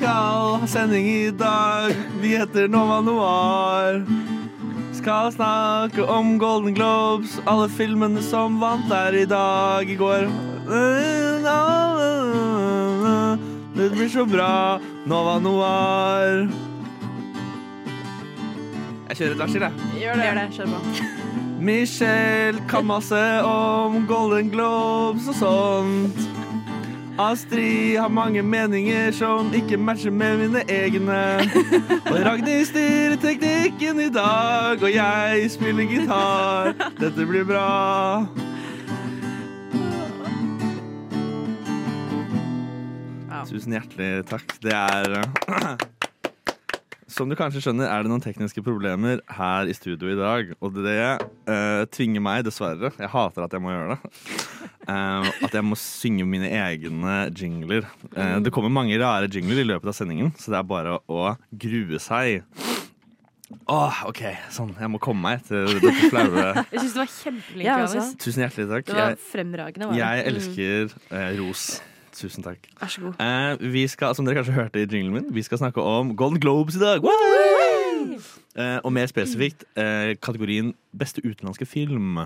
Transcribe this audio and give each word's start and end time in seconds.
skal 0.00 0.56
ha 0.60 0.66
sending 0.66 1.06
i 1.06 1.30
dag. 1.30 1.92
Vi 2.20 2.28
heter 2.36 2.68
Nova 2.68 3.00
Noir. 3.00 4.00
Skal 4.96 5.32
snakke 5.32 6.04
om 6.08 6.38
Golden 6.38 6.74
Globes, 6.74 7.36
alle 7.44 7.68
filmene 7.68 8.22
som 8.24 8.56
vant 8.60 8.88
der 8.88 9.12
i 9.12 9.26
dag 9.28 9.90
i 9.90 9.96
går. 10.00 10.24
Det 13.76 13.90
blir 13.92 14.08
så 14.08 14.24
bra. 14.24 14.80
Nova 15.04 15.36
Noir. 15.38 16.48
Jeg 19.10 19.20
kjører 19.20 19.36
et 19.36 19.52
til, 19.52 19.62
jeg. 19.68 19.72
Gjør 20.00 20.16
det. 20.16 20.24
Gjør 20.24 20.40
det. 20.40 20.48
Kjør 20.56 20.66
på. 20.72 20.80
Michelle 21.60 22.68
kan 22.72 22.88
masse 22.88 23.24
om 23.44 24.06
Golden 24.08 24.48
Globes 24.48 25.28
og 25.28 25.42
sånt. 25.44 26.29
Astrid 27.20 27.98
har 28.00 28.08
mange 28.08 28.42
meninger 28.42 29.12
som 29.12 29.50
ikke 29.54 29.76
matcher 29.76 30.10
med 30.10 30.38
mine 30.40 30.62
egne. 30.72 31.18
Og 32.08 32.16
Ragnhild 32.24 32.64
styrer 32.70 33.18
teknikken 33.20 34.00
i 34.00 34.08
dag, 34.08 34.80
og 34.80 34.88
jeg 34.94 35.50
spiller 35.52 35.84
gitar. 35.90 36.72
Dette 37.00 37.28
blir 37.28 37.44
bra. 37.44 38.24
Tusen 43.50 43.74
hjertelig 43.74 44.12
takk. 44.30 44.52
Det 44.62 44.72
er 44.72 45.90
Som 47.10 47.30
du 47.30 47.36
kanskje 47.38 47.62
skjønner, 47.64 47.88
er 47.90 48.04
det 48.04 48.12
noen 48.12 48.22
tekniske 48.22 48.62
problemer 48.64 49.20
her 49.34 49.70
i 49.70 49.74
studio 49.74 50.12
i 50.12 50.18
dag. 50.18 50.52
Og 50.62 50.76
det 50.78 50.96
uh, 51.50 51.82
tvinger 51.90 52.22
meg, 52.22 52.44
dessverre 52.46 52.92
Jeg 52.94 53.10
hater 53.10 53.46
at 53.46 53.56
jeg 53.56 53.64
må 53.64 53.72
gjøre 53.74 53.96
det. 53.96 54.12
uh, 54.86 55.26
at 55.48 55.56
jeg 55.58 55.66
må 55.66 55.78
synge 55.80 56.26
mine 56.28 56.50
egne 56.54 57.16
jingler. 57.34 57.88
Uh, 58.14 58.38
det 58.44 58.54
kommer 58.54 58.72
mange 58.72 58.98
rare 59.02 59.30
jingler 59.30 59.64
i 59.64 59.68
løpet 59.72 59.90
av 59.90 59.98
sendingen, 59.98 60.30
så 60.38 60.54
det 60.54 60.60
er 60.60 60.70
bare 60.70 61.00
å 61.10 61.32
grue 61.50 61.98
seg. 62.02 62.44
Åh, 63.70 64.02
OK. 64.06 64.22
Sånn. 64.54 64.70
Jeg 64.78 64.90
må 64.92 65.00
komme 65.02 65.24
meg 65.24 65.42
til 65.46 65.66
dette 65.82 66.10
flaue 66.10 66.44
Jeg 66.72 66.82
syns 66.84 66.94
det 66.94 67.00
var 67.00 67.12
kjempelig 67.16 67.66
Ja. 67.66 67.78
Tusen 68.22 68.44
hjertelig 68.44 68.68
takk. 68.70 68.86
Det 68.90 68.98
var 68.98 69.16
fremragende. 69.30 69.90
Var 69.90 69.96
det? 69.96 70.02
jeg 70.04 70.26
elsker 70.30 70.94
eh, 71.18 71.30
ros. 71.40 71.64
Tusen 72.20 72.44
takk. 72.44 72.68
Vær 72.80 72.90
så 72.92 73.00
god. 73.06 73.20
Eh, 73.24 73.72
vi 73.72 73.86
skal, 73.88 74.14
som 74.14 74.26
dere 74.28 74.36
kanskje 74.40 74.56
hørte 74.56 74.82
i 74.82 74.86
jinglen 74.86 75.14
min, 75.16 75.28
vi 75.34 75.44
skal 75.46 75.60
snakke 75.62 75.80
om 75.80 76.14
Golden 76.16 76.40
Globes 76.42 76.76
i 76.76 76.82
dag. 76.82 77.04
Eh, 78.56 78.78
og 78.84 78.92
mer 78.92 79.06
spesifikt 79.08 79.64
eh, 79.78 80.16
kategorien 80.20 80.74
beste 80.96 81.22
utenlandske 81.24 81.66
film. 81.68 82.18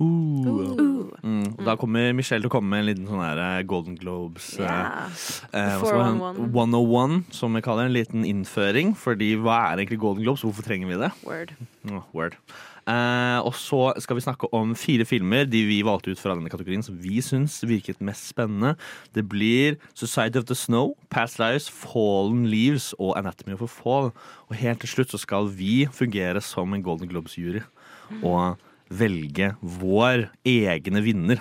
Uh. 0.00 1.08
Mm. 1.22 1.52
Og 1.58 1.60
da 1.66 1.74
kommer 1.78 2.14
Michelle 2.16 2.42
til 2.42 2.50
å 2.50 2.52
komme 2.54 2.72
med 2.72 2.82
en 2.82 2.88
liten 2.88 3.06
sånn 3.10 3.20
her 3.22 3.38
eh, 3.38 3.58
Golden 3.68 3.94
Globes 4.00 4.48
yeah. 4.58 5.04
eh, 5.52 5.76
hva 5.78 5.86
skal 5.86 6.00
man- 6.00 6.40
411. 6.40 6.48
101, 6.48 7.34
som 7.36 7.54
vi 7.54 7.62
kaller 7.64 7.86
en 7.86 7.94
liten 7.94 8.26
innføring. 8.26 8.94
Fordi 8.98 9.34
hva 9.38 9.58
er 9.70 9.82
egentlig 9.84 10.00
Golden 10.02 10.26
Globes? 10.26 10.44
Hvorfor 10.46 10.66
trenger 10.66 10.90
vi 10.90 10.98
det? 11.04 11.12
Word. 11.26 11.54
Oh, 11.90 12.02
word. 12.16 12.38
Eh, 12.82 13.38
og 13.46 13.54
så 13.54 13.92
skal 14.02 14.18
vi 14.18 14.24
snakke 14.24 14.48
om 14.56 14.72
fire 14.74 15.04
filmer 15.06 15.46
de 15.46 15.60
vi 15.68 15.82
valgte 15.86 16.10
ut 16.10 16.18
fra 16.18 16.34
denne 16.34 16.50
kategorien 16.50 16.82
som 16.82 16.96
vi 16.98 17.20
syns 17.22 17.60
virket 17.62 18.02
mest 18.02 18.32
spennende. 18.32 18.74
Det 19.14 19.22
blir 19.30 19.78
Society 19.94 20.40
of 20.40 20.48
the 20.50 20.56
Snow, 20.58 20.96
Past 21.10 21.38
Lives, 21.38 21.70
Fallen 21.70 22.48
Leaves 22.50 22.90
og 22.98 23.14
Anatomy 23.18 23.54
of 23.54 23.62
a 23.62 23.70
Fall. 23.70 24.10
Og 24.50 24.58
helt 24.58 24.82
til 24.82 24.90
slutt 24.96 25.14
så 25.14 25.22
skal 25.22 25.52
vi 25.54 25.86
fungere 25.92 26.42
som 26.42 26.74
en 26.74 26.82
Golden 26.82 27.10
Globes-jury 27.10 27.62
og 28.22 28.58
velge 28.92 29.54
vår 29.62 30.26
egne 30.44 31.00
vinner 31.04 31.40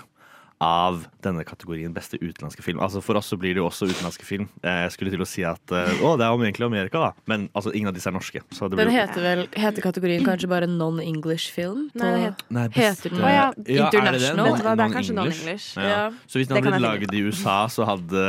av 0.62 1.08
denne 1.26 1.42
kategorien 1.48 1.94
beste 1.94 2.20
utenlandske 2.22 2.62
film. 2.62 2.80
Altså 2.84 3.02
For 3.02 3.18
oss 3.18 3.32
så 3.34 3.38
blir 3.42 3.56
det 3.56 3.62
jo 3.64 3.68
også 3.68 3.88
utenlandske 3.90 4.26
film. 4.28 4.48
Eh, 4.62 4.84
Jeg 4.86 4.94
skulle 4.94 5.14
til 5.14 5.24
å 5.24 5.28
si 5.28 5.42
at 5.48 5.74
eh, 5.74 6.04
å, 6.06 6.14
det 6.20 6.28
er 6.28 6.36
om 6.36 6.44
egentlig 6.46 6.68
Amerika, 6.68 7.02
da. 7.02 7.26
Men 7.30 7.48
altså, 7.58 7.74
ingen 7.74 7.90
av 7.90 7.98
disse 7.98 8.12
er 8.12 8.16
norske. 8.16 8.44
Så 8.54 8.70
det 8.70 8.78
Den 8.78 8.94
heter 8.94 9.26
vel 9.26 9.44
heter 9.58 9.82
kategorien 9.82 10.26
kanskje 10.26 10.52
bare 10.52 10.70
non-English 10.70 11.50
film? 11.56 11.88
Nei, 11.98 12.12
det 12.14 12.46
Nei, 12.54 12.68
Heter 12.78 13.10
den 13.10 13.26
ja. 13.26 13.48
er 13.48 13.58
det 13.58 13.66
det? 13.66 13.80
International? 13.80 14.52
Vet 14.52 14.64
det 14.68 14.86
er 14.86 14.96
kanskje 14.96 15.18
Non-English. 15.18 15.68
Ja. 15.82 15.90
Ja. 15.92 16.06
Så 16.30 16.40
hvis 16.40 16.52
den 16.52 16.60
hadde 16.60 16.76
blitt 16.76 16.86
laget 16.86 17.18
i 17.18 17.24
USA, 17.26 17.58
så 17.72 17.90
hadde 17.90 18.28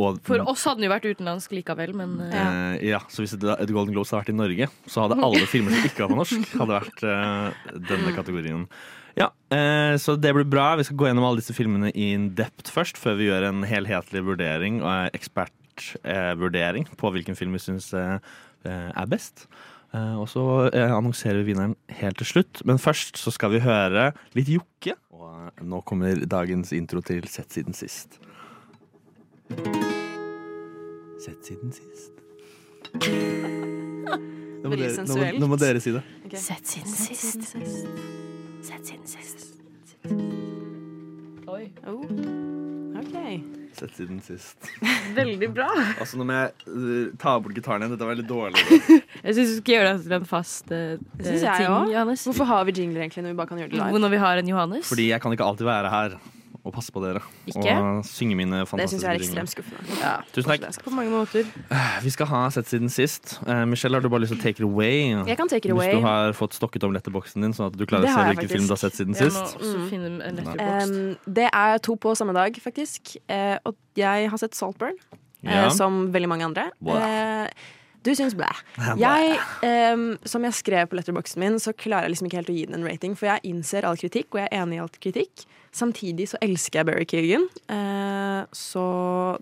og, 0.00 0.20
For 0.24 0.40
oss 0.48 0.64
hadde 0.64 0.80
den 0.80 0.88
jo 0.88 0.94
vært 0.94 1.08
utenlandsk 1.12 1.54
likevel, 1.58 1.94
men 2.00 2.16
eh, 2.30 2.40
eh, 2.40 2.88
ja, 2.94 3.04
Så 3.12 3.24
hvis 3.24 3.36
et 3.36 3.70
Golden 3.74 3.92
Globes 3.92 4.12
hadde 4.14 4.24
vært 4.24 4.34
i 4.34 4.38
Norge, 4.40 4.72
så 4.88 5.04
hadde 5.04 5.20
alle 5.20 5.46
filmer 5.50 5.76
som 5.76 5.88
ikke 5.88 6.06
var 6.06 6.14
på 6.14 6.20
norsk, 6.22 6.52
hadde 6.60 6.78
vært 6.80 7.04
uh, 7.08 7.80
denne 7.92 8.16
kategorien. 8.16 8.68
Ja, 9.18 9.30
eh, 9.54 9.96
Så 10.00 10.16
det 10.18 10.32
blir 10.34 10.48
bra. 10.48 10.74
Vi 10.76 10.84
skal 10.84 10.96
gå 10.96 11.06
gjennom 11.08 11.26
alle 11.28 11.42
disse 11.42 11.54
filmene 11.54 11.92
in 11.94 12.32
depth 12.34 12.72
først, 12.74 12.98
før 12.98 13.18
vi 13.20 13.28
gjør 13.30 13.50
en 13.50 13.62
helhetlig 13.68 14.24
vurdering 14.26 14.82
og 14.82 15.14
ekspertvurdering 15.14 16.88
på 16.98 17.12
hvilken 17.14 17.38
film 17.38 17.54
vi 17.54 17.62
syns 17.62 17.92
eh, 17.94 18.18
er 18.64 19.06
best. 19.06 19.46
Eh, 19.94 20.14
og 20.18 20.26
så 20.30 20.42
eh, 20.74 20.90
annonserer 20.90 21.42
vi 21.42 21.52
vinneren 21.52 21.76
helt 22.00 22.18
til 22.18 22.26
slutt. 22.32 22.62
Men 22.66 22.80
først 22.82 23.20
så 23.20 23.30
skal 23.34 23.54
vi 23.54 23.62
høre 23.62 24.10
litt 24.34 24.50
jokke. 24.50 24.96
Og 25.14 25.28
eh, 25.30 25.62
nå 25.70 25.80
kommer 25.86 26.24
dagens 26.26 26.74
intro 26.74 27.02
til 27.04 27.26
Sett 27.30 27.54
siden 27.54 27.76
sist. 27.78 28.18
Sett 31.22 31.46
siden 31.46 31.70
sist. 31.74 32.12
Veldig 34.64 34.90
sensuelt. 34.96 35.38
nå 35.38 35.48
må 35.50 35.60
dere 35.60 35.80
si 35.82 35.92
det. 35.94 36.02
Sett 36.40 36.66
siden 36.66 36.90
sist. 36.90 37.54
Sett 38.64 38.86
siden 38.86 39.06
sist. 39.06 39.42
Oi. 41.46 41.72
Oh. 41.86 42.00
OK. 42.96 43.16
Sett 43.76 43.96
siden 43.96 44.20
sist. 44.24 44.56
Veldig 45.18 45.50
bra. 45.52 45.68
Altså 46.00 46.16
Nå 46.16 46.24
må 46.24 46.38
jeg 46.38 46.70
uh, 46.72 47.10
ta 47.20 47.34
bort 47.44 47.52
gitaren 47.52 47.84
igjen. 47.84 47.92
Dette 47.92 48.06
var 48.06 48.14
veldig 48.14 48.24
dårlig. 48.30 48.62
Jeg 49.26 49.36
syns 49.36 49.52
du 49.52 49.58
skal 49.58 49.74
gjøre 49.74 49.90
det 49.90 50.06
til 50.06 50.16
en 50.16 50.28
fast 50.30 50.72
uh, 50.72 50.94
ting, 51.20 51.44
også. 51.44 51.82
Johannes. 51.92 52.24
Hvorfor 52.30 52.48
har 52.48 52.64
vi 52.64 52.76
jingler 52.78 53.04
egentlig 53.04 53.26
når 53.26 53.34
vi 53.34 53.40
bare 53.42 53.52
kan 53.52 53.60
gjøre 53.60 53.72
det 53.74 53.82
live? 53.82 54.00
Når 54.06 54.14
vi 54.14 54.22
har 54.24 54.40
en 54.40 54.50
Johannes. 54.54 54.88
Fordi 54.88 55.10
jeg 55.10 55.20
kan 55.20 55.36
ikke 55.36 55.50
alltid 55.50 55.68
være 55.68 55.92
her 55.92 56.16
og 56.64 56.72
passe 56.72 56.90
på 56.94 57.00
dere. 57.04 57.20
Ikke? 57.46 57.74
Og 57.76 58.04
synge 58.08 58.34
mine 58.38 58.62
Det 58.64 58.86
syns 58.88 59.02
jeg 59.04 59.10
er 59.10 59.18
ekstremt 59.20 59.50
skuffende. 59.52 59.98
Ja, 60.00 60.14
Tusen 60.32 60.54
takk. 60.62 60.78
på 60.84 60.90
mange 60.96 61.10
måter. 61.12 61.44
Vi 62.02 62.10
skal 62.10 62.26
ha 62.30 62.48
Sett 62.54 62.66
siden 62.70 62.88
sist. 62.88 63.38
Uh, 63.46 63.64
Michelle, 63.68 63.96
har 63.96 64.00
du 64.00 64.08
bare 64.08 64.20
lyst 64.24 64.32
til 64.32 64.40
å 64.40 64.42
take 64.42 64.62
it 64.62 64.64
away? 64.64 65.10
Jeg 65.28 65.36
kan 65.36 65.48
take 65.48 65.68
it 65.68 65.74
Hvis 65.76 65.92
du 65.92 66.00
har 66.00 66.32
fått 66.32 66.56
stokket 66.56 66.84
om 66.88 66.92
letterboksen 66.96 67.42
din, 67.44 67.52
sånn 67.52 67.66
at 67.68 67.76
du 67.76 67.84
klarer 67.84 68.08
å 68.08 68.14
se 68.14 68.24
hvilken 68.32 68.48
film 68.54 68.66
du 68.68 68.72
har 68.72 68.80
sett 68.80 68.96
siden 68.96 69.14
Jeg 69.14 69.28
må 69.28 69.44
sist. 69.44 69.56
også 69.60 69.76
Mm. 69.76 69.88
finne 69.90 70.06
en 70.24 70.36
letterbox. 70.40 70.88
Um, 70.88 71.34
det 71.34 71.48
er 71.52 71.78
to 71.78 71.96
på 71.96 72.16
samme 72.16 72.32
dag, 72.32 72.54
faktisk. 72.64 73.16
Uh, 73.28 73.58
og 73.66 73.76
jeg 73.96 74.30
har 74.30 74.38
sett 74.38 74.54
Saltburn, 74.54 74.96
eh, 75.44 75.52
Ja. 75.52 75.68
som 75.68 76.12
veldig 76.12 76.28
mange 76.28 76.44
andre. 76.48 76.70
Eh, 76.86 77.48
du 78.02 78.10
syns 78.14 78.34
blæ. 78.34 78.48
Jeg, 78.98 79.38
um, 79.94 80.18
som 80.24 80.42
jeg 80.44 80.52
skrev 80.52 80.86
på 80.88 80.96
letterboksen 80.96 81.38
min, 81.38 81.54
så 81.58 81.72
klarer 81.72 82.04
jeg 82.08 82.10
liksom 82.16 82.26
ikke 82.28 82.36
helt 82.40 82.50
å 82.52 82.56
gi 82.56 82.64
den 82.66 82.74
en 82.80 82.84
rating. 82.88 83.14
For 83.16 83.26
jeg 83.26 83.40
innser 83.44 83.84
all 83.84 83.96
kritikk, 83.96 84.26
og 84.34 84.40
jeg 84.40 84.48
er 84.52 84.62
enig 84.62 84.76
i 84.76 84.80
all 84.80 84.88
kritikk. 84.88 85.46
Samtidig 85.74 86.28
så 86.30 86.38
elsker 86.44 86.80
jeg 86.80 86.86
Barry 86.86 87.06
Keegan, 87.10 87.48
eh, 87.74 88.44
så 88.54 88.84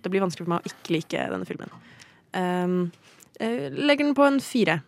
det 0.00 0.12
blir 0.12 0.22
vanskelig 0.24 0.46
for 0.46 0.54
meg 0.54 0.64
å 0.64 0.70
ikke 0.70 0.94
like 0.96 1.26
denne 1.34 1.48
filmen. 1.48 1.74
Um, 2.32 2.78
eh, 3.36 3.68
legger 3.68 4.06
den 4.08 4.16
på 4.16 4.24
en 4.24 4.40
fire. 4.40 4.78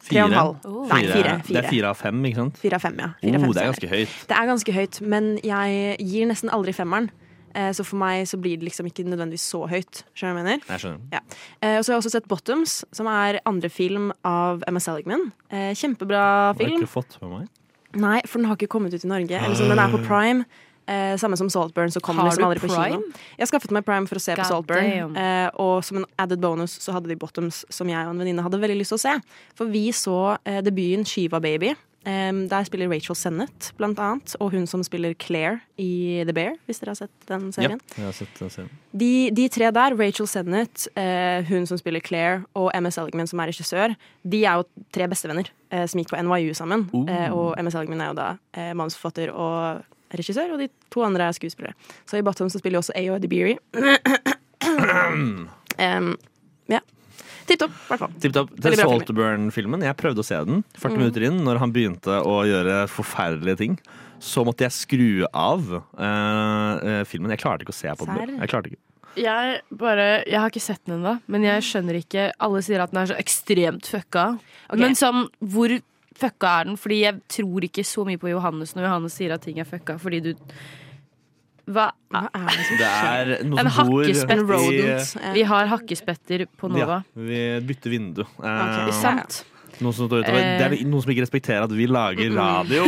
Tre 0.00 0.22
og 0.22 0.30
en 0.30 0.38
halv. 0.38 0.54
Oh. 0.64 0.86
Nei, 0.88 1.02
fire. 1.04 1.34
Det 1.44 1.58
er 1.58 1.66
fire. 1.66 1.68
fire 1.68 1.90
av 1.90 1.98
fem, 2.00 2.22
ikke 2.24 2.40
sant? 2.40 2.60
Fire 2.62 2.78
av 2.78 2.84
fem, 2.86 2.96
ja. 3.02 3.10
Fire 3.20 3.36
oh, 3.36 3.42
fem 3.42 3.52
det 3.52 3.60
er 3.60 3.68
ganske 3.74 3.90
høyt. 3.90 4.14
Det 4.30 4.38
er 4.38 4.48
ganske 4.48 4.76
høyt, 4.78 5.00
men 5.12 5.28
jeg 5.44 5.98
gir 6.14 6.30
nesten 6.32 6.54
aldri 6.56 6.72
femmeren. 6.72 7.10
Eh, 7.52 7.72
Så 7.76 7.84
for 7.84 8.00
meg 8.00 8.24
så 8.30 8.38
blir 8.40 8.56
det 8.56 8.70
liksom 8.70 8.88
ikke 8.88 9.04
nødvendigvis 9.04 9.44
så 9.52 9.66
høyt. 9.68 10.04
Skjønner 10.16 10.32
du 10.32 10.40
hva 10.40 10.40
jeg 10.40 10.48
mener? 10.48 10.64
Jeg 10.70 10.84
skjønner. 10.86 11.00
Ja. 11.12 11.20
Og 11.76 11.84
så 11.84 11.90
har 11.90 11.98
jeg 11.98 12.00
også 12.06 12.14
sett 12.16 12.28
Bottoms, 12.32 12.78
som 12.96 13.10
er 13.12 13.42
andre 13.44 13.68
film 13.68 14.12
av 14.24 14.64
Emma 14.70 14.80
Seligman. 14.80 15.28
Kjempebra 15.50 15.76
Kjempebra 15.76 16.24
Den 16.24 16.56
har 16.56 16.60
film. 16.64 16.80
ikke 16.80 16.94
fått 16.96 17.20
med 17.20 17.30
meg. 17.36 17.48
Nei, 18.00 18.20
for 18.24 18.38
den 18.38 18.46
har 18.48 18.56
ikke 18.56 18.70
kommet 18.70 18.94
ut 18.94 19.04
i 19.04 19.10
Norge. 19.10 19.36
Eller 19.36 19.58
sånn, 19.58 19.68
den 19.68 19.82
er 19.82 19.90
på 19.92 20.00
Prime. 20.06 20.46
Eh, 20.90 21.16
samme 21.16 21.36
som 21.38 21.50
Saltburn, 21.50 21.90
så 21.90 22.00
kommer 22.00 22.22
Har 22.22 22.30
liksom 22.32 22.42
du 22.42 22.46
aldri 22.48 22.60
på 22.64 22.72
kino. 22.74 23.02
Jeg 23.38 23.50
skaffet 23.50 23.70
meg 23.70 23.84
Prime 23.86 24.10
for 24.10 24.18
å 24.18 24.22
se 24.22 24.34
på 24.34 24.46
Saltburn. 24.48 25.14
Eh, 25.16 25.50
og 25.62 25.84
som 25.86 26.00
en 26.00 26.08
added 26.18 26.40
bonus 26.42 26.74
så 26.82 26.96
hadde 26.96 27.10
de 27.10 27.18
Bottoms, 27.20 27.64
som 27.70 27.86
jeg 27.90 28.00
og 28.06 28.14
en 28.14 28.24
venninne 28.24 28.42
hadde 28.42 28.58
veldig 28.58 28.80
lyst 28.80 28.94
til 28.96 28.98
å 28.98 29.04
se. 29.04 29.14
For 29.58 29.70
vi 29.70 29.90
så 29.94 30.16
eh, 30.44 30.58
debuten 30.66 31.06
Shiva 31.06 31.40
Baby. 31.42 31.76
Der 32.00 32.64
spiller 32.64 32.88
Rachel 32.88 33.14
Sennett, 33.14 33.74
blant 33.76 33.98
annet. 34.00 34.32
Og 34.40 34.54
hun 34.54 34.64
som 34.66 34.80
spiller 34.82 35.12
Claire 35.20 35.60
i 35.76 36.24
The 36.24 36.32
Bear, 36.32 36.54
hvis 36.64 36.80
dere 36.80 36.94
har 36.94 37.00
sett 37.02 37.26
den 37.28 37.50
Ja, 37.50 37.52
serien. 37.52 37.82
jeg 37.94 38.04
har 38.06 38.16
sett 38.16 38.40
den 38.40 38.50
serien. 38.50 38.70
De, 38.96 39.30
de 39.36 39.48
tre 39.52 39.68
der, 39.70 39.96
Rachel 40.00 40.26
Sennett, 40.26 40.88
eh, 40.96 41.44
hun 41.44 41.66
som 41.68 41.76
spiller 41.78 42.00
Claire, 42.00 42.42
og 42.56 42.70
MS 42.74 42.96
Seligman 42.96 43.28
som 43.28 43.44
er 43.44 43.52
regissør, 43.52 43.94
de 44.24 44.44
er 44.46 44.62
jo 44.62 44.88
tre 44.96 45.06
bestevenner 45.12 45.52
eh, 45.70 45.84
som 45.84 46.00
gikk 46.00 46.14
på 46.14 46.22
NYU 46.24 46.54
sammen. 46.56 46.88
Uh. 46.94 47.04
Eh, 47.04 47.30
og 47.36 47.60
MS 47.60 47.76
Seligman 47.76 48.00
er 48.00 48.14
jo 48.14 48.18
da 48.18 48.30
manusforfatter 48.80 49.30
og 49.36 49.84
regissør, 50.16 50.54
og 50.54 50.62
de 50.62 50.68
to 50.92 51.04
andre 51.06 51.28
er 51.28 51.36
skuespillere. 51.36 51.74
Så 52.08 52.18
i 52.18 52.24
Bottom 52.26 52.50
så 52.52 52.60
spiller 52.62 52.80
også 52.80 52.96
Ayo 52.98 53.16
Edibiri. 53.18 53.56
um, 55.78 56.16
ja. 56.74 56.82
Tipp 57.50 57.64
topp, 57.64 57.72
i 57.74 57.88
hvert 57.90 58.02
fall. 58.04 58.12
Tipp 58.22 58.34
topp. 58.36 58.52
Til. 58.62 58.76
Saltburn-filmen. 58.78 59.82
Jeg 59.88 59.98
prøvde 59.98 60.22
å 60.22 60.26
se 60.26 60.38
den 60.46 60.62
40 60.78 61.00
minutter 61.00 61.26
inn, 61.26 61.40
når 61.46 61.62
han 61.62 61.74
begynte 61.74 62.20
å 62.22 62.42
gjøre 62.46 62.84
forferdelige 62.92 63.60
ting. 63.64 63.80
Så 64.22 64.44
måtte 64.46 64.66
jeg 64.66 64.76
skru 64.76 65.24
av 65.32 65.64
eh, 65.80 66.92
eh, 66.92 67.02
filmen. 67.08 67.32
Jeg 67.32 67.42
klarte 67.42 67.64
ikke 67.64 67.74
å 67.74 67.80
se 67.80 67.94
på 67.96 68.06
den. 68.06 68.36
Jeg 68.36 68.52
klarte 68.52 68.72
ikke. 68.72 68.82
Jeg 69.18 69.56
bare 69.74 70.22
Jeg 70.22 70.38
har 70.38 70.52
ikke 70.52 70.62
sett 70.62 70.84
den 70.86 71.00
ennå, 71.00 71.16
men 71.26 71.42
jeg 71.42 71.64
skjønner 71.66 71.96
ikke 71.98 72.28
Alle 72.46 72.60
sier 72.62 72.78
at 72.78 72.92
den 72.92 73.00
er 73.00 73.08
så 73.10 73.16
ekstremt 73.18 73.88
fucka. 73.90 74.26
Okay. 74.68 74.82
Men 74.84 74.94
sånn, 74.98 75.24
hvor 75.42 75.74
fucka 76.20 76.52
er 76.60 76.68
den? 76.70 76.76
Fordi 76.80 77.00
jeg 77.02 77.18
tror 77.36 77.66
ikke 77.66 77.84
så 77.86 78.04
mye 78.08 78.20
på 78.20 78.30
Johannes 78.32 78.74
når 78.76 78.86
Johannes 78.88 79.16
sier 79.18 79.34
at 79.36 79.42
ting 79.46 79.58
er 79.62 79.68
fucka, 79.68 79.98
fordi 80.02 80.20
du 80.28 80.32
Hva 81.70 81.90
Hva 82.10 82.22
er 82.34 82.48
det 82.50 82.64
som 82.66 82.78
Det 82.80 82.90
er 82.90 83.44
noe 83.46 83.60
En 83.62 83.70
hakkespetter 83.76 84.44
bor. 84.48 84.64
I 84.72 85.32
Vi 85.36 85.42
har 85.46 85.68
hakkespetter 85.70 86.46
på 86.58 86.70
Nova. 86.72 87.00
Ja, 87.14 87.24
vi 87.28 87.40
bytter 87.68 87.90
vindu. 87.94 88.22
Eh, 88.42 88.60
Ok, 88.86 88.92
Sant? 88.96 89.44
noen, 89.80 89.94
som 89.96 90.08
står 90.10 90.24
utover. 90.24 90.40
Eh. 90.40 90.58
det 90.58 90.64
er 90.66 90.86
noen 90.90 91.02
som 91.04 91.12
ikke 91.14 91.22
respekterer 91.24 91.64
at 91.64 91.72
vi 91.72 91.86
lager 91.88 92.34
radio! 92.36 92.84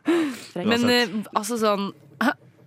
Men 0.56 0.78
Uansett. 0.80 1.12
eh, 1.12 1.30
altså 1.36 1.58
sånn 1.60 1.90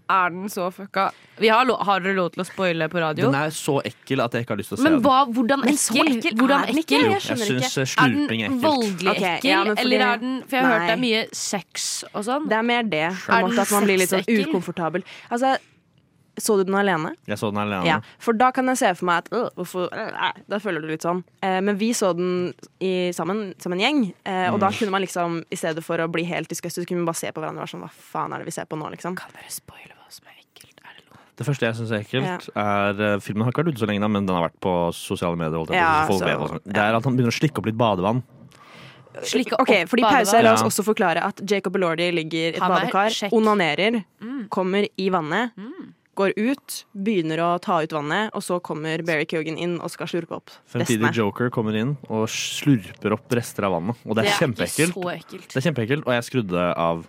Er 0.10 0.30
den 0.34 0.50
så 0.50 0.72
fucka? 0.74 1.12
Vi 1.38 1.48
har, 1.54 1.66
lo 1.70 1.76
har 1.86 2.00
dere 2.02 2.16
lov 2.18 2.32
til 2.34 2.42
å 2.42 2.46
spoile 2.50 2.88
på 2.90 2.98
radio? 3.00 3.28
Den 3.30 3.36
er 3.38 3.52
så 3.54 3.76
ekkel 3.86 4.24
at 4.24 4.34
jeg 4.34 4.42
ikke 4.48 4.56
har 4.56 4.58
lyst 4.58 4.74
til 4.74 4.78
å 4.78 4.82
se 4.82 4.84
Men 4.88 4.96
den. 4.98 5.04
hva, 5.06 5.20
hvordan 5.36 5.62
Men 5.66 5.78
så 5.78 5.94
ekkel? 5.94 6.12
ekkel 6.18 6.38
Hvordan 6.40 6.64
er 6.64 6.66
den 6.74 6.82
ekkel? 6.82 6.98
Jo, 7.00 7.06
jeg 7.06 7.14
jeg 7.14 7.22
skjønner 7.28 7.46
syns 7.46 7.78
Er 7.78 7.86
ekkelt. 7.86 8.32
er 8.34 8.50
den 8.50 8.60
voldelig 8.64 9.14
ekkel, 9.14 9.30
ekkel? 9.36 9.50
ja, 9.52 9.64
fordi- 9.64 9.80
eller 9.86 10.00
er 10.10 10.18
den 10.26 10.42
For 10.50 10.56
jeg 10.58 10.66
har 10.66 10.74
hørt 10.80 10.88
det 10.88 10.98
er 10.98 11.04
mye 11.06 11.26
sex 11.32 12.04
og 12.14 12.24
sånn. 12.26 12.50
Det 12.50 12.58
er 12.58 12.64
mer 12.64 12.84
det. 12.84 13.08
på 13.14 13.34
Er 13.38 13.44
måte, 13.46 13.60
at 13.62 13.72
man 13.72 13.84
blir 13.86 13.98
litt 14.00 14.10
sånn 14.10 14.26
ukomfortabel. 14.26 15.04
Altså, 15.32 15.58
så 16.40 16.56
du 16.58 16.64
den 16.64 16.74
alene? 16.76 17.14
Jeg 17.28 17.38
så 17.38 17.52
den 17.52 17.60
alene. 17.60 17.86
Ja, 17.86 18.00
for 18.18 18.32
da 18.34 18.50
kan 18.52 18.66
jeg 18.66 18.78
se 18.78 18.94
for 18.96 19.06
meg 19.06 19.18
at 19.26 19.30
øh, 19.32 19.50
hvorfor, 19.58 19.90
øh, 19.92 20.32
Da 20.48 20.58
føler 20.58 20.82
du 20.82 20.88
litt 20.88 21.02
sånn. 21.04 21.24
Eh, 21.44 21.60
men 21.62 21.76
vi 21.78 21.92
så 21.92 22.16
den 22.16 22.54
i, 22.80 23.12
sammen 23.12 23.54
som 23.62 23.74
en 23.74 23.80
gjeng, 23.80 24.14
eh, 24.26 24.48
og 24.50 24.56
Mm. 24.58 24.60
da 24.62 24.70
kunne 24.72 24.90
man 24.92 25.02
liksom 25.02 25.44
i 25.52 25.56
stedet 25.56 25.84
for 25.84 25.98
å 25.98 26.10
bli 26.10 26.24
helt 26.24 26.48
diskustet, 26.50 26.84
så 26.84 26.88
kunne 26.88 27.04
man 27.04 27.12
bare 27.14 27.16
se 27.20 27.28
på 27.32 27.42
hverandre 27.42 27.60
og 27.62 27.68
være 27.68 27.76
sånn 27.76 27.82
Hva 27.84 27.92
faen 27.92 28.34
er 28.34 28.38
det 28.40 28.46
vi 28.46 28.52
ser 28.52 28.66
på 28.66 28.78
nå, 28.80 28.90
liksom? 28.90 29.16
Kan 29.18 29.30
dere 29.34 29.50
spoile 29.52 29.94
som 30.12 30.26
er 30.28 30.38
ekkelt? 30.42 30.78
Er 30.84 30.96
det 30.98 31.06
lov? 31.10 31.18
Det 31.40 31.46
første 31.48 31.66
jeg 31.70 31.76
syns 31.80 31.92
er 31.96 32.04
ekkelt, 32.04 32.50
er 32.56 33.02
eh, 33.16 33.20
Filmen 33.24 33.44
har 33.46 33.52
ikke 33.54 33.64
vært 33.64 33.74
ute 33.76 33.84
så 33.86 33.88
lenge, 33.88 34.02
da, 34.02 34.08
men 34.12 34.26
den 34.26 34.36
har 34.36 34.50
vært 34.50 34.60
på 34.62 34.74
sosiale 34.94 35.38
medier. 35.40 35.60
Å 35.64 35.74
Ja, 35.74 36.06
så 36.06 36.12
folk 36.12 36.20
så- 36.24 36.52
vet 36.54 36.64
Det 36.74 36.78
er 36.84 36.96
at 36.96 37.04
han 37.04 37.16
begynner 37.16 37.32
å 37.32 37.40
slikke 37.40 37.58
opp 37.60 37.66
litt 37.66 37.78
badevann. 37.80 38.24
Slikke 39.26 39.54
opp 39.58 39.68
opp 39.70 39.90
fordi 39.90 40.04
badevann. 40.04 40.26
pause, 40.26 40.44
La 40.44 40.54
oss 40.54 40.62
Ja. 40.62 40.68
også 40.68 40.84
forklare 40.86 41.24
at 41.24 41.42
Jacob 41.50 41.74
Elordi 41.76 42.12
ligger 42.14 42.54
i 42.54 42.56
et 42.56 42.62
er 42.62 42.70
badekar, 42.70 43.10
sjekk. 43.10 43.32
onanerer, 43.34 44.04
Mm. 44.22 44.48
kommer 44.50 44.88
i 44.98 45.10
vannet, 45.10 45.52
går 46.16 46.34
ut, 46.38 46.84
begynner 46.96 47.38
å 47.40 47.62
ta 47.62 47.80
ut 47.82 47.90
vannet, 47.90 48.30
og 48.34 48.42
så 48.44 48.62
kommer 48.62 49.04
Barry 49.06 49.26
Keoghan 49.26 49.58
inn 49.58 49.80
og 49.82 49.90
skal 49.90 50.06
slurpe 50.08 50.32
opp 50.36 50.50
Fremtidig 50.70 51.00
restene. 51.02 51.14
Joker 51.16 51.50
kommer 51.50 51.74
inn 51.76 51.98
og 52.10 52.28
slurper 52.28 53.14
opp 53.14 53.28
rester 53.30 53.64
av 53.64 53.72
vannet. 53.82 53.96
Og 54.06 54.16
det 54.16 54.26
er, 54.26 54.32
kjempeekkelt. 54.32 54.94
ikke 54.94 55.04
så 55.04 55.18
ekkelt. 55.18 55.48
Det 55.48 55.66
er 55.66 55.72
kjempeekkelt, 55.72 56.04
og 56.06 56.14
jeg 56.14 56.24
skrudde 56.24 56.78
av. 56.78 57.08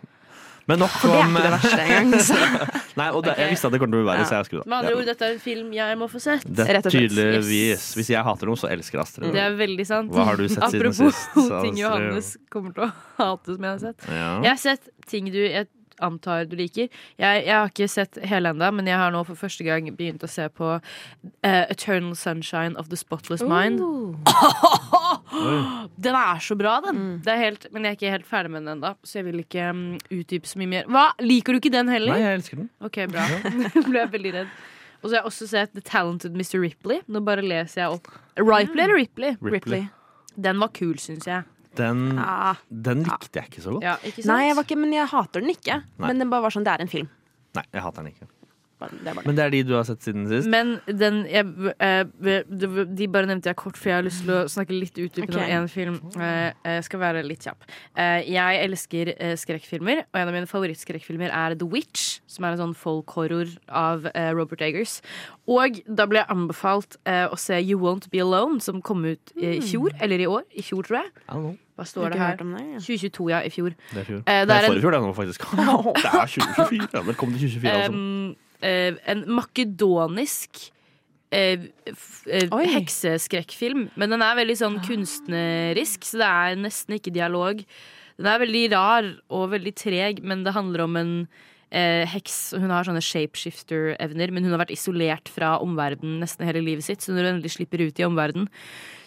Men 0.69 0.79
nok 0.83 0.91
For 1.01 1.09
det 1.09 1.17
er 1.17 1.31
ikke 1.31 1.43
det 1.45 1.53
verste 1.55 1.81
engang. 1.85 2.21
Så. 2.27 2.37
Nei, 3.01 3.07
og 3.17 3.25
det, 3.25 3.35
Jeg 3.39 3.51
visste 3.55 3.67
at 3.71 3.73
det 3.75 3.81
kom 3.81 3.91
til 3.91 3.99
å 3.99 4.03
bli 4.03 4.09
verre, 4.11 4.21
Ja. 4.25 4.29
så 4.29 4.37
jeg 4.41 4.49
skrudde 4.51 4.67
Med 4.71 4.77
andre 4.81 4.95
ord, 4.99 5.05
dette 5.09 5.25
er 5.27 5.33
en 5.35 5.41
film 5.43 5.73
jeg 5.73 5.99
må 6.03 6.09
få 6.13 6.21
sett. 6.23 6.45
Det 6.47 6.67
er 6.67 6.73
Rett 6.79 6.87
og 6.87 6.93
slett. 6.95 7.11
tydeligvis 7.11 7.51
Yes. 7.71 7.89
Hvis 7.99 8.11
jeg 8.13 8.23
hater 8.29 8.47
noe, 8.51 8.61
så 8.61 8.71
elsker 8.71 9.03
Astrid 9.03 9.33
Det 9.35 9.41
er 9.47 9.57
veldig 9.59 9.87
sant. 9.89 10.13
Hva 10.15 10.29
har 10.31 10.37
du 10.41 10.47
sett 10.49 10.65
siden 10.71 10.93
Apropos 10.93 11.17
sist? 11.17 11.35
ting 11.35 11.51
Astrid? 11.57 11.83
Johannes 11.85 12.33
kommer 12.53 12.75
til 12.77 12.87
å 12.87 12.91
hate 13.23 13.57
som 13.57 13.69
jeg 13.69 13.71
har 13.77 13.85
sett. 13.89 14.09
Ja. 14.11 14.31
Jeg 14.45 14.51
har 14.55 14.63
sett 14.69 14.89
ting 15.11 15.31
du 15.33 15.41
jeg 15.41 15.67
antar 16.05 16.47
du 16.51 16.57
liker. 16.59 16.89
Jeg, 17.21 17.45
jeg 17.47 17.55
har 17.55 17.71
ikke 17.71 17.89
sett 17.91 18.19
hele 18.27 18.53
enda, 18.55 18.71
men 18.75 18.89
jeg 18.91 18.99
har 19.01 19.13
nå 19.15 19.23
for 19.29 19.39
første 19.39 19.67
gang 19.67 19.89
begynt 19.97 20.25
å 20.27 20.31
se 20.31 20.49
på 20.53 20.73
uh, 20.77 21.65
Eternal 21.71 22.17
Sunshine 22.19 22.79
of 22.81 22.91
the 22.91 22.99
Spotless 23.01 23.45
Mind. 23.47 23.81
Den 26.01 26.17
er 26.17 26.41
så 26.43 26.57
bra, 26.59 26.81
den. 26.85 26.97
Mm. 26.97 27.15
Det 27.25 27.33
er 27.33 27.39
helt, 27.41 27.67
men 27.73 27.85
jeg 27.85 27.93
er 27.93 27.99
ikke 27.99 28.13
helt 28.13 28.29
ferdig 28.29 28.51
med 28.53 28.65
den 28.65 28.73
ennå, 28.75 28.93
så 29.07 29.21
jeg 29.21 29.27
vil 29.29 29.41
ikke 29.43 29.69
um, 29.71 29.85
utdype 30.13 30.49
så 30.49 30.61
mye 30.61 30.71
mer. 30.73 30.91
Hva? 30.91 31.05
Liker 31.23 31.55
du 31.55 31.61
ikke 31.61 31.73
den 31.73 31.91
heller? 31.93 32.13
Nei, 32.15 32.25
jeg 32.25 32.41
elsker 32.41 32.61
den. 32.61 32.69
Ok, 32.85 32.99
bra. 33.13 33.27
Nå 33.77 33.85
ble 33.87 34.03
jeg 34.03 34.13
veldig 34.17 34.35
redd. 34.41 34.59
Og 35.01 35.07
så 35.07 35.15
har 35.15 35.21
jeg 35.21 35.31
også 35.31 35.49
sett 35.49 35.73
The 35.77 35.85
Talented 35.85 36.37
Mr. 36.37 36.59
Ripley. 36.61 37.01
Nå 37.09 37.23
bare 37.25 37.45
leser 37.45 37.85
jeg 37.85 37.97
opp. 37.97 38.11
Ripley 38.37 38.85
eller 38.85 38.99
Ripley? 38.99 39.39
Ripley. 39.41 39.87
Den 40.37 40.61
var 40.61 40.73
kul, 40.77 40.99
syns 41.01 41.29
jeg. 41.29 41.47
Den, 41.79 42.19
ja. 42.19 42.55
den 42.69 43.05
likte 43.07 43.39
jeg 43.39 43.51
ikke 43.53 43.63
så 43.63 43.77
godt. 43.77 43.87
Ja, 43.87 43.95
ikke? 44.03 44.25
Nei, 44.27 44.41
jeg 44.49 44.57
var 44.59 44.67
ikke, 44.67 44.79
men 44.81 44.95
jeg 44.97 45.07
hater 45.13 45.45
den 45.45 45.53
ikke. 45.53 45.77
Nei. 45.87 46.09
Men 46.09 46.25
den 46.25 46.33
bare 46.33 46.49
var 46.49 46.55
sånn, 46.55 46.67
det 46.67 46.73
er 46.75 46.83
en 46.83 46.91
film. 46.91 47.11
Nei, 47.59 47.65
jeg 47.71 47.85
hater 47.85 48.03
den 48.03 48.15
ikke. 48.15 48.31
Bare- 48.81 48.91
Det 48.97 49.07
er 49.07 49.15
bare 49.15 49.23
det. 49.23 49.27
Men 49.27 49.37
det 49.37 49.45
er 49.45 49.51
de 49.51 49.63
du 49.69 49.75
har 49.77 49.85
sett 49.85 50.01
siden 50.03 50.27
sist? 50.31 50.49
Men 50.49 50.81
den 50.89 51.19
jeg, 51.29 51.45
eh, 51.79 52.05
De 52.97 53.07
bare 53.13 53.27
nevnte 53.29 53.51
jeg 53.51 53.57
kort, 53.61 53.77
for 53.77 53.91
jeg 53.91 53.97
har 53.99 54.07
lyst 54.07 54.25
til 54.25 54.33
å 54.35 54.45
snakke 54.49 54.73
litt 54.73 54.95
utdypende 54.97 55.37
I 55.45 55.57
om 55.59 55.67
én 55.67 55.69
film. 55.71 56.01
Eh, 56.17 56.53
Jeg 56.65 56.85
skal 56.89 57.01
være 57.01 57.23
litt 57.27 57.41
kjapp. 57.45 57.63
Eh, 57.97 58.25
Jeg 58.31 58.65
elsker 58.65 59.15
eh, 59.19 59.35
skrekkfilmer, 59.37 60.05
og 60.13 60.21
en 60.21 60.29
av 60.29 60.35
mine 60.35 60.47
favorittskrekkfilmer 60.51 61.31
er 61.31 61.55
The 61.61 61.67
Witch, 61.67 62.21
som 62.27 62.45
er 62.45 62.53
en 62.57 62.59
sånn 62.59 62.75
folk-horror 62.77 63.53
av 63.69 64.07
eh, 64.15 64.31
Robert 64.33 64.61
Eggers. 64.63 65.01
Og 65.51 65.81
da 65.87 66.07
ble 66.07 66.21
jeg 66.23 66.29
anbefalt 66.33 66.97
eh, 67.07 67.27
å 67.29 67.37
se 67.39 67.61
You 67.61 67.79
Won't 67.79 68.09
Be 68.11 68.21
Alone, 68.23 68.61
som 68.61 68.81
kom 68.83 69.05
ut 69.05 69.33
i 69.37 69.59
i 69.59 69.61
fjor, 69.61 69.91
eller 70.01 70.21
i 70.21 70.27
år. 70.31 70.45
I 70.57 70.63
fjor, 70.63 70.83
tror 70.87 71.03
jeg. 71.03 71.11
I. 71.29 71.59
Hva 71.81 71.85
står 71.89 72.11
det 72.13 72.19
her? 72.21 72.37
det, 72.37 72.45
ja. 72.45 72.79
2022, 72.79 73.29
ja. 73.31 73.39
I 73.41 73.51
fjor. 73.51 73.75
Det 73.93 74.01
er 74.03 74.05
fjor. 74.05 74.19
Eh, 74.27 74.41
det 74.45 74.49
det 74.49 74.55
er 74.55 74.61
er 74.61 74.65
en- 74.65 74.71
forrige 74.71 74.85
fjor, 74.85 74.91
det 74.93 75.01
nå, 75.01 75.13
faktisk. 75.17 75.41
det 76.05 76.11
er 76.13 76.27
2024. 76.27 76.89
Ja, 76.95 77.01
velkommen 77.03 77.39
til 77.39 77.49
2024, 77.49 77.73
altså. 77.73 77.93
Um, 77.93 78.37
eh, 78.63 78.97
en 79.11 79.25
makedonisk 79.37 80.71
eh, 81.35 81.69
eh, 82.27 82.59
hekseskrekkfilm. 82.75 83.89
Men 83.99 84.15
den 84.15 84.25
er 84.25 84.39
veldig 84.39 84.59
sånn 84.61 84.81
kunstnerisk, 84.87 86.07
så 86.09 86.23
det 86.23 86.31
er 86.31 86.61
nesten 86.65 86.99
ikke 86.99 87.15
dialog. 87.15 87.63
Den 88.21 88.29
er 88.29 88.43
veldig 88.43 88.65
rar 88.75 89.09
og 89.33 89.51
veldig 89.55 89.75
treg, 89.79 90.21
men 90.27 90.45
det 90.45 90.57
handler 90.57 90.85
om 90.85 90.99
en 91.01 91.15
eh, 91.71 92.05
heks. 92.11 92.53
Hun 92.59 92.73
har 92.73 92.87
sånne 92.87 93.05
shapeshifter-evner, 93.05 94.35
men 94.35 94.45
hun 94.45 94.55
har 94.57 94.65
vært 94.65 94.75
isolert 94.77 95.31
fra 95.33 95.57
omverdenen 95.63 96.21
nesten 96.23 96.49
hele 96.49 96.65
livet 96.67 96.87
sitt. 96.87 97.05
Så 97.05 97.15
når 97.15 97.25
hun 97.25 97.35
endelig 97.37 97.57
slipper 97.57 97.87
ut 97.87 98.01
i 98.01 98.09
omverdenen, 98.09 98.51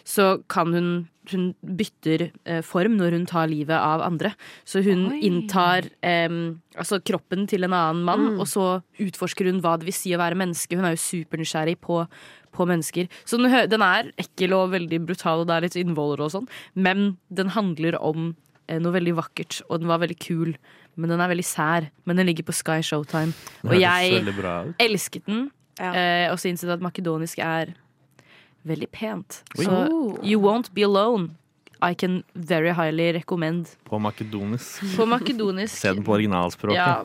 så 0.03 0.37
kan 0.51 0.73
hun 0.75 0.89
Hun 1.31 1.53
bytter 1.63 2.25
eh, 2.45 2.61
form 2.65 2.97
når 2.99 3.15
hun 3.15 3.25
tar 3.29 3.47
livet 3.47 3.77
av 3.77 4.01
andre. 4.03 4.33
Så 4.67 4.81
hun 4.83 5.05
Oi. 5.13 5.21
inntar 5.23 5.87
eh, 6.03 6.27
altså 6.75 6.99
kroppen 7.05 7.47
til 7.47 7.63
en 7.63 7.73
annen 7.73 8.03
mann, 8.03 8.25
Mm. 8.33 8.39
og 8.39 8.47
så 8.47 8.83
utforsker 8.99 9.45
hun 9.49 9.61
hva 9.61 9.77
det 9.79 9.85
vil 9.87 9.93
si 9.95 10.11
å 10.15 10.19
være 10.19 10.35
menneske. 10.35 10.75
Hun 10.75 10.85
er 10.85 10.95
jo 10.97 11.03
supernysgjerrig 11.03 11.77
på, 11.79 12.03
på 12.51 12.67
mennesker. 12.67 13.07
Så 13.25 13.39
den, 13.39 13.51
den 13.69 13.81
er 13.81 14.11
ekkel 14.19 14.53
og 14.53 14.71
veldig 14.75 14.99
brutal, 15.05 15.41
og 15.43 15.47
det 15.47 15.55
er 15.55 15.61
litt 15.67 15.79
innvoller 15.79 16.21
og 16.25 16.31
sånn, 16.35 16.47
men 16.75 17.17
den 17.31 17.49
handler 17.55 17.95
om 18.01 18.33
eh, 18.67 18.79
noe 18.79 18.93
veldig 18.95 19.15
vakkert, 19.19 19.61
og 19.69 19.79
den 19.79 19.87
var 19.91 19.99
veldig 20.03 20.19
kul. 20.19 20.55
Men 20.95 21.09
den 21.09 21.21
er 21.23 21.31
veldig 21.31 21.45
sær. 21.47 21.87
Men 22.05 22.19
den 22.19 22.27
ligger 22.29 22.45
på 22.45 22.53
Sky 22.53 22.81
Showtime. 22.85 23.33
Og 23.65 23.73
jeg 23.81 24.19
elsket 24.77 25.25
den. 25.25 25.47
Ja. 25.79 25.89
Eh, 25.89 26.27
og 26.29 26.37
så 26.37 26.51
jeg 26.51 26.69
at 26.69 26.83
makedonisk 26.85 27.39
er 27.41 27.71
veldig 28.65 28.89
pent. 28.91 29.43
Oi. 29.59 29.65
Så 29.65 29.71
Oh. 29.91 30.19
You 30.23 30.41
Won't 30.41 30.71
Be 30.73 30.83
Alone. 30.87 31.29
I 31.83 31.93
can 31.99 32.21
very 32.33 32.71
highly 32.71 33.09
recommend. 33.11 33.67
På 33.83 33.99
makedonisk. 33.99 34.83
På 34.97 35.05
makedonisk. 35.05 35.75
Se 35.75 35.91
den 35.91 36.03
på 36.07 36.13
originalspråket. 36.15 36.77
Ja, 36.79 37.03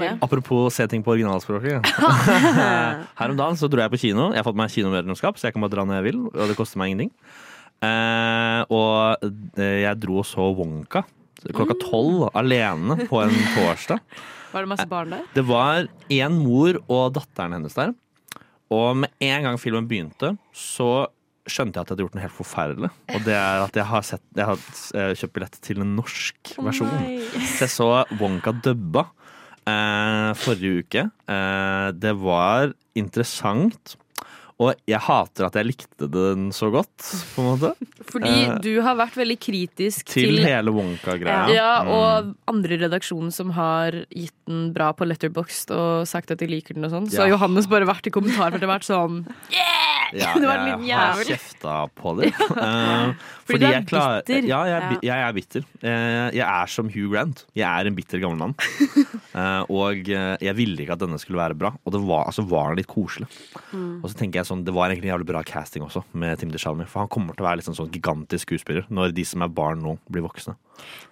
Ja. 0.00 0.14
Apropos 0.24 0.72
se 0.74 0.86
ting 0.88 1.02
på 1.04 1.12
originalspråket. 1.12 1.84
Her 3.20 3.30
om 3.30 3.36
dagen 3.36 3.56
så 3.60 3.68
dro 3.68 3.82
jeg 3.84 3.92
på 3.92 4.00
kino. 4.00 4.30
Jeg 4.32 4.40
har 4.40 4.46
fått 4.48 4.56
meg 4.56 4.72
kinomedlemskap, 4.72 5.36
så 5.36 5.48
jeg 5.50 5.56
kan 5.56 5.64
bare 5.66 5.74
dra 5.76 5.84
når 5.84 6.00
jeg 6.00 6.06
vil. 6.08 6.22
Og 6.32 6.48
det 6.48 6.56
koster 6.56 6.80
meg 6.80 6.94
ingenting. 6.94 7.12
Eh, 7.84 8.62
og 8.72 9.26
eh, 9.60 9.82
jeg 9.84 10.00
dro 10.00 10.22
og 10.22 10.26
så 10.28 10.46
Wonka 10.56 11.04
klokka 11.44 11.74
tolv 11.82 12.30
alene 12.32 12.96
på 13.10 13.18
en 13.20 13.34
torsdag. 13.58 14.00
Var 14.54 14.64
det 14.64 14.70
masse 14.70 14.86
barn 14.88 15.10
der? 15.12 15.24
Det 15.34 15.42
var 15.44 15.84
én 16.08 16.38
mor 16.40 16.78
og 16.88 17.12
datteren 17.18 17.58
hennes 17.58 17.76
der. 17.76 17.92
Og 18.72 18.96
med 19.02 19.12
en 19.24 19.44
gang 19.44 19.58
filmen 19.60 19.88
begynte, 19.90 20.34
så 20.56 21.06
skjønte 21.44 21.76
jeg 21.76 21.84
at 21.84 21.90
jeg 21.90 21.94
hadde 21.94 22.04
gjort 22.06 22.14
noe 22.16 22.24
helt 22.24 22.38
forferdelig. 22.38 22.90
Og 23.12 23.26
det 23.26 23.34
er 23.36 23.64
at 23.66 23.76
jeg 23.76 23.88
har, 23.90 24.06
sett, 24.06 24.24
jeg 24.36 24.48
har 24.48 24.62
eh, 25.00 25.10
kjøpt 25.20 25.34
billett 25.36 25.58
til 25.66 25.82
en 25.84 25.92
norsk 25.98 26.54
versjon. 26.64 26.94
Så 27.42 27.66
jeg 27.66 27.74
så 27.74 27.88
Wonka 28.20 28.54
dubba 28.64 29.04
eh, 29.68 30.30
forrige 30.40 30.84
uke. 30.84 31.04
Eh, 31.28 31.88
det 32.00 32.14
var 32.22 32.72
interessant. 32.96 33.96
Og 34.62 34.74
jeg 34.86 35.00
hater 35.02 35.48
at 35.48 35.56
jeg 35.58 35.66
likte 35.66 36.06
den 36.14 36.50
så 36.54 36.68
godt, 36.70 36.94
på 37.34 37.42
en 37.42 37.48
måte. 37.58 37.72
Fordi 38.12 38.30
Eh, 38.44 38.58
du 38.62 38.80
har 38.84 38.94
vært 38.94 39.16
veldig 39.18 39.36
kritisk 39.42 40.04
Til, 40.12 40.36
til, 40.36 40.44
hele 40.46 40.70
Wonka-greia. 40.70 41.48
ja, 41.50 41.70
Mm. 41.82 41.88
og 41.90 42.34
andre 42.52 42.76
i 42.76 42.78
redaksjonen 42.84 43.32
som 43.34 43.50
har 43.56 43.90
gitt 44.14 44.34
den 44.46 44.72
bra 44.72 44.92
på 44.94 45.08
Letterboxd 45.08 45.72
og 45.74 46.06
sagt 46.06 46.30
at 46.30 46.38
de 46.38 46.46
liker 46.46 46.74
den 46.78 46.84
og 46.86 46.92
sånn. 46.92 47.08
Så 47.10 47.14
Ja. 47.18 47.20
har 47.26 47.30
Johannes 47.34 47.66
bare 47.66 47.84
vært 47.88 48.06
i 48.06 48.10
kommentarfeltet 48.14 48.62
og 48.62 48.74
vært 48.76 48.86
sånn 48.86 49.26
Ja, 50.14 50.30
Det 50.38 50.46
var 50.46 50.58
en 50.60 50.66
liten 50.68 50.86
jeg 50.86 50.94
har 51.00 51.24
kjefta 51.26 51.74
på 51.98 52.12
det. 52.20 52.28
Eh, 52.30 53.14
Fordi 53.48 53.58
du 53.58 53.66
er 53.66 53.72
jeg 53.80 53.86
klar- 53.88 54.20
bitter. 54.22 54.46
Ja, 54.46 54.60
jeg, 54.68 54.82
er 54.82 54.98
jeg 55.02 55.18
er 55.28 55.32
bitter. 55.32 55.64
Eh, 55.82 56.30
jeg 56.38 56.44
er 56.46 56.66
som 56.70 56.88
Hugh 56.92 57.10
Grant. 57.10 57.44
Jeg 57.56 57.66
er 57.66 57.88
en 57.90 57.96
bitter 57.96 58.20
gammel 58.22 58.38
mann. 58.38 58.54
Eh, 59.34 59.64
og 59.74 60.06
jeg 60.06 60.54
ville 60.54 60.76
ikke 60.84 60.92
at 60.94 61.02
denne 61.02 61.18
skulle 61.18 61.40
være 61.40 61.56
bra. 61.58 61.72
Og 61.84 61.92
det 61.96 62.00
var, 62.06 62.28
altså, 62.30 62.44
var 62.46 62.68
den 62.70 62.76
litt 62.84 62.86
koselig. 62.92 63.26
Mm. 63.72 64.04
Og 64.04 64.10
så 64.12 64.14
tenker 64.20 64.38
jeg 64.43 64.43
sånn, 64.48 64.64
det 64.66 64.74
var 64.74 64.90
egentlig 64.90 65.10
en 65.10 65.14
jævlig 65.14 65.28
bra 65.32 65.42
casting 65.46 65.86
også, 65.86 66.04
med 66.12 66.40
Tim 66.40 66.52
Chalamet. 66.54 66.90
For 66.90 67.04
han 67.04 67.12
kommer 67.12 67.36
til 67.36 67.44
å 67.44 67.48
være 67.48 67.62
liksom 67.62 67.76
sånn, 67.78 67.92
gigantisk 67.94 68.48
skuespiller 68.48 68.86
når 68.92 69.14
de 69.16 69.24
som 69.28 69.44
er 69.44 69.52
barn 69.52 69.82
nå, 69.84 69.96
blir 70.12 70.24
voksne. 70.26 70.56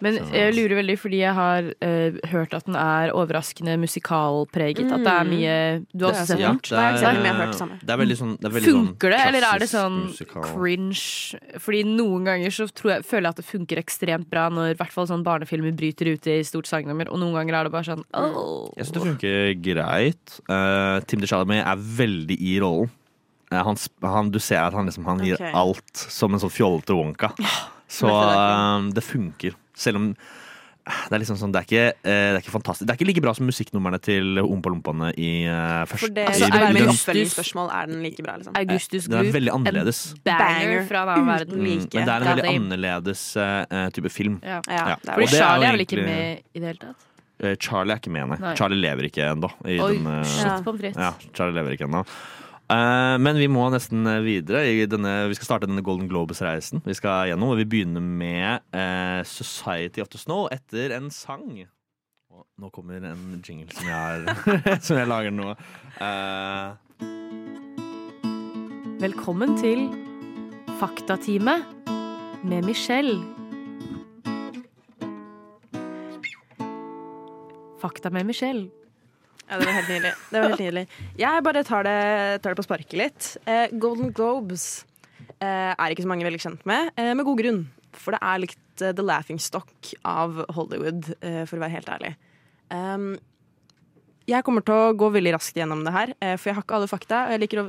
Men 0.02 0.16
jeg 0.34 0.54
lurer 0.56 0.74
veldig 0.80 0.94
fordi 0.98 1.20
jeg 1.20 1.34
har 1.36 1.68
uh, 1.70 2.16
hørt 2.32 2.54
at 2.56 2.66
den 2.66 2.76
er 2.78 3.12
overraskende 3.14 3.76
musikalpreget. 3.78 4.88
At 4.90 5.04
det 5.04 5.12
er 5.12 5.28
mye 5.28 5.56
Du 5.92 6.06
har 6.06 6.16
også 6.16 6.32
sett 6.32 6.40
den? 6.40 6.42
Ja, 6.42 6.52
det 6.58 6.80
er, 6.80 6.96
det 6.98 7.30
er, 7.30 7.76
det 7.82 7.94
er 7.94 8.00
veldig 8.00 8.16
sånn, 8.18 8.34
det 8.40 8.48
er 8.48 8.56
veldig 8.56 8.72
Funker 8.72 9.14
det, 9.14 9.20
sånn 9.20 9.30
eller 9.30 9.46
er 9.48 9.62
det 9.62 9.68
sånn 9.70 9.98
musikal. 10.08 10.48
cringe? 10.50 11.42
Fordi 11.62 11.82
noen 11.92 12.26
ganger 12.30 12.56
så 12.56 12.66
tror 12.70 12.96
jeg, 12.96 13.06
føler 13.12 13.28
jeg 13.28 13.36
at 13.36 13.42
det 13.42 13.46
funker 13.48 13.82
ekstremt 13.82 14.30
bra 14.32 14.48
når 14.52 14.74
i 14.74 14.78
hvert 14.80 14.94
fall 14.94 15.08
sånn 15.10 15.26
barnefilmer 15.26 15.76
bryter 15.78 16.10
ut 16.10 16.30
i 16.30 16.40
stort 16.46 16.70
sangnummer, 16.70 17.12
og 17.12 17.22
noen 17.22 17.38
ganger 17.38 17.60
er 17.60 17.68
det 17.68 17.74
bare 17.74 17.88
sånn 17.92 18.02
oh. 18.18 18.72
Jeg 18.78 18.88
syns 18.88 18.96
det 18.96 19.04
funker 19.06 19.54
greit. 19.62 20.40
Uh, 20.50 20.98
Tim 21.06 21.22
Chalamet 21.22 21.62
er 21.62 21.86
veldig 22.02 22.38
i 22.42 22.58
rollen. 22.62 22.90
Eh, 23.52 23.62
han, 23.68 23.76
han, 24.16 24.30
du 24.32 24.40
ser 24.42 24.62
at 24.64 24.76
han, 24.76 24.88
liksom, 24.88 25.06
han 25.08 25.24
gir 25.24 25.36
okay. 25.36 25.52
alt 25.52 26.06
som 26.08 26.32
en 26.32 26.42
sånn 26.42 26.52
fjollete 26.52 26.96
Wonka. 26.96 27.32
Så 27.92 28.08
eh, 28.08 28.88
det 28.96 29.04
funker. 29.04 29.58
Selv 29.76 30.00
om 30.00 30.06
eh, 30.12 31.02
det 31.08 31.14
er 31.14 31.22
liksom 31.22 31.36
sånn, 31.38 31.52
det 31.54 31.60
er, 31.60 31.66
ikke, 31.68 31.82
eh, 32.08 32.22
det 32.32 32.38
er 32.38 32.40
ikke 32.40 32.54
fantastisk 32.56 32.88
Det 32.88 32.94
er 32.94 32.98
ikke 32.98 33.08
like 33.10 33.22
bra 33.24 33.34
som 33.38 33.46
musikknumrene 33.46 34.00
til 34.02 34.40
Ompa 34.42 34.72
Lompaene 34.72 35.12
i 35.14 35.30
uh, 35.46 35.84
første. 35.90 36.08
For 36.08 36.16
det 36.16 36.24
Altså, 36.32 36.48
være 36.50 36.72
mitt 36.74 36.88
Augustus- 36.88 37.54
Er 37.62 37.92
den 37.92 38.02
like 38.02 38.24
bra, 38.26 38.34
liksom? 38.40 38.56
Augustus 38.58 39.06
Den 39.06 39.18
er 39.20 39.28
Gloop. 39.28 39.36
veldig 39.38 39.54
annerledes. 39.58 40.02
Banger 40.26 40.84
fra 40.90 41.04
hver 41.10 41.24
verden. 41.28 41.62
Mm, 41.62 41.86
men 41.86 41.86
det 41.94 42.02
er 42.02 42.26
en 42.26 42.28
veldig 42.32 42.50
annerledes 42.56 43.24
uh, 43.36 43.86
type 43.94 44.10
film. 44.10 44.40
Ja. 44.42 44.58
Ja, 44.66 44.82
Ja. 44.96 44.98
er 44.98 45.14
Fordi 45.14 45.28
Og 45.28 45.30
det 45.30 45.38
er 45.38 45.38
jo 45.38 45.46
Charlie 45.46 45.68
er 45.68 45.78
vel 45.78 45.86
ikke 45.86 46.04
med 46.04 46.42
i 46.42 46.58
det 46.58 46.68
hele 46.72 46.84
tatt? 46.88 47.08
Eh, 47.42 47.56
Charlie 47.58 47.94
er 47.94 47.98
ikke 47.98 48.12
med, 48.14 48.28
nei. 48.30 48.38
Nei. 48.38 48.52
Charlie 48.58 48.78
lever 48.78 49.08
ikke 49.08 49.24
ennå. 49.32 49.50
i 49.66 49.78
den, 49.78 50.06
eh, 50.06 50.34
Ja. 50.42 50.58
Ja, 50.94 51.12
Charlie 51.34 51.54
lever 51.56 51.74
ikke 51.74 51.88
ennå. 51.88 52.04
Eh, 52.72 53.16
men 53.20 53.36
vi 53.40 53.48
må 53.52 53.66
nesten 53.72 54.06
videre. 54.24 54.64
Denne, 54.88 55.14
vi 55.28 55.36
skal 55.36 55.48
starte 55.50 55.68
denne 55.68 55.84
Golden 55.84 56.08
Globes-reisen. 56.08 56.82
Vi 56.86 56.96
skal 56.96 57.32
gjennom, 57.32 57.52
og 57.52 57.60
vi 57.60 57.68
begynner 57.68 58.00
med 58.04 58.62
eh, 58.72 59.20
Society 59.28 60.00
of 60.02 60.08
the 60.12 60.20
Snow 60.20 60.46
etter 60.54 60.94
en 60.96 61.10
sang. 61.12 61.66
Og 62.32 62.46
nå 62.62 62.70
kommer 62.72 63.04
en 63.04 63.42
jingle 63.44 63.68
som 63.76 63.90
jeg, 63.90 63.98
har, 63.98 64.80
som 64.86 64.96
jeg 65.00 65.10
lager 65.10 65.34
nå. 65.34 65.52
Eh, 66.00 66.72
Velkommen 69.02 69.56
til 69.58 69.88
Faktatime 70.78 71.58
med 72.46 72.64
Michelle. 72.64 73.18
Fakta 77.82 78.10
med 78.14 78.24
Michelle. 78.24 78.70
Ja, 79.50 79.58
det 79.58 79.66
var 79.66 79.74
helt 79.76 79.90
nydelig. 79.90 80.12
Det 80.30 80.40
var 80.40 80.52
helt 80.52 80.62
nydelig. 80.62 80.84
Jeg 81.20 81.44
bare 81.44 81.62
tar 81.68 81.84
det, 81.88 81.98
tar 82.42 82.54
det 82.54 82.60
på 82.60 82.64
sparket 82.66 82.96
litt. 82.98 83.30
Eh, 83.44 83.66
Golden 83.82 84.12
Globes 84.16 84.66
eh, 85.42 85.72
er 85.74 85.92
ikke 85.92 86.06
så 86.06 86.12
mange 86.12 86.26
veldig 86.26 86.40
kjent 86.40 86.64
med, 86.68 86.92
eh, 86.96 87.12
med 87.18 87.26
god 87.28 87.42
grunn. 87.42 87.60
For 87.92 88.16
det 88.16 88.22
er 88.24 88.40
litt 88.46 88.84
eh, 88.84 88.94
the 88.96 89.04
laughing 89.04 89.40
stock 89.42 89.92
av 90.08 90.40
Hollywood, 90.56 91.12
eh, 91.20 91.42
for 91.48 91.58
å 91.58 91.64
være 91.66 91.76
helt 91.76 91.92
ærlig. 91.92 92.14
Um, 92.72 93.12
jeg 94.30 94.46
kommer 94.46 94.64
til 94.64 94.78
å 94.78 94.92
gå 94.96 95.10
veldig 95.12 95.34
raskt 95.34 95.58
gjennom 95.58 95.82
det 95.84 95.92
her, 95.92 96.14
eh, 96.22 96.36
for 96.38 96.48
jeg 96.48 96.56
har 96.56 96.64
ikke 96.64 96.78
alle 96.78 96.88
fakta. 96.88 97.24
Og 97.26 97.34
jeg 97.34 97.42
liker 97.44 97.64
å 97.64 97.68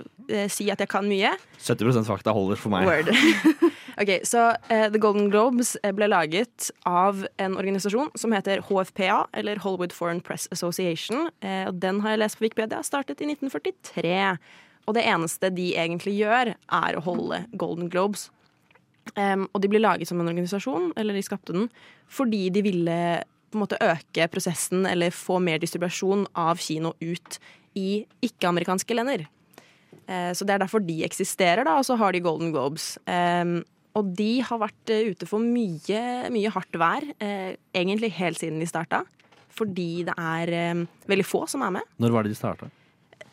si 0.54 0.70
at 0.72 0.80
jeg 0.80 0.88
kan 0.92 1.08
mye. 1.10 1.34
70% 1.60 2.08
fakta 2.08 2.32
holder 2.36 2.62
for 2.62 2.72
meg. 2.72 2.88
Word. 2.88 3.10
ok, 4.02 4.12
så 4.28 4.50
uh, 4.70 4.88
The 4.92 5.00
Golden 5.02 5.30
Globes 5.34 5.76
eh, 5.84 5.94
ble 5.96 6.08
laget 6.12 6.70
av 6.90 7.26
en 7.42 7.58
organisasjon 7.60 8.12
som 8.20 8.36
heter 8.36 8.64
HFPA, 8.70 9.26
eller 9.34 9.62
Hollywood 9.64 9.96
Foreign 9.96 10.22
Press 10.22 10.48
Association. 10.52 11.30
Uh, 11.44 11.72
den 11.72 12.02
har 12.04 12.16
jeg 12.16 12.24
lest 12.24 12.40
på 12.40 12.48
Wikipedia, 12.48 12.84
startet 12.86 13.22
i 13.22 13.30
1943. 13.32 14.38
Og 14.88 14.98
det 14.98 15.06
eneste 15.08 15.52
de 15.56 15.72
egentlig 15.80 16.18
gjør, 16.20 16.56
er 16.58 16.98
å 16.98 17.04
holde 17.06 17.44
Golden 17.56 17.92
Globes. 17.92 18.30
Um, 19.18 19.50
og 19.52 19.62
de 19.64 19.70
ble 19.72 19.82
laget 19.84 20.08
som 20.10 20.22
en 20.22 20.32
organisasjon, 20.32 20.92
eller 21.00 21.16
de 21.18 21.24
skapte 21.26 21.56
den, 21.56 21.70
fordi 22.12 22.48
de 22.56 22.64
ville 22.64 22.98
på 23.54 23.60
en 23.60 23.64
måte 23.66 23.78
øke 23.84 24.28
prosessen 24.34 24.88
eller 24.90 25.14
få 25.14 25.38
mer 25.44 25.60
distribusjon 25.62 26.26
av 26.40 26.58
kino 26.64 26.96
ut 27.04 27.38
i 27.78 28.04
ikke-amerikanske 28.26 28.96
lander. 28.98 29.28
Eh, 30.08 30.34
Så 30.34 30.46
det 30.46 30.56
er 30.56 30.64
derfor 30.64 30.82
de 30.84 31.04
eksisterer, 31.06 31.64
da, 31.64 31.78
og 31.78 31.86
så 31.86 31.98
har 31.98 32.12
de 32.12 32.24
Golden 32.24 32.52
Globes. 32.52 32.98
Um, 33.06 33.64
og 33.96 34.14
de 34.18 34.42
har 34.42 34.58
vært 34.62 34.90
eh, 34.94 35.10
ute 35.14 35.28
for 35.30 35.40
mye, 35.44 36.30
mye 36.34 36.50
hardt 36.56 36.78
vær, 36.82 37.06
eh, 37.22 37.56
egentlig 37.78 38.12
helt 38.18 38.40
siden 38.42 38.60
de 38.60 38.66
starta. 38.70 39.04
Fordi 39.54 40.04
det 40.08 40.16
er 40.18 40.50
eh, 40.50 40.86
veldig 41.10 41.26
få 41.30 41.44
som 41.48 41.62
er 41.62 41.76
med. 41.76 41.86
Når 42.02 42.16
var 42.16 42.24
det 42.26 42.34
de 42.34 42.40
starta? 42.40 42.70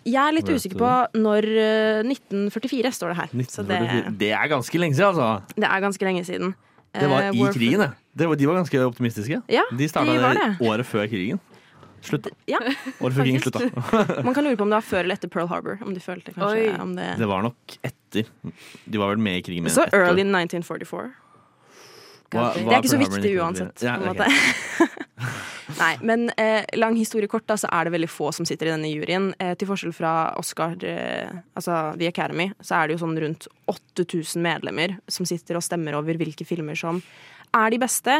Jeg 0.04 0.16
er 0.20 0.32
litt 0.32 0.48
Vet 0.48 0.56
usikker 0.60 0.80
på 0.80 0.90
når 1.20 1.44
eh, 1.60 2.00
1944 2.08 2.92
står 2.96 3.12
det 3.12 3.16
her. 3.20 3.32
Så 3.52 3.64
det, 3.68 3.78
Det 4.20 4.30
er 4.32 4.48
ganske 4.52 4.78
lenge 4.80 4.96
siden, 4.96 5.12
altså. 5.12 5.56
det 5.56 5.68
er 5.68 5.80
ganske 5.84 6.04
lenge 6.08 6.24
siden. 6.28 6.54
Det 6.96 7.06
var 7.08 7.22
Eh, 7.28 7.36
i 7.36 7.44
krigen, 7.54 7.80
det. 7.84 7.90
det 8.18 8.26
var, 8.28 8.36
de 8.36 8.46
var 8.48 8.56
ganske 8.58 8.80
optimistiske. 8.84 9.42
Ja, 9.52 9.62
De 9.70 9.88
starta 9.88 10.12
de 10.12 10.34
det. 10.40 10.46
året 10.66 10.86
før 10.88 11.06
krigen. 11.06 11.38
Slutt. 12.02 12.28
Ja, 12.48 12.58
faktisk. 12.98 13.44
slutta. 13.44 14.22
Man 14.26 14.34
kan 14.34 14.44
lure 14.46 14.56
på 14.56 14.64
om 14.64 14.70
det 14.72 14.78
var 14.78 14.86
før 14.86 15.02
eller 15.04 15.18
etter 15.18 15.28
Pearl 15.32 15.48
Harbor. 15.50 15.78
Om 15.84 15.94
de 15.94 16.00
følte 16.00 16.32
kanskje 16.36 16.70
Oi. 16.70 16.76
om 16.80 16.94
det 16.96 17.08
Det 17.20 17.28
var 17.28 17.42
nok 17.44 17.76
etter. 17.86 18.30
De 18.84 19.02
var 19.02 19.12
vel 19.12 19.22
med 19.22 19.40
i 19.40 19.42
krigen. 19.44 19.68
Så 19.70 19.84
etter. 19.86 20.06
early 20.06 20.24
1944. 20.24 21.10
Hva- 22.30 22.54
Det 22.54 22.62
er 22.62 22.78
ikke 22.78 22.92
så 22.92 23.00
viktig 23.00 23.32
uansett. 23.42 23.82
Ja, 23.82 23.96
på 23.98 24.06
en 24.06 24.14
måte. 24.14 24.30
Nei, 25.80 25.92
men 26.02 26.30
eh, 26.40 26.64
lang 26.78 26.96
historie 26.98 27.28
kort, 27.30 27.46
da, 27.46 27.56
så 27.60 27.68
er 27.72 27.86
det 27.86 27.92
veldig 27.94 28.08
få 28.10 28.30
som 28.34 28.46
sitter 28.48 28.68
i 28.68 28.72
denne 28.74 28.90
juryen. 28.90 29.30
Eh, 29.42 29.52
til 29.58 29.68
forskjell 29.70 29.92
fra 29.94 30.12
Oscar, 30.40 30.74
eh, 30.86 31.30
altså 31.58 31.96
The 32.00 32.08
Academy, 32.10 32.50
så 32.64 32.78
er 32.80 32.88
det 32.88 32.96
jo 32.96 33.02
sånn 33.04 33.18
rundt 33.22 33.46
8000 33.70 34.42
medlemmer 34.44 34.96
som 35.10 35.28
sitter 35.28 35.58
og 35.58 35.64
stemmer 35.66 35.96
over 35.98 36.18
hvilke 36.20 36.46
filmer 36.48 36.78
som 36.78 37.02
er 37.54 37.70
de 37.74 37.80
beste. 37.82 38.16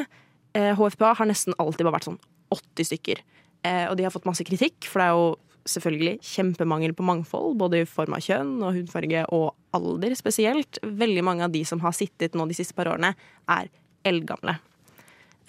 Eh, 0.55 0.73
HFPA 0.79 1.15
har 1.19 1.31
nesten 1.31 1.57
alltid 1.59 1.87
bare 1.87 1.99
vært 1.99 2.11
sånn 2.11 2.21
80 2.55 2.91
stykker. 2.91 3.23
Eh, 3.67 3.87
og 3.91 3.97
de 3.99 4.07
har 4.07 4.15
fått 4.15 4.29
masse 4.29 4.45
kritikk, 4.47 4.89
for 4.89 5.03
det 5.03 5.07
er 5.09 5.17
jo 5.19 5.31
selvfølgelig 5.71 6.15
kjempemangel 6.25 6.95
på 6.97 7.05
mangfold, 7.07 7.59
både 7.61 7.83
i 7.83 7.89
form 7.89 8.17
av 8.17 8.25
kjønn 8.25 8.55
og 8.65 8.77
hudfarge 8.79 9.25
og 9.37 9.51
alder 9.77 10.15
spesielt. 10.19 10.81
Veldig 10.83 11.25
mange 11.27 11.47
av 11.47 11.53
de 11.55 11.63
som 11.69 11.83
har 11.85 11.95
sittet 11.97 12.37
nå 12.37 12.47
de 12.49 12.57
siste 12.57 12.77
par 12.77 12.91
årene, 12.91 13.13
er 13.51 13.69
eldgamle. 14.09 14.57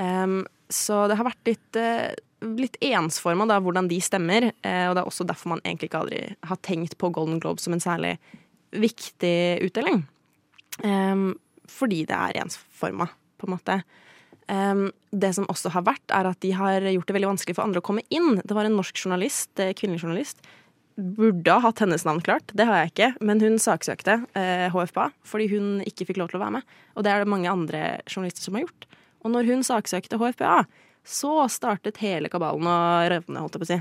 Um, 0.01 0.41
så 0.72 1.06
det 1.08 1.18
har 1.20 1.27
vært 1.27 1.48
litt, 1.48 1.80
uh, 1.80 2.12
litt 2.58 2.77
ensforma 2.84 3.48
da, 3.50 3.60
hvordan 3.63 3.88
de 3.91 4.01
stemmer. 4.03 4.50
uh, 4.65 4.86
og 4.89 4.98
det 4.98 5.03
er 5.03 5.08
også 5.08 5.27
derfor 5.30 5.56
man 5.56 5.63
egentlig 5.63 5.91
ikke 5.91 6.03
aldri 6.03 6.22
har 6.50 6.62
tenkt 6.65 6.98
på 7.00 7.12
Golden 7.15 7.39
Globe 7.44 7.63
som 7.63 7.75
en 7.75 7.84
særlig 7.84 8.18
viktig 8.72 9.63
utdeling. 9.68 10.03
Um, 10.84 11.32
fordi 11.72 12.03
det 12.10 12.18
er 12.18 12.44
ensforma, 12.44 13.08
på 13.39 13.48
en 13.48 13.56
måte. 13.56 13.82
Det 14.51 15.29
som 15.36 15.46
også 15.51 15.72
har 15.72 15.86
vært, 15.88 16.03
er 16.12 16.27
at 16.27 16.39
de 16.43 16.50
har 16.55 16.84
gjort 16.91 17.08
det 17.08 17.15
veldig 17.15 17.29
vanskelig 17.29 17.55
for 17.55 17.63
andre 17.63 17.79
å 17.79 17.86
komme 17.86 18.03
inn. 18.12 18.41
Det 18.43 18.55
var 18.55 18.67
en 18.67 18.75
norsk 18.75 18.98
journalist, 19.00 19.51
eh, 19.60 19.72
kvinnelig 19.77 20.03
journalist. 20.03 20.41
Burde 21.00 21.53
ha 21.55 21.63
hatt 21.63 21.79
hennes 21.79 22.03
navn 22.03 22.20
klart, 22.22 22.51
det 22.53 22.65
har 22.67 22.81
jeg 22.81 22.91
ikke. 22.91 23.10
Men 23.24 23.39
hun 23.39 23.55
saksøkte 23.62 24.17
eh, 24.36 24.67
HFPA 24.74 25.12
fordi 25.24 25.48
hun 25.53 25.70
ikke 25.88 26.10
fikk 26.10 26.20
lov 26.20 26.31
til 26.31 26.41
å 26.41 26.43
være 26.43 26.58
med. 26.60 26.75
Og 26.96 27.05
det 27.05 27.13
er 27.13 27.24
det 27.24 27.31
mange 27.31 27.51
andre 27.51 27.84
journalister 28.10 28.43
som 28.43 28.60
har 28.60 28.65
gjort. 28.65 28.89
Og 29.24 29.31
når 29.31 29.48
hun 29.51 29.63
saksøkte 29.63 30.20
HFPA, 30.20 30.65
så 31.08 31.48
startet 31.50 32.01
hele 32.03 32.29
kabalen 32.29 32.67
å 32.67 32.81
revne, 33.12 33.41
holdt 33.41 33.55
jeg 33.58 33.63
på 33.63 33.70
å 33.70 33.72
si. 33.72 33.79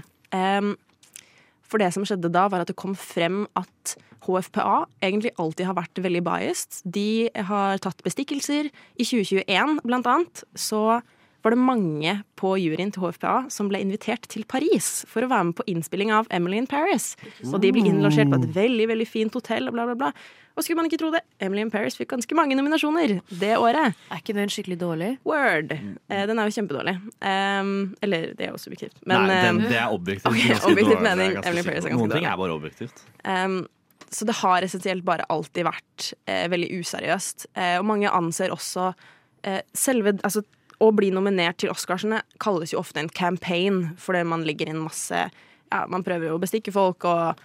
For 1.70 1.82
det 1.82 1.92
som 1.94 2.06
skjedde 2.06 2.32
da, 2.34 2.48
var 2.50 2.64
at 2.64 2.70
det 2.70 2.78
kom 2.80 2.96
frem 2.98 3.44
at 3.58 3.94
HFPA 4.26 4.84
egentlig 5.04 5.32
alltid 5.40 5.68
har 5.68 5.78
vært 5.78 6.02
veldig 6.02 6.22
biased. 6.26 6.82
De 6.84 7.30
har 7.50 7.80
tatt 7.82 8.02
bestikkelser. 8.04 8.68
I 8.98 9.06
2021, 9.06 9.78
blant 9.86 10.10
annet, 10.10 10.42
så 10.58 11.00
var 11.42 11.54
det 11.54 11.60
mange 11.62 12.14
på 12.40 12.52
juryen 12.60 12.92
til 12.92 13.06
HFPA 13.06 13.34
som 13.52 13.70
ble 13.70 13.80
invitert 13.84 14.28
til 14.32 14.44
Paris 14.48 15.04
for 15.08 15.24
å 15.24 15.30
være 15.30 15.50
med 15.50 15.56
på 15.58 15.66
innspilling 15.72 16.12
av 16.14 16.28
Emily 16.34 16.60
in 16.60 16.68
Paris. 16.70 17.14
Og 17.48 17.58
de 17.62 17.72
ble 17.74 17.86
innlosjert 17.88 18.30
på 18.32 18.40
et 18.40 18.52
veldig 18.56 18.86
veldig 18.92 19.08
fint 19.08 19.36
hotell 19.36 19.70
og 19.70 19.76
bla, 19.76 19.88
bla, 19.88 19.96
bla. 19.98 20.12
Og 20.58 20.64
skulle 20.66 20.80
man 20.80 20.90
ikke 20.90 20.98
tro 21.00 21.08
det, 21.14 21.22
Emily 21.40 21.62
in 21.64 21.72
Paris 21.72 21.96
fikk 21.96 22.10
ganske 22.12 22.36
mange 22.36 22.56
nominasjoner 22.58 23.20
det 23.40 23.54
året. 23.56 23.96
Er 24.12 24.20
ikke 24.20 24.36
den 24.36 24.52
skikkelig 24.52 24.80
dårlig? 24.82 25.10
Word. 25.24 25.72
Eh, 25.72 26.24
den 26.28 26.40
er 26.42 26.50
jo 26.50 26.56
kjempedårlig. 26.58 26.96
Um, 27.22 27.74
eller 28.04 28.32
det 28.36 28.48
er 28.48 28.52
jo 28.52 28.60
subjektivt. 28.60 28.98
Men 29.06 29.28
Nei, 29.30 29.42
den, 29.46 29.60
um, 29.62 29.68
det 29.70 29.78
er 29.80 29.94
objektivt. 29.94 30.32
Okay, 30.32 30.48
ganske 30.50 30.72
objektivt 30.74 30.98
dårlig, 30.98 31.06
mening, 31.08 31.36
Emily 31.40 31.62
in 31.62 31.68
Paris 31.70 31.84
er 31.84 31.94
ganske 31.94 31.94
dårlig. 31.94 32.00
Noen 32.02 32.16
ting 32.18 32.28
er 32.32 32.40
bare 32.42 32.58
objektivt. 32.58 33.04
Um, 33.24 33.60
så 34.10 34.26
det 34.26 34.36
har 34.40 34.66
essensielt 34.66 35.06
bare 35.06 35.26
alltid 35.30 35.66
vært 35.68 36.12
eh, 36.26 36.46
veldig 36.50 36.70
useriøst. 36.80 37.46
Eh, 37.54 37.76
og 37.78 37.86
mange 37.86 38.10
anser 38.10 38.50
også 38.50 38.90
eh, 39.46 39.62
selve 39.76 40.16
Altså, 40.26 40.42
å 40.80 40.88
bli 40.96 41.10
nominert 41.12 41.60
til 41.60 41.72
Oscarsene 41.72 42.22
kalles 42.40 42.72
jo 42.72 42.80
ofte 42.80 43.02
en 43.02 43.10
campaign, 43.12 43.90
fordi 44.00 44.24
man 44.28 44.46
legger 44.48 44.72
inn 44.72 44.82
masse 44.82 45.28
Ja, 45.70 45.84
man 45.86 46.02
prøver 46.02 46.32
å 46.32 46.40
bestikke 46.42 46.72
folk, 46.74 47.04
og 47.06 47.38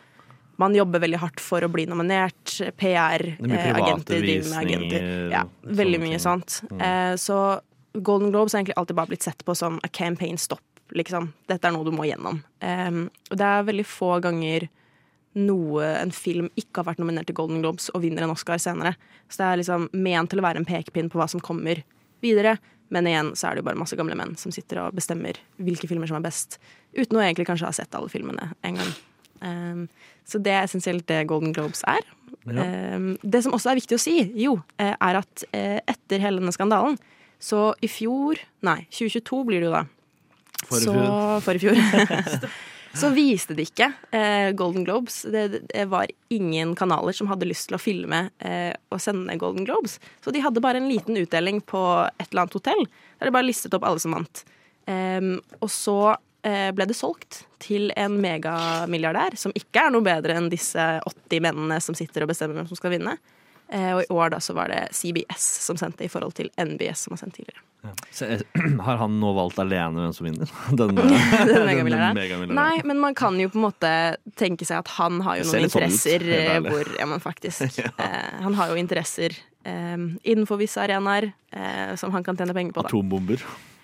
man 0.57 0.73
jobber 0.73 1.03
veldig 1.03 1.19
hardt 1.21 1.41
for 1.43 1.61
å 1.61 1.69
bli 1.69 1.83
nominert. 1.85 2.55
PR, 2.79 3.21
Det 3.35 3.43
er 3.43 3.51
mye 3.51 3.59
eh, 3.59 3.65
private 3.67 3.83
agenter 3.83 4.23
driver 4.23 4.49
med 4.49 4.59
agenter. 4.61 5.09
Ja, 5.33 5.43
veldig 5.81 5.99
mye 6.01 6.21
sånt. 6.23 6.61
Mm. 6.71 6.79
Eh, 6.87 7.15
så 7.21 7.39
Golden 7.95 8.31
Globes 8.31 8.55
har 8.55 8.63
egentlig 8.63 8.77
alltid 8.79 8.97
bare 8.97 9.11
blitt 9.11 9.27
sett 9.27 9.45
på 9.45 9.55
som 9.55 9.77
a 9.83 9.91
campaign 9.91 10.39
stop. 10.41 10.63
Liksom. 10.95 11.29
Dette 11.49 11.67
er 11.67 11.75
noe 11.75 11.85
du 11.85 11.91
må 11.93 12.07
gjennom. 12.07 12.41
Eh, 12.63 13.03
og 13.03 13.37
det 13.37 13.51
er 13.51 13.69
veldig 13.69 13.87
få 13.89 14.15
ganger 14.23 14.69
noe 15.35 15.87
en 15.99 16.13
film 16.15 16.47
ikke 16.55 16.79
har 16.79 16.93
vært 16.93 17.01
nominert 17.03 17.27
til 17.27 17.35
Golden 17.35 17.59
Globes 17.63 17.89
og 17.91 18.05
vinner 18.05 18.23
en 18.23 18.33
Oscar 18.33 18.61
senere. 18.61 18.95
Så 19.27 19.41
det 19.41 19.49
er 19.49 19.59
liksom 19.61 19.89
ment 19.91 20.31
til 20.31 20.39
å 20.39 20.45
være 20.47 20.61
en 20.61 20.67
pekepinn 20.67 21.11
på 21.11 21.19
hva 21.19 21.27
som 21.31 21.43
kommer 21.43 21.83
videre. 22.23 22.55
Men 22.93 23.09
igjen 23.09 23.31
så 23.37 23.49
er 23.49 23.55
det 23.55 23.63
jo 23.63 23.67
bare 23.69 23.79
masse 23.79 23.97
gamle 23.97 24.17
menn 24.17 24.35
som 24.39 24.53
sitter 24.53 24.83
og 24.83 24.97
bestemmer 24.97 25.39
hvilke 25.57 25.89
filmer 25.89 26.09
som 26.09 26.19
er 26.19 26.25
best, 26.27 26.59
uten 26.95 27.17
å 27.17 27.23
egentlig 27.23 27.47
kanskje 27.49 27.69
ha 27.69 27.75
sett 27.75 27.97
alle 27.97 28.11
filmene 28.11 28.51
en 28.67 28.81
gang. 28.81 28.91
Um, 29.45 29.81
så 30.25 30.39
det 30.41 30.53
er 30.53 30.67
essensielt 30.67 31.07
det 31.09 31.25
Golden 31.29 31.53
Globes 31.55 31.83
er. 31.89 32.05
Um, 32.45 33.15
det 33.25 33.41
som 33.45 33.55
også 33.57 33.73
er 33.73 33.81
viktig 33.81 33.97
å 33.97 34.01
si, 34.01 34.15
jo, 34.37 34.59
eh, 34.81 34.93
er 34.93 35.19
at 35.19 35.45
eh, 35.51 35.81
etter 35.89 36.21
hele 36.21 36.41
denne 36.41 36.53
skandalen, 36.55 36.97
så 37.41 37.73
i 37.83 37.89
fjor 37.91 38.39
Nei, 38.65 38.85
2022 38.93 39.41
blir 39.45 39.61
det 39.61 39.67
jo 39.67 39.73
da. 39.75 39.83
For 40.65 40.79
i 40.79 40.85
så, 40.85 40.93
fjor. 40.95 41.43
For 41.45 41.59
i 41.59 41.61
fjor. 41.65 42.47
så 42.95 43.09
viste 43.11 43.55
de 43.57 43.65
ikke 43.67 43.89
eh, 44.15 44.51
Golden 44.57 44.85
Globes. 44.87 45.21
Det, 45.31 45.45
det 45.69 45.85
var 45.91 46.07
ingen 46.33 46.75
kanaler 46.75 47.15
som 47.15 47.27
hadde 47.31 47.47
lyst 47.49 47.69
til 47.69 47.77
å 47.77 47.81
filme 47.81 48.27
eh, 48.39 48.71
og 48.93 49.01
sende 49.03 49.35
Golden 49.41 49.67
Globes. 49.67 49.97
Så 50.23 50.33
de 50.33 50.43
hadde 50.43 50.63
bare 50.63 50.79
en 50.81 50.89
liten 50.89 51.17
utdeling 51.19 51.61
på 51.67 51.81
et 52.07 52.29
eller 52.29 52.45
annet 52.45 52.59
hotell, 52.59 52.85
der 53.19 53.29
de 53.29 53.35
bare 53.35 53.49
listet 53.49 53.75
opp 53.75 53.87
alle 53.87 54.01
som 54.03 54.15
vant. 54.15 54.45
Um, 54.85 55.39
og 55.65 55.69
så 55.73 55.97
eh, 56.45 56.69
ble 56.75 56.85
det 56.87 56.97
solgt 56.97 57.43
til 57.63 57.89
en 57.97 58.19
megamilliardær, 58.21 59.37
som 59.39 59.53
ikke 59.57 59.87
er 59.87 59.95
noe 59.95 60.05
bedre 60.05 60.37
enn 60.37 60.51
disse 60.51 60.83
80 61.01 61.41
mennene 61.47 61.79
som 61.83 61.97
sitter 61.97 62.25
og 62.25 62.31
bestemmer 62.31 62.61
hvem 62.61 62.69
som 62.69 62.79
skal 62.79 62.93
vinne. 62.95 63.17
Eh, 63.73 63.91
og 63.95 64.03
i 64.03 64.09
år 64.13 64.35
da 64.35 64.41
så 64.43 64.53
var 64.53 64.69
det 64.69 64.81
CBS 64.93 65.45
som 65.65 65.77
sendte 65.79 66.05
i 66.05 66.11
forhold 66.11 66.35
til 66.37 66.51
NBS 66.61 67.07
som 67.07 67.15
har 67.15 67.23
sendt 67.23 67.39
tidligere. 67.39 67.63
Så, 68.11 68.25
eh, 68.25 68.41
Har 68.85 68.97
han 68.97 69.19
nå 69.19 69.31
valgt 69.33 69.59
alene 69.61 70.05
hvem 70.05 70.13
som 70.13 70.27
vinner? 70.27 70.51
Den, 70.79 70.95
Den 71.51 71.65
megamilliardæren? 71.67 72.53
Nei, 72.55 72.81
men 72.85 73.01
man 73.01 73.17
kan 73.17 73.39
jo 73.41 73.49
på 73.53 73.59
en 73.59 73.67
måte 73.67 73.91
tenke 74.39 74.67
seg 74.67 74.83
at 74.83 74.93
han 74.99 75.21
har 75.25 75.41
jo 75.41 75.49
noen 75.49 75.67
interesser 75.67 76.25
sånn 76.25 76.31
ut, 76.31 76.67
eh, 76.67 76.69
hvor 76.69 76.93
Ja, 76.99 77.09
men 77.09 77.23
faktisk. 77.23 77.79
eh, 78.05 78.35
han 78.45 78.57
har 78.59 78.73
jo 78.73 78.79
interesser 78.81 79.35
eh, 79.65 79.97
innenfor 79.97 80.61
visse 80.61 80.81
arenaer 80.81 81.31
eh, 81.51 81.95
som 81.99 82.13
han 82.15 82.25
kan 82.25 82.37
tjene 82.37 82.55
penger 82.57 82.77
på, 82.77 82.85
da. 82.85 82.93
Atombomber. 82.93 83.43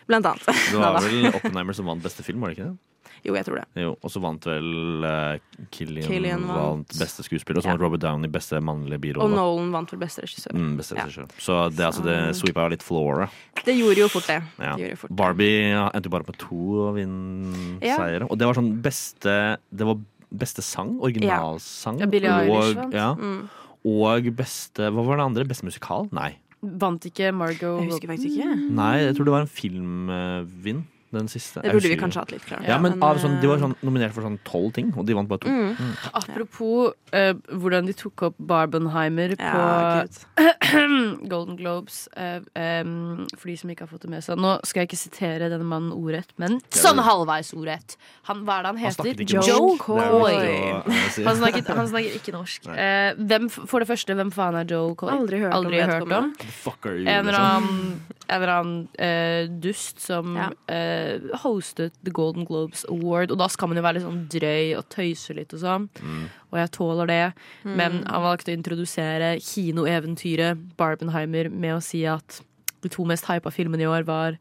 Blant 0.09 0.27
annet. 0.27 0.47
Det 0.71 0.79
var 0.81 0.97
vel 1.03 1.29
Oppenheimer 1.29 1.77
som 1.77 1.87
vant 1.87 2.01
beste 2.03 2.25
film, 2.25 2.41
var 2.43 2.51
det 2.51 2.59
ikke 2.59 2.71
det? 2.71 2.77
Jo, 3.23 3.35
jeg 3.37 3.45
tror 3.45 3.59
det. 3.61 3.65
Jo, 3.83 3.91
og 4.01 4.09
så 4.09 4.19
vant 4.23 4.45
vel 4.49 5.05
uh, 5.05 5.37
Killian, 5.69 6.07
Killian 6.07 6.41
vant. 6.47 6.57
vant 6.57 6.95
beste 6.97 7.21
skuespiller, 7.23 7.59
og 7.59 7.63
så 7.63 7.69
Ja. 7.69 7.75
vant 7.75 7.83
Robert 7.85 8.01
Downey 8.01 8.27
beste 8.33 8.57
mannlige 8.65 8.99
Og. 9.21 9.29
Nolan 9.29 9.71
vant 9.71 9.91
vel 9.93 9.99
beste 10.01 10.23
regissør. 10.25 10.55
Mm, 10.57 10.71
beste 10.77 10.95
Ja. 10.97 11.05
Så 11.37 11.57
det, 11.75 11.85
altså, 11.85 12.01
det 12.03 12.15
sweepa 12.35 12.65
litt 12.73 12.81
flora. 12.81 13.29
Det 13.63 13.75
gjorde 13.77 13.97
jo 14.01 14.07
fort 14.09 14.25
det. 14.27 14.39
Ja. 14.57 14.75
det, 14.77 14.89
jo 14.95 14.95
fort. 15.03 15.15
Barbie 15.15 15.69
ja, 15.69 15.89
endte 15.93 16.09
jo 16.09 16.15
bare 16.17 16.25
på 16.25 16.33
to 16.41 16.91
vinseire. 16.97 18.21
Ja. 18.25 18.27
Og 18.29 18.37
det 18.41 18.47
var 18.49 18.57
sånn 18.57 18.71
beste 18.81 19.57
Det 19.69 19.85
var 19.85 19.97
beste 20.31 20.61
sang. 20.63 20.97
Originalsang. 21.03 21.99
Ja, 21.99 22.05
Billie 22.07 22.29
Eilish 22.31 22.71
og, 22.71 22.75
vant. 22.75 22.93
ja, 22.93 23.13
Mm. 23.15 23.49
og 23.85 24.31
beste 24.35 24.89
Hva 24.91 25.05
var 25.05 25.17
det 25.17 25.25
andre? 25.25 25.45
Beste 25.45 25.65
musikal? 25.65 26.07
Nei. 26.11 26.37
Vant 26.63 27.01
ikke 27.05 27.33
Margot 27.33 27.81
Jeg 27.81 27.89
husker 27.89 28.07
faktisk 28.07 28.37
ikke. 28.37 28.71
Nei, 28.71 28.97
jeg 29.01 29.15
tror 29.17 29.25
det 29.25 29.33
var 29.33 29.41
en 29.41 29.47
filmvinn. 29.47 30.83
Den 31.11 31.27
siste. 31.27 31.59
Det 31.63 31.73
burde 31.75 31.89
vi 31.91 31.97
kanskje 31.99 32.21
hatt 32.23 32.31
litt 32.31 32.45
klart. 32.47 32.63
Ja, 32.67 32.77
men 32.79 32.95
men 33.01 33.19
sånn, 33.19 33.39
De 33.41 33.49
var 33.49 33.57
eh, 33.59 33.65
sånn 33.65 33.75
nominert 33.83 34.13
for 34.15 34.23
sånn 34.23 34.37
tolv 34.47 34.71
ting, 34.77 34.93
og 34.95 35.05
de 35.07 35.15
vant 35.17 35.27
bare 35.27 35.43
to. 35.43 35.51
mm. 35.51 35.91
Apropos 36.17 36.93
uh, 37.13 37.33
hvordan 37.51 37.89
de 37.89 37.95
tok 37.97 38.23
opp 38.29 38.37
Barbenheimer 38.39 39.35
på 39.35 39.43
Ja, 39.43 40.05
på 40.05 41.25
Golden 41.31 41.57
Globes. 41.59 42.05
Uh, 42.15 42.39
um, 42.55 43.25
for 43.35 43.51
de 43.51 43.57
som 43.59 43.73
ikke 43.73 43.85
har 43.85 43.91
fått 43.91 44.05
det 44.07 44.11
med 44.13 44.23
seg. 44.23 44.39
Nå 44.39 44.53
skal 44.67 44.83
jeg 44.83 44.91
ikke 44.91 45.01
sitere 45.01 45.49
denne 45.51 45.67
mannen 45.67 45.91
ordrett, 45.95 46.31
men 46.41 46.59
sånn 46.75 47.01
halvveis 47.03 47.51
ordrett. 47.57 47.97
Han, 48.29 48.45
hva 48.47 48.59
er 48.59 48.67
det 48.67 48.71
han 48.73 48.81
heter? 48.85 49.11
Han 49.11 49.27
Joe 49.27 49.41
norsk. 49.41 49.51
Joe 49.51 49.77
Coy. 49.81 51.25
Han 51.27 51.39
snakket, 51.41 51.71
han 51.75 51.91
snakker 51.91 52.17
ikke 52.21 52.35
norsk. 52.35 52.71
Eh, 52.71 53.11
hvem, 53.19 53.49
for 53.51 53.83
det 53.83 53.89
første, 53.91 54.15
hvem 54.17 54.31
faen 54.35 54.57
er 54.61 54.69
Joe 54.71 54.95
Coy? 54.95 55.11
Aldri 55.13 55.41
hørt 55.43 55.53
om 55.53 55.59
Aldri 55.59 55.83
hørt 55.83 56.15
om. 56.17 56.31
Fuck 56.63 56.87
are 56.87 56.97
you, 56.99 57.07
En 57.07 57.27
eller 57.27 57.35
liksom. 57.35 57.67
annen, 57.67 58.20
en 58.31 58.37
eller 58.41 58.53
annen 58.55 58.87
eh, 58.97 59.47
dust 59.61 59.99
som 59.99 60.35
Ja. 60.37 60.49
eh, 60.71 61.19
hostet 61.43 61.93
The 62.03 62.11
Golden 62.15 62.45
Globes 62.47 62.85
Award. 62.89 63.31
Og 63.31 63.37
da 63.41 63.47
skal 63.51 63.67
man 63.67 63.77
jo 63.77 63.83
være 63.83 63.99
litt 63.99 64.07
sånn 64.07 64.27
drøy 64.31 64.77
og 64.77 64.87
tøyse 64.89 65.35
litt 65.35 65.53
og 65.53 65.59
sånn. 65.59 65.89
Mm. 66.01 66.23
Og 66.51 66.59
jeg 66.61 66.71
tåler 66.71 67.07
det. 67.11 67.33
Mm. 67.65 67.75
Men 67.75 67.91
han 68.07 68.23
valgte 68.23 68.51
å 68.53 68.57
introdusere 68.57 69.35
kinoeventyret 69.43 70.57
Barbenheimer 70.77 71.49
med 71.51 71.75
å 71.75 71.83
si 71.83 72.05
at 72.05 72.41
de 72.81 72.89
to 72.89 73.03
mest 73.05 73.27
hypa 73.29 73.51
filmene 73.53 73.83
i 73.85 73.85
år 73.85 74.05
var 74.07 74.37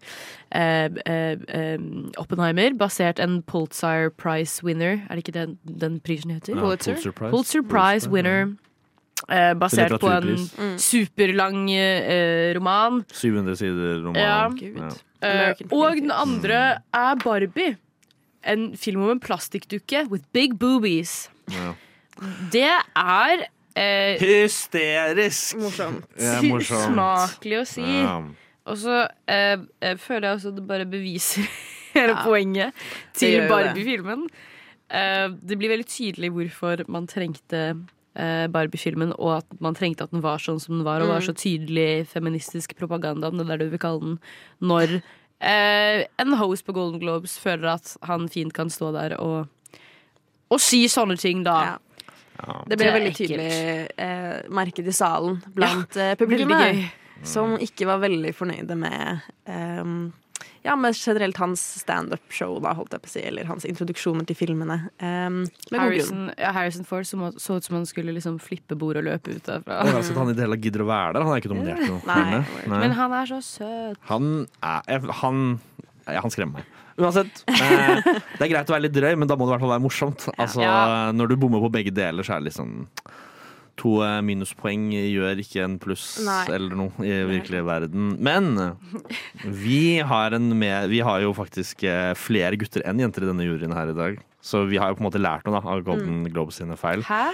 eh, 0.56 0.88
eh, 1.04 1.36
eh, 1.52 1.78
Oppenheimer, 2.16 2.72
basert 2.80 3.20
en 3.20 3.42
Pulitzer 3.42 4.08
Prize 4.16 4.62
winner. 4.64 5.02
Er 5.10 5.16
det 5.18 5.26
ikke 5.26 5.36
den, 5.36 5.58
den 5.64 6.00
prisen 6.00 6.32
heter? 6.32 6.54
Ja, 6.56 6.62
Pulitzer? 6.62 6.96
Prize. 7.12 7.30
Pulitzer 7.34 7.62
Prize 7.68 8.08
winner. 8.08 8.54
Eh, 9.28 9.52
basert 9.54 9.98
på 10.00 10.08
en 10.10 10.30
Mm. 10.58 10.78
superlang 10.78 11.68
eh, 11.70 12.54
roman. 12.56 13.04
700 13.12 13.56
sider 13.56 14.00
roman. 14.02 14.16
Ja. 14.16 14.48
Ja. 14.58 14.90
Eh, 15.22 15.54
og 15.70 15.94
den 16.00 16.10
andre 16.10 16.82
er 16.94 17.16
Barbie. 17.22 17.76
En 18.42 18.70
film 18.76 19.02
om 19.04 19.10
en 19.10 19.20
plastikkdukke 19.20 20.06
with 20.10 20.24
big 20.32 20.54
boobies. 20.58 21.28
Ja. 21.52 21.74
Det 22.50 22.64
er 22.96 23.44
eh, 23.76 24.16
Hysterisk! 24.20 25.56
Morsomt. 25.60 26.04
Ja, 26.18 26.40
morsomt. 26.42 26.94
Smakelig 26.94 27.60
å 27.60 27.66
si. 27.68 27.84
Ja. 27.84 28.16
Og 28.70 28.76
så 28.80 29.02
eh, 29.28 29.56
føler 30.00 30.30
jeg 30.30 30.38
også 30.38 30.54
det 30.56 30.66
bare 30.68 30.86
beviser 30.88 31.46
hele 31.94 32.14
Ja. 32.16 32.24
poenget 32.24 32.72
til 33.18 33.46
Barbie-filmen. 33.50 34.26
det. 34.28 34.46
Eh, 34.90 35.28
det 35.42 35.56
blir 35.58 35.70
veldig 35.76 35.86
tydelig 35.86 36.30
hvorfor 36.34 36.84
man 36.88 37.06
trengte 37.06 37.76
Barbie-filmen, 38.50 39.12
og 39.18 39.36
at 39.38 39.60
man 39.60 39.74
trengte 39.74 40.02
at 40.04 40.10
den 40.10 40.20
var 40.24 40.38
sånn 40.42 40.58
som 40.60 40.76
den 40.78 40.84
var, 40.84 41.00
og 41.00 41.08
var 41.08 41.20
Mm. 41.20 41.26
så 41.28 41.34
tydelig 41.38 42.06
feministisk 42.10 42.74
propaganda, 42.76 43.28
om 43.28 43.38
det 43.38 43.46
er 43.48 43.56
det 43.58 43.66
du 43.68 43.70
vil 43.76 43.78
kalle 43.78 44.00
den, 44.00 44.18
når 44.60 45.02
eh, 45.40 46.04
en 46.18 46.32
host 46.36 46.66
på 46.66 46.72
Golden 46.74 47.00
Globes 47.00 47.38
føler 47.38 47.74
at 47.74 47.96
han 48.02 48.28
fint 48.28 48.52
kan 48.52 48.68
stå 48.68 48.92
der 48.92 49.14
og, 49.20 49.46
og 50.50 50.60
si 50.60 50.84
sånne 50.90 51.16
ting, 51.18 51.44
da. 51.44 51.78
Ja. 52.40 52.62
Det 52.66 52.78
ble 52.78 52.86
Det 52.86 52.92
veldig 52.94 53.10
ekkelt. 53.12 53.28
tydelig 53.28 53.88
eh, 53.98 54.42
merket 54.48 54.86
i 54.88 54.92
salen 54.96 55.42
blant 55.54 55.94
ja, 55.94 56.14
Veldig 56.14 56.18
publikummet. 56.18 56.90
Som 57.22 57.58
ikke 57.60 57.84
var 57.86 57.98
veldig 58.00 58.30
fornøyde 58.34 58.76
med 58.80 59.20
ehm, 59.46 60.12
Ja, 60.62 60.74
med 60.76 60.94
generelt 60.96 61.38
hans 61.40 61.62
standup-show, 61.80 62.58
da, 62.60 62.74
holdt 62.76 62.92
jeg 62.92 63.00
på 63.04 63.08
å 63.08 63.12
si. 63.14 63.22
Eller 63.24 63.48
hans 63.48 63.64
introduksjoner 63.68 64.26
til 64.28 64.36
filmene. 64.36 64.76
Um, 65.00 65.38
med. 65.72 65.78
Harrison, 65.78 66.26
ja, 66.36 66.50
Harrison 66.52 66.84
Ford 66.88 67.08
som 67.08 67.22
så 67.40 67.56
ut 67.56 67.64
som 67.64 67.78
han 67.78 67.86
skulle 67.88 68.12
liksom 68.16 68.36
flippe 68.42 68.76
bordet 68.76 69.00
og 69.00 69.08
løpe 69.08 69.38
ut 69.38 69.46
derfra. 69.48 69.80
Mm. 69.86 69.96
at 70.02 70.20
han 70.20 70.32
i 70.32 70.36
det 70.36 70.44
hele 70.44 70.60
gidder 70.60 70.84
å 70.84 70.90
være 70.90 71.14
der. 71.16 71.24
Han 71.24 71.32
er 71.32 71.40
ikke 71.42 71.52
nominert 71.54 71.80
til 71.80 71.96
noe. 71.96 72.42
Men 72.74 72.96
han 72.98 73.16
er 73.22 73.32
så 73.32 73.40
søt. 73.46 74.02
Han 74.10 74.28
er 74.60 75.08
Han, 75.22 75.40
ja, 76.04 76.20
han 76.20 76.34
skremmer 76.34 76.60
meg. 76.60 76.76
Uansett. 77.00 77.44
Eh, 77.60 78.00
det 78.04 78.44
er 78.44 78.50
greit 78.52 78.70
å 78.70 78.74
være 78.74 78.84
litt 78.88 78.94
drøy, 78.96 79.14
men 79.20 79.28
da 79.28 79.36
må 79.38 79.46
det 79.46 79.50
i 79.50 79.54
hvert 79.54 79.64
fall 79.64 79.74
være 79.74 79.84
morsomt. 79.84 80.28
Altså, 80.36 80.60
Ja. 80.64 81.10
Når 81.16 81.32
du 81.32 81.36
bommer 81.40 81.62
på 81.64 81.70
begge 81.72 81.92
deler, 81.94 82.26
så 82.26 82.36
er 82.36 82.42
det 82.42 82.50
liksom 82.50 82.84
To 83.80 83.94
eh, 84.04 84.18
minuspoeng 84.26 84.90
gjør 84.92 85.40
ikke 85.40 85.62
en 85.64 85.78
pluss 85.80 86.18
Nei. 86.26 86.42
eller 86.52 86.76
noe 86.76 87.06
i 87.06 87.14
virkelig 87.30 87.62
verden. 87.64 88.10
Men 88.20 88.50
vi 89.44 90.00
har, 90.04 90.36
en 90.36 90.50
med, 90.58 90.90
vi 90.92 91.00
har 91.04 91.22
jo 91.24 91.32
faktisk 91.36 91.84
eh, 91.88 92.10
flere 92.18 92.58
gutter 92.60 92.84
enn 92.88 93.00
jenter 93.00 93.24
i 93.24 93.30
denne 93.30 93.46
juryen 93.46 93.72
her 93.76 93.92
i 93.92 93.96
dag. 93.96 94.20
Så 94.40 94.62
vi 94.68 94.78
har 94.80 94.92
jo 94.92 94.96
på 94.96 95.02
en 95.04 95.08
måte 95.10 95.20
lært 95.20 95.44
noe 95.44 95.58
da, 95.58 95.64
av 95.68 95.82
Golden 95.84 96.22
Globes 96.32 96.60
sine 96.60 96.76
feil. 96.80 97.02
Hæ? 97.08 97.24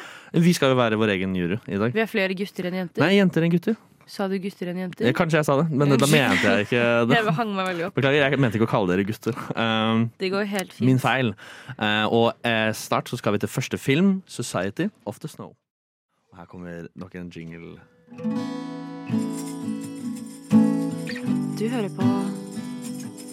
Vi 0.43 0.55
skal 0.57 0.73
jo 0.75 0.79
være 0.79 0.99
vår 0.99 1.15
egen 1.17 1.35
jury 1.39 1.59
i 1.71 1.79
dag. 1.79 1.93
Vi 1.95 2.03
har 2.03 2.11
flere 2.11 2.35
gutter 2.39 2.67
enn 2.71 2.81
jenter. 2.83 3.03
Nei, 3.05 3.13
jenter 3.19 3.47
enn 3.47 3.55
gutter. 3.55 3.77
Sa 4.07 4.29
du 4.31 4.37
gutter 4.39 4.71
enn 4.71 4.79
Eh, 4.79 4.85
jenter? 4.87 5.13
Kanskje 5.19 5.41
jeg 5.41 5.47
sa 5.49 5.57
det, 5.63 5.67
men 5.71 5.91
da 5.91 6.07
mente 6.07 6.47
jeg 6.47 6.67
ikke 6.69 6.83
det. 7.11 7.19
Jeg 7.19 7.37
hang 7.39 7.55
meg 7.57 7.71
veldig 7.73 7.87
opp. 7.89 7.97
Beklager, 7.99 8.23
jeg 8.23 8.43
mente 8.43 8.59
ikke 8.59 8.69
å 8.69 8.71
kalle 8.71 8.93
dere 8.95 9.07
gutter. 9.07 9.39
Um, 9.59 10.09
Det 10.19 10.31
går 10.35 10.47
helt 10.51 10.75
fint. 10.75 10.87
min 10.87 11.03
feil. 11.03 11.33
Uh, 11.75 12.07
og 12.07 12.27
uh, 12.47 12.71
snart 12.75 13.11
så 13.11 13.19
skal 13.19 13.35
vi 13.35 13.43
til 13.43 13.51
første 13.51 13.79
film, 13.83 14.21
'Society 14.27 14.91
of 15.07 15.19
the 15.23 15.31
Snow'. 15.31 15.55
Og 16.37 16.43
her 16.43 16.49
kommer 16.53 16.87
nok 17.01 17.15
en 17.17 17.31
jingle. 17.33 17.79
Du 21.57 21.63
hører 21.73 21.89
på 21.97 22.09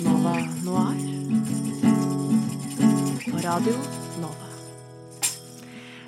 Nova 0.05 0.35
Noir. 0.63 1.01
På 3.25 3.41
radio 3.43 3.73
Nova. 4.21 4.47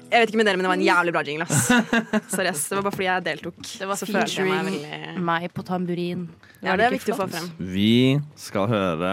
Jeg 0.08 0.22
vet 0.22 0.32
ikke 0.32 0.40
med 0.40 0.48
dere, 0.48 0.56
men 0.56 0.64
det 0.64 0.72
var 0.72 0.80
en 0.80 0.86
jævlig 0.88 1.14
bra 1.18 1.24
jingle. 1.28 1.44
ass. 1.50 1.68
Sorry, 2.34 2.48
ass. 2.54 2.64
Det 2.70 2.78
var 2.80 2.88
bare 2.88 2.96
fordi 2.96 3.10
jeg 3.10 3.26
deltok. 3.28 3.60
Det 3.68 3.90
var 3.92 4.00
Så 4.00 4.08
følte 4.08 4.24
jeg 4.32 4.48
meg 4.48 4.64
featuring 4.64 4.72
veldig 4.72 5.28
meg 5.34 5.52
på 5.52 5.68
tamburin. 5.68 6.30
Ja, 6.64 6.78
det 6.80 6.88
er 6.88 6.96
viktig 6.96 7.12
å 7.12 7.20
få 7.20 7.28
frem. 7.28 7.52
Vi 7.60 7.92
skal 8.40 8.72
høre 8.72 9.12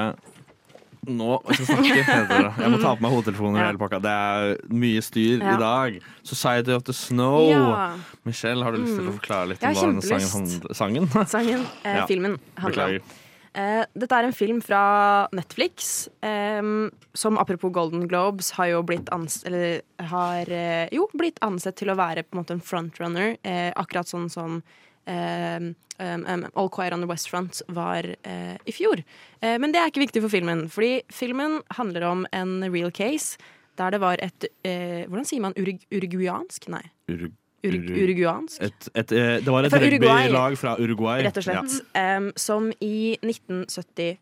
nå 1.09 1.41
jeg 1.49 1.57
skal 1.57 1.67
snakke, 1.67 1.95
det. 2.31 2.41
Jeg 2.63 2.71
må 2.71 2.79
ta 2.83 2.93
på 2.95 3.03
meg 3.03 3.11
hodetelefoner 3.17 3.59
og 3.59 3.67
hele 3.67 3.81
pakka. 3.81 3.99
Det 4.05 4.13
er 4.13 4.53
mye 4.71 5.03
styr 5.03 5.43
i 5.43 5.57
dag. 5.59 5.97
'Society 6.23 6.71
of 6.77 6.85
the 6.85 6.93
Snow'. 6.95 7.99
Michelle, 8.25 8.63
har 8.63 8.73
du 8.73 8.79
lyst 8.85 8.95
til 8.97 9.09
å 9.09 9.11
Mm. 9.11 9.19
forklare 9.19 9.49
litt 9.51 9.65
om 9.65 9.75
hva 9.75 9.83
denne 9.89 10.03
sangen 10.07 10.31
handler 10.31 10.75
Sangen? 10.75 11.09
Sangen, 11.35 11.67
eh, 11.85 12.07
filmen, 12.07 12.39
handler 12.57 13.01
om. 13.01 13.19
Eh, 13.55 13.85
dette 13.99 14.13
er 14.17 14.25
en 14.25 14.33
film 14.33 14.63
fra 14.65 15.29
Netflix, 15.37 16.09
em, 16.23 16.91
som 17.13 17.37
apropos 17.37 17.71
Golden 17.71 18.07
Globes 18.09 18.53
har 18.57 18.67
jo 18.71 18.83
blitt, 18.83 19.11
ans 19.13 19.43
eller, 19.45 19.83
har, 20.01 20.47
eh, 20.49 20.89
jo, 20.91 21.09
blitt 21.13 21.37
ansett 21.43 21.77
til 21.77 21.89
å 21.93 21.97
være 21.99 22.23
på 22.25 22.33
en 22.39 22.45
måte 22.45 22.53
en 22.57 22.61
frontrunner, 22.65 23.37
eh, 23.45 23.71
akkurat 23.77 24.07
sånn 24.09 24.31
som 24.31 24.63
em, 25.07 25.75
em, 25.99 26.47
All 26.55 26.71
Quiet 26.73 26.95
on 26.95 27.01
the 27.01 27.09
West 27.11 27.31
Front 27.31 27.63
var 27.69 28.07
uh, 28.07 28.57
i 28.67 28.75
fjor. 28.75 29.03
Uh, 29.43 29.59
men 29.63 29.75
det 29.75 29.81
er 29.81 29.93
ikke 29.93 30.05
viktig 30.07 30.23
for 30.25 30.33
filmen, 30.33 30.67
fordi 30.71 31.03
filmen 31.13 31.61
handler 31.79 32.09
om 32.09 32.27
en 32.33 32.61
real 32.69 32.93
case 32.93 33.39
der 33.81 33.95
det 33.95 34.03
var 34.03 34.21
et 34.21 34.45
uh, 34.67 35.09
Hvordan 35.09 35.25
sier 35.25 35.41
man 35.41 35.55
urug 35.57 35.81
uruguansk? 35.93 36.69
Nei. 36.73 36.85
Urug 37.11 37.39
Urug 37.63 37.91
uruguansk? 37.95 38.59
et, 38.59 38.89
et, 38.99 39.13
det 39.47 39.47
var 39.47 39.63
et 39.63 39.73
rugbylag 39.73 40.57
fra 40.59 40.75
Uruguay. 40.83 41.23
Rett 41.23 41.37
og 41.39 41.45
slett. 41.47 41.77
Em, 41.95 42.33
som 42.35 42.73
i 42.83 43.15
1972 43.23 44.17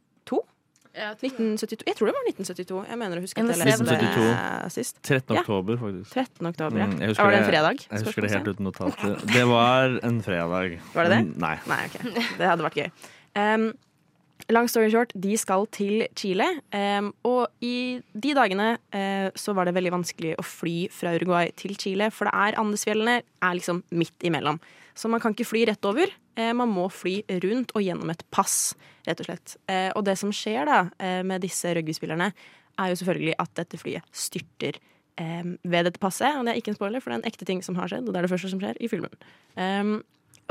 1972 0.91 1.87
Jeg 1.87 1.97
tror 1.97 2.11
det 2.11 2.15
var 2.17 2.25
1972. 2.27 2.81
Jeg 2.91 2.99
mener 2.99 3.21
å 3.21 3.23
huske 3.23 3.39
at 3.39 3.51
jeg 3.53 3.61
leste 3.61 3.85
1972. 3.87 4.25
det 4.65 4.73
sist. 4.75 4.97
Ja. 4.99 5.19
13. 5.21 5.37
Ja. 5.37 5.43
oktober, 5.45 5.79
faktisk. 5.85 6.15
13. 6.17 6.49
oktober, 6.51 6.81
ja. 6.81 6.89
Mm, 6.91 6.97
jeg 7.05 7.19
var 7.19 7.31
det 7.31 7.39
en 7.39 7.51
fredag? 7.51 7.85
Jeg 7.85 8.07
husker 8.07 8.27
det 8.27 8.33
helt 8.35 8.51
uten 8.51 8.67
notater. 8.67 9.15
Det 9.37 9.45
var 9.51 10.01
en 10.09 10.19
fredag. 10.27 10.81
Var 10.95 11.07
det 11.07 11.13
det? 11.15 11.21
Mm, 11.29 11.37
Nei. 11.45 11.55
Nei, 11.71 11.85
ok. 11.87 12.27
Det 12.41 12.51
hadde 12.51 12.67
vært 12.67 12.81
gøy. 12.81 12.91
Um, 13.39 13.71
long 14.51 14.69
story 14.71 14.91
short, 14.91 15.15
de 15.15 15.37
skal 15.39 15.69
til 15.75 16.07
Chile. 16.19 16.49
Um, 16.75 17.13
og 17.29 17.47
i 17.63 18.01
de 18.11 18.35
dagene 18.35 18.73
uh, 18.91 19.29
så 19.39 19.55
var 19.55 19.71
det 19.71 19.77
veldig 19.79 19.95
vanskelig 20.01 20.35
å 20.41 20.47
fly 20.47 20.77
fra 20.95 21.15
Uruguay 21.15 21.55
til 21.61 21.77
Chile, 21.79 22.11
for 22.15 22.27
det 22.27 22.35
er 22.35 22.59
Andesfjellene 22.61 23.21
er 23.23 23.59
liksom 23.59 23.85
midt 23.95 24.27
imellom. 24.27 24.59
Så 24.99 25.09
man 25.09 25.23
kan 25.23 25.37
ikke 25.37 25.49
fly 25.49 25.65
rett 25.71 25.87
over. 25.87 26.11
Eh, 26.41 26.53
man 26.57 26.71
må 26.73 26.87
fly 26.93 27.21
rundt 27.45 27.75
og 27.75 27.85
gjennom 27.85 28.13
et 28.13 28.23
pass, 28.33 28.75
rett 29.09 29.21
og 29.23 29.29
slett. 29.29 29.57
Eh, 29.71 29.91
og 29.97 30.05
det 30.07 30.17
som 30.21 30.33
skjer 30.35 30.69
da 30.69 30.81
eh, 31.03 31.21
med 31.27 31.45
disse 31.45 31.73
rugbyspillerne, 31.77 32.31
er 32.81 32.93
jo 32.93 33.01
selvfølgelig 33.01 33.37
at 33.43 33.53
dette 33.59 33.81
flyet 33.81 34.17
styrter 34.17 34.81
ved 35.21 35.85
dette 35.85 36.01
passet. 36.01 36.33
Og 36.39 36.47
det 36.47 36.55
er 36.55 36.59
ikke 36.63 36.71
en 36.73 36.77
spoiler, 36.79 37.03
for 37.03 37.13
det 37.13 37.19
er 37.19 37.21
en 37.21 37.29
ekte 37.29 37.45
ting 37.45 37.59
som 37.61 37.77
har 37.77 37.91
skjedd, 37.91 38.07
og 38.09 38.15
det 38.15 38.23
er 38.23 38.25
det 38.25 38.31
første 38.31 38.49
som 38.49 38.61
skjer 38.63 38.79
i 38.81 38.89
filmen. 38.89 39.13
Um, 39.53 39.91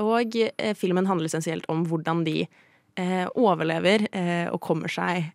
og 0.03 0.35
filmen 0.77 1.09
handler 1.09 1.25
essensielt 1.25 1.65
om 1.73 1.81
hvordan 1.89 2.21
de 2.27 2.43
overlever 3.39 4.05
og 4.51 4.59
kommer 4.61 4.91
seg 4.93 5.31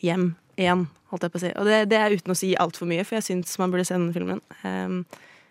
hjem 0.00 0.30
igjen, 0.56 0.86
holdt 1.12 1.26
jeg 1.26 1.34
på 1.34 1.40
å 1.42 1.44
si. 1.44 1.52
Og 1.60 1.68
det, 1.68 1.98
er 1.98 2.16
uten 2.16 2.32
å 2.32 2.38
si 2.38 2.54
altfor 2.64 2.88
mye, 2.88 3.04
for 3.04 3.18
jeg 3.18 3.28
syns 3.28 3.52
man 3.60 3.74
burde 3.74 3.84
se 3.84 3.98
denne 3.98 4.16
filmen. 4.16 4.40
Um, 4.64 5.02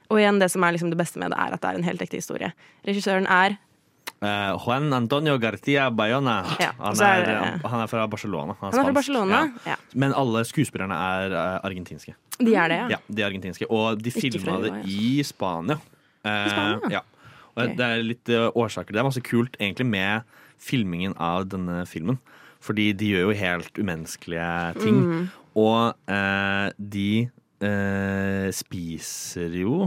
og 0.09 0.17
igjen, 0.17 0.41
det 0.41 0.49
som 0.55 0.65
er 0.65 0.73
liksom 0.73 0.89
det 0.89 0.99
beste 0.99 1.21
med 1.21 1.35
det, 1.35 1.37
er 1.37 1.53
at 1.53 1.61
det 1.61 1.69
er 1.69 1.77
en 1.77 1.87
helt 1.91 2.01
ekte 2.01 2.23
historie. 2.23 2.49
Regissøren 2.87 3.29
er 3.29 3.59
Eh, 4.21 4.51
Juan 4.65 4.93
Antonio 4.93 5.37
Gartia 5.41 5.89
Bayona. 5.89 6.43
Ja, 6.61 6.71
Han, 6.77 6.99
er 7.01 7.23
er, 7.25 7.55
han 7.65 7.81
er 7.81 7.87
fra 7.89 8.07
Barcelona. 8.07 8.53
Han 8.59 8.69
er, 8.69 8.75
Han 8.75 8.83
er 8.83 8.89
fra. 8.91 8.93
Barcelona. 8.99 9.39
Ja. 9.65 9.71
Ja. 9.73 9.77
Men 9.97 10.13
alle 10.13 10.43
skuespillerne 10.45 10.93
er 10.93 11.33
eh, 11.33 11.55
argentinske. 11.65 12.13
De 12.37 12.53
er 12.55 12.69
det, 12.69 12.77
ja. 12.93 12.99
De 13.07 13.23
er 13.23 13.31
argentinske. 13.31 13.65
Og 13.69 14.01
de 14.01 14.13
filma 14.13 14.59
det 14.61 14.75
i 14.85 15.23
Spania. 15.25 15.79
I 16.25 16.53
Spania? 16.53 16.91
Ja. 16.99 17.01
Og 17.55 17.65
Ok. 17.65 17.73
Det 17.77 17.83
er 17.87 18.03
litt 18.05 18.29
uh, 18.31 18.47
årsaker. 18.55 18.93
Det 18.95 19.01
er 19.01 19.07
masse 19.09 19.21
kult 19.25 19.57
egentlig 19.59 19.85
med 19.89 20.37
filmingen 20.61 21.17
av 21.19 21.49
denne 21.51 21.81
filmen. 21.89 22.21
Fordi 22.61 22.91
de 22.93 23.09
gjør 23.11 23.25
jo 23.31 23.37
helt 23.41 23.77
umenneskelige 23.81 24.51
ting. 24.77 24.99
Mm. 25.01 25.23
Og 25.57 26.13
eh, 26.13 26.67
de 26.77 27.29
eh, 27.61 28.47
spiser 28.55 29.53
jo 29.61 29.85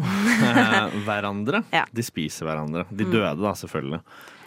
hverandre. 1.07 1.65
Ja. 1.75 1.85
De 1.95 2.05
spiser 2.07 2.47
hverandre. 2.49 2.87
Mm. 2.91 2.97
De 3.01 3.09
døde, 3.11 3.35
da, 3.43 3.53
selvfølgelig. 3.59 4.01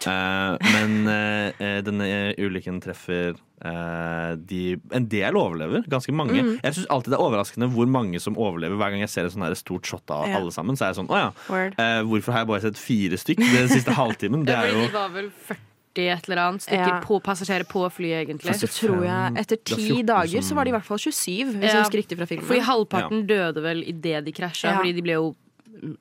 Eh, 0.07 0.71
men 0.73 0.97
eh, 1.09 1.59
eh, 1.63 1.77
denne 1.85 2.07
ulykken 2.37 2.77
treffer 2.83 3.31
eh, 3.33 4.33
de 4.37 4.61
En 4.93 5.07
del 5.09 5.39
overlever. 5.39 5.87
Ganske 5.89 6.13
mange. 6.13 6.37
Mm. 6.45 6.51
Jeg 6.63 6.77
syns 6.77 6.89
alltid 6.93 7.15
det 7.15 7.17
er 7.19 7.25
overraskende 7.25 7.69
hvor 7.73 7.89
mange 7.89 8.21
som 8.23 8.37
overlever. 8.37 8.77
Hver 8.79 8.93
gang 8.93 9.01
jeg 9.05 9.09
ser 9.13 9.25
et 9.29 9.33
sånn 9.35 9.47
stort 9.57 9.89
shot 9.89 10.13
av 10.13 10.27
Ja. 10.29 10.37
alle 10.41 10.53
sammen, 10.53 10.77
så 10.77 10.85
er 10.87 10.93
jeg 10.93 10.99
sånn 11.01 11.09
Å 11.13 11.23
ja. 11.23 11.31
Eh, 11.49 12.01
hvorfor 12.07 12.35
har 12.35 12.45
jeg 12.45 12.51
bare 12.53 12.65
sett 12.67 12.77
fire 12.81 13.17
stykk 13.17 13.41
den 13.41 13.71
siste 13.73 13.95
halvtimen? 13.97 14.45
Det 14.47 14.55
er 14.55 14.69
jo 14.75 14.85
de 14.85 14.93
var 14.93 15.09
vel 15.17 15.31
40 15.49 15.65
et 16.05 16.27
eller 16.29 16.41
annet 16.43 16.61
stykker 16.61 16.93
Ja. 16.93 16.99
på 17.01 17.19
passasjerer 17.23 17.65
på 17.67 17.81
flyet, 17.91 18.27
egentlig. 18.27 18.53
Så 18.55 18.67
tror 18.69 19.03
jeg 19.03 19.33
etter 19.41 19.57
er 19.57 19.75
ti 19.75 20.01
dager 20.03 20.41
så 20.41 20.53
var 20.55 20.63
det 20.65 20.73
i 20.73 20.77
hvert 20.77 20.85
fall 20.85 20.97
27, 20.97 21.53
hvis 21.57 21.61
Ja. 21.63 21.73
jeg 21.73 21.83
husker 21.83 22.01
riktig 22.03 22.17
fra 22.17 22.25
filmen. 22.25 22.45
Fordi 22.45 22.61
halvparten 22.61 23.27
døde 23.27 23.61
vel 23.61 23.83
idet 23.83 24.25
de 24.25 24.31
krasja, 24.31 24.71
Ja. 24.71 24.77
fordi 24.77 24.93
de 24.95 25.01
ble 25.01 25.13
jo 25.13 25.35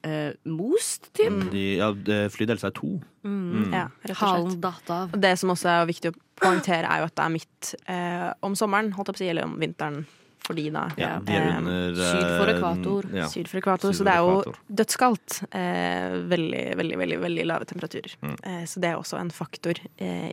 eh, 0.04 0.32
most, 0.46 1.12
typ. 1.12 1.50
de, 1.52 1.76
ja, 1.76 1.92
flydelsa 2.32 2.70
seg 2.70 2.74
to. 2.74 3.00
Mm. 3.24 3.72
ja, 3.72 3.88
rett 4.04 4.10
og 4.10 4.16
slett. 4.16 4.16
Halen 4.16 4.60
datt 4.60 4.90
av. 4.90 5.10
Det 5.12 5.38
som 5.38 5.50
også 5.50 5.68
er 5.68 5.86
viktig 5.86 6.12
å 6.12 6.16
poengtere, 6.36 6.84
er 6.88 6.98
jo 7.00 7.04
at 7.04 7.14
det 7.14 7.24
er 7.24 7.28
midt 7.34 7.74
eh, 7.86 8.32
om 8.42 8.54
sommeren, 8.54 8.92
holdt 8.92 9.08
jeg 9.08 9.14
på 9.14 9.18
å 9.18 9.24
si, 9.24 9.28
eller 9.28 9.44
om 9.44 9.58
vinteren 9.58 10.06
for 10.46 10.54
de, 10.58 10.64
da. 10.74 10.84
Ja, 11.00 11.12
de 11.18 11.34
er 11.36 11.46
Eh, 11.50 11.56
under 11.58 11.94
syd 11.98 12.26
for 12.38 12.46
eh, 12.48 12.54
ekvator. 12.56 13.08
Ja. 13.18 13.26
Syd 13.32 13.48
for 13.50 13.58
ekvator, 13.60 13.92
Syd 13.92 14.00
så 14.00 14.06
det 14.06 14.14
er 14.14 14.22
jo 14.24 14.54
dødskaldt. 14.80 15.38
Eh, 15.50 16.16
veldig, 16.32 16.62
veldig, 16.80 16.98
veldig 17.02 17.18
veldig 17.26 17.46
lave 17.50 17.66
temperaturer. 17.68 18.14
Mm. 18.22 18.36
Eh, 18.42 18.62
så 18.70 18.80
det 18.80 18.90
er 18.92 18.96
også 19.00 19.18
en 19.20 19.30
faktor 19.34 19.74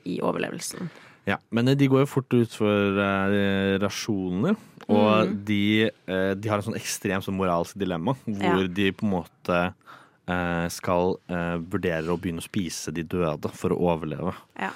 i 0.05 0.19
overlevelsen. 0.21 0.89
Ja, 1.25 1.37
men 1.55 1.65
de 1.79 1.87
går 1.87 2.03
jo 2.03 2.09
fort 2.17 2.33
ut 2.35 2.51
for 2.51 2.97
rasjoner. 3.79 4.55
Og 4.89 5.27
Mm. 5.29 5.45
de, 5.45 5.91
de 6.35 6.49
har 6.49 6.57
en 6.59 6.65
sånn 6.67 6.75
ekstremt 6.75 7.23
sånn 7.23 7.37
moralsk 7.39 7.77
dilemma, 7.79 8.15
hvor 8.27 8.61
Ja. 8.63 8.67
de 8.67 8.91
på 8.91 9.03
en 9.07 9.13
måte 9.23 9.73
eh, 10.27 10.67
skal 10.69 11.17
vurdere 11.69 12.07
å 12.11 12.17
begynne 12.19 12.39
å 12.39 12.47
spise 12.49 12.91
de 12.93 13.03
døde 13.03 13.49
for 13.51 13.69
å 13.71 13.79
overleve. 13.79 14.33
Ja. 14.59 14.69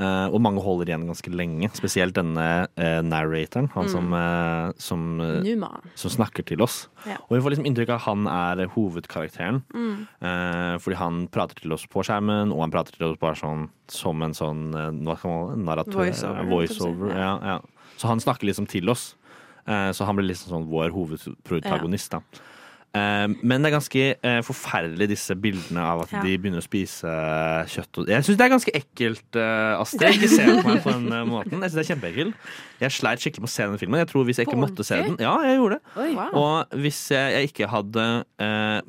Eh, 0.00 0.26
og 0.32 0.40
mange 0.40 0.62
holder 0.64 0.88
igjen 0.88 1.02
ganske 1.10 1.28
lenge, 1.32 1.68
spesielt 1.76 2.14
denne 2.16 2.44
uh, 2.72 3.00
narratoren, 3.04 3.68
han 3.74 3.84
Mm. 3.84 3.90
som, 3.90 4.12
uh, 4.12 4.72
som, 4.78 5.20
eh, 5.20 5.80
som 5.94 6.10
snakker 6.10 6.44
til 6.46 6.62
oss. 6.62 6.88
Ja. 7.04 7.18
Og 7.28 7.36
vi 7.36 7.40
får 7.44 7.52
liksom 7.54 7.66
inntrykk 7.68 7.90
av 7.90 8.00
at 8.00 8.06
han 8.06 8.26
er 8.26 8.66
hovedkarakteren. 8.72 9.62
Mm. 9.74 10.06
Eh, 10.22 10.78
fordi 10.78 10.96
han 10.96 11.28
prater 11.28 11.60
til 11.60 11.72
oss 11.72 11.84
på 11.86 12.04
skjermen, 12.06 12.52
og 12.52 12.60
han 12.64 12.70
prater 12.72 12.96
til 12.96 13.10
oss 13.10 13.18
bare 13.20 13.36
sånn 13.36 13.68
som 13.88 14.22
en 14.22 14.32
sånn 14.32 14.74
eh, 14.74 14.90
narratør. 14.90 16.00
Voiceover, 16.00 16.40
eh, 16.40 16.48
voiceover 16.48 17.16
ja. 17.16 17.32
ja. 17.42 17.58
Så 17.98 18.08
han 18.08 18.20
snakker 18.20 18.48
liksom 18.48 18.68
til 18.68 18.88
oss. 18.88 19.16
Eh, 19.66 19.90
så 19.92 20.06
han 20.06 20.16
blir 20.16 20.30
liksom 20.30 20.54
sånn 20.54 20.70
vår 20.70 20.90
hovedprotagonist. 20.96 22.10
da 22.16 22.20
Eh, 22.20 22.49
men 22.92 23.62
det 23.62 23.68
er 23.68 23.74
ganske 23.76 24.00
eh, 24.18 24.40
forferdelig 24.42 25.06
disse 25.12 25.34
bildene 25.38 25.78
av 25.78 26.00
at 26.02 26.12
Ja. 26.12 26.22
de 26.24 26.32
begynner 26.42 26.58
å 26.58 26.64
spise 26.64 27.06
eh, 27.06 27.68
kjøtt. 27.70 28.00
Jeg 28.10 28.24
syns 28.26 28.38
det 28.40 28.46
er 28.46 28.50
ganske 28.50 28.74
ekkelt, 28.74 29.38
eh, 29.38 29.78
Astrid. 29.78 30.16
Ikke 30.18 30.30
se 30.32 30.46
på 30.48 30.64
meg 30.66 30.82
på 30.82 30.94
den 30.96 31.06
måten. 31.30 31.62
Jeg 31.62 31.70
synes 31.70 31.78
det 31.78 31.84
er 31.84 31.90
kjempeekkelt. 31.94 32.34
Jeg 32.80 32.90
sleit 32.96 33.22
skikkelig 33.22 33.44
med 33.46 33.52
å 33.52 33.54
se 33.54 33.68
den 33.70 33.78
filmen. 33.78 34.00
Jeg 34.02 34.10
tror 34.10 34.24
Hvis 34.26 34.40
jeg 34.42 34.48
ikke 34.48 34.58
måtte 34.58 34.86
se 34.86 34.98
den? 35.06 35.16
Ja, 35.22 35.36
jeg 35.46 35.60
gjorde 35.60 35.78
det. 35.78 35.96
Oi. 36.02 36.10
Wow. 36.18 36.34
Og 36.42 36.78
hvis 36.82 37.00
jeg, 37.14 37.50
ikke 37.52 37.70
hadde 37.70 38.06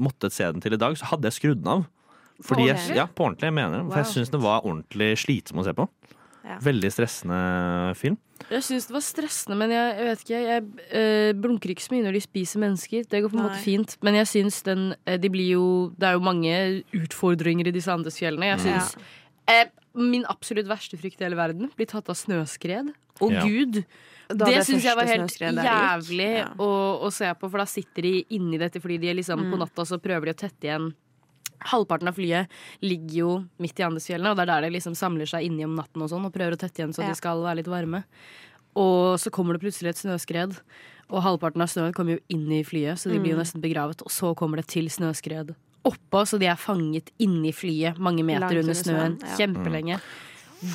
måttet 0.01 0.33
se 0.33 0.49
den 0.49 0.61
til 0.61 0.73
i 0.73 0.81
dag, 0.81 0.97
så 0.97 1.05
hadde 1.13 1.29
jeg 1.29 1.37
skrudd 1.37 1.61
den 1.61 1.73
av. 1.75 1.85
Fordi 2.41 2.71
jeg, 2.71 2.95
ja, 2.97 3.05
på 3.05 3.27
ordentlig, 3.27 3.51
jeg 3.51 3.53
mener 3.53 3.83
det. 3.83 3.91
For 3.91 4.01
jeg 4.01 4.09
syns 4.15 4.33
den 4.33 4.41
var 4.41 4.65
ordentlig 4.65 5.13
slitsom 5.21 5.61
å 5.61 5.65
se 5.67 5.73
på. 5.77 5.85
Veldig 6.65 6.89
stressende 6.91 7.37
film. 7.95 8.17
Jeg 8.51 8.63
syns 8.67 8.87
det 8.89 8.93
var 8.97 9.03
stressende, 9.05 9.55
men 9.57 9.71
jeg, 9.71 9.91
jeg 9.97 10.05
vet 10.09 10.23
ikke. 10.25 10.39
Jeg 10.43 10.63
øh, 10.99 11.33
blunker 11.39 11.71
ikke 11.71 11.85
så 11.85 11.93
mye 11.95 12.03
når 12.03 12.17
de 12.17 12.21
spiser 12.25 12.59
mennesker. 12.59 13.05
Det 13.07 13.21
går 13.23 13.31
på 13.31 13.37
en 13.39 13.45
måte 13.47 13.61
fint. 13.63 13.95
Men 14.03 14.17
jeg 14.19 14.27
syns 14.27 14.57
den 14.67 14.81
eh, 15.07 15.17
de 15.23 15.29
blir 15.31 15.53
jo, 15.53 15.65
Det 15.95 16.09
er 16.09 16.17
jo 16.17 16.23
mange 16.25 16.55
utfordringer 16.99 17.67
i 17.71 17.71
disse 17.75 17.91
Andesfjellene. 17.93 18.49
Jeg 18.51 18.59
Ja. 18.59 18.79
syns 18.81 18.95
eh, 19.47 19.65
Min 19.95 20.23
absolutt 20.31 20.67
verste 20.69 20.95
frykt 20.99 21.19
i 21.19 21.25
hele 21.25 21.35
verden 21.35 21.71
blir 21.75 21.87
tatt 21.87 22.07
av 22.11 22.15
snøskred. 22.15 22.93
Å 23.21 23.31
Ja. 23.31 23.43
gud! 23.43 23.83
Da 24.31 24.45
det 24.47 24.61
syns 24.63 24.83
jeg 24.87 24.95
var 24.95 25.05
helt 25.05 25.33
jævlig 25.35 26.29
Ja. 26.37 26.45
å, 26.57 26.69
å 27.03 27.11
se 27.11 27.27
på, 27.35 27.49
for 27.51 27.57
da 27.59 27.65
sitter 27.67 28.01
de 28.01 28.25
inni 28.31 28.57
dette 28.57 28.79
fordi 28.79 28.97
de 29.01 29.09
er 29.09 29.15
liksom 29.19 29.39
Mm. 29.43 29.51
på 29.51 29.57
natta 29.59 29.83
så 29.85 29.99
prøver 29.99 30.25
de 30.25 30.33
å 30.33 30.37
tette 30.47 30.63
igjen. 30.67 30.93
Halvparten 31.69 32.07
av 32.09 32.15
flyet 32.17 32.47
ligger 32.81 33.15
jo 33.15 33.31
midt 33.59 33.79
i 33.79 33.83
Andesfjellene, 33.83 34.31
og 34.31 34.35
det 34.37 34.43
er 34.43 34.51
der 34.55 34.61
det 34.67 34.73
liksom 34.73 34.95
samler 34.97 35.29
seg 35.29 35.45
inni 35.45 35.63
om 35.67 35.75
natten 35.77 36.01
og 36.01 36.09
sånn, 36.09 36.25
og 36.25 36.33
prøver 36.33 36.53
å 36.55 36.59
tette 36.59 36.81
igjen 36.81 36.93
så 36.95 37.03
Ja. 37.03 37.09
de 37.09 37.15
skal 37.15 37.41
være 37.43 37.57
litt 37.57 37.67
varme. 37.67 38.03
Og 38.75 39.19
så 39.19 39.29
kommer 39.29 39.53
det 39.53 39.61
plutselig 39.61 39.89
et 39.89 39.97
snøskred, 40.01 40.57
og 41.11 41.21
halvparten 41.23 41.61
av 41.61 41.67
snøen 41.67 41.93
kommer 41.93 42.13
jo 42.17 42.19
inn 42.29 42.49
i 42.51 42.63
flyet, 42.63 42.97
så 42.97 43.11
de 43.11 43.19
blir 43.19 43.31
jo 43.35 43.37
Mm. 43.37 43.43
nesten 43.43 43.61
begravet. 43.61 44.01
Og 44.01 44.09
så 44.09 44.33
kommer 44.35 44.55
det 44.57 44.67
til 44.67 44.85
snøskred 44.87 45.53
oppå, 45.85 46.21
så 46.25 46.39
de 46.39 46.45
er 46.47 46.55
fanget 46.55 47.09
inni 47.19 47.51
flyet 47.51 47.97
mange 47.99 48.23
meter 48.23 48.39
Langt 48.41 48.51
under 48.53 48.61
under 48.61 48.73
snøen. 48.73 49.17
snøen, 49.17 49.21
ja. 49.21 49.37
Kjempelenge. 49.37 49.99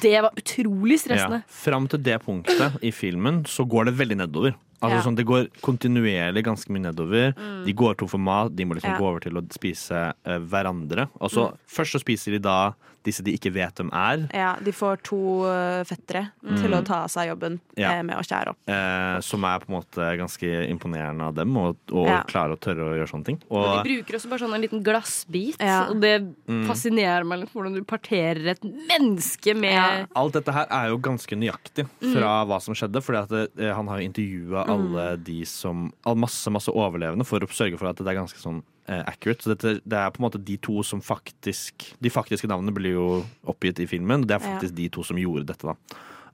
Det 0.02 0.20
var 0.20 0.30
utrolig 0.36 0.98
stressende. 0.98 1.42
Ja. 1.46 1.48
Fram 1.48 1.86
til 1.88 2.02
det 2.02 2.20
punktet 2.24 2.78
i 2.82 2.90
filmen 2.90 3.44
så 3.44 3.64
går 3.68 3.84
det 3.86 3.94
veldig 3.96 4.16
nedover. 4.18 4.54
Altså 4.82 4.96
Ja. 4.96 5.02
sånn, 5.02 5.16
Det 5.16 5.24
går 5.26 5.48
kontinuerlig 5.62 6.44
ganske 6.44 6.68
mye 6.70 6.82
nedover. 6.92 7.32
De 7.64 7.72
går 7.72 7.96
tom 7.96 8.08
for 8.08 8.18
mat, 8.18 8.54
de 8.54 8.64
må 8.64 8.74
liksom 8.74 8.92
Ja. 8.92 8.98
gå 8.98 9.06
over 9.08 9.20
til 9.20 9.32
å 9.32 9.42
spise 9.48 10.12
uh, 10.26 10.38
hverandre. 10.38 11.08
Og 11.20 11.30
så 11.30 11.56
Først 11.66 11.92
så 11.96 12.00
spiser 12.02 12.32
de 12.32 12.38
da 12.38 12.74
disse 13.06 13.22
de 13.22 13.30
ikke 13.38 13.52
vet 13.54 13.72
hvem 13.78 13.90
er, 13.94 14.28
Ja, 14.34 14.56
de 14.58 14.72
får 14.72 14.98
to 15.06 15.44
uh, 15.46 15.84
fettere 15.86 16.32
til 16.58 16.72
å 16.74 16.84
ta 16.84 17.04
seg 17.06 17.28
jobben 17.30 17.60
Ja. 17.78 17.92
eh, 17.92 18.02
med 18.02 18.16
å 18.16 18.22
skjære 18.26 18.48
opp. 18.50 18.56
eh, 18.66 19.20
som 19.20 19.44
er 19.44 19.60
på 19.60 19.68
en 19.70 19.76
måte 19.80 20.18
ganske 20.18 20.68
imponerende 20.68 21.22
av 21.22 21.34
dem, 21.36 21.56
og, 21.56 21.76
og 21.92 22.06
Ja. 22.08 22.22
klarer 22.26 22.56
å 22.56 22.58
tørre 22.58 22.82
å 22.82 22.96
gjøre 22.98 23.08
sånne 23.08 23.24
ting. 23.24 23.38
Og 23.48 23.62
Og 23.62 23.84
de 23.84 23.90
bruker 24.02 24.16
også 24.18 24.28
bare 24.28 24.40
sånn 24.40 24.54
en 24.54 24.60
liten 24.60 24.82
glassbit, 24.82 25.56
Ja. 25.60 25.86
og 25.88 26.00
det 26.00 26.34
fascinerer 26.66 27.24
meg 27.24 27.40
litt 27.44 27.52
hvordan 27.54 27.74
du 27.74 27.82
parterer 27.84 28.44
et 28.48 28.60
menneske 28.62 29.54
med 29.56 29.72
Ja. 29.72 30.06
alt 30.16 30.32
dette 30.32 30.52
her 30.52 30.66
er 30.68 30.88
jo 30.88 30.98
ganske 30.98 31.36
nøyaktig 31.38 31.86
fra 32.12 32.44
hva 32.44 32.60
som 32.60 32.74
skjedde. 32.74 33.00
for 33.02 33.14
eh, 33.14 33.72
han 33.72 33.86
har 33.86 34.00
jo 34.00 34.08
intervjua 34.10 34.65
alle 34.72 35.04
de 35.26 35.44
som 35.48 35.92
all 36.06 36.16
Masse 36.16 36.50
masse 36.50 36.72
overlevende 36.72 37.26
for 37.28 37.40
å 37.44 37.48
sørge 37.50 37.78
for 37.78 37.90
at 37.90 38.00
det 38.00 38.08
er 38.12 38.18
ganske 38.20 38.40
sånn 38.40 38.62
eh, 38.88 39.02
accurate. 39.06 39.42
Så 39.44 39.54
dette, 39.54 39.76
det 39.84 39.98
er 39.98 40.10
på 40.10 40.20
en 40.20 40.26
måte 40.28 40.42
de 40.42 40.56
to 40.58 40.82
som 40.86 41.00
faktisk 41.04 41.92
De 42.02 42.12
faktiske 42.12 42.48
navnene 42.50 42.74
blir 42.74 42.96
jo 42.96 43.08
oppgitt 43.46 43.80
i 43.80 43.86
filmen. 43.90 44.26
Det 44.26 44.36
er 44.36 44.42
Ja. 44.42 44.52
faktisk 44.56 44.74
de 44.74 44.88
to 44.88 45.02
som 45.06 45.16
gjorde 45.16 45.46
dette, 45.46 45.66
da. 45.66 45.76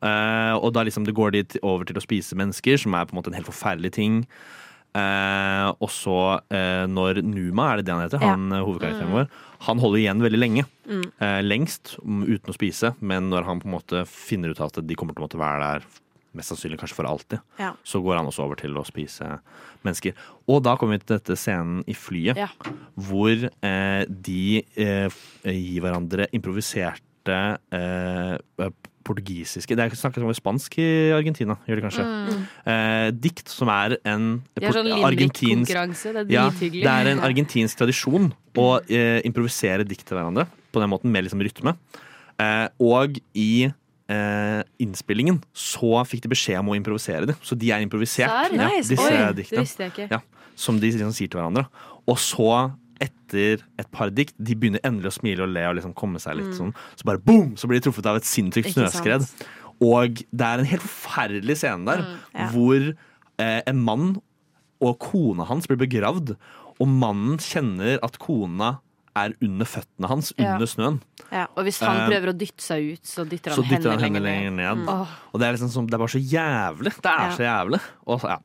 Uh, 0.02 0.58
og 0.58 0.72
da 0.74 0.82
liksom 0.82 1.04
det 1.06 1.14
går 1.14 1.30
de 1.30 1.44
over 1.62 1.84
til 1.86 1.94
å 1.94 2.02
spise 2.02 2.34
mennesker, 2.34 2.74
som 2.76 2.92
er 2.94 3.06
på 3.06 3.14
en 3.14 3.22
måte 3.22 3.28
en 3.30 3.38
helt 3.38 3.46
forferdelig 3.46 3.92
ting. 3.94 4.26
Uh, 4.92 5.72
og 5.80 5.88
så, 5.88 6.42
uh, 6.52 6.84
når 6.90 7.22
Numa, 7.22 7.70
er 7.72 7.76
det 7.80 7.86
det 7.86 7.94
han 7.94 8.02
heter, 8.02 8.20
Ja. 8.20 8.34
han 8.34 8.50
hovedkarakteren 8.50 8.66
hovedkarakteren 8.66 9.12
vår, 9.14 9.28
han 9.62 9.78
holder 9.78 9.98
igjen 10.02 10.20
veldig 10.20 10.40
lenge. 10.42 10.64
Eh, 11.22 11.40
lengst 11.46 11.96
mm, 12.02 12.24
uten 12.26 12.50
å 12.50 12.56
spise, 12.56 12.96
men 13.00 13.30
når 13.30 13.44
han 13.46 13.60
på 13.62 13.68
en 13.70 13.76
måte 13.78 14.02
finner 14.10 14.50
ut 14.50 14.60
at 14.60 14.80
de 14.84 14.96
kommer 14.98 15.14
til 15.14 15.38
å 15.38 15.44
være 15.44 15.60
der 15.62 15.86
mest 16.34 16.52
sannsynlig 16.52 16.78
kanskje 16.80 16.94
for 16.96 17.04
alltid, 17.08 17.40
Ja. 17.58 17.72
så 17.84 18.00
går 18.02 18.16
han 18.16 18.26
også 18.26 18.44
over 18.44 18.56
til 18.56 18.72
å 18.74 18.84
spise 18.86 19.40
mennesker. 19.84 20.14
Og 20.48 20.62
da 20.62 20.76
kommer 20.76 20.98
vi 20.98 21.04
til 21.04 21.18
dette 21.18 21.36
scenen 21.36 21.82
i 21.86 21.94
flyet, 21.94 22.36
Ja. 22.36 22.48
hvor 22.96 23.50
eh, 23.62 24.04
de 24.08 24.64
eh, 24.76 25.08
gir 25.44 25.80
hverandre 25.82 26.26
improviserte 26.32 27.58
eh, 27.72 28.38
portugisiske 29.02 29.74
Det 29.74 29.82
er 29.82 29.96
snakket 29.98 30.22
om 30.22 30.30
spansk 30.34 30.76
i 30.78 31.10
Argentina, 31.10 31.56
gjør 31.66 31.80
det 31.80 31.84
kanskje. 31.88 32.04
Eh, 32.70 33.10
dikt 33.10 33.48
som 33.50 33.68
er 33.68 33.96
en 34.06 34.42
Det 34.54 34.62
er 34.68 34.76
sånn 34.76 34.92
argentinsk. 35.04 35.72
Det 35.72 36.14
er 36.14 36.30
ja, 36.30 36.44
det 36.50 36.86
er 36.86 37.10
en 37.10 37.18
argentinsk 37.26 37.76
tradisjon 37.80 38.30
å 38.56 38.68
eh, 38.88 39.20
improvisere 39.26 39.84
dikt 39.84 40.06
til 40.06 40.16
hverandre 40.18 40.46
på 40.72 40.80
den 40.80 40.88
måten, 40.92 41.10
med 41.12 41.24
liksom 41.26 41.42
rytme. 41.42 41.74
Eh, 42.40 42.68
og 42.80 43.18
i 43.34 43.72
eh, 44.12 44.60
innspillingen 44.84 45.40
så 45.56 46.02
fikk 46.08 46.26
de 46.26 46.32
beskjed 46.34 46.60
om 46.60 46.70
å 46.74 46.76
improvisere 46.78 47.26
det. 47.30 47.36
Så 47.46 47.56
de 47.58 47.70
er 47.72 47.80
improvisert, 47.84 48.28
Serr? 48.28 48.54
ja, 48.58 48.68
Nice. 48.68 48.90
disse 48.92 49.08
Oi, 49.08 49.32
diktene. 49.40 49.64
visste 49.64 49.86
jeg 49.86 49.94
ikke. 49.94 50.08
Ja, 50.12 50.20
som 50.54 50.78
de 50.82 50.90
liksom 50.92 51.14
sier 51.16 51.30
til 51.32 51.40
hverandre. 51.40 51.66
Og 52.10 52.18
så, 52.20 52.50
etter 53.02 53.62
et 53.80 53.88
par 53.94 54.10
dikt, 54.14 54.34
de 54.38 54.54
begynner 54.58 54.82
endelig 54.86 55.10
å 55.14 55.16
smile 55.20 55.46
og 55.46 55.50
le 55.54 55.64
og 55.70 55.78
liksom 55.78 55.94
komme 55.98 56.20
seg 56.22 56.36
litt 56.38 56.52
sånn. 56.58 56.74
Så 56.98 57.08
bare 57.08 57.18
boom! 57.22 57.54
Så 57.56 57.66
blir 57.70 57.80
de 57.80 57.86
truffet 57.88 58.06
av 58.10 58.20
et 58.20 58.28
sinnssykt 58.28 58.74
snøskred. 58.76 59.24
Og 59.82 60.20
det 60.30 60.46
er 60.46 60.60
en 60.62 60.68
helt 60.70 60.84
forferdelig 60.84 61.56
scene 61.62 61.86
der, 61.88 62.04
Ja. 62.36 62.50
hvor 62.52 62.92
eh, 63.38 63.62
en 63.66 63.80
mann 63.82 64.20
og 64.82 64.98
kona 65.02 65.44
hans 65.48 65.66
blir 65.66 65.78
begravd, 65.80 66.36
og 66.82 66.88
mannen 66.88 67.38
kjenner 67.38 67.98
at 68.02 68.18
kona 68.22 68.76
er 69.16 69.34
under 69.42 69.66
føttene 69.66 70.08
hans, 70.08 70.32
Ja. 70.38 70.54
under 70.54 70.66
snøen. 70.66 71.00
Ja. 71.30 71.46
Og 71.56 71.64
hvis 71.64 71.80
han 71.80 71.96
Eh, 71.96 72.08
prøver 72.08 72.32
å 72.32 72.36
dytte 72.38 72.60
seg 72.62 72.92
ut, 72.94 73.02
så 73.04 73.24
dytter 73.28 73.50
han, 73.54 73.58
Så 73.62 73.68
dytter 73.68 73.90
han 73.90 74.00
henne 74.00 74.20
lenger 74.22 74.50
ned. 74.50 74.76
ned. 74.78 74.86
Mm. 74.86 75.06
Og 75.34 75.40
det 75.40 75.48
er 75.48 75.52
liksom 75.56 75.70
som, 75.70 75.86
det 75.86 75.94
er 75.94 75.98
bare 75.98 76.08
så 76.16 76.22
jævlig. 76.22 76.92
Det 77.02 77.12
er 77.12 77.28
Ja. 77.28 77.36
så 77.36 77.44
jævlig. 77.44 77.80
Og, 78.06 78.20
så- 78.20 78.28
ja. 78.28 78.38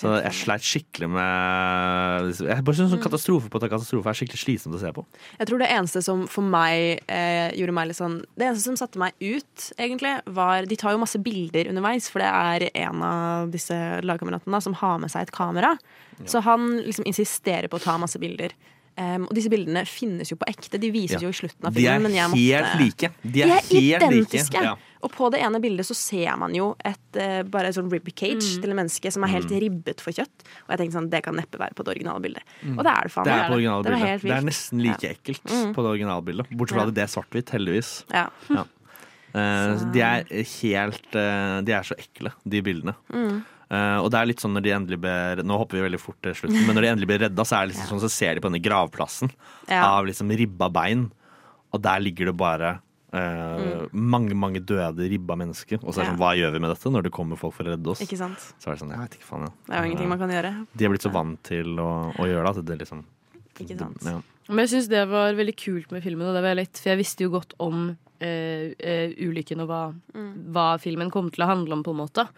Så 0.00 0.22
jeg 0.22 0.32
sleit 0.32 0.62
skikkelig 0.64 1.10
med 1.10 2.34
Jeg 2.40 2.64
bare 2.64 2.74
synes 2.74 2.90
sånn 2.94 3.02
Katastrofe 3.02 3.50
på 3.50 3.60
katastrofe 3.60 4.06
er 4.08 4.16
skikkelig 4.16 4.40
slitsomt 4.40 4.74
å 4.74 4.80
se 4.80 4.90
på. 4.96 5.04
Jeg 5.38 5.46
tror 5.50 5.58
det 5.58 5.68
eneste 5.68 6.02
som 6.02 6.26
for 6.26 6.40
meg 6.40 7.02
eh, 7.06 7.50
gjorde 7.52 7.74
meg 7.76 7.88
litt 7.90 7.98
sånn 7.98 8.20
Det 8.38 8.46
eneste 8.48 8.64
som 8.64 8.76
satte 8.80 8.96
meg 8.96 9.12
ut, 9.20 9.72
egentlig, 9.78 10.14
var 10.32 10.64
De 10.64 10.76
tar 10.76 10.92
jo 10.92 10.98
masse 11.02 11.20
bilder 11.22 11.68
underveis, 11.68 12.08
for 12.08 12.20
det 12.20 12.28
er 12.32 12.70
en 12.86 13.02
av 13.02 13.50
disse 13.50 13.76
lagkameratene 14.02 14.62
som 14.62 14.72
har 14.74 14.98
med 14.98 15.10
seg 15.10 15.22
et 15.28 15.32
kamera. 15.32 15.76
Så 16.24 16.42
han 16.42 16.78
liksom 16.84 17.04
insisterer 17.04 17.68
på 17.68 17.78
å 17.78 17.82
ta 17.82 17.98
masse 17.98 18.18
bilder. 18.18 18.50
Um, 19.00 19.22
og 19.30 19.32
disse 19.32 19.48
bildene 19.48 19.80
finnes 19.88 20.28
jo 20.28 20.36
på 20.36 20.44
ekte. 20.50 20.76
De 20.82 20.90
vises 20.92 21.14
Ja. 21.16 21.20
jo 21.24 21.30
i 21.32 21.36
slutten 21.38 21.64
av 21.64 21.72
filmen. 21.72 21.80
De 21.80 21.86
er 21.88 22.00
men 22.04 22.12
jeg 22.12 22.28
helt 22.28 22.66
måtte... 22.68 22.80
like. 22.84 23.08
De 23.22 23.30
De 23.32 23.40
er, 23.40 23.48
er 23.48 23.62
helt 23.70 24.04
identiske. 24.04 24.52
like. 24.60 24.64
Ja. 24.66 24.74
Og 25.00 25.12
på 25.14 25.30
det 25.32 25.40
ene 25.40 25.60
bildet 25.64 25.86
så 25.88 25.94
ser 25.96 26.36
man 26.36 26.52
jo 26.52 26.74
et, 26.84 26.98
uh, 27.16 27.42
bare 27.48 27.70
et 27.70 27.74
sånn 27.78 27.88
rib 27.90 28.10
cage 28.12 28.44
Mm. 28.44 28.60
til 28.60 28.70
et 28.70 28.76
menneske 28.76 29.12
som 29.14 29.24
er 29.24 29.28
helt 29.32 29.48
ribbet 29.48 30.00
for 30.04 30.12
kjøtt. 30.12 30.44
Og 30.66 30.74
jeg 30.74 30.78
tenkte 30.82 30.98
sånn, 30.98 31.08
det 31.10 31.22
kan 31.24 31.34
neppe 31.34 31.56
være 31.62 31.72
på 31.74 31.84
det 31.86 31.94
originale 31.96 32.20
bildet. 32.20 32.42
Og 32.76 32.84
det 32.84 32.92
er 32.92 33.08
det 33.08 33.12
faen 33.14 33.24
meg. 33.24 33.30
Det 33.30 33.32
meg. 33.32 33.40
er 33.40 33.48
på 33.48 33.56
originale 33.56 33.82
Det 33.82 33.92
bildet. 33.94 34.08
helt 34.10 34.22
Det 34.22 34.36
er 34.36 34.46
nesten 34.50 34.82
like 34.84 35.08
ekkelt 35.14 35.44
Mm. 35.48 35.72
på 35.74 35.80
det 35.86 35.90
originale 35.94 36.22
bildet. 36.28 36.50
Bortsett 36.50 36.76
fra 36.76 36.84
Ja. 36.84 36.88
at 36.88 36.94
det 36.94 37.02
er 37.06 37.12
svart-hvitt, 37.16 37.50
heldigvis. 37.56 38.04
Ja. 38.12 38.26
Uh, 38.50 39.78
Så- 39.78 39.92
De 39.92 40.00
er 40.02 40.24
helt 40.28 41.14
uh, 41.14 41.60
De 41.62 41.72
er 41.72 41.82
så 41.86 41.94
ekle, 41.96 42.32
de 42.46 42.60
bildene. 42.60 42.94
Mm. 43.14 43.44
Eh, 43.70 43.98
og 44.02 44.08
det 44.10 44.18
er 44.18 44.26
litt 44.26 44.40
sånn 44.42 44.52
når 44.56 44.62
de 44.66 44.70
endelig 44.74 44.98
ber 44.98 45.40
Nå 45.46 45.56
hopper 45.60 45.78
vi 45.78 45.84
veldig 45.86 46.00
fort 46.02 46.16
til 46.26 46.34
slutten, 46.34 46.64
men 46.66 46.74
når 46.74 46.82
de 46.82 46.88
endelig 46.90 47.06
blir 47.12 47.20
redda, 47.22 47.44
så, 47.46 47.60
er 47.60 47.66
det 47.68 47.76
liksom 47.76 47.92
sånn, 47.92 48.00
så 48.02 48.10
ser 48.10 48.34
de 48.34 48.42
på 48.42 48.50
denne 48.50 48.62
gravplassen 48.64 49.30
Ja. 49.70 49.84
av 49.94 50.06
liksom 50.10 50.30
ribba 50.34 50.68
bein, 50.74 51.10
og 51.72 51.82
der 51.84 52.00
ligger 52.02 52.26
det 52.32 52.36
bare 52.36 52.80
eh, 53.14 53.86
mange, 53.92 54.34
mange 54.38 54.60
døde, 54.62 55.06
ribba 55.10 55.34
mennesker. 55.38 55.80
Og 55.82 55.94
så 55.94 56.00
er 56.02 56.04
det 56.04 56.10
Mm. 56.10 56.10
Ja. 56.10 56.10
sånn, 56.14 56.18
hva 56.22 56.32
gjør 56.38 56.52
vi 56.52 56.58
med 56.62 56.70
dette 56.70 56.90
når 56.94 57.02
det 57.06 57.12
kommer 57.12 57.36
folk 57.38 57.54
for 57.54 57.64
å 57.64 57.72
redde 57.76 57.86
oss? 57.90 58.00
Ikke 58.02 58.18
sant? 58.18 58.38
Så 58.58 58.70
er 58.70 58.74
det 58.74 58.82
sånn, 58.82 58.90
jeg 58.94 58.98
vet 59.02 59.16
ikke 59.18 59.28
faen, 59.30 59.46
ja. 59.46 59.52
Det 59.66 59.74
er 59.74 59.82
jo 59.82 59.90
ingenting 59.90 60.08
man 60.08 60.18
kan 60.18 60.30
gjøre. 60.30 60.52
De 60.76 60.84
er 60.84 60.88
blitt 60.90 61.02
så 61.06 61.12
vant 61.12 61.42
til 61.42 61.66
å, 61.78 61.88
å 62.14 62.26
gjøre 62.26 62.44
det 62.46 62.58
at 62.58 62.66
det 62.66 62.78
liksom 62.82 63.04
Ikke 63.60 63.78
sant? 63.78 64.02
Ja. 64.06 64.20
Men 64.48 64.66
jeg 64.66 64.70
syns 64.74 64.88
det 64.88 65.08
var 65.10 65.34
veldig 65.34 65.56
kult 65.56 65.90
med 65.92 66.02
filmen, 66.02 66.26
og 66.26 66.34
det 66.34 66.42
var 66.42 66.54
litt, 66.58 66.74
for 66.78 66.90
jeg 66.90 66.98
visste 66.98 67.22
jo 67.26 67.30
godt 67.30 67.52
om 67.60 67.90
uh, 67.90 68.24
eh, 68.78 69.10
ulykken 69.18 69.60
og 69.62 69.68
hva, 69.68 69.82
Mm. 70.14 70.32
hva 70.52 70.78
filmen 70.80 71.10
kom 71.10 71.30
til 71.30 71.44
å 71.44 71.50
handle 71.50 71.72
om, 71.74 71.82
på 71.82 71.90
en 71.94 72.00
måte. 72.02 72.28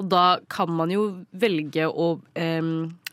Og 0.00 0.08
da 0.08 0.38
kan 0.48 0.70
man 0.72 0.90
jo 0.92 1.02
velge 1.36 1.84
å 1.86 2.14
um, 2.16 2.70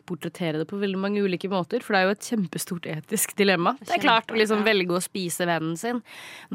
portrettere 0.08 0.62
det 0.62 0.67
på 0.69 0.78
veldig 0.80 1.00
mange 1.04 1.19
ulike 1.19 1.50
måter, 1.52 1.84
for 1.84 1.93
det 1.93 2.00
er 2.00 2.06
jo 2.08 2.13
et 2.15 2.28
kjempestort 2.30 2.86
etisk 2.88 3.34
dilemma. 3.36 3.73
Det 3.82 3.97
er 3.97 4.04
klart 4.06 4.32
å 4.32 4.38
liksom 4.39 4.63
velge 4.63 4.95
å 4.95 5.02
spise 5.04 5.43
vennen 5.50 5.76
sin 5.80 6.00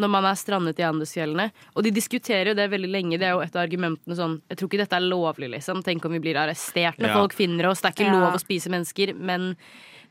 når 0.00 0.12
man 0.14 0.24
er 0.30 0.38
strandet 0.40 0.80
i 0.80 0.86
Andesfjellene. 0.88 1.50
Og 1.76 1.84
de 1.84 1.92
diskuterer 1.92 2.52
jo 2.52 2.56
det 2.56 2.70
veldig 2.72 2.88
lenge. 2.94 3.18
Det 3.20 3.28
er 3.28 3.36
jo 3.36 3.42
et 3.44 3.52
av 3.58 3.66
argumentene 3.66 4.16
sånn 4.16 4.38
Jeg 4.48 4.56
tror 4.56 4.70
ikke 4.70 4.80
dette 4.86 4.96
er 4.96 5.04
lovlig, 5.04 5.50
liksom. 5.52 5.84
Tenk 5.84 6.08
om 6.08 6.16
vi 6.16 6.22
blir 6.24 6.40
arrestert 6.40 6.96
når 7.02 7.12
Ja. 7.12 7.18
folk 7.20 7.36
finner 7.36 7.68
oss. 7.68 7.82
Det 7.84 7.90
er 7.92 7.96
ikke 7.98 8.08
Ja. 8.08 8.20
lov 8.24 8.32
å 8.40 8.40
spise 8.40 8.72
mennesker. 8.72 9.14
Men 9.20 9.56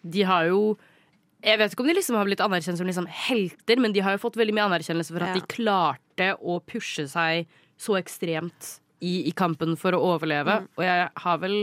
de 0.07 0.21
har 0.23 0.45
jo 0.53 0.77
jeg 1.43 1.57
vet 1.57 1.71
ikke 1.73 1.81
om 1.81 1.87
de 1.87 1.93
liksom 1.97 2.15
har 2.15 2.25
blitt 2.25 2.37
anerkjent 2.45 2.77
som 2.77 2.85
liksom 2.85 3.07
helter, 3.07 3.79
men 3.81 3.91
de 3.93 3.99
har 4.05 4.11
jo 4.13 4.19
fått 4.29 4.35
veldig 4.37 4.53
mye 4.53 4.69
anerkjennelse 4.69 5.09
for 5.09 5.23
at 5.23 5.33
Ja. 5.35 5.41
de 5.41 5.47
klarte 5.49 6.37
å 6.37 6.61
pushe 6.61 7.09
seg 7.09 7.47
så 7.79 7.97
ekstremt 7.97 8.77
i, 9.01 9.27
i 9.27 9.31
kampen 9.31 9.75
for 9.79 9.91
å 9.97 10.01
overleve. 10.15 10.61
Mm. 10.61 10.67
Og 10.77 10.83
jeg 10.85 11.09
har 11.25 11.37
vel 11.41 11.57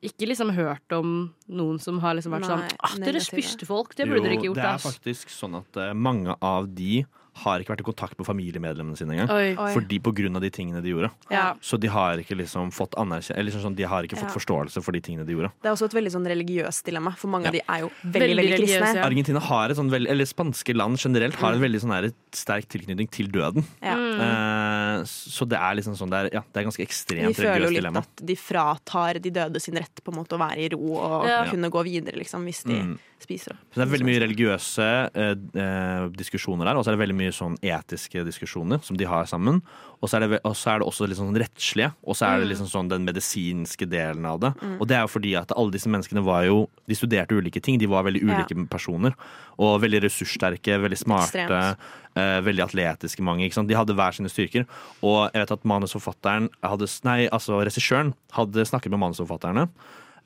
ikke 0.00 0.30
liksom 0.30 0.50
hørt 0.56 0.94
om 0.96 1.14
noen 1.52 1.78
som 1.78 1.98
har 2.00 2.14
liksom 2.16 2.32
vært 2.32 2.48
sånn 2.48 2.62
At 2.64 2.76
ah, 2.80 2.94
dere 2.96 3.18
negative. 3.20 3.26
spiste 3.28 3.66
folk, 3.68 3.92
det 3.98 4.06
burde 4.08 4.24
dere 4.24 4.38
ikke 4.38 4.48
Jo, 4.48 4.54
gjort. 4.54 4.62
det 4.62 4.68
er 4.70 4.78
ass». 4.78 4.86
faktisk 4.88 5.28
sånn 5.34 5.58
at 5.60 5.76
uh, 5.76 5.90
mange 5.92 6.32
av 6.40 6.70
de 6.72 7.02
har 7.40 7.62
ikke 7.62 7.70
vært 7.72 7.82
i 7.84 7.86
kontakt 7.86 8.16
med 8.18 8.26
familiemedlemmene 8.26 8.98
sine 8.98 9.14
engang. 9.14 9.30
Oi. 9.32 9.52
Oi. 9.54 9.68
Fordi 9.72 10.00
på 10.02 10.10
grunn 10.18 10.34
av 10.36 10.42
de 10.42 10.48
tingene 10.52 10.80
de 10.82 10.90
gjorde. 10.90 11.10
Ja. 11.30 11.52
Så 11.62 11.78
de 11.80 11.88
har 11.88 12.18
ikke 12.20 12.34
liksom 12.36 12.72
fått 12.74 12.96
Eller 12.98 13.52
sånn, 13.54 13.76
de 13.78 13.86
har 13.86 14.02
ikke 14.04 14.18
fått 14.18 14.32
Ja. 14.32 14.34
forståelse 14.34 14.82
for 14.82 14.92
de 14.92 15.00
tingene 15.00 15.24
de 15.24 15.36
gjorde. 15.36 15.52
Det 15.62 15.68
er 15.70 15.72
også 15.76 15.86
et 15.88 15.94
veldig 15.94 16.12
sånn 16.16 16.26
religiøst 16.26 16.84
dilemma, 16.84 17.14
for 17.16 17.28
mange 17.28 17.44
Ja. 17.44 17.48
av 17.48 17.54
de 17.54 17.62
er 17.68 17.80
jo 17.84 17.88
veldig, 18.02 18.20
Veldig 18.20 18.36
veldig, 18.36 18.58
kristne. 18.66 18.94
ja. 18.96 19.04
Argentina 19.06 19.40
har 19.40 19.70
et 19.70 19.76
sånn 19.76 19.90
veldig 19.90 20.10
Eller 20.10 20.24
spanske 20.24 20.74
land 20.74 20.98
generelt 20.98 21.34
har 21.36 21.52
en 21.54 21.60
veldig 21.60 21.80
sånn 21.80 21.94
her 21.94 22.10
sterk 22.32 22.66
tilknytning 22.68 23.08
til 23.08 23.28
døden. 23.28 23.64
Ja. 23.80 23.94
Eh, 23.94 24.69
så 25.06 25.46
det 25.48 25.58
er 25.58 25.74
liksom 25.78 25.96
sånn 25.96 26.10
det 26.10 26.18
er, 26.18 26.28
Ja, 26.34 26.42
det 26.52 26.60
er 26.60 26.64
ganske 26.68 26.76
De 26.82 26.86
ekstremt 26.86 27.36
føler 27.36 27.46
jo 27.46 27.52
religiøst 27.54 27.70
litt 27.72 27.82
dilemma. 27.82 27.98
at 27.98 28.26
de 28.26 28.34
fratar 28.36 29.20
de 29.20 29.30
døde 29.30 29.60
sin 29.60 29.74
rett 29.74 30.02
på 30.04 30.12
en 30.12 30.18
måte 30.24 30.36
å 30.36 30.40
være 30.40 30.58
i 30.58 30.68
ro 30.74 30.96
og 30.96 31.26
Ja. 31.26 31.44
kunne 31.50 31.70
gå 31.70 31.82
videre, 31.84 32.16
liksom, 32.16 32.44
hvis 32.44 32.62
de 32.64 32.74
Mm. 32.80 32.98
spiser 33.20 33.52
opp. 33.52 33.58
Så 33.72 33.80
det 33.80 33.86
er 33.88 33.98
veldig 33.98 34.08
mye 34.08 34.20
religiøse 34.26 35.10
eh, 35.14 35.34
eh, 35.60 36.08
diskusjoner 36.16 36.64
der, 36.64 36.76
og 36.76 36.84
så 36.84 36.88
er 36.92 36.96
det 36.96 37.08
veldig 37.08 37.16
mye 37.20 37.32
sånn 37.32 37.56
etiske 37.62 38.24
diskusjoner 38.24 38.82
som 38.82 38.96
de 38.96 39.04
har 39.04 39.24
sammen. 39.26 39.60
Og 40.02 40.08
så 40.08 40.16
er 40.16 40.26
det, 40.28 40.40
og 40.44 40.54
så 40.56 40.70
er 40.74 40.78
det 40.80 40.88
også 40.88 41.06
litt 41.06 41.18
sånn 41.18 41.36
rettslige, 41.36 41.92
og 42.06 42.14
så 42.16 42.26
er 42.26 42.40
det 42.40 42.48
liksom 42.56 42.66
sånn 42.70 42.88
den 42.88 43.04
medisinske 43.04 43.86
delen 43.88 44.24
av 44.24 44.40
det. 44.40 44.54
Og 44.80 44.88
det 44.88 44.96
er 44.96 45.02
jo 45.04 45.08
fordi 45.12 45.36
at 45.38 45.52
alle 45.56 45.70
disse 45.70 45.86
menneskene 45.88 46.24
var 46.24 46.44
jo 46.44 46.68
De 46.88 46.94
studerte 46.96 47.30
ulike 47.36 47.62
ting, 47.62 47.78
de 47.78 47.86
var 47.86 48.02
veldig 48.02 48.22
Ja. 48.26 48.34
ulike 48.42 48.68
personer. 48.68 49.14
Og 49.58 49.80
veldig 49.82 50.02
ressurssterke, 50.02 50.80
veldig 50.80 50.98
smarte, 50.98 51.46
Ekstremt. 51.46 51.76
Eh, 52.18 52.38
veldig 52.46 52.66
atletiske 52.66 53.24
mange. 53.26 53.48
De 53.50 53.78
hadde 53.78 53.96
hver 53.96 54.16
sine 54.16 54.30
styrker. 54.32 54.66
Og 55.02 55.30
jeg 55.30 55.44
vet 55.44 55.56
at 55.56 55.66
manusforfatteren 55.68 56.50
hadde, 56.64 56.90
Nei, 57.06 57.20
altså 57.30 57.60
regissøren 57.62 58.14
hadde 58.36 58.66
snakket 58.68 58.94
med 58.94 59.04
manusforfatterne 59.04 59.68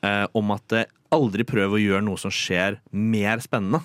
eh, 0.05 0.27
om 0.37 0.55
at 0.55 0.77
eh, 0.77 0.89
aldri 1.15 1.47
prøv 1.47 1.77
å 1.77 1.83
gjøre 1.83 2.05
noe 2.05 2.21
som 2.21 2.33
skjer 2.35 2.81
mer 2.91 3.43
spennende. 3.45 3.85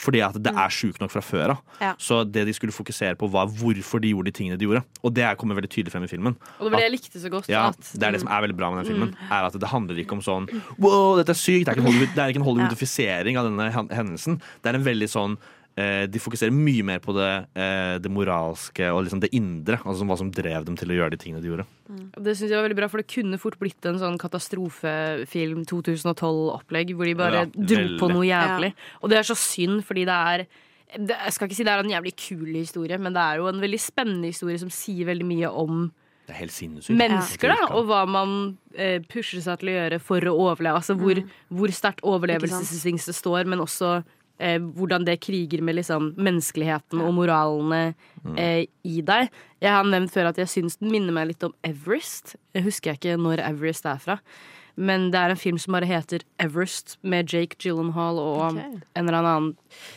Fordi 0.00 0.22
at 0.24 0.36
det 0.40 0.52
er 0.56 0.72
sjukt 0.72 1.02
nok 1.02 1.12
fra 1.12 1.20
før 1.20 1.52
av. 1.52 1.58
Ja. 1.82 1.90
Så 2.00 2.22
det 2.24 2.46
de 2.48 2.54
skulle 2.56 2.72
fokusere 2.72 3.18
på, 3.20 3.28
var 3.28 3.50
hvorfor 3.52 4.00
de 4.00 4.14
gjorde 4.14 4.30
de 4.30 4.36
tingene 4.38 4.56
de 4.56 4.64
gjorde. 4.64 4.80
Og 5.04 5.12
det 5.12 5.26
kommer 5.40 5.58
veldig 5.58 5.70
tydelig 5.74 5.92
frem 5.92 6.06
i 6.06 6.10
filmen. 6.10 6.38
Og 6.56 6.64
det 6.64 6.72
var 6.72 6.80
det 6.80 6.86
jeg 6.86 6.94
likte 6.94 7.20
så 7.20 7.32
godt. 7.32 7.50
Ja, 7.52 7.66
Det 7.76 8.00
er 8.00 8.16
det 8.16 8.22
som 8.22 8.32
er 8.32 8.46
veldig 8.46 8.56
bra 8.56 8.70
med 8.72 8.80
den 8.80 8.94
filmen. 8.94 9.12
Er 9.28 9.44
at 9.44 9.58
Det 9.60 9.68
handler 9.68 10.00
ikke 10.00 10.16
om 10.16 10.24
sånn 10.24 10.48
Wow, 10.78 11.18
dette 11.20 11.34
er 11.34 11.40
sykt! 11.40 11.68
Det 11.68 11.74
er 11.74 11.76
ikke 11.76 11.84
en, 11.84 11.90
Hollywood, 11.90 12.16
ikke 12.16 12.40
en 12.40 12.48
Hollywoodifisering 12.48 13.40
av 13.40 13.50
denne 13.50 13.68
hendelsen. 13.92 14.40
Det 14.62 14.72
er 14.72 14.80
en 14.80 14.88
veldig 14.88 15.10
sånn 15.12 15.36
De 16.10 16.20
fokuserer 16.22 16.54
mye 16.54 16.84
mer 16.86 17.02
på 17.04 17.14
det, 17.16 17.32
eh, 17.58 17.96
det 18.02 18.10
moralske 18.10 18.88
og 18.90 19.04
liksom 19.06 19.20
det 19.22 19.30
indre. 19.36 19.78
Altså 19.84 20.06
hva 20.08 20.16
som 20.18 20.30
drev 20.34 20.64
dem 20.66 20.78
til 20.78 20.90
å 20.90 20.96
gjøre 20.96 21.14
de 21.14 21.20
tingene 21.22 21.42
de 21.44 21.52
gjorde. 21.52 21.66
Det 21.88 22.34
synes 22.36 22.50
jeg 22.50 22.56
var 22.56 22.66
veldig 22.66 22.78
bra, 22.80 22.88
for 22.92 23.02
det 23.02 23.10
kunne 23.12 23.40
fort 23.40 23.58
blitt 23.60 23.86
en 23.88 24.00
sånn 24.00 24.18
katastrofefilm 24.20 25.62
2012-opplegg, 25.68 26.94
hvor 26.96 27.08
de 27.08 27.18
bare 27.18 27.44
Ja, 27.44 27.50
dro 27.52 27.84
på 28.00 28.10
noe 28.12 28.26
jævlig. 28.26 28.72
Og 29.02 29.12
det 29.12 29.20
er 29.20 29.28
så 29.28 29.38
synd, 29.38 29.84
fordi 29.86 30.04
det 30.08 30.18
er 30.32 30.48
det, 30.96 31.14
Jeg 31.14 31.32
skal 31.36 31.48
ikke 31.48 31.58
si 31.58 31.64
det 31.68 31.72
er 31.72 31.84
en 31.84 31.92
jævlig 31.92 32.14
kul 32.16 32.52
historie, 32.56 32.98
men 32.98 33.12
det 33.12 33.22
er 33.22 33.40
jo 33.42 33.48
en 33.50 33.60
veldig 33.60 33.80
spennende 33.80 34.30
historie 34.32 34.58
som 34.60 34.70
sier 34.72 35.08
veldig 35.08 35.26
mye 35.28 35.50
om 35.52 35.90
Det 36.28 36.34
er 36.34 36.42
helt 36.42 36.88
mennesker, 36.92 37.52
da, 37.54 37.68
og 37.72 37.86
hva 37.88 38.02
man 38.08 38.58
eh, 38.74 39.00
pusher 39.00 39.40
seg 39.40 39.60
til 39.60 39.70
å 39.72 39.76
gjøre 39.78 39.98
for 40.00 40.28
å 40.28 40.34
overleve. 40.36 40.80
Altså 40.80 40.96
hvor, 40.98 41.20
hvor 41.48 41.72
sterkt 41.72 42.04
overlevelsesinstinktet 42.04 43.16
står, 43.16 43.48
men 43.48 43.64
også 43.64 44.02
eh, 44.38 44.58
hvordan 44.58 45.06
det 45.06 45.20
kriger 45.24 45.62
med 45.64 45.78
liksom, 45.78 46.12
menneskeligheten 46.18 47.02
og 47.04 47.14
moralene 47.18 47.82
eh, 48.36 48.66
i 48.86 49.00
deg. 49.02 49.32
Jeg 49.62 49.74
har 49.74 49.88
nevnt 49.88 50.14
før 50.14 50.30
at 50.32 50.38
jeg 50.38 50.52
syns 50.54 50.78
den 50.80 50.92
minner 50.94 51.14
meg 51.14 51.32
litt 51.32 51.46
om 51.46 51.56
Everest. 51.66 52.36
Jeg 52.56 52.66
husker 52.68 52.98
ikke 52.98 53.18
når 53.20 53.44
Everest 53.46 53.88
er 53.88 54.00
fra. 54.02 54.20
Men 54.78 55.08
det 55.10 55.18
er 55.18 55.32
en 55.32 55.38
film 55.38 55.56
som 55.58 55.74
bare 55.74 55.88
heter 55.90 56.22
Everest, 56.38 56.94
med 57.02 57.32
Jake 57.32 57.58
Gyllenhaal 57.58 58.20
og 58.22 58.52
okay. 58.52 58.76
en 58.94 59.08
eller 59.08 59.26
annen 59.26 59.48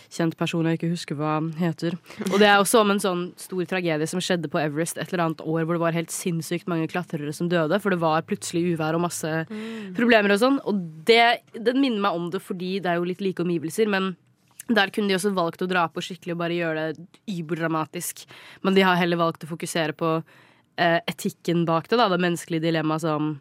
kjent 0.09 0.33
person 0.39 0.65
jeg 0.65 0.79
ikke 0.79 0.89
husker 0.95 1.19
hva 1.19 1.35
han 1.35 1.51
heter. 1.59 1.93
Og 2.31 2.39
det 2.41 2.47
er 2.49 2.57
også 2.57 2.81
om 2.81 2.95
en 2.95 3.03
sånn 3.03 3.21
stor 3.39 3.61
tragedie 3.69 4.09
som 4.09 4.23
skjedde 4.23 4.49
på 4.49 4.61
Everest 4.61 4.97
et 4.97 5.13
eller 5.13 5.27
annet 5.27 5.45
år 5.45 5.67
hvor 5.67 5.77
det 5.77 5.83
var 5.83 5.97
helt 5.99 6.13
sinnssykt 6.13 6.69
mange 6.71 6.89
klatrere 6.89 7.29
som 7.37 7.51
døde, 7.51 7.77
for 7.83 7.93
det 7.93 8.01
var 8.01 8.25
plutselig 8.25 8.73
uvær 8.73 8.97
og 8.97 9.05
masse 9.05 9.35
problemer 9.99 10.33
og 10.33 10.41
sånn. 10.41 10.57
Og 10.65 10.81
det, 11.05 11.43
den 11.53 11.77
minner 11.83 12.07
meg 12.07 12.17
om 12.17 12.31
det 12.33 12.41
fordi 12.41 12.79
det 12.81 12.89
er 12.89 12.97
jo 12.97 13.09
litt 13.11 13.21
like 13.21 13.45
omgivelser, 13.45 13.91
men 13.91 14.15
der 14.77 14.91
kunne 14.93 15.11
de 15.11 15.17
også 15.17 15.33
valgt 15.35 15.63
å 15.63 15.69
dra 15.69 15.87
på 15.91 16.03
skikkelig 16.05 16.35
og 16.35 16.41
bare 16.41 16.57
gjøre 16.57 16.87
det 16.91 17.05
überdramatisk. 17.31 18.25
Men 18.65 18.77
de 18.77 18.85
har 18.85 18.99
heller 18.99 19.21
valgt 19.21 19.45
å 19.45 19.51
fokusere 19.51 19.95
på 19.97 20.17
eh, 20.17 20.99
etikken 21.09 21.65
bak 21.69 21.89
det, 21.91 21.99
da, 22.01 22.09
det 22.11 22.21
menneskelige 22.21 22.69
dilemmaet 22.69 23.07
som 23.07 23.37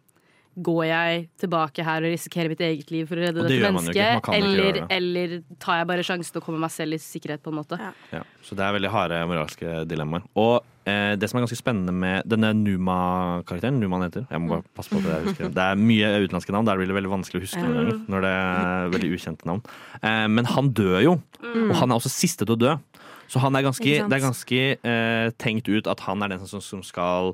Går 0.51 0.81
jeg 0.83 1.19
tilbake 1.39 1.83
her 1.87 2.03
og 2.03 2.11
risikerer 2.11 2.51
mitt 2.51 2.59
eget 2.65 2.89
liv 2.91 3.05
for 3.07 3.15
å 3.15 3.21
redde 3.23 3.45
det 3.45 3.53
dette 3.53 3.69
mennesket? 3.71 4.25
Eller, 4.35 4.73
det. 4.75 4.81
eller 4.91 5.35
tar 5.63 5.77
jeg 5.79 5.87
bare 5.87 6.03
sjansen 6.03 6.39
og 6.41 6.43
kommer 6.43 6.65
meg 6.65 6.73
selv 6.75 6.97
i 6.97 6.99
sikkerhet, 6.99 7.39
på 7.39 7.53
en 7.53 7.59
måte? 7.61 7.77
Ja. 7.79 7.93
Ja, 8.17 8.19
så 8.43 8.57
det 8.59 8.65
er 8.65 8.75
veldig 8.75 8.91
harde 8.91 9.21
moralske 9.31 9.85
dilemmaer. 9.87 10.25
Og 10.35 10.67
det 10.83 11.27
som 11.29 11.37
er 11.37 11.43
ganske 11.45 11.59
spennende 11.59 11.93
med 11.93 12.25
denne 12.29 12.49
Numa-karakteren 12.57 13.77
Numa 13.77 13.99
han 13.99 14.07
heter. 14.07 14.23
Jeg 14.31 14.41
må 14.41 14.55
bare 14.55 14.65
passe 14.77 14.89
på 14.89 14.97
at 14.97 15.09
jeg 15.11 15.27
husker 15.27 15.51
det. 15.53 15.65
Er 15.65 15.77
mye 15.77 16.09
utenlandske 16.23 16.55
navn. 16.55 16.65
Der 16.65 16.79
blir 16.79 16.89
det 16.89 16.97
veldig 16.97 17.11
vanskelig 17.11 17.41
å 17.41 17.45
huske 17.45 17.61
noen 17.61 17.77
ganger. 17.77 17.99
Når 18.09 18.25
det 18.25 18.31
er 18.39 18.93
veldig 18.95 19.11
ukjente 19.17 19.49
navn. 19.49 19.61
Eh, 20.01 20.25
men 20.33 20.49
han 20.49 20.71
dør 20.77 20.97
jo, 21.05 21.13
og 21.45 21.75
han 21.77 21.91
er 21.91 22.01
også 22.01 22.13
siste 22.13 22.47
til 22.47 22.57
å 22.57 22.61
dø. 22.63 22.75
Så 23.31 23.39
han 23.39 23.55
er 23.55 23.63
ganske, 23.63 23.93
det 24.09 24.17
er 24.17 24.25
ganske 24.25 24.61
eh, 24.75 25.27
tenkt 25.39 25.69
ut 25.71 25.87
at 25.87 26.01
han 26.07 26.25
er 26.25 26.33
den 26.33 26.43
som, 26.49 26.63
som 26.65 26.81
skal 26.83 27.31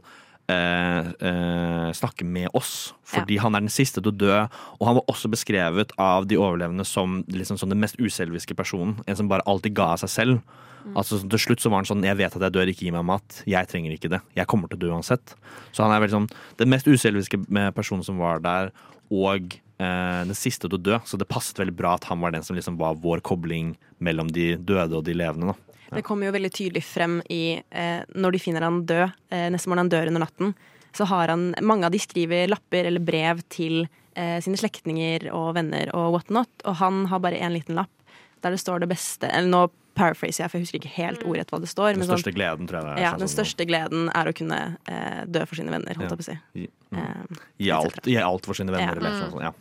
eh, 0.52 1.10
eh, 1.30 1.90
snakke 1.94 2.26
med 2.26 2.50
oss, 2.58 2.94
fordi 3.08 3.40
han 3.42 3.56
er 3.56 3.66
den 3.66 3.74
siste 3.74 4.02
til 4.02 4.12
å 4.14 4.18
dø. 4.18 4.38
Og 4.80 4.88
han 4.88 4.98
var 5.00 5.12
også 5.12 5.32
beskrevet 5.32 5.94
av 6.02 6.28
de 6.30 6.40
overlevende 6.40 6.86
som, 6.88 7.22
liksom, 7.28 7.60
som 7.60 7.72
den 7.72 7.82
mest 7.84 8.00
uselviske 8.00 8.56
personen. 8.58 8.98
En 9.08 9.20
som 9.20 9.30
bare 9.32 9.46
alltid 9.46 9.76
ga 9.78 9.94
av 9.96 10.02
seg 10.06 10.14
selv. 10.14 10.58
Altså 10.96 11.20
Til 11.20 11.42
slutt 11.42 11.60
så 11.60 11.68
var 11.68 11.82
han 11.82 11.88
sånn 11.90 12.06
Jeg 12.06 12.16
vet 12.16 12.36
at 12.38 12.44
jeg 12.46 12.54
dør, 12.56 12.70
ikke 12.72 12.86
gi 12.86 12.96
meg 12.96 13.08
mat. 13.08 13.42
Jeg 13.50 13.68
trenger 13.68 13.96
ikke 13.96 14.12
det. 14.14 14.22
Jeg 14.38 14.48
kommer 14.48 14.72
til 14.72 14.80
å 14.80 14.84
dø 14.86 14.92
uansett. 14.96 15.36
Så 15.76 15.84
han 15.84 15.92
er 15.92 16.04
veldig 16.04 16.16
sånn 16.22 16.30
den 16.62 16.72
mest 16.72 16.88
uselviske 16.88 17.42
personen 17.76 18.06
som 18.08 18.22
var 18.22 18.40
der, 18.44 18.72
og 19.12 19.58
eh, 19.82 20.22
den 20.28 20.38
siste 20.38 20.70
til 20.70 20.80
å 20.80 20.84
dø. 20.84 21.00
Så 21.08 21.20
det 21.20 21.28
passet 21.28 21.60
veldig 21.60 21.76
bra 21.76 21.98
at 21.98 22.08
han 22.08 22.24
var 22.24 22.36
den 22.36 22.46
som 22.46 22.56
liksom 22.56 22.80
var 22.80 23.00
vår 23.04 23.24
kobling 23.26 23.76
mellom 24.00 24.32
de 24.32 24.54
døde 24.56 24.96
og 24.96 25.04
de 25.08 25.18
levende. 25.18 25.52
da 25.52 25.67
Det 25.94 26.04
kommer 26.04 26.28
jo 26.28 26.34
veldig 26.36 26.52
tydelig 26.54 26.84
frem 26.84 27.22
i 27.30 27.62
eh, 27.72 28.02
når 28.16 28.32
de 28.36 28.40
finner 28.44 28.62
han 28.68 28.82
død, 28.86 29.12
eh, 29.32 29.48
neste 29.54 29.70
morgen 29.70 29.86
han 29.86 29.90
dør 29.94 30.08
under 30.12 30.26
natten. 30.26 30.54
Så 30.98 31.06
har 31.06 31.28
han, 31.30 31.54
Mange 31.62 31.86
av 31.86 31.92
de 31.92 32.00
skriver 32.02 32.48
lapper 32.50 32.86
eller 32.90 33.00
brev 33.04 33.42
til 33.54 33.88
eh, 34.16 34.40
sine 34.44 34.58
slektninger 34.58 35.30
og 35.32 35.54
venner 35.56 35.92
og 35.94 36.14
whatnot, 36.18 36.50
og 36.66 36.76
han 36.82 37.06
har 37.12 37.20
bare 37.24 37.40
én 37.40 37.54
liten 37.56 37.76
lapp 37.78 37.92
der 38.44 38.54
det 38.54 38.60
står 38.62 38.84
det 38.84 38.90
beste 38.92 39.26
Eller 39.34 39.50
nå 39.50 39.64
paraphraser 39.98 40.44
jeg, 40.44 40.52
for 40.52 40.60
jeg 40.60 40.68
husker 40.68 40.78
ikke 40.84 40.94
helt 40.94 41.24
ordrett 41.26 41.50
hva 41.50 41.58
det 41.64 41.70
står. 41.72 41.96
Den 41.96 42.04
men 42.04 42.06
sånn, 42.06 42.20
største 42.20 42.34
gleden, 42.36 42.68
tror 42.70 42.78
jeg 42.78 42.86
det 42.86 42.92
er. 42.92 43.02
ja, 43.02 43.12
sånn 43.16 43.24
den 43.24 43.28
som- 43.32 43.38
største 43.40 43.66
gleden 43.66 44.12
er 44.14 44.30
å 44.30 44.34
kunne 44.38 44.60
eh, 44.86 45.24
dø 45.26 45.42
for 45.50 45.58
sine 45.58 45.74
venner, 45.74 45.98
holdt 45.98 46.06
Ja. 46.06 46.10
jeg 46.14 46.20
på 46.20 46.26
å 46.26 46.28
si. 46.28 46.38
Gi, 46.54 46.68
mm. 46.92 47.00
Eh, 47.02 47.40
gi, 47.66 47.72
alt, 47.74 48.08
alt 48.28 48.46
for 48.46 48.54
sine 48.54 48.72
venner. 48.76 48.94
Ja. 48.94 49.00
Eller 49.00 49.10
noe 49.10 49.32
sånt. 49.32 49.42
Ja. 49.42 49.52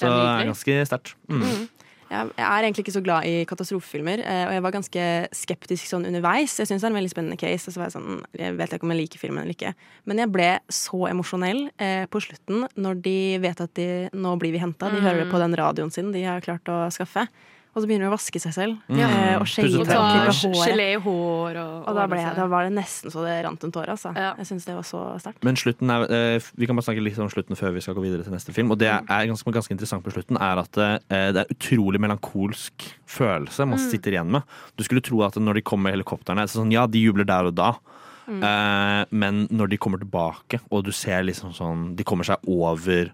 Så 0.00 0.08
er 0.08 0.16
det 0.16 0.24
er 0.32 0.48
ganske 0.48 0.78
sterkt. 0.88 1.14
Mm. 1.28 1.68
Jeg 2.12 2.44
er 2.44 2.66
egentlig 2.66 2.84
ikke 2.84 2.94
så 2.94 3.02
glad 3.04 3.26
i 3.28 3.44
katastrofefilmer, 3.48 4.20
eh, 4.20 4.42
og 4.48 4.52
jeg 4.52 4.64
var 4.66 4.74
ganske 4.74 5.04
skeptisk 5.36 5.88
sånn 5.88 6.04
underveis. 6.10 6.58
Jeg 6.60 6.68
syns 6.68 6.82
det 6.82 6.88
er 6.88 6.92
en 6.92 6.98
veldig 6.98 7.12
spennende 7.12 7.38
case, 7.40 7.68
og 7.68 7.74
så 7.74 7.80
var 7.80 7.88
jeg 7.88 7.96
sånn 7.96 8.20
Jeg 8.36 8.56
vet 8.58 8.74
ikke 8.76 8.86
om 8.88 8.92
jeg 8.92 9.00
liker 9.00 9.22
filmen 9.22 9.42
eller 9.42 9.56
ikke. 9.56 9.72
Men 10.10 10.20
jeg 10.20 10.32
ble 10.34 10.50
så 10.72 11.06
emosjonell 11.08 11.64
eh, 11.80 12.04
på 12.12 12.22
slutten 12.24 12.66
når 12.76 13.00
de 13.06 13.16
vet 13.42 13.64
at 13.64 13.72
de 13.78 13.88
nå 14.12 14.34
blir 14.42 14.52
vi 14.52 14.60
henta. 14.62 14.92
De 14.92 15.00
hører 15.00 15.24
det 15.24 15.32
på 15.32 15.40
den 15.40 15.56
radioen 15.58 15.92
sin 15.94 16.12
de 16.12 16.26
har 16.26 16.44
klart 16.44 16.68
å 16.68 16.84
skaffe. 16.92 17.26
Og 17.72 17.80
så 17.80 17.88
begynner 17.88 18.04
hun 18.04 18.12
å 18.12 18.16
vaske 18.18 18.36
seg 18.42 18.52
selv 18.52 18.76
Mm. 18.92 18.98
eh, 19.00 19.36
og 19.40 19.46
shave 19.48 19.80
Og 19.80 19.86
ta 19.88 20.28
gelé 20.28 20.86
i 20.92 21.00
hår 21.00 21.56
og 21.56 21.88
Og 21.88 21.94
da, 21.96 22.06
ble 22.06 22.34
da 22.36 22.46
var 22.46 22.64
det 22.68 22.74
nesten 22.76 23.10
så 23.10 23.24
det 23.24 23.44
rant 23.46 23.64
en 23.64 23.72
tåre. 23.72 23.88
Altså. 23.94 24.12
Ja. 24.14 24.34
Jeg 24.36 24.46
syns 24.50 24.66
det 24.68 24.74
var 24.76 24.84
så 24.84 25.00
sterkt. 25.22 25.42
Men 25.42 25.56
slutten 25.56 25.88
er, 25.90 26.04
eh, 26.12 26.40
vi 26.54 26.66
kan 26.66 26.76
bare 26.76 26.84
snakke 26.84 27.02
litt 27.02 27.18
om 27.18 27.30
slutten 27.32 27.56
før 27.56 27.72
vi 27.72 27.80
skal 27.80 27.94
gå 27.94 28.02
videre 28.04 28.22
til 28.24 28.32
neste 28.32 28.52
film. 28.52 28.70
Og 28.70 28.78
det 28.78 28.88
er 28.92 29.26
ganske, 29.26 29.52
ganske 29.56 29.72
interessant 29.72 30.04
på 30.04 30.12
slutten, 30.12 30.36
er 30.36 30.58
at 30.60 30.76
eh, 31.08 31.32
det 31.32 31.46
er 31.46 31.54
utrolig 31.54 31.98
melankolsk 32.00 32.92
følelse 33.08 33.66
man 33.66 33.78
sitter 33.78 34.12
igjen 34.12 34.30
med. 34.30 34.42
Du 34.76 34.84
skulle 34.84 35.00
tro 35.00 35.22
at 35.24 35.34
når 35.40 35.54
de 35.54 35.62
kommer 35.62 35.90
med 35.90 35.96
helikoptrene, 35.96 36.44
så 36.44 36.60
sånn, 36.60 36.72
ja, 36.72 36.86
de 36.86 37.00
jubler 37.00 37.24
der 37.24 37.48
og 37.48 37.54
da. 37.54 37.72
Mm. 38.22 38.38
men 39.10 39.48
når 39.50 39.68
de 39.70 39.76
kommer 39.82 39.98
tilbake, 39.98 40.60
og 40.70 40.84
du 40.84 40.92
ser 40.92 41.24
liksom 41.24 41.50
sånn 41.52 41.96
De 41.96 42.04
kommer 42.04 42.22
seg 42.24 42.38
over 42.46 43.10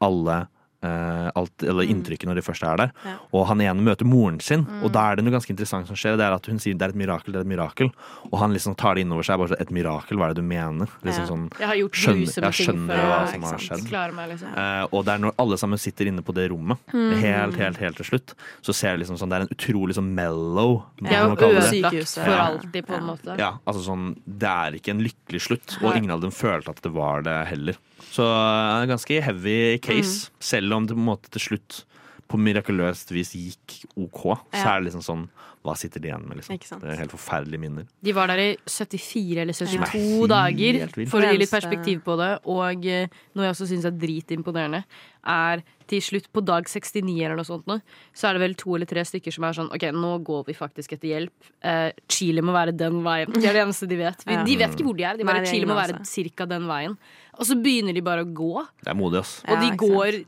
alle 0.00 0.46
alt, 0.82 1.62
eller 1.62 1.82
inntrykket 1.86 2.26
når 2.26 2.34
de 2.40 2.42
først 2.42 2.62
er 2.66 2.76
der. 2.76 2.92
Ja. 3.06 3.14
Og 3.32 3.46
han 3.46 3.60
ene 3.60 3.80
møter 3.82 4.04
moren 4.08 4.40
sin, 4.40 4.66
og 4.82 4.90
da 4.92 5.12
er 5.12 5.16
det 5.16 5.24
noe 5.24 5.32
ganske 5.36 5.50
interessant 5.54 5.86
som 5.86 5.96
skjer. 5.96 6.16
Det 6.18 6.26
er 6.26 6.34
at 6.34 6.46
Hun 6.46 6.58
sier 6.58 6.74
det 6.74 6.82
er 6.82 6.88
et 6.90 6.98
mirakel, 6.98 7.32
det 7.32 7.38
er 7.40 7.46
et 7.46 7.52
mirakel. 7.52 7.92
Og 8.32 8.38
han 8.40 8.52
liksom 8.52 8.74
tar 8.76 8.94
det 8.96 9.04
innover 9.06 9.22
seg. 9.22 9.38
Bare 9.38 9.48
så, 9.54 9.60
et 9.60 9.70
mirakel, 9.70 10.16
hva 10.18 10.30
er 10.30 10.34
det 10.34 10.42
du 10.42 10.48
mener? 10.48 10.88
Liksom 11.04 11.22
Ja. 11.22 11.28
sånn, 11.30 11.44
Jeg 11.58 11.66
har 11.68 11.76
gjort 11.76 11.92
skjønner, 12.02 12.42
jeg 12.42 12.52
skjønner 12.66 12.94
før. 12.96 13.02
hva 13.06 13.20
Ja, 13.22 13.26
som 13.26 13.42
har 13.42 13.58
skjedd. 13.58 14.14
Meg, 14.14 14.28
liksom. 14.30 14.48
uh, 14.56 14.86
og 14.92 15.04
det 15.04 15.12
er 15.14 15.18
når 15.18 15.32
alle 15.38 15.56
sammen 15.56 15.78
sitter 15.78 16.06
inne 16.06 16.22
på 16.22 16.34
det 16.34 16.50
rommet, 16.50 16.78
Mm. 16.92 17.14
helt, 17.20 17.56
helt, 17.56 17.76
helt 17.78 17.96
til 17.96 18.04
slutt, 18.04 18.34
så 18.62 18.74
ser 18.74 18.96
det 18.96 19.06
liksom 19.06 19.16
sånn 19.18 19.28
Det 19.32 19.38
er 19.38 19.42
en 19.46 19.54
utrolig 19.54 19.94
sånn 19.94 20.12
mellow 20.14 20.82
det 21.00 21.12
er 21.12 21.28
jo 21.28 21.36
kalle 21.36 21.54
det. 21.54 21.62
ødelagt 21.72 21.92
Sykehuset. 21.92 22.24
for 22.24 22.32
alltid, 22.32 22.86
på 22.86 22.94
en 22.98 23.04
måte. 23.06 23.38
Ja, 23.38 23.52
altså 23.66 23.82
sånn 23.86 24.16
Det 24.26 24.48
er 24.48 24.72
ikke 24.72 24.90
en 24.90 25.00
lykkelig 25.00 25.40
slutt, 25.40 25.82
og 25.82 25.96
ingen 25.96 26.10
av 26.10 26.20
dem 26.20 26.30
følte 26.30 26.68
at 26.70 26.82
det 26.82 26.92
var 26.92 27.22
det 27.22 27.46
heller. 27.48 27.76
Så 28.12 28.26
det 28.26 28.42
er 28.42 28.82
en 28.84 28.92
ganske 28.92 29.22
heavy 29.24 29.78
case, 29.80 30.28
Mm. 30.28 30.42
selv 30.52 30.74
om 30.76 30.86
det 30.86 30.96
på 30.96 31.00
en 31.00 31.08
måte 31.08 31.32
til 31.32 31.40
slutt 31.48 31.84
på 32.32 32.38
mirakuløst 32.40 33.10
vis 33.12 33.32
gikk 33.36 33.82
OK, 34.00 34.22
så 34.52 34.66
er 34.68 34.80
det 34.80 34.90
liksom 34.90 35.04
sånn 35.04 35.24
Hva 35.62 35.76
sitter 35.78 36.00
de 36.02 36.08
igjen 36.08 36.24
med, 36.26 36.40
liksom? 36.40 36.80
Det 36.82 36.88
er 36.90 36.96
helt 36.98 37.12
forferdelige 37.14 37.60
minner. 37.62 37.84
De 38.02 38.10
var 38.16 38.26
der 38.32 38.40
i 38.42 38.56
74 38.66 39.42
eller 39.44 39.54
72 39.54 40.00
ja. 40.02 40.26
dager, 40.26 41.06
for 41.06 41.22
å 41.22 41.28
gi 41.30 41.38
litt 41.38 41.52
perspektiv 41.52 42.00
på 42.02 42.16
det. 42.18 42.30
Og 42.50 42.88
eh, 42.90 43.06
noe 43.38 43.46
jeg 43.46 43.54
også 43.54 43.68
syns 43.70 43.86
er 43.86 43.94
dritimponerende, 43.94 44.82
er 45.22 45.62
til 45.86 46.02
slutt, 46.02 46.26
på 46.34 46.42
dag 46.42 46.66
69 46.66 47.14
eller 47.22 47.38
noe 47.38 47.46
sånt 47.46 47.70
nå, 47.70 47.78
så 48.10 48.26
er 48.26 48.34
det 48.34 48.42
vel 48.42 48.58
to 48.58 48.74
eller 48.74 48.90
tre 48.90 49.04
stykker 49.06 49.30
som 49.36 49.46
er 49.46 49.54
sånn 49.60 49.70
OK, 49.70 49.86
nå 49.94 50.12
går 50.26 50.42
vi 50.50 50.58
faktisk 50.58 50.96
etter 50.98 51.12
hjelp. 51.12 51.50
Eh, 51.62 51.92
Chile 52.10 52.42
må 52.42 52.50
være 52.58 52.74
den 52.74 52.98
veien. 53.06 53.30
Det 53.30 53.46
er 53.46 53.60
det 53.60 53.62
eneste 53.68 53.86
de 53.86 54.02
vet. 54.02 54.26
De 54.26 54.56
vet 54.58 54.74
ikke 54.74 54.88
hvor 54.88 54.98
de 54.98 55.06
er. 55.06 55.22
De 55.22 55.30
bare, 55.30 55.46
Chile 55.46 55.70
må 55.70 55.78
være 55.78 56.02
cirka 56.02 56.42
ca. 56.42 56.50
den 56.56 56.66
veien. 56.66 56.98
Og 57.38 57.48
så 57.48 57.56
begynner 57.58 57.96
de 57.96 58.02
bare 58.04 58.26
å 58.26 58.28
gå. 58.28 58.52
Det 58.84 58.92
er 58.92 58.98
modig, 58.98 59.22
ass. 59.22 59.38
Og 59.48 59.62
de 59.62 59.70
går 59.80 60.20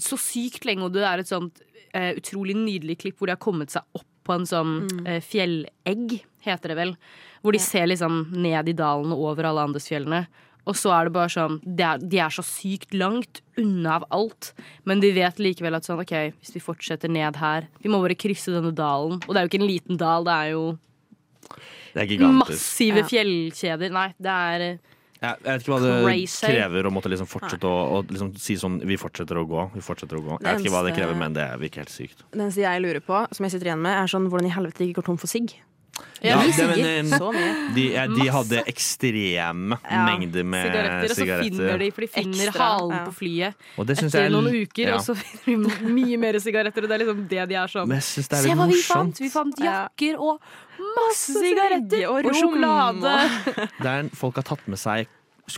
så 0.00 0.16
sykt 0.20 0.64
lenge, 0.68 0.86
og 0.86 0.94
det 0.94 1.02
er 1.04 1.20
et 1.22 1.28
sånt 1.28 1.58
uh, 1.96 2.12
utrolig 2.16 2.54
nydelig 2.56 3.00
klipp 3.02 3.18
hvor 3.18 3.28
de 3.28 3.34
har 3.34 3.42
kommet 3.42 3.74
seg 3.74 3.84
opp 3.98 4.06
på 4.22 4.36
en 4.38 4.46
sånn 4.46 4.74
eh, 5.02 5.18
fjellegg, 5.18 6.12
heter 6.46 6.70
det 6.70 6.76
vel. 6.78 6.92
Hvor 7.42 7.56
de 7.56 7.58
ser 7.58 7.88
liksom 7.90 8.28
ned 8.38 8.68
i 8.70 8.74
dalen 8.78 9.10
og 9.10 9.24
over 9.32 9.48
alle 9.48 9.64
Andesfjellene. 9.66 10.20
Og 10.62 10.76
så 10.78 10.92
er 10.94 11.08
det 11.08 11.14
bare 11.16 11.32
sånn 11.32 11.56
De 11.66 11.82
er, 11.82 11.98
de 11.98 12.20
er 12.22 12.30
så 12.30 12.44
sykt 12.46 12.94
langt 12.94 13.40
unna 13.58 13.96
av 13.98 14.06
alt. 14.14 14.52
Men 14.86 15.02
de 15.02 15.10
vet 15.16 15.42
likevel 15.42 15.74
at 15.74 15.88
sånn 15.88 15.98
OK, 16.04 16.14
hvis 16.38 16.54
vi 16.54 16.62
fortsetter 16.62 17.10
ned 17.10 17.40
her 17.42 17.66
Vi 17.82 17.90
må 17.90 17.98
bare 18.04 18.14
krysse 18.14 18.54
denne 18.54 18.70
dalen. 18.78 19.18
Og 19.26 19.34
det 19.34 19.40
er 19.40 19.48
jo 19.48 19.50
ikke 19.50 19.62
en 19.64 19.70
liten 19.72 19.98
dal, 19.98 20.30
det 20.30 20.38
er 20.38 20.52
jo 20.54 20.64
Det 21.98 22.06
er 22.06 22.30
massive 22.38 23.02
Ja. 23.02 23.08
fjellkjeder. 23.10 23.90
Nei, 23.90 24.08
det 24.22 24.38
er 24.38 24.78
Jeg 25.22 25.38
vet 25.46 25.62
ikke 25.62 25.72
hva 25.76 25.80
det 25.84 25.90
Crazy. 26.02 26.46
krever 26.50 26.88
å 26.88 26.90
måtte 26.94 27.10
liksom 27.12 27.28
fortsette 27.30 27.68
å, 27.68 27.82
å 27.94 27.98
liksom 28.08 28.32
si 28.42 28.56
sånn 28.58 28.80
Vi 28.88 28.96
fortsetter 28.98 29.38
å 29.38 29.44
gå. 29.46 29.68
Vi 29.76 29.82
fortsetter 29.86 30.18
å 30.18 30.22
gå. 30.24 30.38
Jeg 30.42 30.48
vet 30.48 30.64
ikke 30.66 30.74
hva 30.74 30.84
det 30.88 30.96
krever, 30.96 31.14
men 31.18 31.36
det 31.36 31.46
virker 31.62 31.84
helt 31.84 31.94
sykt. 31.94 32.24
Det 32.32 32.40
eneste 32.40 32.64
jeg 32.64 32.82
lurer 32.82 33.04
på, 33.06 33.20
som 33.30 33.46
jeg 33.46 33.54
sitter 33.54 33.70
igjen 33.70 33.84
med, 33.84 33.94
er 33.94 34.10
sånn 34.10 34.26
hvordan 34.32 34.50
i 34.50 34.54
helvete 34.56 34.82
de 34.82 34.90
ikke 34.90 35.00
går 35.02 35.12
tom 35.12 35.20
for 35.22 35.30
sigg. 35.30 35.54
Ja, 36.22 36.38
de 36.40 36.52
det- 36.52 37.04
men. 37.04 37.74
De, 37.74 37.96
eh, 37.96 38.06
de 38.08 38.28
hadde 38.30 38.62
ekstreme 38.70 39.78
Ja, 39.90 40.04
mengder 40.06 40.44
med 40.44 40.66
Sigaretter, 40.66 41.10
og 41.10 41.16
så 41.16 41.26
finner 41.42 41.78
de, 41.78 41.90
for 41.90 42.00
de 42.00 42.08
finner 42.08 42.46
Ekstra, 42.46 42.62
halen 42.62 42.94
ja. 42.96 43.04
på 43.04 43.14
flyet 43.18 43.54
Og 43.76 43.86
det 43.86 43.96
etter 43.98 44.18
jeg 44.18 44.30
er 44.30 44.32
noen 44.32 44.48
uker, 44.62 44.86
ja. 44.86 44.94
og 44.96 45.02
så 45.04 45.16
finner 45.44 45.68
de 45.82 45.92
mye 45.92 46.20
mer 46.22 46.38
sigaretter, 46.40 46.86
og 46.86 46.88
det 46.88 46.96
er 46.96 47.04
liksom 47.04 47.24
det 47.28 47.48
de 47.50 47.58
er 47.58 47.72
sånn. 47.74 47.88
Men 47.90 47.98
jeg 47.98 48.08
syns 48.08 48.28
det 48.30 48.38
er 48.38 48.42
Se 48.46 48.54
hva 48.54 48.60
hva 48.62 48.68
vi 48.70 48.82
fant! 48.86 49.22
Vi 49.26 49.32
fant 49.34 49.64
jakker 49.66 50.22
og 50.22 50.40
masse 50.98 51.34
sigaretter 51.36 52.06
og 52.08 52.24
og, 52.24 52.38
sjokolade. 52.38 53.16
Det 53.82 53.90
er, 53.92 54.08
folk 54.16 54.40
har 54.40 54.46
tatt 54.54 54.64
med 54.70 54.80
seg 54.80 55.10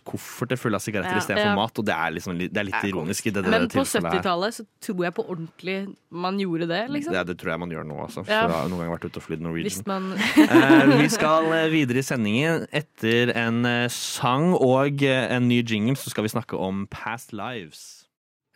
kofferter 0.05 0.57
fulle 0.59 0.75
av 0.79 0.81
sigaretter 0.83 1.13
Ja. 1.13 1.21
istedenfor 1.21 1.51
Ja. 1.51 1.55
mat, 1.55 1.79
og 1.79 1.85
det 1.85 1.95
er, 1.95 2.11
liksom, 2.17 2.39
det 2.39 2.57
er 2.57 2.65
litt 2.65 2.75
Det 2.75 2.85
er 2.85 2.89
ironisk 2.89 3.27
i 3.27 3.31
det, 3.31 3.43
det 3.45 3.51
Men 3.51 3.69
på 3.69 3.85
70-tallet 3.85 4.55
så 4.57 4.65
tror 4.81 5.05
jeg 5.05 5.15
på 5.15 5.25
ordentlig 5.29 5.77
man 6.11 6.39
gjorde 6.41 6.67
det, 6.69 6.81
liksom. 6.91 7.13
Det, 7.13 7.27
det 7.27 7.37
tror 7.39 7.51
jeg 7.53 7.61
man 7.61 7.71
gjør 7.71 7.85
nå 7.87 7.95
også. 8.07 8.25
For 8.25 8.33
Ja. 8.33 8.41
jeg 8.49 8.51
har 8.57 8.69
noen 8.69 8.81
gang 8.81 8.91
vært 8.97 9.05
ute 9.05 9.17
og 9.21 9.23
flydd 9.29 9.41
Norwegian. 9.41 9.71
Hvis 9.71 9.87
man 9.87 10.13
Eh, 10.15 10.99
vi 11.03 11.09
skal 11.09 11.45
eh, 11.53 11.69
videre 11.71 11.99
i 11.99 12.03
sendingen. 12.03 12.67
Etter 12.73 13.31
en 13.37 13.65
eh, 13.67 13.89
sang 13.89 14.55
og 14.55 15.03
eh, 15.03 15.29
en 15.37 15.49
ny 15.49 15.63
jingle 15.63 15.97
så 15.97 16.09
skal 16.11 16.25
vi 16.25 16.29
snakke 16.33 16.57
om 16.59 16.87
past 16.91 17.33
lives. 17.33 18.07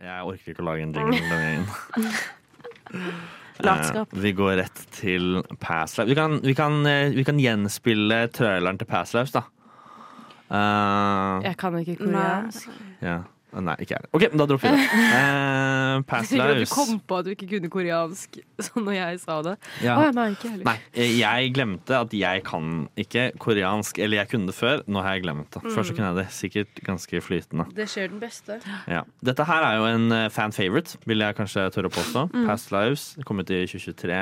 Jeg 0.01 0.23
orker 0.25 0.53
ikke 0.55 0.63
å 0.63 0.69
lage 0.71 0.83
en 0.83 0.93
jingle 0.95 1.21
denne 1.21 1.67
gangen. 1.67 2.13
Latskap. 3.61 4.13
Eh, 4.15 4.21
vi 4.23 4.33
går 4.33 4.57
rett 4.63 4.83
til 4.95 5.43
Past 5.61 5.99
Lives. 5.99 6.09
Vi 6.11 6.15
kan, 6.15 6.41
vi 6.41 6.55
kan, 6.55 6.83
vi 7.15 7.25
kan 7.27 7.39
gjenspille 7.43 8.29
traileren 8.33 8.79
til 8.79 8.87
Past 8.87 9.15
Lives, 9.15 9.33
da. 9.35 9.43
Eh, 10.51 11.43
Jeg 11.49 11.57
kan 11.61 11.75
ikke 11.83 11.99
koreansk. 12.05 12.71
ja. 13.03 13.19
Eh, 13.49 13.63
Nei, 13.65 13.73
ikke 13.81 13.95
jeg. 13.97 14.05
OK, 14.13 14.25
da 14.37 14.45
dropper 14.45 14.75
vi 14.75 14.77
det. 14.77 14.97
Uh, 15.09 16.03
past 16.11 16.33
lives. 16.37 16.69
du 16.69 16.75
kom 16.75 16.99
på 17.09 17.17
at 17.17 17.25
du 17.25 17.31
ikke 17.33 17.47
kunne 17.55 17.71
koreansk 17.73 18.37
sånn 18.67 18.85
når 18.85 18.93
jeg 18.99 19.21
sa 19.23 19.39
det. 19.47 19.55
Ja. 19.81 19.95
Oh, 19.97 20.11
nei, 20.13 20.27
ikke 20.35 20.51
heller. 20.53 20.67
Nei, 20.69 20.75
eh, 20.93 21.15
jeg 21.17 21.55
glemte 21.57 21.97
at 21.97 22.13
jeg 22.13 22.43
kan 22.45 22.85
ikke 23.01 23.25
koreansk. 23.41 23.99
Eller 24.05 24.21
jeg 24.21 24.29
kunne 24.35 24.51
det 24.53 24.55
før, 24.59 24.83
nå 24.85 25.01
har 25.01 25.17
jeg 25.17 25.25
glemt 25.25 25.49
det. 25.57 25.63
Før 25.73 25.81
så 25.89 25.97
kunne 25.97 26.11
jeg 26.11 26.19
det 26.21 26.27
sikkert 26.37 26.83
ganske 26.91 27.23
flytende. 27.25 27.67
Det 27.81 27.89
skjer 27.89 28.13
den 28.13 28.21
beste. 28.21 28.59
Ja. 28.85 29.01
Dette 29.25 29.49
her 29.49 29.65
er 29.71 29.81
jo 29.81 29.89
en 29.95 30.13
eh, 30.13 30.29
fan 30.37 30.53
favorite, 30.53 31.01
vil 31.09 31.25
jeg 31.25 31.39
kanskje 31.41 31.65
tørre 31.73 31.89
å 31.89 31.97
påstå. 31.97 32.27
Past 32.45 32.69
Lives, 32.77 33.15
kom 33.25 33.41
ut 33.41 33.49
i 33.57 33.63
2023. 33.65 34.21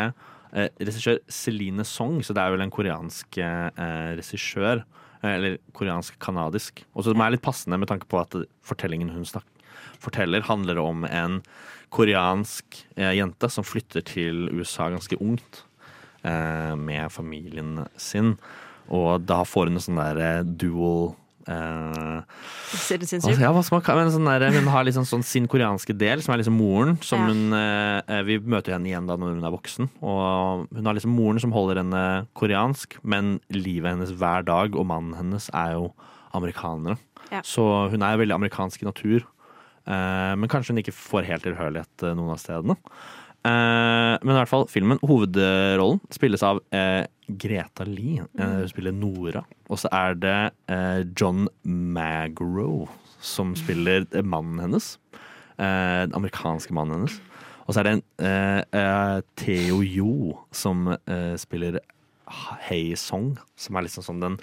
Eh, 0.55 0.71
regissør 0.87 1.19
Celine 1.27 1.83
Song, 1.85 2.23
så 2.23 2.31
det 2.33 2.47
er 2.47 2.55
vel 2.55 2.63
en 2.63 2.71
koreansk 2.73 3.43
eh, 3.43 4.15
regissør. 4.23 4.87
Eh, 5.27 5.35
Eller 5.37 5.59
koreansk-kanadisk. 5.77 6.85
Og 6.95 7.05
det 7.05 7.17
er 7.17 7.35
litt 7.35 7.45
passende 7.45 7.79
med 7.83 7.91
tanke 7.91 8.09
på 8.11 8.21
at 8.23 8.35
fortellingen 8.65 9.13
hun 9.15 9.27
snakker, 9.27 9.53
forteller, 10.01 10.45
handler 10.45 10.79
om 10.79 11.05
en 11.09 11.41
koreansk 11.95 12.87
eh, 12.97 13.15
jente 13.17 13.51
som 13.53 13.67
flytter 13.67 14.05
til 14.07 14.49
USA 14.53 14.91
ganske 14.93 15.19
ungt 15.21 15.65
eh, 16.23 16.75
med 16.77 17.13
familien 17.13 17.87
sin. 17.97 18.37
Og 18.93 19.25
da 19.27 19.43
får 19.47 19.71
hun 19.71 19.79
en 19.79 19.87
sånn 19.87 20.03
der 20.03 20.23
eh, 20.23 20.43
dual 20.47 21.15
eh, 21.49 22.21
Citizenship. 22.77 23.39
ja, 23.41 23.53
hva 23.55 23.63
skal 23.65 23.79
man 23.79 23.85
kalle 23.87 24.05
men 24.05 24.15
sånn 24.15 24.55
Hun 24.57 24.71
har 24.73 24.87
liksom 24.87 25.07
sånn 25.09 25.25
sin 25.25 25.47
koreanske 25.49 25.97
del, 25.97 26.23
som 26.23 26.35
er 26.35 26.43
liksom 26.43 26.57
moren. 26.59 26.97
Som 27.03 27.21
Ja. 27.21 27.27
hun, 27.31 27.53
uh, 27.53 28.23
vi 28.27 28.39
møter 28.39 28.75
henne 28.75 28.87
igjen 28.91 29.07
da 29.07 29.17
når 29.17 29.35
hun 29.37 29.45
er 29.45 29.55
voksen. 29.55 29.91
Og 30.03 30.67
hun 30.75 30.85
har 30.87 30.95
liksom 30.95 31.15
moren 31.15 31.41
som 31.41 31.53
holder 31.53 31.83
henne 31.83 32.27
koreansk, 32.35 32.99
men 33.03 33.41
livet 33.51 33.93
hennes 33.95 34.11
hver 34.13 34.45
dag 34.45 34.75
og 34.77 34.87
mannen 34.87 35.15
hennes 35.15 35.49
er 35.55 35.73
jo 35.75 35.93
amerikanere. 36.35 36.99
Ja. 37.31 37.41
Så 37.43 37.91
hun 37.91 38.03
er 38.03 38.19
veldig 38.19 38.35
amerikansk 38.35 38.83
i 38.83 38.87
natur. 38.87 39.25
Uh, 39.87 40.35
men 40.35 40.49
kanskje 40.51 40.75
hun 40.75 40.83
ikke 40.83 40.95
får 40.95 41.25
helt 41.29 41.45
tilhørighet 41.47 42.11
noen 42.17 42.35
av 42.35 42.39
stedene. 42.43 42.77
Eh, 43.47 44.15
men 44.23 44.33
i 44.33 44.39
hvert 44.41 44.51
fall, 44.51 44.67
filmen, 44.71 44.99
hovedrollen 45.07 46.01
spilles 46.15 46.43
av 46.47 46.61
eh, 46.75 47.05
Greta 47.29 47.87
Lee. 47.87 48.25
Eh, 48.39 48.55
hun 48.63 48.71
spiller 48.71 48.95
Nora. 48.97 49.45
Og 49.71 49.81
så 49.83 49.91
er 49.95 50.17
det 50.19 50.39
eh, 50.73 51.03
John 51.19 51.47
Magro 51.63 52.87
som 53.23 53.55
spiller 53.59 54.07
mannen 54.23 54.63
hennes. 54.65 54.95
Eh, 55.59 56.07
den 56.07 56.17
amerikanske 56.17 56.75
mannen 56.77 57.01
hennes. 57.05 57.21
Og 57.67 57.75
så 57.75 57.83
er 57.83 57.89
det 57.89 57.95
en 58.23 59.23
Theo 59.39 59.81
Yo 59.83 60.37
som 60.55 60.87
eh, 60.95 61.35
spiller 61.41 61.81
Hei 62.67 62.95
Song, 62.99 63.37
som 63.59 63.79
er 63.79 63.87
liksom 63.87 64.07
sånn 64.07 64.23
den 64.23 64.37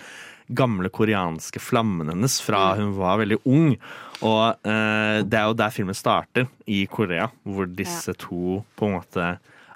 gamle 0.47 0.89
koreanske 0.93 1.61
flammen 1.63 2.09
hennes 2.11 2.39
fra 2.43 2.73
hun 2.79 2.93
var 2.97 3.21
veldig 3.21 3.39
ung. 3.49 3.73
Og 4.23 4.67
eh, 4.67 5.21
det 5.27 5.39
er 5.39 5.47
jo 5.49 5.57
der 5.59 5.73
filmen 5.75 5.97
starter, 5.97 6.47
i 6.67 6.85
Korea, 6.87 7.29
hvor 7.43 7.67
disse 7.67 8.13
to 8.19 8.61
på 8.79 8.87
en 8.87 8.97
måte 8.97 9.29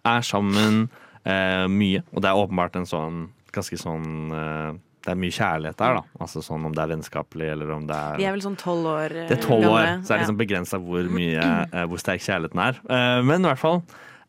er 0.08 0.28
sammen 0.28 0.88
eh, 1.28 1.66
mye. 1.72 2.04
Og 2.14 2.24
det 2.24 2.30
er 2.32 2.44
åpenbart 2.44 2.78
en 2.80 2.88
sånn 2.88 3.26
ganske 3.56 3.80
sånn 3.80 4.34
eh, 4.36 4.76
Det 5.08 5.14
er 5.14 5.20
mye 5.20 5.32
kjærlighet 5.34 5.78
der, 5.80 6.00
da. 6.02 6.20
Altså 6.20 6.42
sånn 6.44 6.66
om 6.68 6.74
det 6.76 6.84
er 6.84 6.92
vennskapelig, 6.92 7.48
eller 7.54 7.70
om 7.78 7.86
det 7.88 7.96
er 7.96 8.20
De 8.20 8.28
er 8.28 8.36
vel 8.36 8.44
sånn 8.44 8.58
tolv 8.60 8.90
år 8.92 9.16
gamle. 9.16 9.30
det 9.30 9.38
er 9.38 9.44
tolv 9.46 9.70
år, 9.72 9.86
så 10.02 10.04
så 10.04 10.14
er 10.14 10.18
det 10.18 10.24
liksom 10.26 10.42
begrensa 10.42 10.80
hvor 10.84 11.08
mye 11.16 11.46
eh, 11.76 11.86
Hvor 11.88 12.02
sterk 12.04 12.24
kjærligheten 12.26 12.64
er. 12.66 12.82
Eh, 12.92 13.22
men 13.28 13.44
i 13.46 13.52
hvert 13.52 13.64
fall. 13.64 13.82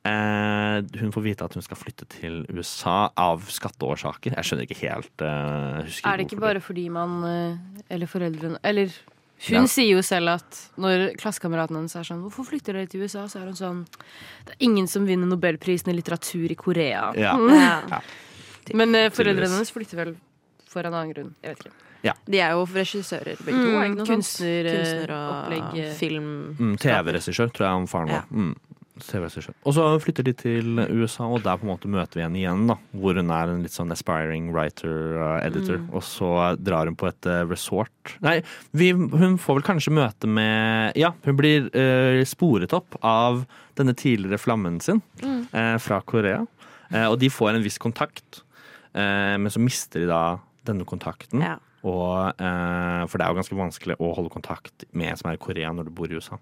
Eh, 0.09 1.00
hun 1.00 1.12
får 1.14 1.24
vite 1.24 1.46
at 1.46 1.54
hun 1.54 1.64
skal 1.64 1.78
flytte 1.80 2.06
til 2.12 2.40
USA 2.50 3.11
av 3.16 3.46
skatteårsaker. 3.52 4.34
Jeg 4.36 4.48
skjønner 4.48 4.66
ikke 4.66 4.80
helt 4.82 5.24
uh, 5.24 5.84
Er 5.84 6.18
det 6.18 6.26
ikke 6.26 6.40
bare 6.40 6.59
bare 6.59 6.64
fordi 6.64 6.88
man 6.90 7.22
eh, 7.28 7.92
Eller 7.94 8.11
foreldrene 8.11 8.59
Eller 8.62 8.92
hun 9.48 9.54
Ja. 9.54 9.66
sier 9.70 9.94
jo 9.94 10.02
selv 10.02 10.32
at 10.32 10.56
når 10.82 11.12
klassekameraten 11.20 11.76
hennes 11.76 11.94
er 11.94 12.02
sånn 12.02 12.24
'Hvorfor 12.24 12.48
flytter 12.48 12.74
dere 12.74 12.88
til 12.90 13.04
USA?' 13.06 13.28
så 13.30 13.38
er 13.38 13.44
hun 13.46 13.54
sånn 13.54 13.84
'Det 14.44 14.56
er 14.56 14.64
ingen 14.66 14.88
som 14.88 15.06
vinner 15.06 15.28
nobelprisen 15.30 15.92
i 15.92 15.94
litteratur 15.94 16.50
i 16.50 16.56
Korea'. 16.56 17.14
Ja. 17.14 17.36
Ja. 17.88 18.00
Men 18.74 18.94
uh, 18.94 19.09
foreldrene 19.09 19.48
hennes 19.48 19.70
flytter 19.70 19.96
vel 19.96 20.16
for 20.66 20.84
en 20.84 20.92
annen 20.92 21.14
grunn. 21.14 21.34
Jeg 21.42 21.54
vet 21.54 21.66
ikke. 21.66 21.76
De 22.28 22.40
er 22.40 22.54
jo 22.54 22.64
regissører 22.66 23.38
begge. 23.42 23.59
Mm, 23.59 23.96
to. 23.96 24.04
det 24.04 24.06
kunstner, 24.09 24.68
Kunstner 24.68 25.12
og 25.14 25.30
opplegg, 25.34 25.78
eh. 25.82 25.94
film. 25.98 26.28
Mm, 26.59 26.76
TV-regissør, 26.78 27.50
tror 27.54 27.66
jeg 27.66 27.80
om 27.80 27.86
faren 27.90 28.12
var. 28.12 28.24
Ja. 28.28 28.36
Mm. 28.36 28.54
Og 29.66 29.74
så 29.76 29.84
flytter 30.03 30.26
de 30.26 30.32
til 30.36 30.80
USA, 30.90 31.26
og 31.28 31.42
der 31.44 31.59
på 31.61 31.66
en 31.66 31.72
måte 31.72 31.90
møter 31.90 32.18
vi 32.20 32.24
henne 32.24 32.40
igjen. 32.40 32.66
da 32.70 32.76
Hvor 32.99 33.18
hun 33.18 33.30
er 33.34 33.53
en 33.53 33.62
litt 33.64 33.74
sånn 33.74 33.92
aspiring 33.94 34.51
writer, 34.55 35.18
uh, 35.18 35.38
editor. 35.44 35.78
Mm. 35.82 35.88
Og 35.94 36.05
så 36.07 36.30
drar 36.61 36.90
hun 36.90 36.96
på 36.99 37.09
et 37.11 37.28
uh, 37.30 37.42
resort. 37.49 38.14
Nei, 38.24 38.38
vi, 38.72 38.90
hun 38.92 39.38
får 39.40 39.61
vel 39.61 39.66
kanskje 39.68 39.94
møte 39.94 40.30
med 40.30 40.99
Ja, 40.99 41.12
hun 41.24 41.38
blir 41.38 41.70
uh, 41.74 42.24
sporet 42.28 42.74
opp 42.76 42.99
av 43.05 43.44
denne 43.78 43.94
tidligere 43.94 44.40
flammen 44.42 44.80
sin 44.82 45.03
Mm. 45.22 45.78
fra 45.78 46.01
Korea. 46.03 46.40
Og 46.90 47.18
de 47.20 47.28
får 47.30 47.53
en 47.55 47.62
viss 47.62 47.76
kontakt, 47.78 48.40
men 48.94 49.46
så 49.53 49.61
mister 49.62 50.03
de 50.03 50.09
da 50.11 50.38
denne 50.66 50.86
kontakten. 50.88 51.44
Ja. 51.44 51.59
Og, 51.86 52.34
for 52.34 53.14
det 53.14 53.22
er 53.22 53.30
jo 53.30 53.38
ganske 53.38 53.59
vanskelig 53.59 53.96
å 54.03 54.11
holde 54.16 54.32
kontakt 54.34 54.82
med 54.90 55.12
en 55.12 55.20
som 55.20 55.30
er 55.30 55.38
i 55.38 55.42
Korea 55.42 55.70
når 55.70 55.86
du 55.86 55.94
bor 55.94 56.11
i 56.11 56.18
USA. 56.18 56.40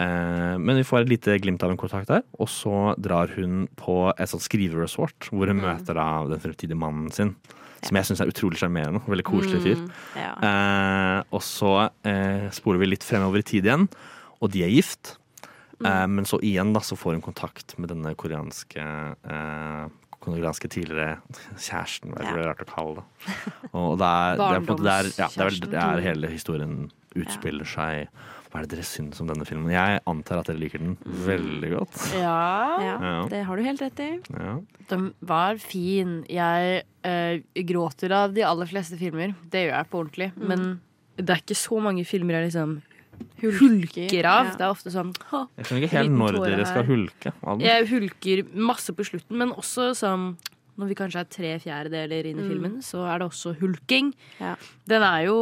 Eh, 0.00 0.56
men 0.58 0.76
vi 0.78 0.84
får 0.86 1.02
et 1.04 1.08
lite 1.12 1.38
glimt 1.42 1.62
av 1.62 1.70
en 1.74 1.76
kontakt 1.80 2.08
der, 2.08 2.22
og 2.40 2.48
så 2.48 2.94
drar 3.00 3.32
hun 3.36 3.66
på 3.76 3.96
et 4.16 4.28
sånt 4.30 4.42
skriveresort, 4.44 5.28
hvor 5.30 5.46
hun 5.50 5.60
møter 5.62 5.94
da 5.98 6.06
den 6.30 6.40
fremtidige 6.42 6.78
mannen 6.78 7.10
sin. 7.14 7.34
Som 7.82 7.96
jeg 7.98 8.06
syns 8.06 8.20
er 8.22 8.30
utrolig 8.30 8.60
sjarmerende. 8.60 9.00
Veldig 9.10 9.24
koselig 9.26 9.58
fyr. 9.64 9.80
Mm, 9.80 9.88
ja. 10.14 10.32
Eh, 10.46 11.22
og 11.34 11.42
så 11.42 11.72
eh, 12.06 12.46
spoler 12.54 12.78
vi 12.78 12.92
litt 12.92 13.02
fremover 13.06 13.42
i 13.42 13.46
tid 13.48 13.66
igjen, 13.66 13.88
og 14.40 14.52
de 14.54 14.62
er 14.62 14.70
gift. 14.70 15.16
Eh, 15.82 16.06
men 16.06 16.22
så 16.28 16.38
igjen 16.46 16.70
da, 16.76 16.78
så 16.86 16.94
får 16.94 17.16
hun 17.18 17.24
kontakt 17.24 17.74
med 17.82 17.90
denne 17.90 18.14
koreanske 18.14 18.78
eh, 18.78 19.88
koreanske 20.22 20.68
tidligere 20.70 21.16
kjæresten, 21.58 22.12
hva 22.14 22.22
er 22.22 22.28
det 22.36 22.42
Ja. 22.44 22.52
rart 22.52 22.62
å 22.62 22.68
kalle 22.70 23.00
det. 23.00 23.32
Og 23.74 23.96
det 23.98 24.06
er, 24.06 24.36
det 24.38 24.44
er, 24.46 24.60
det 24.62 24.92
er, 24.92 25.08
ja, 25.18 25.28
det 25.66 25.80
er 25.82 26.04
hele 26.06 26.30
historien 26.30 26.76
utspiller 27.18 27.66
seg. 27.66 28.06
Hva 28.52 28.60
er 28.60 28.66
det 28.66 28.74
dere 28.74 28.84
syns 28.84 29.20
om 29.24 29.28
denne 29.30 29.46
filmen? 29.48 29.70
Jeg 29.72 30.02
antar 30.12 30.42
at 30.42 30.50
dere 30.50 30.60
liker 30.60 30.82
den 30.82 30.98
veldig 31.24 31.70
godt. 31.72 31.94
Ja, 32.20 32.36
ja, 32.84 33.12
det 33.32 33.46
har 33.48 33.56
du 33.56 33.64
helt 33.64 33.80
rett 33.80 34.02
i. 34.04 34.08
Ja. 34.28 34.58
den 34.90 35.06
var 35.24 35.56
fin. 35.62 36.18
Jeg 36.28 36.82
eh, 37.08 37.40
gråter 37.64 38.12
av 38.12 38.36
de 38.36 38.44
aller 38.44 38.68
fleste 38.68 39.00
filmer. 39.00 39.32
Det 39.48 39.64
gjør 39.64 39.78
jeg 39.78 39.88
på 39.88 40.02
ordentlig. 40.02 40.28
Men 40.36 40.66
det 41.16 41.32
er 41.32 41.40
ikke 41.40 41.56
så 41.56 41.80
mange 41.80 42.04
filmer 42.04 42.42
jeg 42.42 42.50
liksom 42.50 42.76
hulker 43.40 44.28
av. 44.28 44.52
Ja. 44.52 44.54
Det 44.58 44.66
er 44.66 44.70
ofte 44.70 44.92
sånn 44.92 45.16
«Hå, 45.30 45.46
Jeg 45.56 45.68
skjønner 45.68 45.86
ikke 45.86 45.96
helt 45.96 46.16
når 46.20 46.38
dere 46.44 46.68
skal 46.68 46.88
hulke. 46.92 47.32
den. 47.40 47.64
Jeg 47.64 47.88
hulker 47.88 48.44
masse 48.68 48.92
på 48.96 49.06
slutten, 49.08 49.38
men 49.40 49.56
også 49.56 49.92
sånn 49.96 50.34
når 50.80 50.88
vi 50.88 50.96
kanskje 50.96 51.20
er 51.20 51.28
tre 51.28 51.50
fjerdedeler 51.60 52.28
inn 52.30 52.38
i 52.40 52.46
filmen, 52.48 52.78
så 52.84 53.04
er 53.08 53.20
det 53.20 53.28
også 53.28 53.52
hulking. 53.60 54.12
Ja. 54.40 54.54
Den 54.88 55.04
er 55.04 55.26
jo 55.28 55.36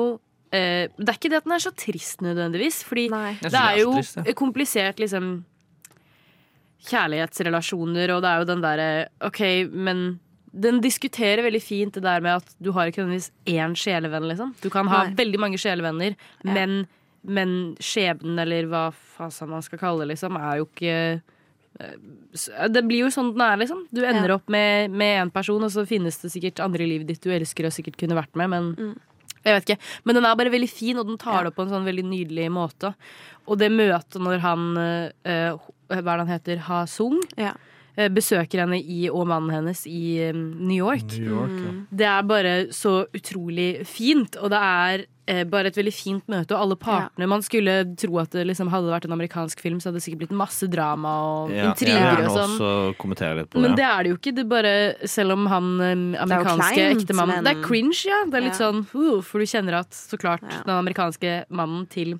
eh, 0.52 0.88
Det 0.98 1.08
er 1.08 1.18
ikke 1.18 1.30
det 1.30 1.40
at 1.40 1.44
den 1.44 1.52
er 1.56 1.62
så 1.64 1.72
trist 1.76 2.20
nødvendigvis, 2.22 2.82
fordi 2.84 3.08
Nei. 3.10 3.34
Det 3.42 3.54
er 3.54 3.78
jo 3.82 3.92
trist, 3.98 4.16
ja. 4.16 4.32
komplisert, 4.34 4.98
liksom 5.02 5.44
Kjærlighetsrelasjoner, 6.88 8.08
og 8.14 8.22
det 8.24 8.28
er 8.30 8.38
jo 8.40 8.46
den 8.48 8.62
derre 8.64 8.90
OK, 9.26 9.40
men 9.70 10.04
den 10.50 10.80
diskuterer 10.82 11.44
veldig 11.44 11.60
fint 11.62 11.94
det 11.94 12.02
der 12.02 12.22
med 12.24 12.40
at 12.40 12.54
du 12.58 12.72
har 12.74 12.88
ikke 12.90 13.04
nødvendigvis 13.04 13.30
én 13.52 13.76
sjelevenn, 13.78 14.26
liksom. 14.30 14.54
Du 14.64 14.70
kan 14.72 14.88
ha 14.90 15.04
Nei. 15.06 15.14
veldig 15.18 15.38
mange 15.42 15.60
sjelevenner, 15.60 16.16
Ja. 16.42 16.52
men, 16.56 16.86
men 17.22 17.76
skjebnen, 17.78 18.38
eller 18.40 18.66
hva 18.66 18.86
fasen 18.94 19.50
man 19.52 19.62
skal 19.62 19.78
kalle 19.78 20.06
det, 20.06 20.14
liksom, 20.16 20.36
er 20.40 20.56
jo 20.62 20.66
ikke 20.66 20.96
eh, 21.80 22.66
Det 22.72 22.82
blir 22.88 23.04
jo 23.04 23.12
sånn 23.12 23.30
den 23.36 23.44
er, 23.44 23.60
liksom. 23.60 23.84
Du 23.92 24.00
ender 24.02 24.28
Ja. 24.32 24.34
opp 24.40 24.48
med 24.48 24.90
én 24.90 25.30
person, 25.32 25.62
og 25.62 25.70
så 25.70 25.84
finnes 25.86 26.16
det 26.18 26.32
sikkert 26.32 26.64
andre 26.64 26.82
i 26.82 26.90
livet 26.96 27.06
ditt 27.12 27.20
du 27.22 27.30
elsker 27.30 27.66
og 27.68 27.72
sikkert 27.76 27.96
kunne 28.00 28.16
vært 28.18 28.34
med, 28.34 28.48
men 28.50 28.74
Mm. 28.74 28.96
Jeg 29.46 29.56
vet 29.56 29.68
ikke. 29.68 29.90
Men 30.04 30.18
den 30.18 30.28
er 30.28 30.38
bare 30.38 30.52
veldig 30.52 30.70
fin, 30.70 31.00
og 31.00 31.08
den 31.08 31.18
tar 31.20 31.44
det 31.44 31.52
opp 31.52 31.58
på 31.60 31.64
en 31.66 31.72
sånn 31.72 31.88
veldig 31.88 32.06
nydelig 32.10 32.48
måte. 32.52 32.92
Og 33.48 33.60
det 33.60 33.70
møtet 33.72 34.20
når 34.22 34.42
han 34.44 34.66
eh, 34.78 35.50
Hva 35.90 35.98
er 35.98 36.04
det 36.04 36.18
han 36.20 36.32
heter? 36.34 36.64
Ha 36.68 36.84
Sung? 36.90 37.18
Ja. 37.40 37.54
Eh, 37.96 38.08
besøker 38.08 38.60
henne 38.64 38.78
i, 38.80 39.08
og 39.10 39.26
mannen 39.30 39.50
hennes 39.50 39.86
i 39.86 40.18
eh, 40.28 40.32
New 40.34 40.76
York. 40.86 41.18
New 41.18 41.30
York, 41.36 41.56
ja. 41.56 41.70
Mm. 41.72 41.86
Det 41.90 42.06
er 42.06 42.22
bare 42.22 42.52
så 42.72 43.06
utrolig 43.16 43.86
fint, 43.86 44.36
og 44.40 44.50
det 44.50 44.60
er 44.60 45.04
eh, 45.30 45.44
bare 45.44 45.66
et 45.70 45.76
veldig 45.78 45.92
fint 45.94 46.24
møte. 46.28 46.54
Og 46.56 46.60
alle 46.64 46.76
partene 46.76 47.28
Man 47.30 47.42
skulle 47.42 47.74
tro 47.96 48.18
at 48.22 48.30
det 48.34 48.46
liksom 48.48 48.68
hadde 48.72 48.90
vært 48.90 49.04
en 49.06 49.12
amerikansk 49.16 49.60
film, 49.60 49.78
så 49.80 49.88
hadde 49.90 50.00
det 50.00 50.04
sikkert 50.06 50.24
blitt 50.24 50.36
masse 50.38 50.66
drama 50.70 51.12
og 51.44 51.50
Ja, 51.54 51.70
intriger 51.70 52.24
og 52.26 52.32
sånn. 52.34 52.56
også 52.56 53.34
litt 53.36 53.50
på 53.50 53.60
Men 53.60 53.70
det. 53.74 53.76
det 53.82 53.84
er 53.90 54.02
det 54.02 54.10
jo 54.10 54.16
ikke. 54.18 54.34
Det 54.34 54.44
er 54.44 54.50
bare, 54.54 54.74
selv 55.06 55.32
om 55.36 55.46
han 55.46 55.70
amerikanske 56.18 56.88
ektemannen 56.96 57.44
Det 57.44 57.56
er 57.56 57.62
cringe, 57.62 58.00
ja. 58.06 58.24
Det 58.26 58.34
er 58.40 58.46
litt 58.48 58.58
Ja. 58.58 58.70
sånn 58.72 58.82
uh, 58.94 59.20
For 59.22 59.38
du 59.38 59.46
kjenner 59.46 59.80
at 59.80 59.90
så 59.90 60.18
klart 60.18 60.42
Ja. 60.42 60.62
den 60.66 60.74
amerikanske 60.78 61.44
mannen 61.50 61.86
til 61.88 62.18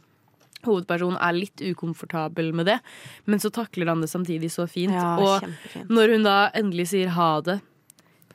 hovedpersonen 0.69 1.19
er 1.21 1.37
litt 1.37 1.63
ukomfortabel 1.65 2.53
med 2.57 2.69
det, 2.71 2.79
men 3.31 3.43
så 3.43 3.53
takler 3.55 3.93
han 3.93 4.05
det 4.05 4.11
samtidig 4.13 4.53
så 4.53 4.67
fint. 4.71 4.95
Ja, 4.95 5.17
og 5.21 5.45
kjempefint. 5.45 5.91
når 5.91 6.17
hun 6.17 6.29
da 6.29 6.39
endelig 6.59 6.91
sier 6.93 7.13
ha 7.17 7.33
det 7.47 7.61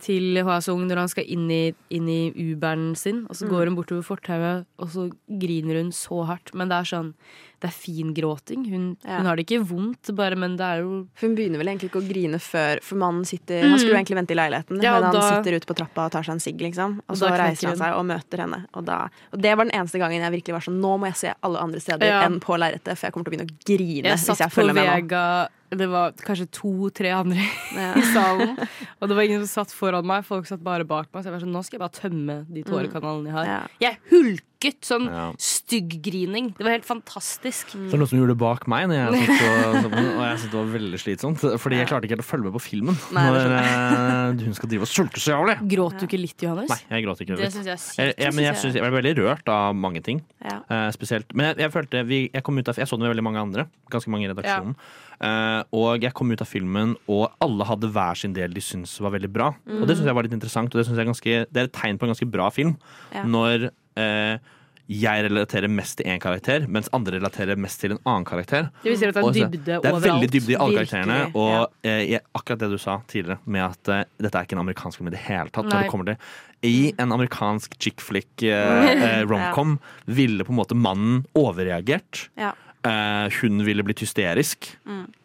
til 0.05 0.37
Hwasung 0.45 0.83
når 0.85 1.01
han 1.01 1.09
skal 1.11 1.25
inn 1.33 1.47
i, 1.49 1.63
inn 1.89 2.07
i 2.11 2.19
Uberen 2.53 2.91
sin, 2.95 3.23
og 3.29 3.33
så 3.35 3.45
Mm. 3.47 3.51
går 3.55 3.65
hun 3.71 3.75
bortover 3.79 4.03
fortauet, 4.05 4.65
og 4.77 4.87
så 4.93 5.09
griner 5.41 5.81
hun 5.81 5.89
så 5.91 6.23
hardt. 6.29 6.53
Men 6.53 6.69
det 6.69 6.77
er 6.83 6.89
sånn 6.95 7.13
Det 7.61 7.69
er 7.71 7.81
fin 7.81 8.13
gråting. 8.13 8.65
Hun, 8.69 8.97
Ja. 9.03 9.17
hun 9.17 9.25
har 9.25 9.35
det 9.37 9.47
ikke 9.47 9.63
vondt, 9.65 10.13
bare, 10.13 10.35
men 10.35 10.57
det 10.57 10.61
er 10.65 10.81
jo 10.83 11.07
hun 11.21 11.35
begynner 11.35 11.57
vel 11.57 11.67
egentlig 11.71 11.89
ikke 11.89 12.01
å 12.03 12.07
grine 12.07 12.35
før 12.37 12.81
For 12.83 12.95
mannen 12.99 13.23
sitter 13.25 13.61
Han 13.63 13.79
skulle 13.79 13.95
jo 13.95 13.97
egentlig 14.03 14.17
vente 14.19 14.31
i 14.35 14.35
leiligheten, 14.35 14.75
Mm. 14.77 14.83
Ja, 14.83 14.93
men 14.99 15.03
han 15.05 15.13
da- 15.13 15.41
sitter 15.41 15.55
ute 15.55 15.65
på 15.65 15.73
trappa 15.75 16.05
og 16.05 16.11
tar 16.11 16.21
seg 16.21 16.33
en 16.33 16.39
sigg, 16.43 16.57
liksom. 16.59 16.97
Og 16.99 17.03
Og 17.09 17.15
så 17.17 17.31
reiser 17.31 17.67
han 17.69 17.77
seg 17.77 17.93
og 17.95 18.05
møter 18.05 18.37
henne. 18.43 18.65
Og, 18.75 18.85
da, 18.85 19.07
og 19.33 19.41
det 19.41 19.55
var 19.57 19.63
den 19.65 19.73
eneste 19.73 19.97
gangen 19.97 20.21
jeg 20.21 20.31
virkelig 20.43 20.53
var 20.53 20.61
sånn 20.67 20.79
Nå 20.81 20.99
må 20.99 21.05
jeg 21.07 21.15
se 21.15 21.33
alle 21.41 21.57
andre 21.57 21.79
steder 21.79 22.05
Ja. 22.05 22.21
enn 22.27 22.39
på 22.41 22.59
lerretet, 22.59 22.97
for 22.97 23.07
jeg 23.07 23.13
kommer 23.13 23.23
til 23.25 23.33
å 23.33 23.37
begynne 23.37 23.49
å 23.49 23.65
grine 23.65 24.03
Jeg 24.03 24.17
hvis 24.19 24.37
jeg 24.37 24.51
følger 24.51 24.73
med 24.75 24.85
nå. 24.85 25.07
Vega 25.07 25.47
Det 25.77 25.87
var 25.91 26.13
kanskje 26.25 26.47
to-tre 26.55 27.11
andre 27.15 27.43
Ja. 27.75 27.91
i 27.99 28.03
salen. 28.13 28.55
Og 29.01 29.09
det 29.11 29.15
var 29.17 29.23
ingen 29.27 29.43
som 29.45 29.63
satt 29.65 29.73
foran 29.75 30.05
meg. 30.07 30.25
Folk 30.27 30.47
satt 30.49 30.63
bare 30.63 30.85
bak 30.87 31.09
meg. 31.11 31.23
Så 31.23 31.29
jeg 31.29 31.35
var 31.37 31.43
sånn, 31.45 31.55
nå 31.55 31.63
skal 31.65 31.79
jeg 31.79 31.83
bare 31.85 31.99
tømme 32.01 32.37
de 32.51 32.63
tårekanalene 32.67 33.31
jeg 33.31 33.37
har. 33.39 33.69
Jeg 33.83 33.97
Ja. 34.11 34.19
Jeg 34.65 34.73
hulket 34.73 34.87
sånn 34.87 35.05
Ja. 35.09 35.25
stygg-grining. 35.37 36.55
Det 36.57 36.63
var 36.65 36.71
helt 36.75 36.85
fantastisk. 36.85 37.73
Mm. 37.75 37.85
Det 37.85 37.91
var 37.91 37.99
noe 37.99 38.09
som 38.09 38.19
gjorde 38.19 38.33
det 38.33 38.41
bak 38.41 38.67
meg, 38.67 38.87
når 38.89 38.95
jeg 38.95 39.27
satt 39.27 39.43
og, 39.45 39.93
og 40.17 40.23
jeg 40.25 40.39
syntes 40.39 40.51
det 40.51 40.59
var 40.59 40.71
veldig 40.73 40.99
slitsomt. 41.01 41.45
Fordi 41.61 41.79
jeg 41.79 41.87
klarte 41.89 42.07
ikke 42.07 42.15
helt 42.17 42.25
å 42.25 42.29
følge 42.29 42.45
med 42.49 42.55
på 42.55 42.63
filmen 42.63 42.97
Nei, 43.15 43.25
når 43.29 43.55
eh, 43.59 44.45
hun 44.45 44.57
skal 44.57 44.71
drive 44.71 44.87
og 44.87 44.91
sulte 44.91 45.21
så 45.21 45.35
jævlig. 45.35 45.57
Gråt 45.75 45.99
du 46.01 46.05
ikke 46.07 46.21
litt, 46.21 46.37
Johannes? 46.41 46.69
Nei, 46.71 46.79
jeg 46.95 47.05
gråt 47.05 47.23
ikke. 47.25 47.39
Det 47.39 47.51
syns 47.53 47.69
jeg 47.69 47.75
er 47.75 47.81
sykt. 47.85 48.01
Jeg, 48.01 48.17
jeg, 48.25 48.35
men 48.35 48.47
jeg, 48.47 48.59
synes, 48.61 48.77
jeg 48.79 48.85
ble 48.85 48.93
veldig 48.99 49.15
rørt 49.21 49.53
av 49.55 49.77
mange 49.77 50.03
ting. 50.05 50.21
Ja. 50.43 50.59
eh, 50.69 50.89
spesielt. 50.95 51.33
Men 51.35 51.51
jeg, 51.51 51.65
jeg 51.65 51.75
følte 51.75 52.05
vi, 52.09 52.21
jeg, 52.31 52.45
kom 52.45 52.59
ut 52.59 52.71
av, 52.71 52.79
jeg 52.81 52.89
så 52.89 52.99
den 52.99 53.07
med 53.07 53.15
veldig 53.15 53.27
mange 53.29 53.43
andre. 53.47 53.67
Ganske 53.93 54.13
mange 54.13 54.27
i 54.27 54.31
redaksjonen. 54.33 54.75
Eh, 55.15 55.61
og 55.77 56.03
jeg 56.03 56.11
kom 56.17 56.33
ut 56.33 56.43
av 56.43 56.49
filmen, 56.49 56.97
og 57.11 57.29
alle 57.43 57.67
hadde 57.69 57.89
hver 57.95 58.19
sin 58.19 58.35
del 58.35 58.53
de 58.55 58.63
syntes 58.63 58.97
var 59.03 59.15
veldig 59.15 59.31
bra. 59.31 59.53
Og 59.79 59.87
det 59.87 59.97
syns 59.97 60.09
jeg 60.09 60.17
var 60.17 60.27
litt 60.27 60.35
interessant, 60.35 60.73
og 60.73 60.81
det, 60.81 60.87
synes 60.89 61.01
jeg 61.01 61.09
ganske, 61.11 61.39
det 61.49 61.61
er 61.61 61.69
et 61.69 61.75
tegn 61.75 61.99
på 61.99 62.07
en 62.07 62.13
ganske 62.13 62.29
bra 62.29 62.51
film. 62.53 62.75
Ja. 63.15 63.23
Når 63.23 63.69
eh, 63.99 64.51
jeg 64.85 65.23
relaterer 65.25 65.71
mest 65.71 65.97
til 65.97 66.09
én 66.13 66.19
karakter, 66.21 66.67
mens 66.69 66.89
andre 66.93 67.17
relaterer 67.17 67.57
mest 67.57 67.79
til 67.81 67.95
en 67.95 68.01
annen 68.05 68.25
karakter. 68.27 68.67
Det 68.83 68.91
vil 68.91 68.99
si 68.99 69.07
at 69.07 69.15
det 69.17 69.23
er 69.23 69.31
dybde 69.33 69.57
dybde 69.57 69.65
Det 69.65 69.89
er 69.89 69.95
overalt. 69.95 70.05
veldig 70.05 70.29
dybde 70.35 70.51
i 70.53 70.57
alle 70.59 70.75
Virkelig, 70.75 70.89
karakterene. 70.91 71.17
Og 71.33 71.87
eh, 71.89 72.19
akkurat 72.37 72.61
det 72.61 72.69
du 72.69 72.77
sa 72.81 72.99
tidligere, 73.09 73.39
med 73.45 73.65
at 73.65 73.89
eh, 73.89 74.03
dette 74.21 74.37
er 74.37 74.45
ikke 74.45 74.57
en 74.59 74.61
amerikansk 74.61 75.01
film 75.01 75.09
i 75.09 75.15
det 75.15 75.23
hele 75.25 75.49
tatt. 75.49 75.65
Når 75.65 75.81
det 75.81 75.89
kommer 75.89 76.11
til 76.11 76.69
I 76.69 76.93
en 77.01 77.15
amerikansk 77.17 77.73
chick 77.81 78.01
flick 78.01 78.45
eh, 78.45 79.23
romcom 79.25 79.79
ja. 79.79 80.13
ville 80.21 80.45
på 80.45 80.53
en 80.53 80.61
måte 80.61 80.77
mannen 80.77 81.25
overreagert. 81.33 82.27
Ja. 82.37 82.53
Eh, 82.85 83.37
hun 83.41 83.63
ville 83.65 83.83
blitt 83.85 84.03
hysterisk. 84.03 84.67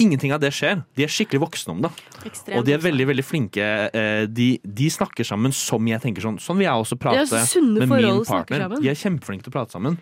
Ingenting 0.01 0.33
av 0.33 0.41
det 0.41 0.53
skjer. 0.57 0.81
De 0.97 1.05
er 1.05 1.13
skikkelig 1.13 1.43
voksne 1.43 1.75
om 1.75 1.83
det. 1.85 1.91
Ekstremt. 2.25 2.57
Og 2.59 2.65
de 2.65 2.77
er 2.77 2.81
veldig 2.81 3.07
veldig 3.11 3.25
flinke. 3.27 3.67
Eh, 3.93 4.25
de, 4.31 4.49
de 4.65 4.89
snakker 4.93 5.27
sammen 5.29 5.53
som 5.57 5.91
jeg 5.91 6.01
tenker 6.05 6.25
sånn. 6.25 6.41
Sånn 6.41 6.61
vil 6.61 6.71
jeg 6.71 6.87
også 6.87 6.97
prate 7.01 7.27
med 7.67 7.91
min 7.91 8.25
partner. 8.25 8.69
De 8.81 8.89
er 8.89 8.97
kjempeflinke 8.99 9.47
til 9.47 9.53
å 9.53 9.59
prate 9.59 9.77
sammen. 9.77 10.01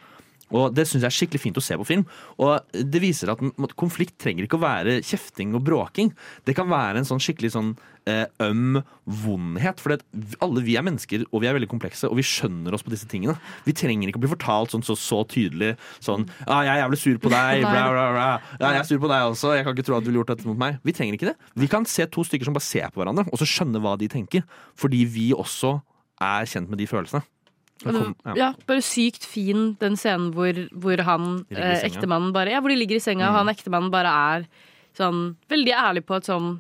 Og 0.55 0.73
det 0.75 0.87
syns 0.89 1.05
jeg 1.05 1.11
er 1.11 1.17
skikkelig 1.19 1.43
fint 1.43 1.61
å 1.61 1.65
se 1.65 1.77
på 1.79 1.87
film. 1.89 2.05
Og 2.41 2.57
det 2.73 3.03
viser 3.03 3.33
at 3.33 3.43
konflikt 3.79 4.17
trenger 4.21 4.47
ikke 4.47 4.59
å 4.59 4.65
være 4.65 4.99
kjefting 5.05 5.55
og 5.57 5.65
bråking. 5.67 6.13
Det 6.49 6.57
kan 6.57 6.71
være 6.71 7.03
en 7.03 7.09
sånn 7.09 7.23
skikkelig 7.23 7.53
sånn 7.55 7.75
eh, 8.09 8.25
øm 8.45 8.81
vondhet. 9.05 9.83
For 9.83 9.97
alle 10.45 10.65
vi 10.65 10.77
er 10.79 10.87
mennesker, 10.87 11.27
og 11.29 11.43
vi 11.43 11.51
er 11.51 11.57
veldig 11.57 11.71
komplekse, 11.71 12.09
og 12.09 12.19
vi 12.19 12.27
skjønner 12.27 12.75
oss 12.75 12.85
på 12.87 12.93
disse 12.95 13.09
tingene. 13.11 13.37
Vi 13.67 13.77
trenger 13.77 14.11
ikke 14.11 14.21
å 14.21 14.25
bli 14.25 14.33
fortalt 14.33 14.75
sånn 14.75 14.87
så, 14.87 14.97
så 14.99 15.23
tydelig 15.29 15.75
sånn 16.05 16.27
ah, 16.47 16.63
'Jeg 16.65 16.75
er 16.75 16.83
jævlig 16.85 17.01
sur 17.03 17.21
på 17.23 17.33
deg', 17.33 17.65
bla, 17.67 17.85
bla, 17.93 18.07
bla. 18.17 18.29
Ja, 18.57 18.73
'Jeg 18.73 18.83
er 18.83 18.89
sur 18.89 19.03
på 19.03 19.13
deg 19.13 19.29
også, 19.29 19.55
jeg 19.57 19.67
kan 19.67 19.77
ikke 19.77 19.89
tro 19.89 19.99
at 19.99 20.07
du 20.07 20.11
ville 20.11 20.23
gjort 20.23 20.33
dette 20.35 20.49
mot 20.49 20.59
meg'. 20.59 20.81
Vi 20.85 20.97
trenger 20.97 21.19
ikke 21.19 21.31
det. 21.33 21.37
Vi 21.57 21.71
kan 21.71 21.89
se 21.89 22.07
to 22.07 22.25
stykker 22.25 22.49
som 22.49 22.57
bare 22.57 22.69
ser 22.69 22.89
på 22.93 23.03
hverandre, 23.03 23.29
og 23.29 23.41
så 23.41 23.49
skjønne 23.49 23.83
hva 23.83 23.99
de 24.01 24.09
tenker. 24.09 24.47
Fordi 24.79 25.05
vi 25.05 25.31
også 25.37 25.79
er 26.23 26.49
kjent 26.51 26.71
med 26.71 26.81
de 26.81 26.89
følelsene. 26.91 27.23
Kom- 27.85 28.15
ja. 28.27 28.35
Ja, 28.37 28.49
bare 28.67 28.83
sykt 28.83 29.25
fin 29.25 29.77
den 29.79 29.95
scenen 29.97 30.33
hvor, 30.35 30.53
hvor 30.75 30.99
han 31.07 31.45
eh, 31.51 31.79
ektemannen 31.87 32.33
bare 32.35 32.51
Ja, 32.51 32.61
hvor 32.61 32.73
de 32.73 32.77
ligger 32.81 32.97
i 32.99 33.05
senga, 33.05 33.29
og 33.31 33.37
han 33.39 33.53
ektemannen 33.55 33.93
bare 33.95 34.11
er 34.11 34.49
sånn 34.99 35.37
veldig 35.49 35.75
ærlig 35.79 36.03
på 36.09 36.17
at 36.17 36.27
sånn 36.27 36.57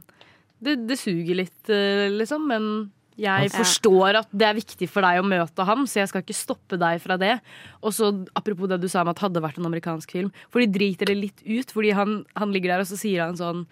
Det, 0.63 0.77
det 0.87 0.97
suger 0.99 1.35
litt, 1.39 1.69
eh, 1.71 2.09
liksom, 2.11 2.47
men 2.51 2.91
jeg 3.19 3.51
forstår 3.59 4.17
at 4.21 4.29
det 4.31 4.47
er 4.47 4.55
viktig 4.55 4.87
for 4.89 5.03
deg 5.03 5.19
å 5.19 5.27
møte 5.27 5.65
ham, 5.67 5.85
så 5.91 6.01
jeg 6.01 6.09
skal 6.11 6.23
ikke 6.23 6.35
stoppe 6.39 6.79
deg 6.79 7.01
fra 7.03 7.17
det. 7.19 7.41
Og 7.83 7.91
så 7.95 8.13
apropos 8.39 8.69
det 8.71 8.79
du 8.81 8.87
sa 8.89 9.03
om 9.03 9.09
at 9.11 9.17
det 9.19 9.23
hadde 9.27 9.43
vært 9.43 9.59
en 9.59 9.67
amerikansk 9.67 10.11
film, 10.15 10.31
for 10.51 10.61
de 10.63 10.67
driter 10.71 11.07
det 11.11 11.17
litt 11.19 11.43
ut, 11.47 11.71
fordi 11.75 11.91
han, 11.99 12.25
han 12.39 12.53
ligger 12.55 12.75
der, 12.77 12.81
og 12.85 12.87
så 12.87 12.99
sier 12.99 13.25
han 13.27 13.35
sånn 13.39 13.65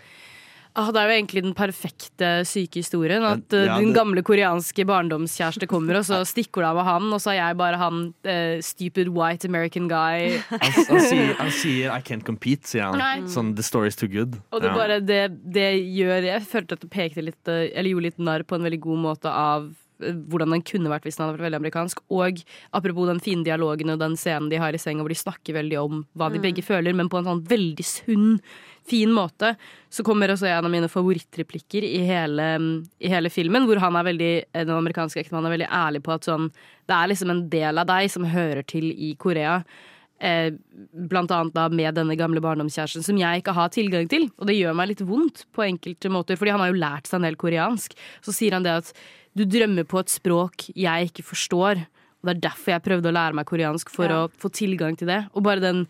Ah, 0.76 0.90
det 0.92 1.00
er 1.00 1.08
jo 1.08 1.14
egentlig 1.16 1.42
den 1.46 1.54
perfekte 1.56 2.28
syke 2.44 2.82
historien. 2.82 3.22
At 3.24 3.48
ja, 3.56 3.62
Ja, 3.64 3.78
din 3.80 3.92
det- 3.94 3.96
gamle 3.96 4.22
koreanske 4.22 4.84
barndomskjæreste 4.84 5.66
kommer, 5.66 5.96
og 5.96 6.04
så 6.04 6.18
stikker 6.28 6.60
du 6.60 6.66
av 6.68 6.76
med 6.76 6.84
han, 6.84 7.06
og 7.16 7.20
så 7.22 7.30
er 7.32 7.38
jeg 7.40 7.56
bare 7.56 7.78
han 7.80 8.02
uh, 8.28 8.60
stupid 8.60 9.08
white 9.08 9.46
American 9.48 9.88
guy. 9.88 10.36
Han, 10.50 10.60
han, 10.60 11.00
sier, 11.00 11.32
han 11.40 11.50
sier 11.50 11.90
'I 11.90 12.00
can't 12.02 12.24
compete', 12.28 12.66
sier 12.68 12.84
han. 12.90 12.98
Nei. 12.98 13.26
Sånn 13.26 13.54
'the 13.56 13.62
story's 13.64 13.96
too 13.96 14.08
good'. 14.08 14.36
Og 14.52 14.60
det 14.60 14.68
Ja. 14.70 14.74
bare 14.76 15.00
det, 15.00 15.22
det 15.50 15.70
gjør 15.96 16.22
Jeg 16.28 16.42
følte 16.42 16.72
at 16.72 16.80
det 16.80 16.90
pekte 16.90 17.22
litt 17.24 17.48
eh, 17.48 17.70
Eller 17.74 17.90
gjorde 17.90 18.02
litt 18.10 18.18
narr 18.18 18.42
på 18.44 18.54
en 18.56 18.62
veldig 18.62 18.80
god 18.80 18.98
måte 18.98 19.26
av 19.32 19.70
eh, 20.02 20.12
hvordan 20.12 20.50
den 20.52 20.62
kunne 20.62 20.90
vært 20.92 21.04
hvis 21.08 21.16
den 21.16 21.24
hadde 21.26 21.38
vært 21.38 21.46
veldig 21.48 21.60
amerikansk. 21.62 21.98
Og 22.10 22.42
apropos 22.74 23.06
den 23.08 23.20
fine 23.20 23.44
dialogen 23.44 23.90
og 23.90 23.98
den 23.98 24.16
scenen 24.16 24.50
de 24.50 24.56
har 24.60 24.74
i 24.74 24.78
senga 24.78 25.00
hvor 25.00 25.08
de 25.08 25.14
snakker 25.16 25.54
veldig 25.56 25.78
om 25.80 26.04
hva 26.16 26.28
de 26.30 26.38
begge 26.38 26.62
føler, 26.62 26.92
men 26.94 27.08
på 27.08 27.16
en 27.18 27.24
sånn 27.24 27.44
veldig 27.48 27.84
sunn, 27.84 28.40
fin 28.88 29.10
måte, 29.12 29.54
så 29.90 30.04
kommer 30.06 30.28
også 30.32 30.46
en 30.50 30.64
av 30.66 30.70
mine 30.72 30.88
favorittreplikker 30.92 31.84
i 31.86 31.98
hele, 32.06 32.46
i 33.00 33.10
hele 33.12 33.30
filmen, 33.32 33.66
hvor 33.66 33.80
han 33.82 33.96
er 33.98 34.06
veldig, 34.08 34.30
den 34.54 34.70
amerikanske 34.76 35.20
ektemannen 35.22 35.50
er 35.50 35.56
veldig 35.56 35.68
ærlig 35.72 36.02
på 36.06 36.14
at 36.16 36.28
sånn 36.28 36.50
Det 36.86 36.94
er 36.94 37.08
liksom 37.10 37.30
en 37.32 37.48
del 37.50 37.78
av 37.82 37.86
deg 37.90 38.08
som 38.12 38.24
hører 38.30 38.62
til 38.62 38.92
i 38.92 39.14
Korea. 39.18 39.60
Eh, 40.22 40.52
blant 41.10 41.30
annet 41.34 41.52
da 41.52 41.66
med 41.68 41.94
denne 41.98 42.14
gamle 42.16 42.40
barndomskjæresten 42.40 43.02
som 43.04 43.18
jeg 43.18 43.42
ikke 43.42 43.52
har 43.52 43.68
tilgang 43.74 44.06
til. 44.08 44.30
Og 44.38 44.46
det 44.46 44.54
gjør 44.56 44.76
meg 44.78 44.88
litt 44.92 45.02
vondt 45.04 45.44
på 45.52 45.66
enkelte 45.66 46.08
måter, 46.08 46.38
fordi 46.38 46.54
han 46.54 46.62
har 46.62 46.70
jo 46.70 46.78
lært 46.80 47.10
seg 47.10 47.18
en 47.18 47.26
del 47.28 47.36
koreansk. 47.36 47.92
Så 48.24 48.32
sier 48.32 48.54
han 48.56 48.62
det 48.64 48.76
at 48.84 48.92
du 49.36 49.44
drømmer 49.44 49.84
på 49.84 49.98
et 50.00 50.08
språk 50.14 50.70
jeg 50.72 51.10
ikke 51.10 51.26
forstår. 51.26 51.82
Og 52.22 52.30
det 52.30 52.36
er 52.36 52.44
derfor 52.48 52.72
jeg 52.72 52.86
prøvde 52.86 53.10
å 53.10 53.16
lære 53.18 53.34
meg 53.36 53.46
koreansk, 53.50 53.90
for 53.92 54.06
Ja. 54.08 54.24
å 54.24 54.30
få 54.30 54.48
tilgang 54.48 54.96
til 54.96 55.08
det. 55.08 55.26
Og 55.34 55.42
bare 55.42 55.60
den 55.60 55.86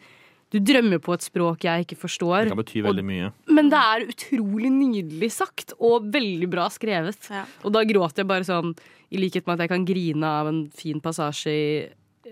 Du 0.54 0.60
drømmer 0.62 1.00
på 1.02 1.14
et 1.16 1.24
språk 1.26 1.64
jeg 1.66 1.86
ikke 1.86 1.98
forstår. 1.98 2.46
Det 2.46 2.54
kan 2.54 2.60
bety 2.62 2.80
og- 2.82 2.88
veldig 2.92 3.04
mye. 3.04 3.32
Men 3.50 3.68
det 3.72 3.78
er 3.82 4.06
utrolig 4.06 4.70
nydelig 4.70 5.32
sagt, 5.32 5.72
og 5.80 6.06
veldig 6.12 6.48
bra 6.50 6.68
skrevet. 6.68 7.18
Ja. 7.30 7.44
Og 7.64 7.72
da 7.72 7.82
gråter 7.84 8.22
jeg 8.22 8.28
bare 8.30 8.46
sånn, 8.46 8.76
i 9.10 9.16
likhet 9.18 9.46
med 9.46 9.58
at 9.58 9.66
jeg 9.66 9.68
kan 9.74 9.84
grine 9.84 10.24
av 10.24 10.46
en 10.46 10.68
fin 10.70 11.00
passasje 11.00 11.50
i 11.50 11.88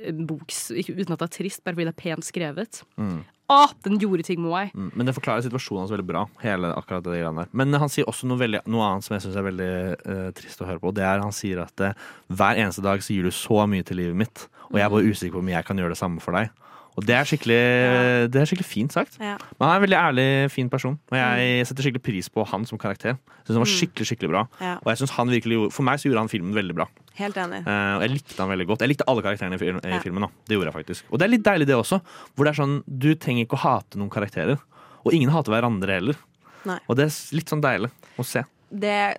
en 0.06 0.26
bok 0.26 0.48
uten 0.48 1.12
at 1.12 1.18
det 1.18 1.26
er 1.28 1.36
trist, 1.42 1.62
bare 1.64 1.74
fordi 1.74 1.86
det 1.86 1.94
er 1.96 2.02
pent 2.02 2.24
skrevet. 2.26 2.82
Å, 3.44 3.58
den 3.84 3.98
gjorde 4.00 4.24
ting 4.24 4.40
med 4.40 4.50
meg. 4.50 4.70
Mm, 4.72 4.90
Men 4.96 5.06
det 5.06 5.14
forklarer 5.14 5.44
situasjonen 5.44 5.82
hans 5.84 5.90
veldig 5.92 6.06
bra. 6.06 6.22
Hele 6.40 6.70
akkurat 6.72 7.04
det 7.04 7.18
greiene 7.20 7.44
der 7.44 7.48
Men 7.52 7.74
han 7.74 7.90
sier 7.92 8.06
også 8.08 8.24
noe, 8.24 8.38
veldig, 8.40 8.62
noe 8.66 8.86
annet 8.88 9.04
som 9.04 9.14
jeg 9.18 9.26
syns 9.26 9.36
er 9.36 9.44
veldig 9.44 9.72
uh, 10.06 10.30
trist 10.32 10.62
å 10.64 10.66
høre 10.66 10.80
på. 10.80 10.94
Det 10.94 11.04
er 11.04 11.20
Han 11.20 11.34
sier 11.34 11.60
at 11.60 11.84
uh, 11.84 11.92
hver 12.32 12.56
eneste 12.56 12.82
dag 12.82 13.04
så 13.04 13.12
gir 13.12 13.28
du 13.28 13.30
så 13.30 13.66
mye 13.68 13.84
til 13.84 14.00
livet 14.00 14.16
mitt, 14.16 14.46
og 14.70 14.78
jeg 14.80 14.86
er 14.86 14.94
bare 14.94 15.10
usikker 15.10 15.36
på 15.36 15.44
om 15.44 15.52
jeg 15.52 15.64
kan 15.68 15.76
gjøre 15.76 15.92
det 15.92 16.00
samme 16.00 16.20
for 16.24 16.32
deg. 16.32 16.48
Og 16.94 17.02
det 17.08 17.14
er 17.18 17.26
skikkelig, 17.26 17.58
det 18.30 18.38
er 18.38 18.46
skikkelig 18.46 18.66
fint 18.68 18.92
sagt. 18.94 19.16
Ja. 19.18 19.34
Men 19.58 19.64
han 19.66 19.72
er 19.72 19.80
en 19.80 19.84
veldig 19.84 19.96
ærlig, 19.98 20.26
fin 20.54 20.68
person, 20.70 20.94
og 21.10 21.16
jeg 21.18 21.64
setter 21.66 21.82
skikkelig 21.88 22.02
pris 22.06 22.28
på 22.30 22.44
han 22.46 22.66
som 22.70 22.78
karakter. 22.78 23.16
Jeg 23.18 23.48
synes 23.48 23.56
han 23.58 23.64
var 23.64 23.70
skikkelig, 23.72 24.06
skikkelig 24.12 24.30
bra. 24.30 24.42
Ja. 24.62 24.74
Og 24.78 24.92
jeg 24.92 25.00
synes 25.02 25.14
han 25.16 25.32
virkelig 25.32 25.58
gjorde, 25.58 25.72
For 25.74 25.82
meg 25.88 25.98
så 25.98 26.06
gjorde 26.08 26.22
han 26.22 26.30
filmen 26.30 26.54
veldig 26.54 26.76
bra. 26.78 26.86
Helt 27.18 27.36
enig. 27.42 27.60
Uh, 27.66 27.96
og 27.98 28.04
jeg 28.06 28.12
likte 28.14 28.38
han 28.42 28.52
veldig 28.54 28.66
godt. 28.70 28.84
Jeg 28.86 28.92
likte 28.92 29.08
alle 29.10 29.24
karakterene 29.26 29.58
i, 29.58 29.58
fil 29.58 29.80
Ja. 29.82 29.98
filmen. 30.06 30.22
Da. 30.26 30.30
Det 30.46 30.54
gjorde 30.56 30.70
jeg 30.70 30.76
faktisk. 30.78 31.10
Og 31.10 31.18
det 31.18 31.26
er 31.26 31.32
litt 31.34 31.44
deilig, 31.46 31.66
det 31.66 31.74
også. 31.78 32.00
Hvor 32.34 32.44
det 32.46 32.52
er 32.54 32.60
sånn, 32.62 32.76
Du 32.86 33.10
trenger 33.14 33.44
ikke 33.46 33.58
å 33.58 33.64
hate 33.66 33.98
noen 33.98 34.10
karakterer. 34.10 34.58
Og 35.04 35.12
ingen 35.12 35.30
hater 35.34 35.50
hverandre 35.52 35.98
heller. 35.98 36.16
Nei. 36.64 36.78
Og 36.88 36.96
det 36.96 37.06
er 37.10 37.36
litt 37.36 37.50
sånn 37.50 37.60
deilig 37.62 37.90
å 38.18 38.24
se. 38.24 38.42
Det 38.70 39.18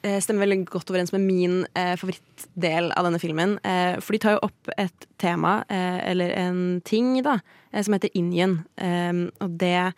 stemmer 0.00 0.46
veldig 0.46 0.64
godt 0.70 0.90
overens 0.92 1.12
med 1.12 1.24
min 1.26 1.56
eh, 1.76 1.92
favorittdel 2.00 2.90
av 2.96 3.04
denne 3.04 3.20
filmen. 3.20 3.58
Eh, 3.66 3.98
for 4.00 4.16
de 4.16 4.22
tar 4.22 4.36
jo 4.36 4.46
opp 4.48 4.70
et 4.80 5.08
tema, 5.20 5.58
eh, 5.68 5.98
eller 6.10 6.32
en 6.40 6.62
ting, 6.88 7.12
da, 7.26 7.38
eh, 7.72 7.82
som 7.84 7.96
heter 7.96 8.14
Indian. 8.16 8.62
Eh, 8.80 9.26
og 9.44 9.58
det 9.60 9.76
eh, 9.82 9.92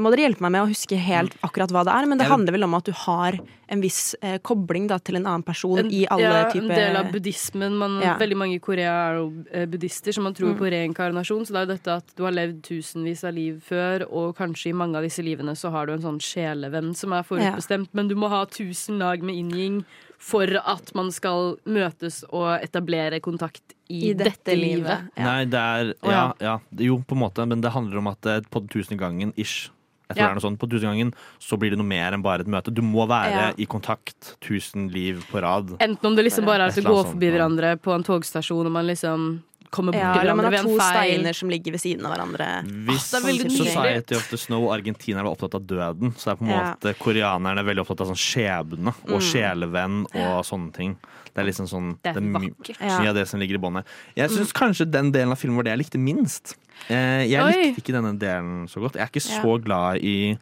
må 0.00 0.10
dere 0.12 0.28
hjelpe 0.28 0.40
meg 0.46 0.52
med 0.54 0.62
å 0.64 0.70
huske 0.70 0.96
helt 0.96 1.34
akkurat 1.44 1.72
hva 1.74 1.82
det 1.84 1.92
er. 1.92 2.06
Men 2.08 2.18
det 2.18 2.26
handler 2.30 2.52
vel 2.56 2.64
om 2.64 2.74
at 2.78 2.84
du 2.88 2.92
har 2.96 3.36
en 3.68 3.80
viss 3.82 4.14
eh, 4.22 4.36
kobling 4.46 4.86
da, 4.86 4.98
til 5.02 5.16
en 5.18 5.26
annen 5.26 5.42
person 5.42 5.78
En, 5.82 5.90
i 5.90 6.04
alle 6.06 6.22
ja, 6.22 6.44
typer 6.52 6.70
en 6.70 6.70
del 6.78 6.96
av 7.00 7.10
buddhismen. 7.12 7.74
Man, 7.76 7.96
Ja. 8.00 8.14
Veldig 8.20 8.36
mange 8.38 8.54
i 8.56 8.62
Korea 8.62 8.92
er 9.08 9.18
jo 9.18 9.26
eh, 9.50 9.66
buddhister, 9.66 10.12
så 10.14 10.22
man 10.22 10.34
tror 10.38 10.52
Mm. 10.54 10.58
på 10.60 10.70
reinkarnasjon. 10.70 11.44
Så 11.46 11.52
det 11.52 11.60
er 11.60 11.66
jo 11.66 11.72
dette 11.74 11.96
at 11.98 12.14
du 12.16 12.22
har 12.22 12.32
levd 12.32 12.62
tusenvis 12.62 13.24
av 13.26 13.34
liv 13.34 13.60
før, 13.66 14.06
og 14.10 14.36
kanskje 14.38 14.70
i 14.70 14.76
mange 14.78 14.96
av 14.96 15.02
disse 15.02 15.22
livene 15.22 15.56
så 15.58 15.70
har 15.74 15.86
du 15.86 15.92
en 15.96 16.04
sånn 16.06 16.20
sjelevenn 16.22 16.94
som 16.94 17.12
er 17.12 17.22
forutbestemt, 17.26 17.88
men 17.92 18.08
du 18.08 18.14
må 18.14 18.28
ha 18.30 18.44
tusen 18.46 18.98
lag 19.02 19.20
med 19.22 19.34
innying 19.34 19.84
for 20.18 20.50
at 20.58 20.92
man 20.96 21.10
skal 21.14 21.56
møtes 21.68 22.22
og 22.32 22.62
etablere 22.62 23.20
kontakt 23.20 23.74
i, 23.88 24.10
i 24.10 24.12
dette, 24.16 24.56
livet. 24.56 25.10
Ja. 25.16 25.24
Nei, 25.24 25.44
det 25.50 25.60
er 25.62 25.94
ja, 26.02 26.26
ja. 26.42 26.58
jo, 26.88 26.98
på 27.06 27.14
en 27.14 27.22
måte, 27.22 27.46
men 27.46 27.60
det 27.62 27.72
handler 27.74 28.00
om 28.02 28.10
at 28.10 28.26
på 28.50 28.62
den 28.64 28.68
tusende 28.72 28.98
gangen 29.00 29.32
ish. 29.36 29.70
Jeg 30.06 30.16
tror 30.16 30.22
Ja. 30.22 30.26
det 30.28 30.30
er 30.30 30.38
noe 30.38 30.44
sånt. 30.44 30.58
På 30.62 30.68
tusen 30.70 30.86
gangen 30.86 31.14
så 31.42 31.56
blir 31.58 31.70
det 31.74 31.78
noe 31.80 31.86
mer 31.86 32.14
enn 32.14 32.22
bare 32.22 32.44
et 32.44 32.46
møte. 32.46 32.72
Du 32.72 32.80
må 32.82 33.08
være 33.10 33.30
Ja. 33.32 33.52
i 33.58 33.66
kontakt 33.66 34.36
tusen 34.40 34.88
liv 34.92 35.24
på 35.30 35.42
rad. 35.42 35.76
Enten 35.80 36.06
om 36.06 36.14
det 36.14 36.24
liksom 36.24 36.44
bare 36.46 36.62
er 36.62 36.68
at 36.68 36.76
du 36.76 36.82
går 36.82 37.10
forbi 37.10 37.30
hverandre 37.34 37.76
på 37.76 37.92
en 37.92 38.04
togstasjon 38.04 38.66
og 38.66 38.72
man 38.72 38.86
liksom 38.86 39.42
kommer 39.76 39.94
Ja, 39.96 40.12
borti 40.14 40.20
eller 40.24 40.34
man 40.34 40.44
hverandre 40.46 40.56
har 40.58 40.64
ved 40.64 40.70
to 40.70 40.74
en 40.74 40.80
feil. 40.80 41.12
steiner 41.20 41.34
som 41.38 41.52
ligger 41.52 41.76
ved 41.76 41.82
siden 41.84 42.06
av 42.08 42.14
hverandre. 42.16 42.48
Hvis 42.88 43.10
det 43.12 43.22
nydelig. 43.26 43.56
Society 43.60 44.14
of 44.16 44.28
the 44.32 44.38
Snow 44.40 44.64
og 44.68 44.72
Argentina 44.78 45.22
var 45.26 45.36
opptatt 45.36 45.54
av 45.58 45.66
døden, 45.68 46.14
så 46.16 46.32
er 46.32 46.36
på 46.40 46.46
en 46.48 46.54
Ja. 46.54 46.62
måte 46.74 46.94
koreanerne 46.98 47.64
veldig 47.68 47.84
opptatt 47.84 48.00
av 48.00 48.08
sånn 48.08 48.22
skjebne 48.24 48.94
og 49.04 49.20
Mm. 49.20 49.26
sjelevenn 49.30 50.00
og 50.14 50.44
sånne 50.44 50.72
ting. 50.72 50.96
Det 51.34 51.42
er 51.44 51.48
liksom 51.50 51.68
sånn 51.68 51.98
Det 52.02 52.16
er 52.16 52.20
my- 52.22 52.48
vakkert. 52.48 52.80
Ja. 52.80 52.98
mye 53.00 53.08
av 53.10 53.14
det 53.14 53.28
som 53.28 53.38
ligger 53.40 53.54
i 53.56 53.58
båndet. 53.58 53.84
Jeg 54.16 54.30
syns 54.30 54.52
kanskje 54.52 54.90
den 54.90 55.12
delen 55.12 55.30
av 55.32 55.38
filmen 55.38 55.56
var 55.56 55.64
det 55.64 55.76
jeg 55.76 55.78
likte 55.84 55.98
minst. 56.00 56.56
Jeg 56.88 57.28
jeg 57.30 57.42
Oi. 57.42 57.52
likte 57.74 57.82
ikke 57.82 57.92
denne 58.02 58.18
delen 58.18 58.66
så 58.68 58.80
godt. 58.80 58.94
Jeg 58.94 59.02
er 59.02 59.10
ikke 59.12 59.28
Ja. 59.28 59.42
så 59.42 59.62
glad 59.62 59.96
i, 60.02 60.38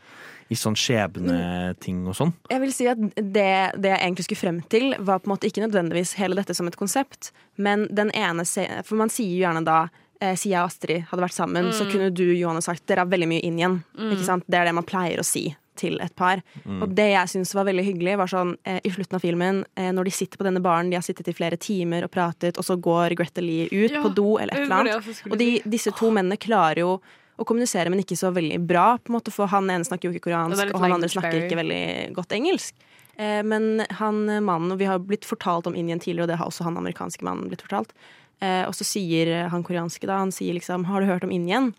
i 0.53 0.57
sånn 0.59 0.77
skjebneting 0.77 2.05
og 2.11 2.17
sånn. 2.19 2.33
Jeg 2.53 2.63
vil 2.63 2.73
si 2.75 2.87
at 2.91 3.01
det, 3.17 3.51
det 3.81 3.91
jeg 3.93 4.01
egentlig 4.01 4.27
skulle 4.29 4.43
frem 4.43 4.61
til, 4.73 4.95
var 4.99 5.23
på 5.23 5.31
en 5.31 5.35
måte 5.35 5.49
ikke 5.49 5.65
nødvendigvis 5.65 6.17
hele 6.21 6.37
dette 6.39 6.57
som 6.57 6.69
et 6.69 6.79
konsept, 6.81 7.33
men 7.57 7.87
den 7.91 8.11
ene 8.15 8.45
For 8.85 8.99
man 8.99 9.13
sier 9.13 9.31
jo 9.33 9.45
gjerne 9.45 9.65
da 9.65 9.89
eh, 10.21 10.35
Siden 10.37 10.53
jeg 10.53 10.61
og 10.61 10.69
Astrid 10.71 11.05
hadde 11.11 11.25
vært 11.25 11.37
sammen, 11.37 11.73
så 11.73 11.87
kunne 11.91 12.11
du 12.15 12.25
Johanne 12.35 12.63
sagt 12.65 12.87
dere 12.91 13.05
har 13.05 13.11
veldig 13.11 13.29
mye 13.31 13.45
inn 13.47 13.59
igjen. 13.61 13.83
Ikke 14.11 14.27
sant? 14.27 14.47
Det 14.47 14.59
er 14.59 14.69
det 14.69 14.75
man 14.77 14.87
pleier 14.89 15.23
å 15.23 15.27
si 15.27 15.49
til 15.79 15.97
et 16.03 16.15
par. 16.15 16.39
Og 16.69 16.93
det 16.95 17.09
jeg 17.11 17.31
syns 17.33 17.55
var 17.57 17.67
veldig 17.67 17.83
hyggelig, 17.83 18.13
var 18.21 18.31
sånn 18.31 18.53
eh, 18.63 18.79
i 18.87 18.93
slutten 18.95 19.19
av 19.19 19.25
filmen, 19.25 19.65
eh, 19.75 19.91
når 19.95 20.07
de 20.07 20.15
sitter 20.15 20.39
på 20.39 20.47
denne 20.47 20.63
baren, 20.63 20.91
de 20.91 20.99
har 20.99 21.03
sittet 21.03 21.33
i 21.33 21.35
flere 21.35 21.59
timer 21.59 22.07
og 22.07 22.13
pratet, 22.15 22.61
og 22.61 22.67
så 22.67 22.77
går 22.79 23.17
Greta 23.19 23.43
Lee 23.43 23.67
ut 23.73 23.91
Ja, 23.91 24.03
på 24.05 24.13
do 24.15 24.37
eller 24.39 24.55
et 24.55 24.69
eller 24.69 24.95
annet. 25.01 25.23
Og 25.31 25.39
de, 25.41 25.49
disse 25.67 25.91
to 25.99 26.13
mennene 26.15 26.39
klarer 26.39 26.85
jo 26.85 26.93
å 27.39 27.47
kommunisere, 27.49 27.91
men 27.91 28.03
ikke 28.03 28.19
så 28.19 28.31
veldig 28.35 28.61
bra. 28.67 28.99
på 28.99 29.11
en 29.11 29.19
måte 29.19 29.33
For 29.35 29.51
han 29.51 29.71
ene 29.71 29.87
snakker 29.87 30.09
jo 30.09 30.15
ikke 30.15 30.29
koreansk, 30.31 30.75
og 30.75 30.83
han 30.85 30.97
andre 30.97 31.11
snakker 31.11 31.45
ikke 31.45 31.61
veldig 31.63 31.85
godt 32.17 32.35
engelsk. 32.37 32.75
Eh, 33.17 33.43
men 33.47 33.85
han 33.99 34.29
eh, 34.29 34.43
mannen, 34.43 34.73
og 34.75 34.79
vi 34.79 34.91
har 34.91 35.03
blitt 35.03 35.27
fortalt 35.27 35.67
om 35.71 35.75
Indien 35.79 36.03
tidligere, 36.03 36.27
og 36.27 36.33
det 36.33 36.39
har 36.41 36.51
også 36.51 36.67
han 36.67 36.79
amerikanske 36.79 37.27
mannen 37.27 37.51
blitt 37.51 37.63
fortalt. 37.63 37.95
Eh, 38.43 38.63
og 38.67 38.75
så 38.75 38.87
sier 38.87 39.49
han 39.51 39.67
koreanske 39.67 40.07
da, 40.07 40.19
han 40.23 40.35
sier 40.35 40.55
liksom 40.55 40.87
'Har 40.87 41.01
du 41.01 41.07
hørt 41.07 41.25
om 41.25 41.31
Indien?' 41.31 41.75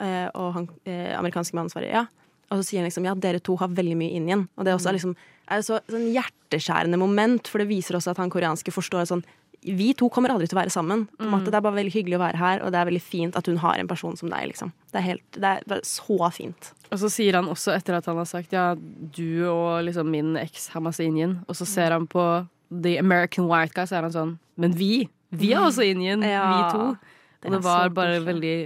Eh, 0.00 0.28
og 0.34 0.52
han 0.54 0.68
eh, 0.86 1.18
amerikanske 1.18 1.56
mannen 1.58 1.72
svarer 1.72 1.90
ja. 1.90 2.06
Og 2.48 2.60
så 2.60 2.68
sier 2.68 2.80
han 2.80 2.86
liksom 2.86 3.04
ja, 3.04 3.16
dere 3.18 3.40
to 3.42 3.56
har 3.58 3.68
veldig 3.68 3.96
mye 3.98 4.14
Indien. 4.14 4.48
Og 4.56 4.64
det 4.64 4.70
er 4.70 4.78
også 4.78 4.94
liksom 4.94 5.16
er 5.48 5.64
så, 5.64 5.80
sånn 5.88 6.12
hjerteskjærende 6.14 7.00
moment, 7.00 7.48
for 7.48 7.58
det 7.58 7.70
viser 7.70 7.98
også 7.98 8.12
at 8.12 8.20
han 8.22 8.30
koreanske 8.30 8.72
forstår 8.72 9.08
sånn 9.10 9.24
vi 9.62 9.92
to 9.98 10.08
kommer 10.12 10.32
aldri 10.32 10.46
til 10.48 10.56
å 10.56 10.60
være 10.60 10.72
sammen. 10.72 11.06
Måte. 11.18 11.50
Det 11.50 11.58
er 11.58 11.64
bare 11.64 11.78
veldig 11.80 11.94
hyggelig 11.94 12.18
å 12.18 12.22
være 12.22 12.40
her, 12.40 12.60
og 12.62 12.72
det 12.72 12.78
er 12.80 12.88
veldig 12.88 13.02
fint 13.02 13.38
at 13.38 13.48
hun 13.50 13.58
har 13.62 13.80
en 13.80 13.90
person 13.90 14.16
som 14.18 14.30
deg. 14.30 14.46
Liksom. 14.52 14.70
Det, 14.92 15.00
er 15.00 15.06
helt, 15.06 15.26
det 15.34 15.54
er 15.78 15.82
så 15.86 16.30
fint. 16.34 16.70
Og 16.92 17.02
så 17.02 17.10
sier 17.12 17.36
han 17.38 17.50
også 17.50 17.74
etter 17.74 17.98
at 17.98 18.06
han 18.08 18.20
har 18.20 18.28
sagt 18.30 18.54
ja, 18.54 18.70
du 18.78 19.44
og 19.50 19.82
liksom 19.88 20.10
min 20.14 20.38
eks 20.40 20.70
har 20.74 20.84
masse 20.84 21.04
Indian, 21.04 21.40
og 21.48 21.58
så 21.58 21.66
ser 21.68 21.96
han 21.96 22.06
på 22.10 22.24
The 22.70 22.98
American 23.00 23.48
White 23.50 23.74
Guy, 23.74 23.88
så 23.88 23.98
er 23.98 24.08
han 24.08 24.14
sånn 24.14 24.34
Men 24.60 24.74
vi! 24.76 25.08
Vi 25.28 25.52
er 25.52 25.66
også 25.66 25.84
Indian, 25.84 26.22
Ja. 26.24 26.44
vi 26.48 26.78
to. 26.78 27.16
Og 27.44 27.54
det 27.54 27.60
var 27.62 27.90
bare 27.94 28.18
veldig 28.24 28.56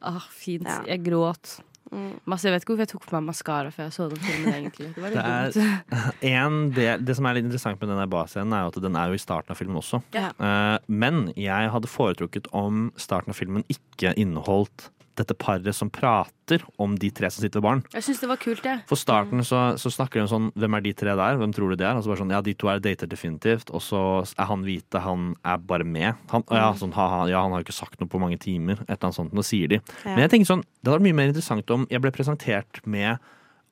ah, 0.00 0.22
fint. 0.32 0.68
Ja. 0.68 0.80
Jeg 0.88 1.02
gråt. 1.04 1.58
Mm. 1.92 2.14
Masse, 2.26 2.46
jeg 2.48 2.54
vet 2.54 2.64
ikke 2.64 2.72
hvorfor 2.72 2.84
jeg 2.86 2.92
tok 2.94 3.04
på 3.06 3.14
meg 3.18 3.26
maskara 3.28 3.70
før 3.74 3.84
jeg 3.84 3.92
så 3.96 4.06
den 4.10 4.22
filmen, 4.24 4.54
egentlig. 4.54 4.88
Det 4.94 5.02
var 5.04 5.12
litt 5.12 5.54
Det 5.54 5.64
er- 5.92 6.14
En 6.44 6.70
del, 6.74 7.04
det 7.04 7.16
som 7.18 7.26
er 7.28 7.34
litt 7.38 7.44
interessant 7.48 7.80
med 7.80 7.92
denne 7.92 8.06
basscenen, 8.10 8.52
er 8.56 8.64
jo 8.64 8.72
at 8.72 8.80
den 8.82 8.96
er 8.96 9.12
jo 9.12 9.18
i 9.18 9.22
starten 9.22 9.52
av 9.54 9.60
filmen 9.60 9.76
også. 9.82 10.00
Ja. 10.16 10.30
Uh, 10.40 10.78
men 10.88 11.32
jeg 11.36 11.70
hadde 11.74 11.90
foretrukket 11.90 12.48
om 12.56 12.88
starten 12.96 13.30
av 13.34 13.38
filmen 13.38 13.64
ikke 13.68 14.14
inneholdt 14.16 14.88
dette 15.18 15.34
paret 15.38 15.76
som 15.76 15.90
prater 15.92 16.62
om 16.82 16.96
de 16.98 17.08
tre 17.14 17.30
som 17.30 17.42
sitter 17.42 17.60
ved 17.60 17.66
baren. 17.66 17.82
Jeg 17.94 18.04
synes 18.06 18.20
det 18.22 18.28
var 18.30 18.40
kult, 18.42 18.64
jeg. 18.66 18.82
For 18.90 19.00
starten 19.00 19.44
så, 19.46 19.62
så 19.80 19.92
snakker 19.92 20.18
de 20.20 20.24
om 20.26 20.30
sånn 20.30 20.48
Hvem 20.58 20.76
er 20.76 20.84
de 20.84 20.92
tre 20.98 21.14
der? 21.16 21.38
Hvem 21.40 21.54
tror 21.56 21.72
du 21.72 21.78
det 21.80 21.86
er? 21.88 21.96
Og 21.98 22.04
så 22.04 22.12
bare 22.12 22.22
sånn, 22.22 22.34
ja, 22.34 22.42
De 22.44 22.54
to 22.58 22.70
er 22.72 22.82
dater 22.84 23.10
definitivt. 23.10 23.70
Og 23.74 23.82
så 23.84 24.00
er 24.34 24.50
han 24.50 24.66
hvite, 24.66 25.02
han 25.04 25.30
er 25.46 25.62
bare 25.70 25.86
med. 25.86 26.18
Han, 26.34 26.44
ja, 26.50 26.72
sånn, 26.78 26.92
ha, 26.98 27.06
ha, 27.12 27.22
ja, 27.30 27.44
han 27.44 27.54
har 27.54 27.62
jo 27.62 27.68
ikke 27.68 27.76
sagt 27.78 28.02
noe 28.02 28.10
på 28.10 28.20
mange 28.22 28.40
timer. 28.42 28.82
Et 28.84 28.90
eller 28.90 29.08
annet 29.08 29.20
sånt, 29.20 29.34
Nå 29.34 29.46
sier 29.46 29.70
de. 29.70 29.80
Ja. 30.04 30.12
Men 30.12 30.24
jeg 30.26 30.34
tenker 30.34 30.50
sånn, 30.52 30.66
det 30.80 30.90
hadde 30.90 30.98
vært 30.98 31.08
mye 31.08 31.20
mer 31.22 31.32
interessant 31.32 31.74
om 31.74 31.88
jeg 31.90 32.04
ble 32.04 32.12
presentert 32.14 32.82
med 32.84 33.22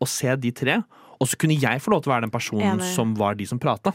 å 0.02 0.08
se 0.08 0.32
de 0.42 0.50
tre, 0.54 0.80
og 1.22 1.28
så 1.30 1.38
kunne 1.38 1.54
jeg 1.60 1.82
få 1.82 1.92
lov 1.92 2.02
til 2.02 2.10
å 2.10 2.16
være 2.16 2.26
den 2.26 2.34
personen 2.34 2.80
Enig. 2.80 2.88
som 2.96 3.12
var 3.18 3.36
de 3.38 3.46
som 3.46 3.60
prata. 3.62 3.92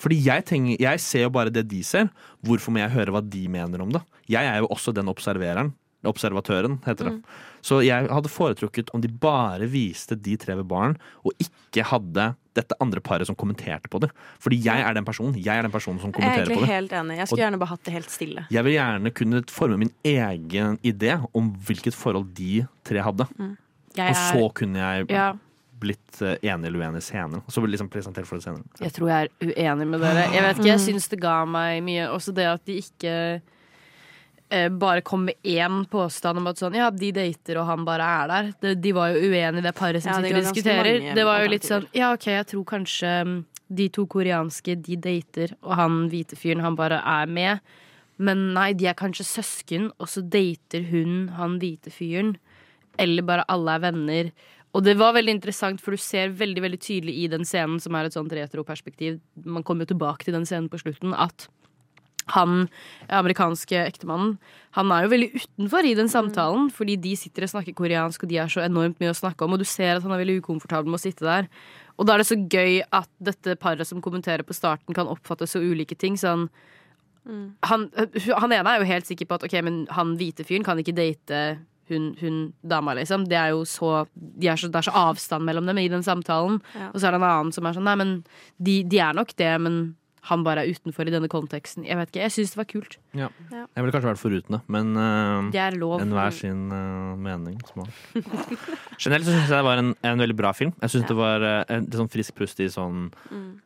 Fordi 0.00 0.16
jeg, 0.24 0.46
tenker, 0.48 0.78
jeg 0.80 1.02
ser 1.04 1.26
jo 1.26 1.32
bare 1.34 1.52
det 1.52 1.66
de 1.68 1.82
ser. 1.84 2.08
Hvorfor 2.46 2.72
må 2.72 2.80
jeg 2.80 2.92
høre 2.94 3.12
hva 3.12 3.20
de 3.20 3.42
mener 3.52 3.82
om 3.84 3.90
det? 3.92 4.00
Jeg 4.32 4.48
er 4.48 4.62
jo 4.62 4.70
også 4.72 4.94
den 4.96 5.10
observereren. 5.12 5.74
Observatøren, 6.08 6.78
heter 6.86 7.10
det. 7.10 7.16
Så 7.60 7.82
jeg 7.84 8.06
hadde 8.08 8.30
foretrukket 8.32 8.88
om 8.96 9.02
de 9.04 9.08
bare 9.20 9.66
viste 9.68 10.16
de 10.16 10.36
tre 10.40 10.54
ved 10.56 10.64
baren, 10.70 10.94
og 11.24 11.34
ikke 11.42 11.84
hadde 11.90 12.30
dette 12.56 12.74
andre 12.80 13.02
paret 13.04 13.28
som 13.28 13.36
kommenterte 13.38 13.90
på 13.92 14.00
det. 14.02 14.08
Fordi 14.40 14.56
jeg 14.64 14.80
er 14.80 14.96
den 14.96 15.04
personen. 15.04 15.36
Jeg 15.36 15.58
er 15.60 15.62
den 15.68 15.70
personen 15.74 16.00
som 16.00 16.08
Jeg 16.10 16.24
er 16.24 16.46
kommenterer 16.46 16.54
på 16.56 16.64
det. 16.64 16.70
helt 16.72 16.92
enig. 16.92 17.18
Jeg 17.20 17.28
skulle 17.28 17.44
gjerne 17.44 17.60
bare 17.60 17.72
hatt 17.74 17.84
det 17.84 17.92
helt 17.98 18.10
stille. 18.10 18.46
Jeg 18.50 18.64
vil 18.64 18.72
gjerne 18.78 19.12
kunne 19.20 19.42
forme 19.52 19.76
min 19.84 19.92
egen 20.04 20.78
idé 20.82 21.18
om 21.36 21.52
hvilket 21.68 21.94
forhold 21.94 22.32
de 22.34 22.64
tre 22.84 23.04
hadde. 23.04 23.28
Jeg 23.96 24.10
Og 24.16 24.16
så 24.16 24.50
kunne 24.54 24.78
jeg 24.80 25.06
ja, 25.10 25.28
blitt 25.80 26.22
eh, 26.22 26.36
enig 26.42 26.68
eller 26.70 26.80
uenig 26.80 27.02
senere. 27.04 27.42
Og 27.44 27.52
så 27.52 27.60
det 27.60 27.70
liksom 27.76 27.88
presentert 27.92 28.26
for 28.28 28.40
det 28.40 28.44
senere. 28.44 28.64
jeg 28.80 28.92
tror 28.96 29.08
jeg 29.12 29.28
er 29.28 29.52
uenig 29.52 29.86
med 29.86 30.00
dere. 30.00 30.26
Jeg 30.32 30.42
vet 30.48 30.58
ikke, 30.58 30.72
jeg 30.72 30.80
syns 30.88 31.08
det 31.12 31.20
ga 31.20 31.44
meg 31.44 31.82
mye. 31.86 32.08
Også 32.10 32.32
det 32.34 32.46
at 32.50 32.64
de 32.66 32.80
ikke 32.82 33.14
bare 34.82 35.04
kom 35.06 35.28
med 35.28 35.34
én 35.46 35.84
påstand 35.90 36.40
om 36.40 36.48
at 36.50 36.58
sånn, 36.58 36.74
ja, 36.78 36.88
de 36.90 37.12
dater, 37.14 37.60
og 37.60 37.68
han 37.68 37.84
bare 37.86 38.06
er 38.22 38.30
der. 38.32 38.50
De, 38.64 38.74
de 38.82 38.92
var 38.96 39.12
jo 39.14 39.20
uenige, 39.30 39.62
det 39.62 39.74
paret 39.78 40.02
som 40.02 40.12
Ja, 40.12 40.20
sitter 40.24 40.40
og 40.40 40.48
diskuterer. 40.48 41.14
Det 41.14 41.26
var 41.28 41.44
jo 41.44 41.52
litt 41.52 41.68
sånn, 41.68 41.86
ja, 41.96 42.10
OK, 42.16 42.26
jeg 42.34 42.48
tror 42.50 42.64
kanskje 42.72 43.12
mm, 43.28 43.36
de 43.80 43.86
to 43.94 44.06
koreanske, 44.10 44.74
de 44.82 44.98
dater, 44.98 45.54
og 45.62 45.76
han 45.78 46.00
hvite 46.10 46.38
fyren, 46.38 46.64
han 46.66 46.78
bare 46.78 46.98
er 46.98 47.30
med. 47.30 47.74
Men 48.20 48.50
nei, 48.56 48.72
de 48.76 48.90
er 48.90 48.98
kanskje 48.98 49.28
søsken, 49.28 49.90
og 49.96 50.10
så 50.12 50.20
dater 50.20 50.84
hun 50.90 51.30
han 51.38 51.60
hvite 51.62 51.92
fyren. 51.94 52.34
Eller 53.00 53.24
bare 53.24 53.46
alle 53.48 53.78
er 53.78 53.84
venner. 53.86 54.32
Og 54.76 54.84
det 54.86 54.96
var 55.00 55.14
veldig 55.16 55.32
interessant, 55.38 55.80
for 55.82 55.96
du 55.96 56.02
ser 56.02 56.34
veldig 56.38 56.62
veldig 56.66 56.80
tydelig 56.82 57.14
i 57.22 57.30
den 57.32 57.46
scenen, 57.48 57.80
som 57.82 57.96
er 57.96 58.06
et 58.06 58.14
sånt 58.14 58.34
retroperspektiv, 58.36 59.18
man 59.42 59.64
kommer 59.66 59.86
jo 59.86 59.94
tilbake 59.94 60.26
til 60.26 60.36
den 60.36 60.46
scenen 60.46 60.68
på 60.70 60.78
slutten, 60.82 61.14
at 61.16 61.48
han 62.34 62.64
amerikanske 63.10 63.84
ektemannen, 63.84 64.36
han 64.78 64.92
er 64.94 65.04
jo 65.04 65.12
veldig 65.12 65.30
utenfor 65.34 65.86
i 65.86 65.94
den 65.98 66.10
samtalen, 66.12 66.68
fordi 66.74 66.96
de 67.02 67.14
sitter 67.18 67.46
og 67.46 67.52
snakker 67.54 67.76
koreansk, 67.78 68.24
og 68.24 68.30
de 68.30 68.38
har 68.38 68.50
så 68.52 68.62
enormt 68.64 69.00
mye 69.02 69.12
å 69.12 69.18
snakke 69.18 69.46
om, 69.46 69.56
og 69.56 69.62
du 69.62 69.66
ser 69.68 69.96
at 69.96 70.06
han 70.06 70.14
er 70.14 70.22
veldig 70.22 70.40
ukomfortabel 70.44 70.90
med 70.90 71.00
å 71.00 71.04
sitte 71.04 71.26
der. 71.26 71.48
Og 71.98 72.06
da 72.06 72.14
er 72.14 72.22
det 72.22 72.30
så 72.30 72.38
gøy 72.38 72.80
at 72.96 73.10
dette 73.20 73.58
paret 73.60 73.88
som 73.88 74.02
kommenterer 74.04 74.46
på 74.46 74.56
starten, 74.56 74.96
kan 74.96 75.10
oppfatte 75.10 75.48
så 75.50 75.60
ulike 75.60 75.98
ting. 75.98 76.16
Sånn 76.20 76.48
han, 77.68 77.90
han 77.92 78.54
ene 78.54 78.70
er 78.72 78.80
jo 78.80 78.88
helt 78.88 79.08
sikker 79.08 79.28
på 79.28 79.36
at 79.36 79.44
ok, 79.46 79.58
men 79.66 79.82
han 79.94 80.14
hvite 80.18 80.46
fyren 80.48 80.64
kan 80.66 80.80
ikke 80.80 80.96
date 80.96 81.40
hun, 81.90 82.14
hun 82.20 82.38
dama, 82.62 82.94
liksom. 82.94 83.26
Det 83.28 83.36
er 83.36 83.52
jo 83.52 83.64
så, 83.66 84.06
de 84.14 84.48
er 84.48 84.58
så 84.60 84.70
Det 84.70 84.78
er 84.78 84.88
så 84.88 84.94
avstand 84.94 85.44
mellom 85.44 85.66
dem 85.66 85.78
i 85.82 85.88
den 85.90 86.04
samtalen. 86.06 86.60
Ja. 86.74 86.90
Og 86.92 87.00
så 87.00 87.08
er 87.08 87.14
det 87.14 87.20
en 87.20 87.28
annen 87.28 87.54
som 87.54 87.66
er 87.66 87.76
sånn 87.76 87.88
Nei, 87.88 87.96
men 87.98 88.12
de, 88.62 88.80
de 88.86 89.00
er 89.02 89.16
nok 89.16 89.34
det, 89.36 89.50
men 89.62 89.80
han 90.28 90.42
bare 90.44 90.64
er 90.64 90.74
utenfor 90.74 91.08
i 91.08 91.12
denne 91.14 91.30
konteksten. 91.32 91.86
Jeg 91.88 91.96
vet 91.96 92.10
ikke, 92.12 92.22
jeg 92.26 92.34
syns 92.34 92.52
det 92.52 92.58
var 92.60 92.68
kult. 92.68 92.96
Ja. 93.16 93.28
Ja. 93.48 93.64
Jeg 93.64 93.84
ville 93.84 93.94
kanskje 93.94 94.10
vært 94.10 94.20
foruten 94.20 94.56
det, 94.56 94.60
men 94.68 94.90
uh, 94.98 95.50
Det 95.54 95.62
er 95.62 95.78
lov. 95.80 96.00
enhver 96.04 96.34
sin 96.36 96.66
uh, 96.72 97.16
mening. 97.16 97.56
Generelt 99.00 99.26
så 99.26 99.32
syns 99.32 99.48
jeg 99.48 99.56
det 99.56 99.66
var 99.66 99.80
en, 99.80 99.94
en 100.04 100.24
veldig 100.24 100.36
bra 100.36 100.52
film. 100.56 100.74
Jeg 100.84 100.94
syns 100.94 101.08
det 101.08 101.16
var 101.18 101.44
uh, 101.44 101.62
en 101.68 101.86
litt 101.86 102.00
sånn 102.02 102.12
frisk 102.12 102.36
pust 102.40 102.60
i 102.60 102.68
sånn 102.72 103.08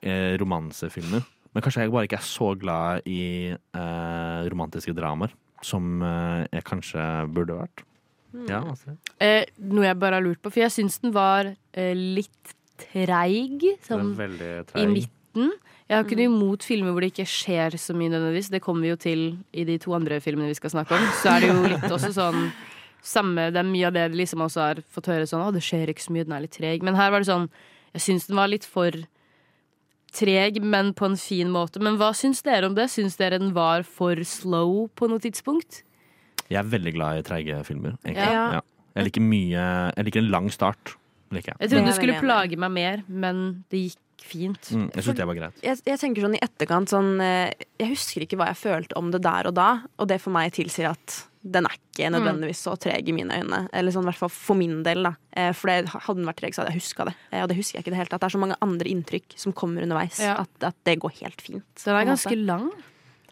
eh, 0.02 0.34
romansefilmer. 0.40 1.24
Men 1.54 1.62
kanskje 1.62 1.84
jeg 1.84 1.92
bare 1.94 2.08
ikke 2.08 2.18
er 2.18 2.26
så 2.26 2.50
glad 2.58 3.06
i 3.06 3.24
eh, 3.54 4.38
romantiske 4.50 4.94
dramaer 4.96 5.34
som 5.64 6.02
eh, 6.02 6.46
jeg 6.52 6.66
kanskje 6.66 7.04
burde 7.34 7.58
vært. 7.60 7.84
Ja, 8.50 8.58
altså. 8.66 8.96
Eh, 9.22 9.44
noe 9.62 9.86
jeg 9.86 9.98
bare 10.02 10.18
har 10.18 10.24
lurt 10.24 10.42
på, 10.42 10.50
for 10.50 10.64
jeg 10.64 10.74
syns 10.74 10.98
den 11.04 11.14
var 11.14 11.52
eh, 11.52 11.92
litt 11.94 12.54
treig. 12.90 13.62
Sånn 13.86 14.10
i 14.18 14.86
midten. 14.90 15.52
Jeg 15.84 15.98
har 15.98 16.06
ikke 16.06 16.16
noe 16.16 16.30
imot 16.30 16.64
filmer 16.64 16.94
hvor 16.94 17.04
det 17.04 17.10
ikke 17.12 17.26
skjer 17.28 17.74
så 17.80 17.92
mye 17.96 18.08
nødvendigvis. 18.08 18.48
Det 18.54 18.62
kommer 18.64 18.86
vi 18.86 18.92
jo 18.94 19.00
til 19.00 19.24
i 19.52 19.66
de 19.68 19.76
to 19.82 19.92
andre 19.96 20.16
filmene 20.24 20.48
vi 20.48 20.56
skal 20.56 20.72
snakke 20.72 20.96
om. 20.96 21.02
Så 21.20 21.28
er 21.34 21.44
det 21.44 21.50
jo 21.50 21.66
litt 21.74 21.84
også 21.92 22.12
sånn 22.16 22.46
samme, 23.04 23.50
Det 23.52 23.60
er 23.60 23.68
mye 23.68 23.90
av 23.90 23.92
det 23.92 24.06
de 24.14 24.16
liksom 24.16 24.40
også 24.40 24.62
har 24.64 24.78
fått 24.88 25.10
høre 25.12 25.26
sånn 25.28 25.42
Å, 25.44 25.50
det 25.52 25.60
skjer 25.60 25.90
ikke 25.92 26.06
så 26.06 26.14
mye, 26.14 26.24
den 26.24 26.32
er 26.32 26.44
litt 26.46 26.56
treg. 26.56 26.80
Men 26.86 26.96
her 26.96 27.10
var 27.12 27.20
det 27.20 27.28
sånn 27.28 27.50
Jeg 27.92 28.00
syns 28.06 28.30
den 28.30 28.38
var 28.40 28.48
litt 28.48 28.64
for 28.64 28.96
treg, 30.14 30.60
men 30.62 30.92
på 30.96 31.08
en 31.10 31.18
fin 31.20 31.50
måte. 31.52 31.82
Men 31.82 31.98
hva 32.00 32.12
syns 32.16 32.40
dere 32.46 32.70
om 32.70 32.76
det? 32.78 32.86
Syns 32.92 33.18
dere 33.20 33.40
den 33.42 33.52
var 33.52 33.82
for 33.84 34.16
slow 34.24 34.86
på 34.96 35.08
noe 35.10 35.20
tidspunkt? 35.20 35.82
Jeg 36.48 36.60
er 36.60 36.68
veldig 36.70 36.92
glad 36.94 37.18
i 37.20 37.26
treige 37.26 37.60
filmer. 37.66 37.98
egentlig. 38.04 38.30
Ja. 38.32 38.44
Ja. 38.56 38.60
Jeg 38.94 39.08
liker 39.08 39.24
mye 39.26 39.64
Jeg 39.96 40.06
liker 40.08 40.22
en 40.22 40.30
lang 40.30 40.48
start. 40.54 40.94
Liker 41.34 41.52
jeg. 41.52 41.60
Jeg 41.60 41.70
trodde 41.72 41.92
du 41.92 41.96
skulle 41.98 42.20
plage 42.22 42.56
meg 42.56 42.72
mer, 42.72 43.04
men 43.08 43.64
det 43.72 43.88
gikk 43.88 44.00
fint. 44.24 44.70
Mm, 44.72 44.88
jeg 44.94 45.04
syns 45.04 45.18
det 45.20 45.26
var 45.28 45.38
greit. 45.38 45.60
jeg, 45.62 45.78
jeg 45.86 46.00
tenker 46.00 46.24
sånn 46.24 46.34
i 46.38 46.42
etterkant 46.44 46.90
sånn 46.92 47.12
eh, 47.20 47.52
Jeg 47.78 47.90
husker 47.92 48.24
ikke 48.24 48.38
hva 48.40 48.48
jeg 48.52 48.60
følte 48.62 48.96
om 49.00 49.12
det 49.14 49.20
der 49.24 49.50
og 49.50 49.54
da, 49.58 49.68
og 50.00 50.08
det 50.10 50.20
for 50.24 50.34
meg 50.34 50.52
tilsier 50.56 50.90
at 50.90 51.20
den 51.44 51.66
er 51.68 51.74
ikke 51.76 52.08
nødvendigvis 52.08 52.62
så 52.64 52.72
treg 52.80 53.04
i 53.08 53.12
mine 53.12 53.36
øyne. 53.36 53.58
Eller 53.76 53.92
sånn 53.92 54.06
i 54.06 54.08
hvert 54.08 54.16
fall 54.22 54.30
for 54.32 54.56
min 54.56 54.78
del, 54.86 55.02
da. 55.04 55.10
Eh, 55.36 55.50
For 55.52 55.68
det, 55.68 55.90
hadde 55.92 56.16
den 56.22 56.24
vært 56.30 56.38
treg, 56.40 56.54
så 56.56 56.62
hadde 56.62 56.72
jeg 56.72 56.80
huska 56.80 57.04
det. 57.10 57.12
Eh, 57.30 57.42
Og 57.44 57.50
det 57.50 57.58
husker 57.58 57.76
jeg 57.76 57.84
ikke 57.84 57.92
i 57.92 57.94
det 57.94 58.00
hele 58.00 58.08
tatt. 58.14 58.22
Det 58.24 58.30
er 58.30 58.36
så 58.38 58.40
mange 58.40 58.56
andre 58.64 58.88
inntrykk 58.88 59.36
som 59.36 59.52
kommer 59.52 59.84
underveis, 59.84 60.22
Ja. 60.24 60.38
at, 60.40 60.48
at 60.64 60.78
det 60.88 60.96
går 61.04 61.12
helt 61.20 61.44
fint. 61.44 61.66
Den 61.84 61.94
er 62.00 62.08
ganske 62.08 62.32
lang. 62.46 62.70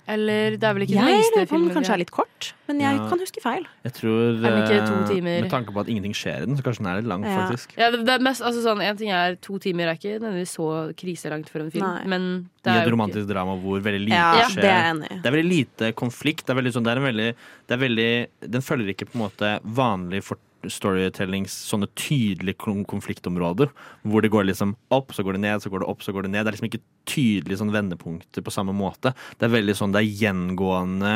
Eller 0.09 0.57
det 0.59 0.65
er 0.67 0.75
vel 0.75 0.83
ikke 0.83 0.97
den 0.97 1.07
Jeg 1.07 1.15
lengste 1.15 1.37
lurer 1.37 1.47
på 1.47 1.55
filmen 1.55 1.75
kanskje 1.77 1.93
er 1.95 2.01
litt 2.03 2.11
kort, 2.11 2.49
men 2.67 2.81
jeg 2.83 2.97
Ja. 2.99 3.09
kan 3.09 3.19
huske 3.23 3.41
feil. 3.41 3.67
Jeg 3.85 3.93
tror, 3.95 4.35
Er 4.35 4.51
den 4.51 4.63
ikke 4.67 4.87
to 4.89 4.95
eh, 4.99 5.09
timer? 5.15 5.41
Med 5.43 5.51
tanke 5.51 5.71
på 5.73 5.81
at 5.81 5.87
ingenting 5.87 6.13
skjer 6.13 6.43
i 6.43 6.47
den, 6.47 6.57
så 6.59 6.63
kanskje 6.67 6.83
den 6.83 6.87
er 6.91 6.97
litt 7.01 7.07
lang, 7.07 7.23
Ja. 7.23 7.37
faktisk. 7.47 7.77
Ja, 7.79 7.91
det, 7.91 8.05
det 8.05 8.15
er 8.17 8.19
mest, 8.19 8.43
altså 8.43 8.63
sånn, 8.67 8.83
en 8.83 8.97
ting 8.97 9.11
er 9.11 9.37
To 9.37 9.59
timer 9.59 9.87
er 9.87 9.95
ikke 9.95 10.19
nødvendigvis 10.19 10.57
så 10.59 10.95
kriselangt 10.99 11.49
for 11.49 11.61
en 11.61 11.71
film. 11.71 11.87
Nei. 11.87 12.05
Men 12.07 12.49
det 12.65 12.73
I 12.73 12.79
er 12.79 12.87
et 12.87 12.93
romantisk 12.93 13.27
ikke 13.27 13.35
drama 13.35 13.57
hvor 13.63 13.81
veldig 13.81 14.01
lite 14.09 14.19
Ja, 14.19 14.49
skjer. 14.49 14.61
det 14.61 14.71
er 14.71 14.85
enig. 14.91 15.23
Det 15.23 15.27
er 15.27 15.37
veldig 15.39 15.51
lite 15.55 15.93
konflikt. 15.95 16.47
Det 16.47 16.51
er 16.51 16.61
veldig 16.63 16.73
sånn, 16.75 16.85
det 16.85 16.93
er 16.93 16.97
en 16.99 17.09
veldig, 17.15 17.35
det 17.69 17.73
er 17.79 17.83
veldig, 17.89 18.27
den 18.51 18.61
følger 18.61 18.89
ikke 18.95 19.07
på 19.07 19.15
en 19.15 19.31
måte 19.31 19.61
vanlig 19.63 20.23
for 20.25 20.37
storytellings 20.71 21.55
sånne 21.69 21.89
tydelige 21.99 22.59
konfliktområder. 22.89 23.71
Hvor 24.07 24.25
det 24.25 24.33
går 24.33 24.49
liksom 24.51 24.77
opp, 24.95 25.15
så 25.15 25.25
går 25.27 25.39
det 25.39 25.45
ned, 25.47 25.63
så 25.63 25.73
går 25.73 25.83
det 25.83 25.91
opp, 25.91 26.03
så 26.05 26.15
går 26.15 26.27
det 26.27 26.33
ned. 26.35 26.45
Det 26.45 26.53
er 26.53 26.57
liksom 26.59 26.71
ikke 26.71 26.85
tydelige 27.11 27.61
sånn 27.63 27.75
vendepunkter 27.75 28.45
på 28.45 28.55
samme 28.55 28.75
måte. 28.77 29.15
Det 29.39 29.49
er 29.49 29.57
veldig 29.57 29.77
sånn, 29.79 29.95
det 29.95 30.03
er 30.03 30.23
gjengående 30.23 31.15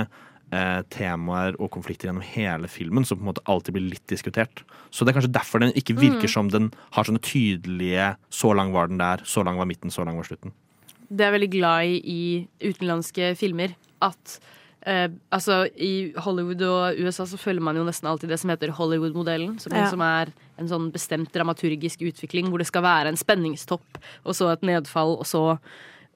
eh, 0.50 0.82
temaer 0.94 1.58
og 1.60 1.70
konflikter 1.74 2.10
gjennom 2.10 2.26
hele 2.26 2.70
filmen 2.70 3.06
som 3.06 3.18
på 3.18 3.26
en 3.26 3.30
måte 3.32 3.44
alltid 3.50 3.76
blir 3.76 3.88
litt 3.94 4.06
diskutert. 4.10 4.62
Så 4.90 5.04
det 5.04 5.12
er 5.12 5.20
kanskje 5.20 5.34
derfor 5.38 5.62
den 5.62 5.74
ikke 5.78 5.98
virker 5.98 6.30
som 6.30 6.50
den 6.52 6.70
har 6.96 7.08
sånne 7.08 7.22
tydelige 7.24 8.14
Så 8.30 8.52
lang 8.54 8.72
var 8.74 8.88
den 8.90 9.00
der, 9.00 9.22
så 9.24 9.44
lang 9.46 9.58
var 9.58 9.68
midten, 9.68 9.90
så 9.90 10.04
lang 10.06 10.18
var 10.18 10.28
slutten. 10.28 10.54
Det 11.08 11.22
er 11.22 11.30
jeg 11.30 11.38
veldig 11.38 11.52
glad 11.54 11.86
i 11.86 11.98
i 12.10 12.22
utenlandske 12.66 13.34
filmer. 13.38 13.76
At 14.02 14.38
eh, 14.86 15.08
altså 15.34 15.64
i 15.76 16.12
Hollywood 16.24 16.62
og 16.62 17.00
USA 17.02 17.26
så 17.26 17.38
følger 17.40 17.62
man 17.62 17.76
jo 17.76 17.84
nesten 17.86 18.08
alltid 18.08 18.30
det 18.32 18.38
som 18.40 18.50
heter 18.54 18.72
Hollywood-modellen. 18.76 19.58
Som, 19.60 19.72
Ja. 19.74 19.88
som 19.90 20.00
er 20.00 20.30
en 20.58 20.68
sånn 20.70 20.90
bestemt 20.94 21.32
dramaturgisk 21.34 22.00
utvikling 22.06 22.48
hvor 22.48 22.58
det 22.62 22.68
skal 22.70 22.82
være 22.86 23.08
en 23.12 23.16
spenningstopp, 23.20 23.98
og 24.24 24.32
så 24.38 24.52
et 24.52 24.62
nedfall, 24.62 25.18
og 25.18 25.26
så 25.28 25.58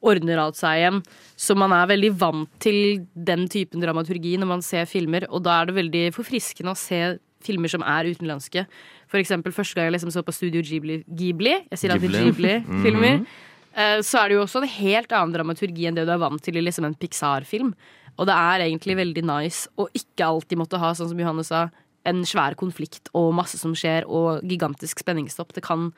ordner 0.03 0.39
alt 0.41 0.57
seg 0.57 0.79
igjen. 0.81 1.03
Så 1.37 1.55
man 1.59 1.73
er 1.77 1.87
veldig 1.91 2.13
vant 2.17 2.49
til 2.65 3.07
den 3.15 3.47
typen 3.53 3.83
dramaturgi 3.83 4.39
når 4.41 4.49
man 4.49 4.63
ser 4.65 4.87
filmer, 4.89 5.27
og 5.29 5.43
da 5.45 5.61
er 5.61 5.67
det 5.69 5.77
veldig 5.77 6.05
forfriskende 6.17 6.73
å 6.73 6.79
se 6.79 7.19
filmer 7.45 7.69
som 7.73 7.83
er 7.83 8.09
utenlandske. 8.09 8.67
For 9.09 9.19
eksempel 9.21 9.53
første 9.53 9.75
gang 9.77 9.91
jeg 9.91 9.99
liksom 9.99 10.13
så 10.15 10.23
på 10.25 10.33
Studio 10.33 10.63
Ghibli, 10.65 11.03
Ghibli 11.05 11.53
jeg 11.71 11.79
sier 11.83 11.93
alltid 11.95 12.13
Ghibli. 12.17 12.55
Ghibli-filmer, 12.65 13.27
eh, 13.77 14.01
så 14.01 14.23
er 14.23 14.29
det 14.29 14.37
jo 14.39 14.43
også 14.47 14.63
en 14.63 14.69
helt 14.69 15.13
annen 15.13 15.33
dramaturgi 15.37 15.87
enn 15.89 15.97
det 16.01 16.07
du 16.09 16.13
er 16.13 16.21
vant 16.21 16.41
til 16.43 16.57
i 16.57 16.65
liksom 16.65 16.85
en 16.89 16.95
Pixar-film. 16.95 17.75
Og 18.21 18.29
det 18.29 18.37
er 18.37 18.67
egentlig 18.67 18.99
veldig 19.01 19.25
nice 19.25 19.71
å 19.81 19.89
ikke 19.97 20.29
alltid 20.29 20.61
måtte 20.61 20.81
ha, 20.81 20.93
sånn 20.97 21.09
som 21.13 21.21
Johanne 21.21 21.45
sa, 21.47 21.69
en 22.09 22.23
svær 22.29 22.57
konflikt 22.61 23.11
og 23.17 23.33
masse 23.37 23.59
som 23.61 23.73
skjer, 23.77 24.07
og 24.09 24.45
gigantisk 24.47 25.03
spenningstopp. 25.03 25.57
Det 25.57 25.65
kan 25.67 25.91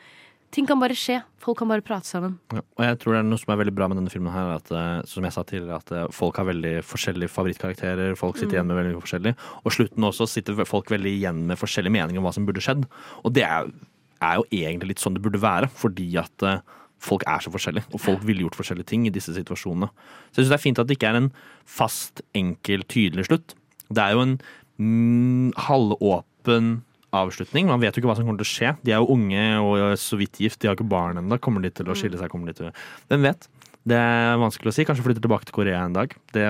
Ting 0.52 0.66
kan 0.68 0.76
bare 0.76 0.92
skje. 0.92 1.14
Folk 1.40 1.62
kan 1.62 1.70
bare 1.70 1.80
prate 1.80 2.04
sammen. 2.04 2.34
Ja, 2.52 2.60
og 2.60 2.82
jeg 2.84 2.96
tror 3.00 3.14
det 3.14 3.20
er 3.22 3.24
noe 3.24 3.40
som 3.40 3.54
er 3.54 3.60
veldig 3.62 3.72
bra 3.72 3.86
med 3.88 3.96
denne 3.96 4.12
filmen 4.12 4.34
her, 4.34 4.50
at, 4.58 4.68
eh, 4.68 4.98
som 5.08 5.24
jeg 5.24 5.32
sa 5.32 5.44
tidligere, 5.48 5.78
at 5.80 5.92
eh, 5.96 6.10
folk 6.12 6.36
har 6.36 6.44
veldig 6.50 6.74
forskjellige 6.84 7.32
favorittkarakterer. 7.32 8.12
Folk 8.20 8.36
sitter 8.36 8.58
igjen 8.58 8.68
med 8.68 8.76
veldig 8.76 8.98
forskjellig. 8.98 9.32
Og 9.64 9.72
slutten 9.72 10.04
også 10.10 10.28
sitter 10.28 10.60
folk 10.68 10.92
veldig 10.92 11.08
igjen 11.08 11.40
med 11.48 11.56
forskjellige 11.56 11.96
meninger 11.96 12.20
om 12.20 12.28
hva 12.28 12.34
som 12.36 12.44
burde 12.44 12.60
skjedd. 12.60 12.84
Og 13.24 13.32
det 13.32 13.46
er, 13.48 13.72
er 14.20 14.42
jo 14.42 14.44
egentlig 14.52 14.92
litt 14.92 15.06
sånn 15.06 15.16
det 15.16 15.24
burde 15.24 15.40
være, 15.40 15.72
fordi 15.72 16.10
at 16.20 16.44
eh, 16.44 16.60
folk 17.02 17.24
er 17.26 17.42
så 17.42 17.52
forskjellige. 17.52 17.88
Og 17.92 18.02
folk 18.02 18.22
ville 18.26 18.44
gjort 18.44 18.58
forskjellige 18.58 18.90
ting 18.92 19.06
i 19.08 19.14
disse 19.14 19.34
situasjonene. 19.34 19.90
Så 20.30 20.40
jeg 20.40 20.46
syns 20.46 20.52
det 20.52 20.58
er 20.58 20.64
fint 20.66 20.82
at 20.82 20.88
det 20.88 20.98
ikke 20.98 21.10
er 21.10 21.20
en 21.22 21.32
fast, 21.68 22.22
enkel, 22.38 22.86
tydelig 22.90 23.26
slutt. 23.28 23.56
Det 23.92 24.04
er 24.04 24.16
jo 24.16 24.24
en 24.24 24.36
mm, 24.78 25.52
halvåpen 25.66 26.74
avslutning. 27.12 27.68
Man 27.68 27.82
vet 27.82 27.96
jo 27.96 28.02
ikke 28.02 28.12
hva 28.12 28.16
som 28.18 28.26
kommer 28.26 28.40
til 28.40 28.48
å 28.48 28.52
skje. 28.52 28.74
De 28.86 28.94
er 28.94 29.02
jo 29.02 29.12
unge 29.16 29.48
og 29.60 29.98
så 30.00 30.18
vidt 30.20 30.40
gift, 30.40 30.62
de 30.62 30.70
har 30.70 30.78
ikke 30.78 30.88
barn 30.88 31.20
ennå. 31.20 31.40
Kommer 31.42 31.64
de 31.64 31.72
til 31.74 31.90
å 31.90 31.98
skille 31.98 32.20
seg? 32.20 32.32
Kommer 32.32 32.50
de 32.52 32.56
til 32.58 32.70
å... 32.70 32.74
Hvem 33.10 33.28
vet? 33.28 33.50
Det 33.88 33.98
er 33.98 34.36
vanskelig 34.38 34.70
å 34.70 34.74
si. 34.76 34.84
Kanskje 34.86 35.02
flytter 35.06 35.24
tilbake 35.24 35.48
til 35.48 35.56
Korea 35.56 35.80
en 35.82 35.96
dag. 35.96 36.12
Det 36.34 36.44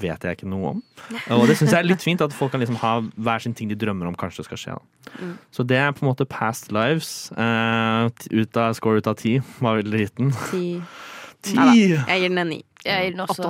vet 0.00 0.24
jeg 0.24 0.38
ikke 0.38 0.48
noe 0.48 0.70
om. 0.72 0.78
Og 1.36 1.44
det 1.50 1.58
syns 1.58 1.74
jeg 1.74 1.82
er 1.82 1.88
litt 1.92 2.04
fint, 2.04 2.24
at 2.24 2.32
folk 2.36 2.54
kan 2.54 2.62
liksom 2.64 2.80
ha 2.80 2.94
hver 3.04 3.44
sin 3.44 3.56
ting 3.56 3.68
de 3.68 3.76
drømmer 3.78 4.08
om 4.08 4.16
kanskje 4.18 4.46
skal 4.46 4.62
skje. 4.62 4.78
Mm. 5.18 5.36
Så 5.52 5.66
det 5.68 5.76
er 5.82 5.92
på 5.92 6.06
en 6.06 6.10
måte 6.10 6.28
past 6.28 6.72
lives. 6.72 7.28
Uh, 7.36 8.08
ut 8.32 8.60
av, 8.60 8.72
score 8.78 9.02
ut 9.02 9.10
av 9.10 9.18
ti 9.20 9.36
var 9.60 9.82
veldig 9.82 9.94
liten. 10.00 10.32
Ti. 10.48 10.64
Ti! 11.44 11.54
Neida, 11.54 12.02
Jeg 12.08 12.24
gir 12.24 12.32
den 12.32 12.42
en 12.42 12.52
ni. 12.56 12.62
Jeg 12.86 13.04
gir 13.04 13.16
den 13.16 13.24
også 13.26 13.36
Åtte 13.36 13.48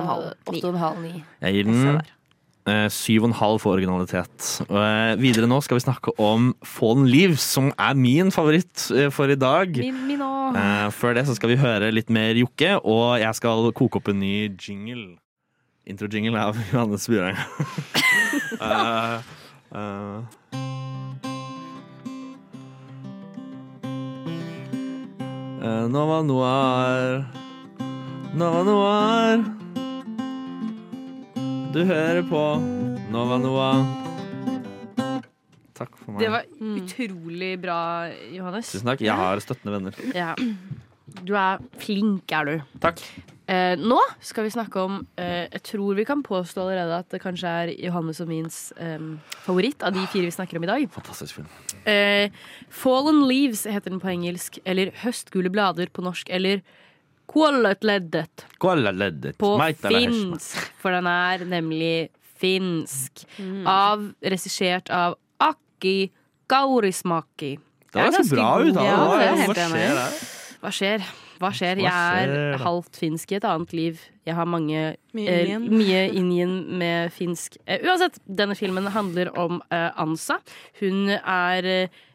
og 0.67 0.73
en 0.73 0.81
halv. 0.83 1.01
Ni. 1.05 1.13
8,5-9. 1.15 1.27
Jeg 1.45 1.55
gir 1.55 1.69
den 1.71 2.01
syv 2.93 3.23
og 3.25 3.29
en 3.29 3.37
halv 3.39 3.61
for 3.63 3.77
originalitet. 3.77 4.49
Eh, 4.65 5.13
videre 5.21 5.49
nå 5.49 5.59
skal 5.65 5.79
vi 5.79 5.85
snakke 5.85 6.13
om 6.21 6.51
Fallen 6.65 7.07
Leaves, 7.09 7.45
som 7.45 7.71
er 7.75 7.97
min 7.99 8.33
favoritt 8.35 8.89
eh, 8.95 9.09
for 9.13 9.31
i 9.31 9.37
dag. 9.39 9.79
Min, 9.79 10.03
min. 10.07 10.25
Eh, 10.55 10.89
før 10.95 11.17
det 11.17 11.27
så 11.29 11.37
skal 11.37 11.53
vi 11.53 11.59
høre 11.61 11.91
litt 11.93 12.11
mer 12.13 12.37
Jokke, 12.39 12.77
og 12.83 13.19
jeg 13.21 13.39
skal 13.39 13.71
koke 13.77 14.01
opp 14.01 14.11
en 14.13 14.21
ny 14.21 14.49
jingle. 14.55 15.17
Intro-jingle 15.89 16.37
av 16.37 16.59
Johannes 16.71 17.09
Bjørang. 17.09 17.39
uh, 18.61 19.19
eh. 19.79 20.59
Eh, 25.61 25.87
Nova 25.91 26.21
Noir 26.23 27.25
Nova 28.33 28.63
Noir 28.63 29.43
Du 31.69 31.83
hører 31.85 32.23
på 32.25 32.39
Nova 33.13 33.35
Noah. 33.37 33.83
Takk 35.77 35.99
for 35.99 36.15
meg. 36.15 36.23
Det 36.23 36.29
var 36.33 36.47
utrolig 36.65 37.49
bra, 37.61 37.81
Johannes. 38.33 38.71
Tusen 38.73 38.89
takk. 38.89 39.03
Jeg 39.05 39.13
har 39.13 39.41
støttende 39.43 39.75
venner. 39.75 39.99
Ja. 40.17 40.31
Du 41.21 41.35
er 41.37 41.61
flink, 41.77 42.33
er 42.33 42.49
du. 42.49 42.55
Takk. 42.81 43.03
Eh, 43.49 43.75
nå 43.77 43.99
skal 44.21 44.45
vi 44.45 44.51
snakke 44.53 44.81
om 44.81 44.99
eh, 45.17 45.47
Jeg 45.49 45.61
tror 45.65 45.95
vi 45.97 46.03
kan 46.05 46.19
påstå 46.25 46.67
allerede 46.67 46.99
at 47.01 47.07
det 47.13 47.21
kanskje 47.23 47.53
er 47.63 47.71
Johannes 47.81 48.19
og 48.21 48.29
mins 48.29 48.59
eh, 48.77 49.01
favoritt 49.45 49.85
av 49.85 49.93
de 49.95 50.03
fire 50.09 50.25
vi 50.25 50.33
snakker 50.35 50.57
om 50.57 50.65
i 50.65 50.73
dag. 50.73 50.89
Fantastisk 50.97 51.37
film. 51.37 51.47
Eh, 51.85 52.33
Fallen 52.73 53.23
Leaves 53.29 53.67
heter 53.69 53.93
den 53.93 54.01
på 54.01 54.09
engelsk. 54.09 54.57
Eller 54.65 54.89
Høstgule 55.05 55.53
blader 55.53 55.93
på 55.93 56.01
norsk. 56.05 56.33
Eller 56.33 56.65
Kuolletleddet 57.29 58.45
Kuala-leddet. 58.59 59.37
på 59.37 59.53
finsk. 59.85 60.57
For 60.81 60.95
den 60.95 61.07
er 61.07 61.45
nemlig 61.45 62.09
finsk. 62.39 63.25
Av, 63.67 64.09
regissert 64.23 64.89
av 64.89 65.17
Aki 65.39 66.11
Kaurismaki. 66.49 67.55
Det 67.89 68.01
var 68.01 68.19
er 68.19 68.29
bra 68.33 68.51
uttale. 68.65 68.85
Ja, 68.85 68.99
det 69.17 69.25
er 69.25 69.33
hva 69.33 69.41
helt 69.45 69.65
enig 69.65 69.81
skjer 69.81 69.97
der? 69.99 70.21
Hva 70.59 70.71
skjer? 70.75 71.09
hva 71.39 71.51
skjer? 71.55 71.79
Jeg 71.83 72.27
er 72.27 72.59
halvt 72.59 72.99
finsk 72.99 73.31
i 73.31 73.37
et 73.37 73.47
annet 73.47 73.71
liv. 73.75 74.01
Jeg 74.27 74.35
har 74.35 74.47
mange 74.49 74.81
Mye 75.15 75.35
eh, 75.41 75.63
mye 75.63 76.01
Indian 76.11 76.51
med 76.79 77.13
finsk. 77.15 77.57
Eh, 77.65 77.81
uansett, 77.87 78.19
denne 78.27 78.57
filmen 78.59 78.89
handler 78.93 79.31
om 79.39 79.61
eh, 79.73 79.89
Ansa. 79.99 80.39
Hun 80.81 81.07
er 81.15 81.69
eh, 81.69 81.81
eh, 81.87 82.05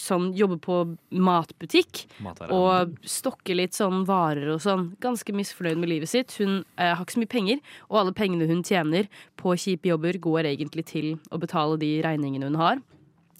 sånn 0.00 0.30
jobber 0.36 0.58
på 0.64 0.76
matbutikk 1.12 2.06
og 2.48 2.94
stokker 3.04 3.58
litt 3.58 3.76
sånn 3.76 4.06
varer 4.08 4.54
og 4.54 4.62
sånn. 4.64 4.86
Ganske 5.02 5.34
misfornøyd 5.36 5.80
med 5.80 5.90
livet 5.92 6.08
sitt. 6.12 6.32
Hun 6.40 6.62
eh, 6.78 6.94
har 6.94 7.02
ikke 7.04 7.18
så 7.18 7.22
mye 7.22 7.32
penger, 7.34 7.60
og 7.90 7.98
alle 8.02 8.14
pengene 8.16 8.48
hun 8.48 8.62
tjener 8.64 9.10
på 9.36 9.52
kjipe 9.60 9.90
jobber, 9.90 10.16
går 10.22 10.48
egentlig 10.54 10.86
til 10.88 11.10
å 11.30 11.40
betale 11.42 11.76
de 11.80 11.98
regningene 12.04 12.48
hun 12.48 12.60
har. 12.60 12.80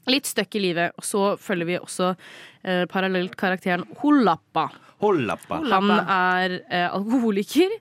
Litt 0.08 0.28
støkk 0.28 0.56
i 0.56 0.64
livet. 0.68 0.96
Og 1.00 1.06
så 1.06 1.22
følger 1.40 1.68
vi 1.68 1.78
også 1.80 2.12
eh, 2.12 2.84
parallelt 2.90 3.36
karakteren 3.40 3.86
Holappa. 4.02 4.68
Holappa. 5.02 5.62
Han 5.70 5.92
er 5.94 6.58
eh, 6.66 6.88
alkoholiker 6.88 7.72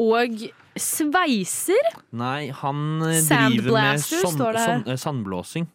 og 0.00 0.46
sveiser. 0.78 1.90
Nei, 2.16 2.50
han 2.62 3.02
eh, 3.04 3.18
driver 3.28 3.76
med 3.76 4.04
sand, 4.04 4.86
eh, 4.86 4.96
sandblåsing. 4.96 5.68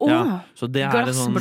Åh, 0.00 0.08
Ja, 0.08 0.40
så 0.56 0.66
det 0.72 0.80
er 0.82 1.10
sånn. 1.12 1.34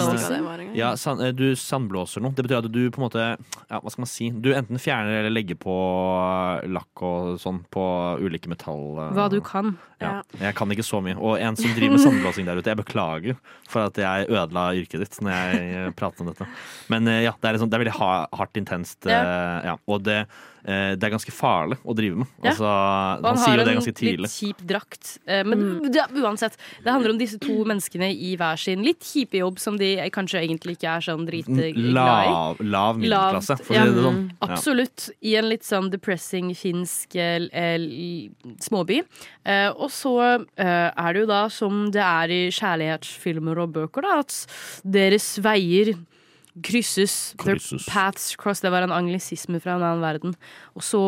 Ja, 0.76 0.90
sand, 1.00 1.22
eh, 1.24 1.32
du 1.32 1.56
sandblåser 1.56 2.22
noe. 2.22 2.34
Det 2.36 2.44
betyr 2.44 2.58
at 2.60 2.68
du 2.72 2.90
på 2.92 3.00
en 3.00 3.06
måte 3.08 3.24
Ja, 3.70 3.80
hva 3.80 3.90
skal 3.90 4.02
man 4.04 4.12
si? 4.12 4.30
Du 4.32 4.52
enten 4.54 4.76
fjerner 4.78 5.22
eller 5.22 5.32
legger 5.32 5.56
på 5.56 5.76
lakk 6.68 7.02
og 7.02 7.40
sånn 7.40 7.62
på 7.72 7.84
ulike 8.20 8.50
metall... 8.52 8.98
eh, 9.00 9.14
Hva 9.16 9.30
du 9.32 9.40
kan. 9.42 9.78
Ja. 10.02 10.22
Jeg 10.40 10.56
kan 10.56 10.70
ikke 10.72 10.84
så 10.84 11.02
mye. 11.04 11.16
Og 11.20 11.40
en 11.40 11.56
som 11.60 11.72
driver 11.76 11.96
med 11.96 12.04
sandblåsing 12.04 12.46
der 12.48 12.60
ute, 12.60 12.72
jeg 12.72 12.78
beklager 12.84 13.36
for 13.68 13.88
at 13.88 13.96
jeg 14.00 14.28
ødela 14.32 14.70
yrket 14.76 15.00
ditt 15.04 15.18
når 15.24 15.32
jeg 15.32 15.96
prater 15.96 16.10
pratet 16.10 16.22
om 16.22 16.28
dette. 16.32 16.48
Men 16.90 17.08
eh, 17.08 17.24
ja, 17.28 17.34
det 17.40 17.50
er, 17.50 17.58
sånn, 17.60 17.70
det 17.72 17.80
er 17.80 17.84
veldig 17.86 17.98
hardt, 18.00 18.56
intenst. 18.60 19.06
eh, 19.08 19.66
Ja. 19.70 19.76
Og 19.88 20.04
det, 20.04 20.20
eh, 20.26 20.26
det 20.64 21.04
er 21.08 21.14
ganske 21.14 21.32
farlig 21.34 21.78
å 21.88 21.94
drive 21.96 22.18
med. 22.22 22.28
Ja. 22.44 22.52
Altså, 22.52 22.66
han 22.70 23.24
han 23.30 23.38
sier 23.40 23.58
jo 23.58 23.64
det 23.66 23.72
en 23.74 23.80
ganske 23.80 23.94
tidlig. 23.96 24.10
Han 24.10 24.10
har 24.10 24.20
en 24.20 24.26
litt 24.26 24.36
kjip 24.36 24.64
drakt. 24.70 25.12
Eh, 25.26 25.44
Men 25.48 25.92
det, 25.92 26.06
uansett, 26.20 26.58
det 26.84 26.92
handler 26.92 27.14
om 27.16 27.18
disse 27.22 27.40
to 27.40 27.56
menneskene 27.66 28.10
i 28.12 28.36
hver 28.40 28.60
sin 28.60 28.84
litt 28.84 29.02
kjipe 29.08 29.40
jobb 29.40 29.60
som 29.60 29.78
de 29.80 29.92
kanskje 30.12 30.42
egentlig 30.44 30.76
ikke 30.78 30.92
er 30.98 31.06
sånn 31.08 31.26
dritglade 31.30 31.70
i. 31.72 31.94
Lav, 31.96 32.60
lav 32.62 33.00
middelklasse, 33.00 33.58
for 33.64 33.76
å 33.76 33.86
si 33.86 33.94
det 33.96 34.04
sånn. 34.08 34.20
Ja. 34.42 34.50
Absolutt. 34.50 35.10
I 35.22 35.36
en 35.40 35.50
litt 35.50 35.64
sånn 35.68 35.90
depressing 35.94 36.52
finsk 36.56 37.16
eh, 37.16 37.40
l- 37.80 38.30
småby. 38.62 39.02
Eh, 39.46 39.70
og 39.72 39.90
så 39.94 40.14
eh, 40.58 40.90
er 40.92 41.14
det 41.16 41.24
jo 41.24 41.30
da 41.32 41.42
som 41.54 41.88
det 41.94 42.04
er 42.04 42.30
i 42.36 42.42
kjærlighetsfilmer 42.54 43.64
og 43.64 43.74
bøker, 43.80 44.06
da, 44.06 44.20
at 44.24 44.36
deres 44.84 45.32
veier 45.44 45.96
krysses. 46.66 47.34
Their 47.38 47.58
Krysses. 47.58 47.86
paths 47.90 48.36
cross. 48.40 48.62
Det 48.62 48.72
var 48.74 48.86
en 48.86 48.96
anglisisme 48.96 49.62
fra 49.64 49.76
en 49.78 49.86
annen 49.86 50.04
verden. 50.04 50.36
Og 50.76 50.86
så 50.86 51.02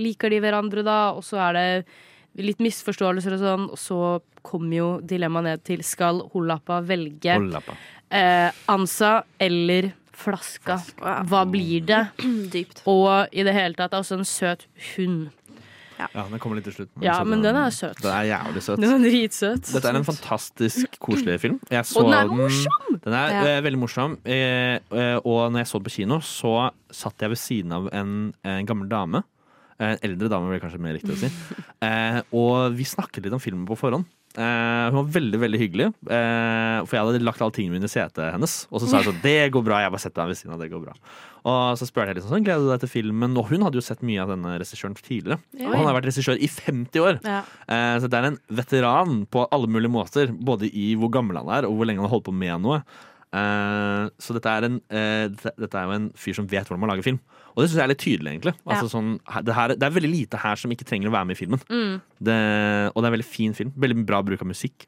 liker 0.00 0.32
de 0.32 0.40
hverandre, 0.44 0.84
da, 0.86 0.98
og 1.16 1.24
så 1.26 1.40
er 1.48 1.58
det 1.58 2.44
litt 2.44 2.60
misforståelser 2.62 3.34
og 3.34 3.42
sånn, 3.42 3.64
og 3.74 3.80
så 3.80 4.00
kommer 4.46 4.76
jo 4.76 4.90
dilemmaet 5.02 5.48
ned 5.48 5.64
til 5.66 5.80
skal 5.86 6.20
Holapa 6.32 6.78
velge 6.86 7.34
eh, 8.14 8.50
Ansa 8.70 9.22
eller 9.42 9.90
flaska. 10.18 10.78
Hva 11.30 11.42
blir 11.50 11.84
det? 11.88 12.02
Dypt. 12.54 12.84
Og 12.90 13.30
i 13.32 13.44
det 13.46 13.54
hele 13.56 13.78
tatt 13.78 13.92
det 13.92 13.98
er 13.98 14.04
også 14.06 14.20
en 14.20 14.28
søt 14.28 14.66
hund. 14.94 15.28
Ja, 15.98 16.06
den 16.30 16.38
kommer 16.38 16.58
litt 16.60 16.64
til 16.68 16.74
slutt. 16.76 16.90
Ja, 17.02 17.16
men 17.26 17.42
den 17.42 17.56
er 17.58 17.70
søt. 17.74 17.98
Den 18.02 18.12
er 18.14 18.26
jævlig 18.28 18.62
søt. 18.62 18.78
Den 18.78 18.92
er 18.94 19.02
dritsøt. 19.02 19.70
Dette 19.74 19.88
er 19.90 19.98
en 19.98 20.04
fantastisk 20.06 20.98
koselig 21.06 21.40
film. 21.42 21.56
Jeg 21.70 21.84
så 21.90 21.98
Og 22.04 22.10
den 22.10 22.14
er 22.20 22.26
morsom! 22.38 23.00
Den 23.04 23.12
er 23.18 23.32
Ja. 23.34 23.40
eh, 23.56 23.62
veldig 23.66 23.80
morsom. 23.82 24.18
Eh, 24.24 24.78
eh, 24.78 25.16
og 25.24 25.50
når 25.52 25.58
jeg 25.64 25.66
så 25.72 25.78
den 25.80 25.88
på 25.88 25.94
kino, 25.96 26.20
så 26.20 26.70
satt 26.90 27.18
jeg 27.20 27.30
ved 27.34 27.40
siden 27.42 27.72
av 27.72 27.88
en, 27.92 28.12
en 28.44 28.66
gammel 28.66 28.88
dame. 28.88 29.22
Eh, 29.80 29.96
eldre 30.02 30.28
dame, 30.28 30.48
blir 30.50 30.60
kanskje 30.60 30.80
mer 30.82 30.96
riktig 30.98 31.14
å 31.14 31.20
si. 31.20 31.28
Eh, 31.86 32.20
og 32.34 32.72
vi 32.74 32.82
snakket 32.84 33.22
litt 33.24 33.32
om 33.36 33.38
filmen 33.42 33.66
på 33.68 33.76
forhånd. 33.78 34.04
Eh, 34.38 34.90
hun 34.90 34.96
var 34.98 35.06
veldig 35.14 35.38
veldig 35.40 35.58
hyggelig, 35.58 35.86
eh, 36.10 36.84
for 36.84 36.94
jeg 36.94 37.00
hadde 37.06 37.22
lagt 37.24 37.40
alle 37.42 37.54
tingene 37.54 37.78
mine 37.78 37.88
i 37.88 37.90
setet 37.90 38.32
hennes. 38.34 38.66
Og 38.70 38.82
så 38.82 38.88
sa 38.90 38.98
hun 39.00 39.12
sånn 39.12 39.22
'Det 39.22 39.50
går 39.54 39.64
bra', 39.64 39.80
jeg 39.82 39.90
bare 39.90 39.98
setter 40.02 40.22
meg 40.22 40.28
ved 40.28 40.36
siden 40.36 40.52
av, 40.52 40.58
det 40.60 40.70
går 40.70 40.82
bra. 40.84 40.92
Og 41.46 41.78
så 41.78 41.86
spurte 41.86 42.08
jeg 42.08 42.16
litt 42.16 42.24
sånn 42.24 42.44
'Gleder 42.44 42.66
du 42.66 42.70
deg 42.74 42.80
til 42.80 43.02
filmen?' 43.02 43.38
Og 43.38 43.46
hun 43.48 43.62
hadde 43.62 43.74
jo 43.78 43.80
sett 43.80 44.02
mye 44.02 44.20
av 44.20 44.28
denne 44.28 44.58
regissøren 44.58 44.94
tidligere. 44.94 45.38
Og 45.62 45.74
han 45.74 45.86
har 45.86 45.94
vært 46.00 46.06
regissør 46.10 46.38
i 46.38 46.46
50 46.46 47.00
år. 47.00 47.20
Ja. 47.24 47.42
Eh, 47.68 47.98
Så 48.00 48.10
det 48.10 48.14
er 48.18 48.26
en 48.26 48.38
veteran 48.50 49.26
på 49.26 49.46
alle 49.50 49.66
mulige 49.66 49.90
måter, 49.90 50.26
både 50.28 50.66
i 50.72 50.94
hvor 50.94 51.10
gammel 51.10 51.36
han 51.38 51.48
er 51.48 51.66
og 51.66 51.76
hvor 51.78 51.86
lenge 51.86 51.98
han 52.02 52.08
har 52.10 52.14
holdt 52.18 52.24
på 52.26 52.34
med 52.34 52.60
noe. 52.60 52.82
Eh, 53.32 54.08
Så 54.18 54.34
dette 54.34 54.46
er, 54.46 54.64
en, 54.64 54.80
eh, 54.90 55.28
dette 55.58 55.74
er 55.74 55.84
jo 55.86 55.92
en 55.92 56.10
fyr 56.10 56.34
som 56.34 56.46
vet 56.46 56.66
hvordan 56.66 56.80
man 56.80 56.90
lager 56.90 57.04
film. 57.04 57.20
Og 57.58 57.64
det 57.64 57.72
syns 57.72 57.80
jeg 57.80 57.82
er 57.88 57.90
litt 57.90 58.02
tydelig, 58.04 58.32
egentlig. 58.36 58.52
Altså, 58.70 58.86
sånn, 58.92 59.14
det, 59.42 59.54
her, 59.56 59.72
det 59.74 59.82
er 59.82 59.94
veldig 59.96 60.10
lite 60.12 60.38
her 60.38 60.60
som 60.60 60.70
ikke 60.70 60.86
trenger 60.86 61.10
å 61.10 61.14
være 61.16 61.26
med 61.26 61.34
i 61.34 61.38
filmen. 61.40 61.62
Mm. 61.66 61.96
Det, 62.28 62.36
og 62.92 63.00
det 63.00 63.02
er 63.02 63.10
en 63.10 63.16
veldig 63.16 63.26
fin 63.26 63.56
film. 63.58 63.72
Veldig 63.82 64.04
bra 64.06 64.20
bruk 64.22 64.44
av 64.44 64.50
musikk. 64.52 64.86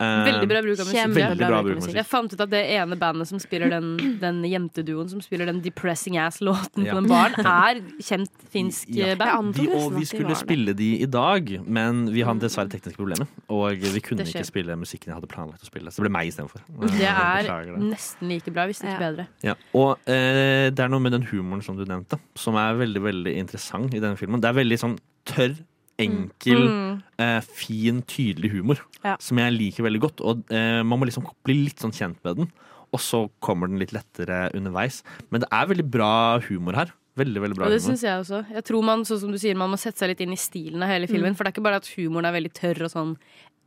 Eh, 0.00 0.24
Veldig 0.28 0.46
bra 0.46 0.60
bruk 0.62 0.78
av 0.78 0.86
musikk. 0.86 1.14
Veldig 1.16 1.38
bra 1.48 1.58
bruk 1.66 1.76
av 1.76 1.80
musikk. 1.82 1.96
Jeg 1.98 2.06
fant 2.06 2.32
ut 2.32 2.40
at 2.44 2.50
det 2.52 2.60
ene 2.76 2.94
bandet 3.00 3.26
som 3.26 3.40
spiller 3.42 3.72
den, 3.72 3.88
den 4.20 4.36
jenteduoen 4.46 5.08
som 5.10 5.18
spiller 5.24 5.48
den 5.50 5.58
depressing 5.64 6.14
ass-låten 6.22 6.84
Ja. 6.86 6.92
på 6.94 7.00
den 7.00 7.08
baren, 7.10 7.34
er 7.64 7.80
kjent 7.98 8.30
finsk 8.52 8.92
Ja. 8.94 9.08
eh, 9.08 9.16
band. 9.18 9.54
De, 9.58 9.66
og 9.74 9.96
vi 9.98 10.04
skulle 10.06 10.36
spille 10.38 10.72
de 10.78 10.90
i 11.02 11.06
dag, 11.10 11.50
men 11.66 12.04
vi 12.14 12.22
hadde 12.22 12.44
dessverre 12.46 12.70
tekniske 12.70 12.94
problemer. 13.00 13.26
Og 13.50 13.74
vi 13.74 14.00
kunne 14.00 14.22
ikke 14.22 14.44
spille 14.46 14.76
musikken 14.78 15.10
jeg 15.10 15.18
hadde 15.18 15.30
planlagt 15.32 15.66
å 15.66 15.70
spille. 15.72 15.90
Så 15.90 15.98
det 15.98 16.06
ble 16.06 16.14
meg 16.14 16.30
istedenfor. 16.30 16.62
Det 16.94 17.02
er 17.10 17.50
det. 17.66 17.82
nesten 17.90 18.28
like 18.30 18.52
bra, 18.54 18.68
hvis 18.70 18.84
ikke 18.84 18.94
Ja. 18.94 19.00
bedre. 19.02 19.26
Ja, 19.42 19.54
og 19.74 19.98
eh, 20.06 20.70
det 20.70 20.78
er 20.78 20.88
noe 20.94 21.00
med 21.02 21.12
den 21.18 21.26
humoren 21.32 21.62
som 21.66 21.74
du 21.76 21.82
nevnte, 21.84 22.20
som 22.38 22.54
er 22.54 22.78
veldig 22.78 23.02
veldig 23.02 23.34
interessant 23.42 23.92
i 23.94 23.98
denne 23.98 24.16
filmen. 24.16 24.40
Det 24.40 24.46
er 24.52 24.54
veldig 24.62 24.78
sånn 24.78 24.96
tørr, 25.26 25.58
enkel, 25.98 26.62
Mm. 26.68 27.02
eh, 27.18 27.40
fin, 27.42 28.02
tydelig 28.02 28.50
humor. 28.52 28.78
Ja. 29.04 29.16
Som 29.20 29.38
jeg 29.38 29.52
liker 29.56 29.84
veldig 29.84 30.00
godt. 30.00 30.20
Og 30.24 30.44
eh, 30.50 30.82
man 30.82 30.98
må 31.00 31.06
liksom 31.08 31.26
bli 31.44 31.64
litt 31.66 31.78
sånn 31.82 31.92
kjent 31.94 32.22
med 32.24 32.36
den. 32.42 32.52
Og 32.92 33.00
så 33.00 33.28
kommer 33.44 33.68
den 33.68 33.78
litt 33.78 33.92
lettere 33.92 34.50
underveis. 34.56 35.02
Men 35.30 35.42
det 35.42 35.48
er 35.52 35.66
veldig 35.66 35.90
bra 35.90 36.38
humor 36.40 36.74
her. 36.74 36.92
Veldig, 37.18 37.40
veldig 37.42 37.56
bra 37.58 37.66
Og 37.66 37.72
det 37.74 37.82
humor. 37.82 37.90
syns 37.96 38.02
jeg 38.06 38.20
også. 38.22 38.38
Jeg 38.54 38.64
tror 38.64 38.84
man, 38.86 39.00
sånn 39.04 39.18
som 39.18 39.32
du 39.32 39.38
sier, 39.42 39.56
man 39.58 39.68
må 39.70 39.76
sette 39.76 39.98
seg 39.98 40.08
litt 40.12 40.20
inn 40.22 40.32
i 40.32 40.38
stilen 40.38 40.80
av 40.82 40.88
hele 40.88 41.08
filmen. 41.10 41.34
For 41.34 41.42
det 41.44 41.50
er 41.50 41.56
ikke 41.60 41.64
bare 41.66 41.80
at 41.82 41.88
humoren 41.96 42.24
er 42.30 42.32
veldig 42.40 42.52
tørr 42.54 42.84
og 42.86 42.90
sånn 42.94 43.16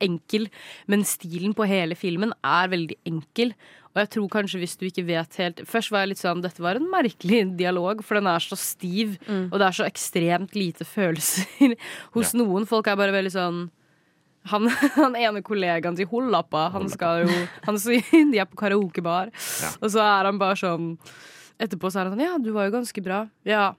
enkel, 0.03 0.47
men 0.91 1.05
stilen 1.07 1.53
på 1.57 1.67
hele 1.69 1.95
filmen 1.99 2.33
er 2.43 2.71
veldig 2.71 2.97
enkel. 3.09 3.53
Og 3.91 3.99
jeg 3.99 4.09
tror 4.13 4.29
kanskje 4.31 4.59
hvis 4.61 4.77
du 4.79 4.85
ikke 4.87 5.03
vet 5.03 5.35
helt 5.41 5.57
Først 5.67 5.91
var 5.91 6.05
jeg 6.05 6.13
litt 6.13 6.21
sånn 6.21 6.39
Dette 6.39 6.63
var 6.63 6.77
en 6.79 6.85
merkelig 6.87 7.41
dialog, 7.59 7.99
for 8.07 8.15
den 8.15 8.29
er 8.31 8.39
så 8.39 8.55
stiv, 8.55 9.17
og 9.27 9.57
det 9.59 9.65
er 9.67 9.75
så 9.81 9.87
ekstremt 9.89 10.55
lite 10.55 10.87
følelser 10.87 11.75
hos 12.15 12.31
noen. 12.39 12.63
Folk 12.69 12.87
er 12.87 12.95
bare 12.99 13.11
veldig 13.17 13.33
sånn 13.35 13.59
han, 14.49 14.69
han 14.95 15.13
ene 15.19 15.43
kollegaen 15.45 15.93
til 15.99 16.07
Hollappa, 16.09 16.69
han 16.73 16.87
skal 16.89 17.27
jo 17.27 17.35
Han 17.67 17.75
sier 17.77 18.01
de 18.31 18.39
er 18.41 18.47
på 18.49 18.57
karaokebar, 18.63 19.29
Ja. 19.61 19.69
og 19.83 19.91
så 19.93 20.01
er 20.07 20.29
han 20.31 20.39
bare 20.41 20.57
sånn 20.57 20.87
Etterpå 21.61 21.91
så 21.93 21.99
er 22.01 22.07
han 22.09 22.15
sånn 22.15 22.23
Ja, 22.25 22.37
du 22.41 22.47
var 22.55 22.65
jo 22.65 22.73
ganske 22.79 23.03
bra. 23.05 23.19
Ja, 23.45 23.73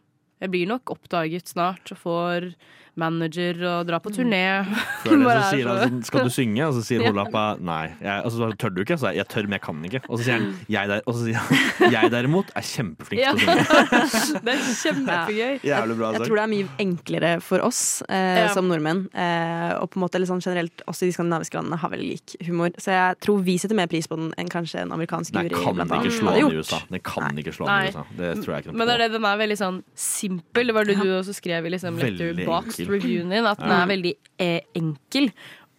jeg 0.45 0.53
blir 0.53 0.68
nok 0.70 0.93
oppdaget 0.93 1.51
snart 1.51 1.91
og 1.97 1.99
får 2.05 2.53
manager 3.01 3.57
og 3.70 3.86
dra 3.88 3.99
på 4.03 4.11
turné. 4.12 4.43
Før 5.03 5.16
det 5.16 5.24
så 5.24 5.32
er 5.32 5.45
sier 5.53 5.68
han 5.70 5.78
sånn, 5.82 6.03
skal 6.09 6.26
du 6.28 6.32
synge? 6.34 6.66
Og 6.66 6.74
så 6.76 6.82
sier 6.86 7.05
Holapa 7.07 7.45
nei. 7.62 7.84
Jeg, 8.03 8.24
og 8.26 8.34
så 8.34 8.49
tør 8.61 8.74
du 8.76 8.82
ikke? 8.84 8.99
Så 9.01 9.09
jeg, 9.11 9.22
jeg 9.22 9.28
tør, 9.32 9.49
men 9.49 9.57
jeg 9.57 9.64
kan 9.64 9.84
ikke. 9.88 10.03
Og 10.09 10.18
så 10.20 10.26
sier 10.26 10.36
han 10.38 10.49
jeg 10.72 10.90
der, 10.93 11.05
og 11.09 11.16
så 11.16 11.26
sier 11.26 11.40
han 11.40 11.95
jeg 11.97 12.12
derimot 12.12 12.53
er 12.59 12.66
kjempeflink 12.68 13.22
til 13.22 13.32
å 13.32 13.43
synge. 13.43 14.43
Det 14.47 14.53
er 14.53 14.62
kjempegøy. 14.82 15.55
Jævlig 15.66 15.97
bra 15.99 16.11
Jeg 16.16 16.26
tror 16.26 16.38
det 16.38 16.45
er 16.45 16.51
mye 16.53 16.68
enklere 16.82 17.32
for 17.45 17.64
oss 17.64 17.82
eh, 18.09 18.43
Ja. 18.43 18.49
som 18.55 18.68
nordmenn. 18.70 19.05
Eh, 19.14 19.72
og 19.78 19.88
på 19.93 19.99
en 20.01 20.05
måte 20.05 20.20
sånn 20.28 20.43
generelt 20.45 20.82
også 20.90 21.09
de 21.09 21.14
skandinaviske 21.16 21.57
landene 21.59 21.78
har 21.82 21.93
veldig 21.93 22.09
lik 22.12 22.36
humor. 22.47 22.72
Så 22.82 22.93
jeg 22.95 23.18
tror 23.24 23.43
vi 23.47 23.57
setter 23.61 23.78
mer 23.78 23.88
pris 23.90 24.09
på 24.11 24.18
den 24.20 24.32
enn 24.40 24.51
kanskje 24.53 24.82
en 24.84 24.93
amerikansk 24.95 25.34
Den 25.34 25.49
jury 25.49 25.62
kan 25.64 25.76
blant 25.80 25.95
ikke 25.99 26.14
slå 26.18 26.32
an 26.34 26.38
i. 26.40 26.61
USA. 26.61 26.80
Den 26.93 27.05
kan 27.07 27.28
Nei. 27.28 27.43
ikke 27.45 27.55
slå 27.57 27.68
an 27.68 27.88
i 27.88 27.93
USA. 27.93 28.05
Det 28.18 28.32
tror 28.45 28.55
jeg 28.55 28.64
ikke 28.66 28.72
Men 28.76 28.82
noe 28.82 28.88
det 28.90 28.95
er 28.95 29.03
det, 29.05 29.11
den 29.16 29.26
er 29.32 29.40
veldig 29.43 29.59
sånn 29.61 29.80
simpel. 29.99 30.70
Det 30.72 30.76
var 30.76 30.88
det 30.88 30.99
du 31.01 31.09
også 31.18 31.34
skrev 31.36 31.66
i 31.68 31.72
liksom 31.74 31.99
Lektur 32.03 32.32
enkel. 32.32 32.47
Reviewen 32.91 33.30
din. 33.33 33.47
At 33.49 33.61
den 33.62 33.74
er 33.74 33.91
veldig 33.91 34.14
eh, 34.43 34.61
enkel. 34.78 35.30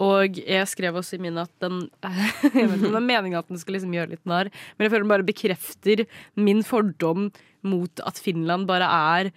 Og 0.04 0.40
jeg 0.42 0.68
skrev 0.68 0.96
også 1.00 1.16
i 1.18 1.22
min 1.24 1.38
at 1.38 1.52
den 1.64 1.84
Jeg 2.04 2.68
vet 2.68 2.78
ikke 2.78 2.90
om 2.90 2.96
det 2.96 3.02
er 3.02 3.08
meningen 3.08 3.40
at 3.40 3.50
den 3.52 3.60
skal 3.62 3.78
liksom 3.78 3.94
gjøre 3.96 4.16
litt 4.16 4.26
narr, 4.30 4.50
men 4.76 4.86
jeg 4.88 4.92
føler 4.94 5.06
den 5.06 5.12
bare 5.14 5.28
bekrefter 5.28 6.06
min 6.36 6.64
fordom 6.66 7.30
mot 7.64 8.02
at 8.04 8.18
Finland 8.20 8.68
bare 8.68 8.88
er 8.90 9.30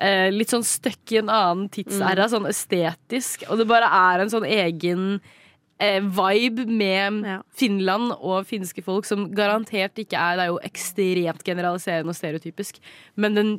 eh, 0.00 0.30
litt 0.32 0.54
sånn 0.54 0.64
stuck 0.64 1.12
i 1.12 1.18
en 1.20 1.28
annen 1.32 1.66
tidsæra, 1.74 2.28
sånn 2.32 2.48
estetisk. 2.48 3.44
Og 3.50 3.60
det 3.60 3.68
bare 3.68 3.90
er 3.92 4.22
en 4.24 4.32
sånn 4.32 4.46
egen 4.48 5.18
eh, 5.82 6.00
vibe 6.00 6.64
med 6.70 7.20
Ja. 7.26 7.38
Finland 7.52 8.14
og 8.16 8.46
finske 8.48 8.84
folk 8.86 9.04
som 9.08 9.26
garantert 9.36 9.98
ikke 10.00 10.16
er 10.16 10.36
Det 10.38 10.46
er 10.46 10.52
jo 10.54 10.62
ekstremt 10.64 11.44
generaliserende 11.44 12.14
og 12.14 12.16
stereotypisk, 12.16 12.80
men 13.16 13.36
den 13.36 13.56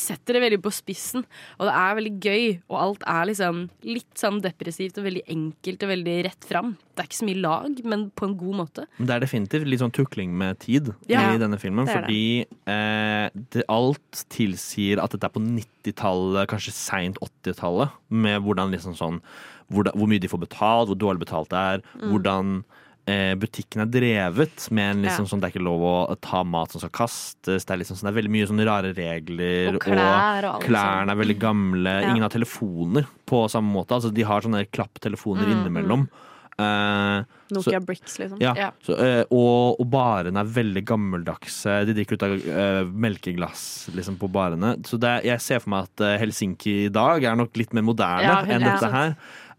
setter 0.00 0.36
det 0.36 0.42
veldig 0.44 0.58
på 0.64 0.72
spissen. 0.74 1.24
Og 1.58 1.68
det 1.68 1.74
er 1.76 1.96
veldig 1.98 2.12
gøy, 2.22 2.44
og 2.70 2.76
alt 2.80 3.06
er 3.10 3.28
liksom 3.30 3.62
litt 3.86 4.18
sånn 4.18 4.40
depressivt 4.44 5.00
og 5.00 5.06
veldig 5.08 5.24
enkelt 5.32 5.84
og 5.86 5.92
veldig 5.92 6.16
rett 6.28 6.48
fram. 6.48 6.74
Det 6.96 7.02
er 7.02 7.10
ikke 7.10 7.18
så 7.18 7.28
mye 7.28 7.42
lag, 7.42 7.82
men 7.84 8.06
på 8.16 8.28
en 8.28 8.36
god 8.40 8.58
måte. 8.62 8.86
Men 8.96 9.10
det 9.10 9.16
er 9.16 9.24
definitivt 9.26 9.68
litt 9.68 9.82
sånn 9.82 9.94
tukling 9.96 10.32
med 10.36 10.60
tid 10.64 10.92
Ja, 11.10 11.26
i 11.34 11.42
denne 11.42 11.58
filmen. 11.60 11.84
det 11.88 11.98
fordi 11.98 12.22
eh, 12.72 13.26
det, 13.52 13.66
alt 13.72 14.24
tilsier 14.32 15.02
at 15.02 15.12
dette 15.12 15.28
er 15.28 15.34
på 15.34 15.42
90-tallet, 15.44 16.48
kanskje 16.52 16.74
seint 16.76 17.20
80-tallet. 17.20 17.92
Med 18.08 18.40
hvordan 18.44 18.72
liksom 18.72 18.96
sånn 18.96 19.20
hvordan, 19.72 19.96
Hvor 19.98 20.06
mye 20.08 20.22
de 20.22 20.30
får 20.30 20.44
betalt, 20.46 20.90
hvor 20.90 20.98
dårlig 20.98 21.24
betalt 21.26 21.50
det 21.50 21.58
er. 21.58 21.80
Mm. 21.98 22.08
Hvordan 22.12 22.52
eh, 22.62 22.82
butikken 23.06 23.84
er 23.84 23.86
drevet 23.86 24.64
med 24.74 24.90
en 24.90 25.02
liksom 25.04 25.26
Ja. 25.26 25.30
sånn 25.30 25.40
Det 25.40 25.46
er 25.48 25.52
ikke 25.54 25.62
lov 25.64 25.84
å 25.86 26.20
ta 26.20 26.42
mat 26.42 26.72
som 26.72 26.80
skal 26.82 26.90
kastes. 26.90 27.64
Det 27.64 27.70
er, 27.70 27.78
liksom 27.78 27.94
sånn, 27.96 28.08
det 28.08 28.14
er 28.16 28.20
veldig 28.22 28.34
mye 28.34 28.48
sånne 28.50 28.66
rare 28.66 28.90
regler. 28.96 29.74
Og 29.76 29.80
klær 29.84 30.48
og 30.48 30.54
alt 30.56 30.66
klærne 30.66 31.14
er 31.14 31.20
veldig 31.22 31.38
gamle. 31.38 31.96
Ja. 32.02 32.10
Ingen 32.10 32.26
har 32.26 32.34
telefoner 32.34 33.06
på 33.26 33.44
samme 33.48 33.70
måte. 33.70 33.94
Altså, 33.94 34.12
de 34.12 34.22
har 34.26 34.40
sånne 34.42 34.66
klapptelefoner 34.74 35.46
innimellom. 35.54 36.08
Uh, 36.58 37.20
Nokia 37.52 37.82
Bricks, 37.84 38.14
liksom. 38.18 38.38
ja, 38.40 38.54
yeah. 38.56 38.70
Så, 38.80 38.94
uh, 38.96 39.24
og, 39.28 39.76
og 39.82 39.90
barene 39.92 40.40
er 40.40 40.48
veldig 40.48 40.82
gammeldagse. 40.88 41.74
De 41.84 41.92
drikker 41.98 42.16
ut 42.16 42.24
av 42.24 42.32
uh, 42.32 42.88
melkeglass 42.88 43.90
liksom, 43.92 44.16
på 44.16 44.30
barene. 44.32 44.72
Så 44.88 44.96
det, 44.98 45.18
jeg 45.28 45.44
ser 45.44 45.60
for 45.60 45.74
meg 45.74 45.90
at 45.90 46.00
eh, 46.06 46.16
Helsinki 46.22 46.76
i 46.86 46.88
dag 46.88 47.22
er 47.28 47.36
nok 47.36 47.52
litt 47.60 47.76
mer 47.76 47.84
moderne 47.84 48.24
Ja, 48.24 48.38
enn 48.40 48.64
100%. 48.64 48.72
dette 48.72 48.90
her. 48.94 49.14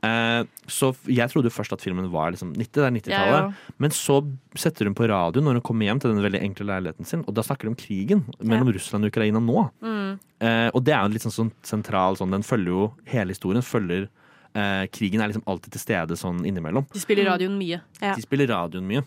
Eh, 0.05 0.43
så 0.69 0.91
jeg 1.09 1.25
trodde 1.31 1.49
først 1.49 1.73
at 1.73 1.81
filmen 1.81 2.05
var 2.13 2.29
liksom 2.33 2.51
90, 2.53 2.69
det 2.75 2.83
er 2.85 2.93
90-tallet. 2.99 3.33
Ja, 3.33 3.47
ja. 3.47 3.77
Men 3.81 3.95
så 3.95 4.19
setter 4.57 4.89
hun 4.89 4.97
på 4.97 5.07
radio 5.09 5.41
når 5.41 5.57
hun 5.57 5.65
kommer 5.65 5.89
hjem 5.89 6.01
til 6.03 6.13
den 6.13 6.21
veldig 6.25 6.41
enkle 6.45 6.67
leiligheten 6.69 7.09
sin, 7.09 7.23
og 7.25 7.33
da 7.37 7.45
snakker 7.45 7.67
de 7.67 7.73
om 7.73 7.79
krigen 7.79 8.21
mellom 8.37 8.69
Russland 8.75 9.07
og 9.07 9.13
Ukraina 9.13 9.41
nå. 9.41 9.65
Mm. 9.81 10.11
Eh, 10.45 10.67
og 10.69 10.85
det 10.85 10.93
er 10.93 11.01
jo 11.01 11.15
litt 11.15 11.25
sånn, 11.25 11.37
sånn 11.39 11.51
sentral 11.65 12.19
sånn, 12.19 12.35
Den 12.35 12.45
følger 12.45 12.73
jo 12.73 12.85
hele 13.09 13.33
historien. 13.33 13.65
følger 13.65 14.05
eh, 14.53 14.85
Krigen 14.93 15.23
er 15.23 15.31
liksom 15.31 15.47
alltid 15.49 15.73
til 15.73 15.85
stede 15.87 16.19
sånn 16.19 16.45
innimellom. 16.45 16.85
De 16.93 17.01
spiller 17.01 17.29
radioen 17.31 17.57
mye. 17.57 17.81
Ja. 17.97 18.13
De 18.13 18.25
spiller 18.25 18.51
radioen 18.53 18.85
mye, 18.87 19.03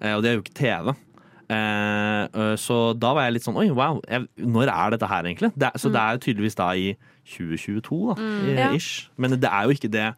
eh, 0.00 0.12
og 0.12 0.22
det 0.24 0.30
er 0.30 0.38
jo 0.38 0.44
ikke 0.44 0.60
TV. 0.60 0.94
Eh, 1.54 2.54
så 2.60 2.76
da 2.96 3.10
var 3.16 3.26
jeg 3.26 3.34
litt 3.34 3.44
sånn 3.44 3.58
Oi, 3.60 3.66
wow, 3.76 3.98
jeg, 4.08 4.24
når 4.40 4.70
er 4.72 4.94
dette 4.94 5.08
her, 5.10 5.26
egentlig? 5.28 5.50
Det 5.52 5.74
så 5.76 5.86
så 5.86 5.90
det 5.92 6.00
er 6.00 6.16
jo 6.16 6.22
tydeligvis 6.24 6.56
da 6.56 6.70
i 6.72 6.86
2022, 7.34 7.98
da, 8.10 8.14
mm. 8.20 8.76
Ish. 8.76 9.10
Men 9.20 9.36
det 9.40 9.50
er 9.50 9.64
jo 9.64 9.76
ikke 9.76 9.92
det. 9.92 10.08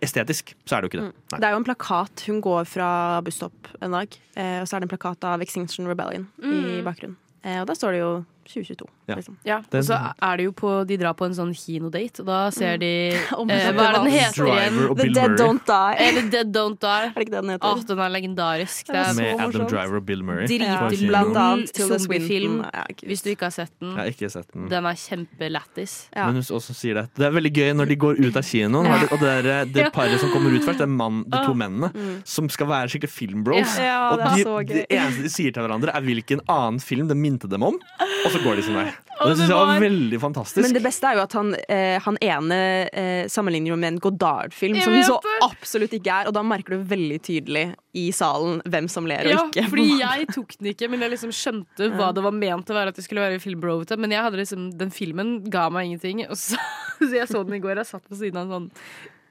Estetisk 0.00 0.54
så 0.64 0.76
er 0.76 0.82
det 0.82 0.88
jo 0.88 0.92
ikke 0.92 1.02
det. 1.02 1.24
Nei. 1.34 1.40
Det 1.40 1.48
er 1.48 1.54
jo 1.54 1.60
en 1.60 1.66
plakat. 1.66 2.24
Hun 2.28 2.40
går 2.44 2.68
fra 2.68 2.88
busstopp 3.24 3.68
en 3.84 3.96
dag, 3.96 4.16
eh, 4.36 4.60
og 4.62 4.68
så 4.68 4.76
er 4.76 4.82
det 4.82 4.88
en 4.88 4.94
plakat 4.94 5.26
av 5.28 5.44
Extinction 5.44 5.88
Rebellion 5.90 6.28
i 6.42 6.80
bakgrunnen. 6.86 7.18
Eh, 7.44 7.60
og 7.60 7.68
da 7.68 7.76
står 7.76 7.96
det 7.96 8.00
jo 8.00 8.12
2022. 8.48 8.88
Ja. 9.08 9.16
Liksom. 9.18 9.36
Ja, 9.44 9.58
og 9.64 9.84
så 9.84 9.98
er 10.12 10.40
det 10.40 10.46
jo 10.46 10.52
på 10.56 10.70
De 10.88 10.96
drar 11.00 11.12
på 11.18 11.26
en 11.28 11.34
sånn 11.36 11.52
kinodate, 11.56 12.22
og 12.22 12.28
da 12.30 12.38
ser 12.54 12.78
de 12.80 12.92
Om 13.40 13.50
eh, 13.52 13.66
Hva 13.76 13.88
er 13.88 13.96
det 13.96 14.02
den 14.04 14.14
heter 14.14 14.48
igjen? 14.48 14.78
The 15.00 15.08
Dead 15.12 15.36
Don't 15.40 15.64
Die. 15.68 15.98
Eller 16.06 16.30
Dead 16.32 16.52
Don't 16.54 16.80
Die. 16.80 17.10
Er 17.10 17.16
det 17.16 17.26
ikke 17.26 17.36
den 17.36 17.54
heter? 17.54 17.68
Åh, 17.68 17.84
den 17.90 18.04
er 18.06 18.14
legendarisk. 18.14 18.88
Det 18.88 19.00
er 19.00 19.10
så 19.10 19.20
Med 19.20 19.32
Adam 19.34 19.52
morsomt. 19.52 19.74
Driver 19.74 20.00
og 20.00 20.06
Bill 20.08 20.24
Murray. 20.24 20.48
Kino. 20.48 21.08
Blant 21.08 21.40
annet 21.44 21.74
til 21.74 21.90
The 21.90 22.00
zombiefilm. 22.04 22.60
Hvis 23.04 23.24
du 23.24 23.32
ikke 23.34 23.48
har 23.50 23.56
sett 23.56 23.72
den. 23.80 23.94
Jeg 23.94 24.00
har 24.00 24.12
ikke 24.14 24.32
sett 24.32 24.48
den. 24.52 24.68
Den 24.72 24.88
er 24.90 25.00
kjempelættis. 25.04 25.96
Ja. 26.14 26.28
Men 26.28 26.40
hun 26.40 26.56
også 26.58 26.76
sier 26.76 27.00
det. 27.00 27.06
Det 27.18 27.26
er 27.28 27.34
veldig 27.34 27.52
gøy 27.54 27.72
når 27.76 27.90
de 27.90 27.96
går 28.04 28.20
ut 28.20 28.38
av 28.38 28.46
kinoen, 28.46 28.88
ja. 28.88 28.98
og 29.08 29.22
det, 29.22 29.32
er, 29.52 29.70
det 29.70 29.88
paret 29.94 30.20
som 30.22 30.32
kommer 30.32 30.54
ut 30.54 30.64
først, 30.64 30.80
det 30.80 30.86
er 30.86 30.92
mann, 30.92 31.22
de 31.30 31.40
to 31.46 31.54
mennene, 31.58 31.90
som 32.28 32.48
skal 32.52 32.70
være 32.70 32.92
skikkelig 32.92 33.12
filmbros. 33.12 33.76
Ja, 33.80 33.98
og 34.10 34.20
det 34.20 34.26
er 34.26 34.36
de, 34.36 34.46
så 34.46 34.56
gøy. 34.60 34.74
det 34.74 34.84
eneste 34.98 35.26
de 35.26 35.32
sier 35.32 35.54
til 35.54 35.66
hverandre, 35.66 35.94
er 35.94 36.06
hvilken 36.06 36.42
annen 36.50 36.80
film 36.82 37.10
det 37.10 37.18
minte 37.18 37.50
dem 37.50 37.66
om, 37.66 37.78
og 38.24 38.33
så 38.34 38.42
går 38.44 38.58
de 38.60 38.64
sin 38.66 38.76
vei. 38.78 38.86
Og 39.22 39.30
det 39.30 39.36
syns 39.38 39.52
jeg 39.52 39.58
var 39.60 39.80
veldig 39.82 40.18
fantastisk. 40.20 40.64
Men 40.64 40.74
det 40.74 40.82
beste 40.82 41.06
er 41.06 41.18
jo 41.18 41.22
at 41.22 41.36
han, 41.38 41.52
eh, 41.70 41.98
han 42.02 42.18
ene 42.24 42.58
eh, 42.90 43.28
sammenligner 43.30 43.70
jo 43.70 43.78
med 43.78 43.92
en 43.92 44.00
Godard-film, 44.02 44.80
som 44.82 44.96
hun 44.96 45.06
så 45.06 45.18
absolutt 45.46 45.94
ikke 45.94 46.16
er. 46.24 46.30
Og 46.30 46.34
da 46.34 46.42
merker 46.46 46.74
du 46.74 46.88
veldig 46.90 47.20
tydelig 47.24 47.64
i 47.94 48.08
salen 48.16 48.58
hvem 48.66 48.90
som 48.90 49.06
ler 49.06 49.30
og 49.30 49.36
Ja, 49.36 49.46
ikke. 49.46 49.68
fordi 49.70 49.86
jeg 50.02 50.28
tok 50.34 50.56
den 50.58 50.72
ikke, 50.74 50.90
men 50.90 51.06
jeg 51.06 51.14
liksom 51.14 51.34
skjønte 51.36 51.90
hva 51.94 52.10
det 52.16 52.26
var 52.26 52.34
ment 52.34 52.74
å 52.74 52.76
være 52.76 52.90
at 52.90 52.98
det 52.98 53.06
skulle 53.06 53.22
være 53.22 53.42
filmbrovete. 53.42 53.98
Men 54.02 54.16
jeg 54.16 54.26
hadde 54.26 54.42
liksom, 54.42 54.68
den 54.82 54.94
filmen 54.94 55.36
ga 55.46 55.68
meg 55.70 55.92
ingenting. 55.92 56.26
Og 56.26 56.38
så, 56.40 56.58
så 56.98 57.12
jeg 57.14 57.30
så 57.30 57.46
den 57.46 57.60
i 57.60 57.62
går. 57.62 57.78
Jeg 57.84 57.92
satt 57.94 58.08
på 58.10 58.18
siden 58.18 58.42
av 58.42 58.48
en 58.50 58.56
sånn 58.58 58.70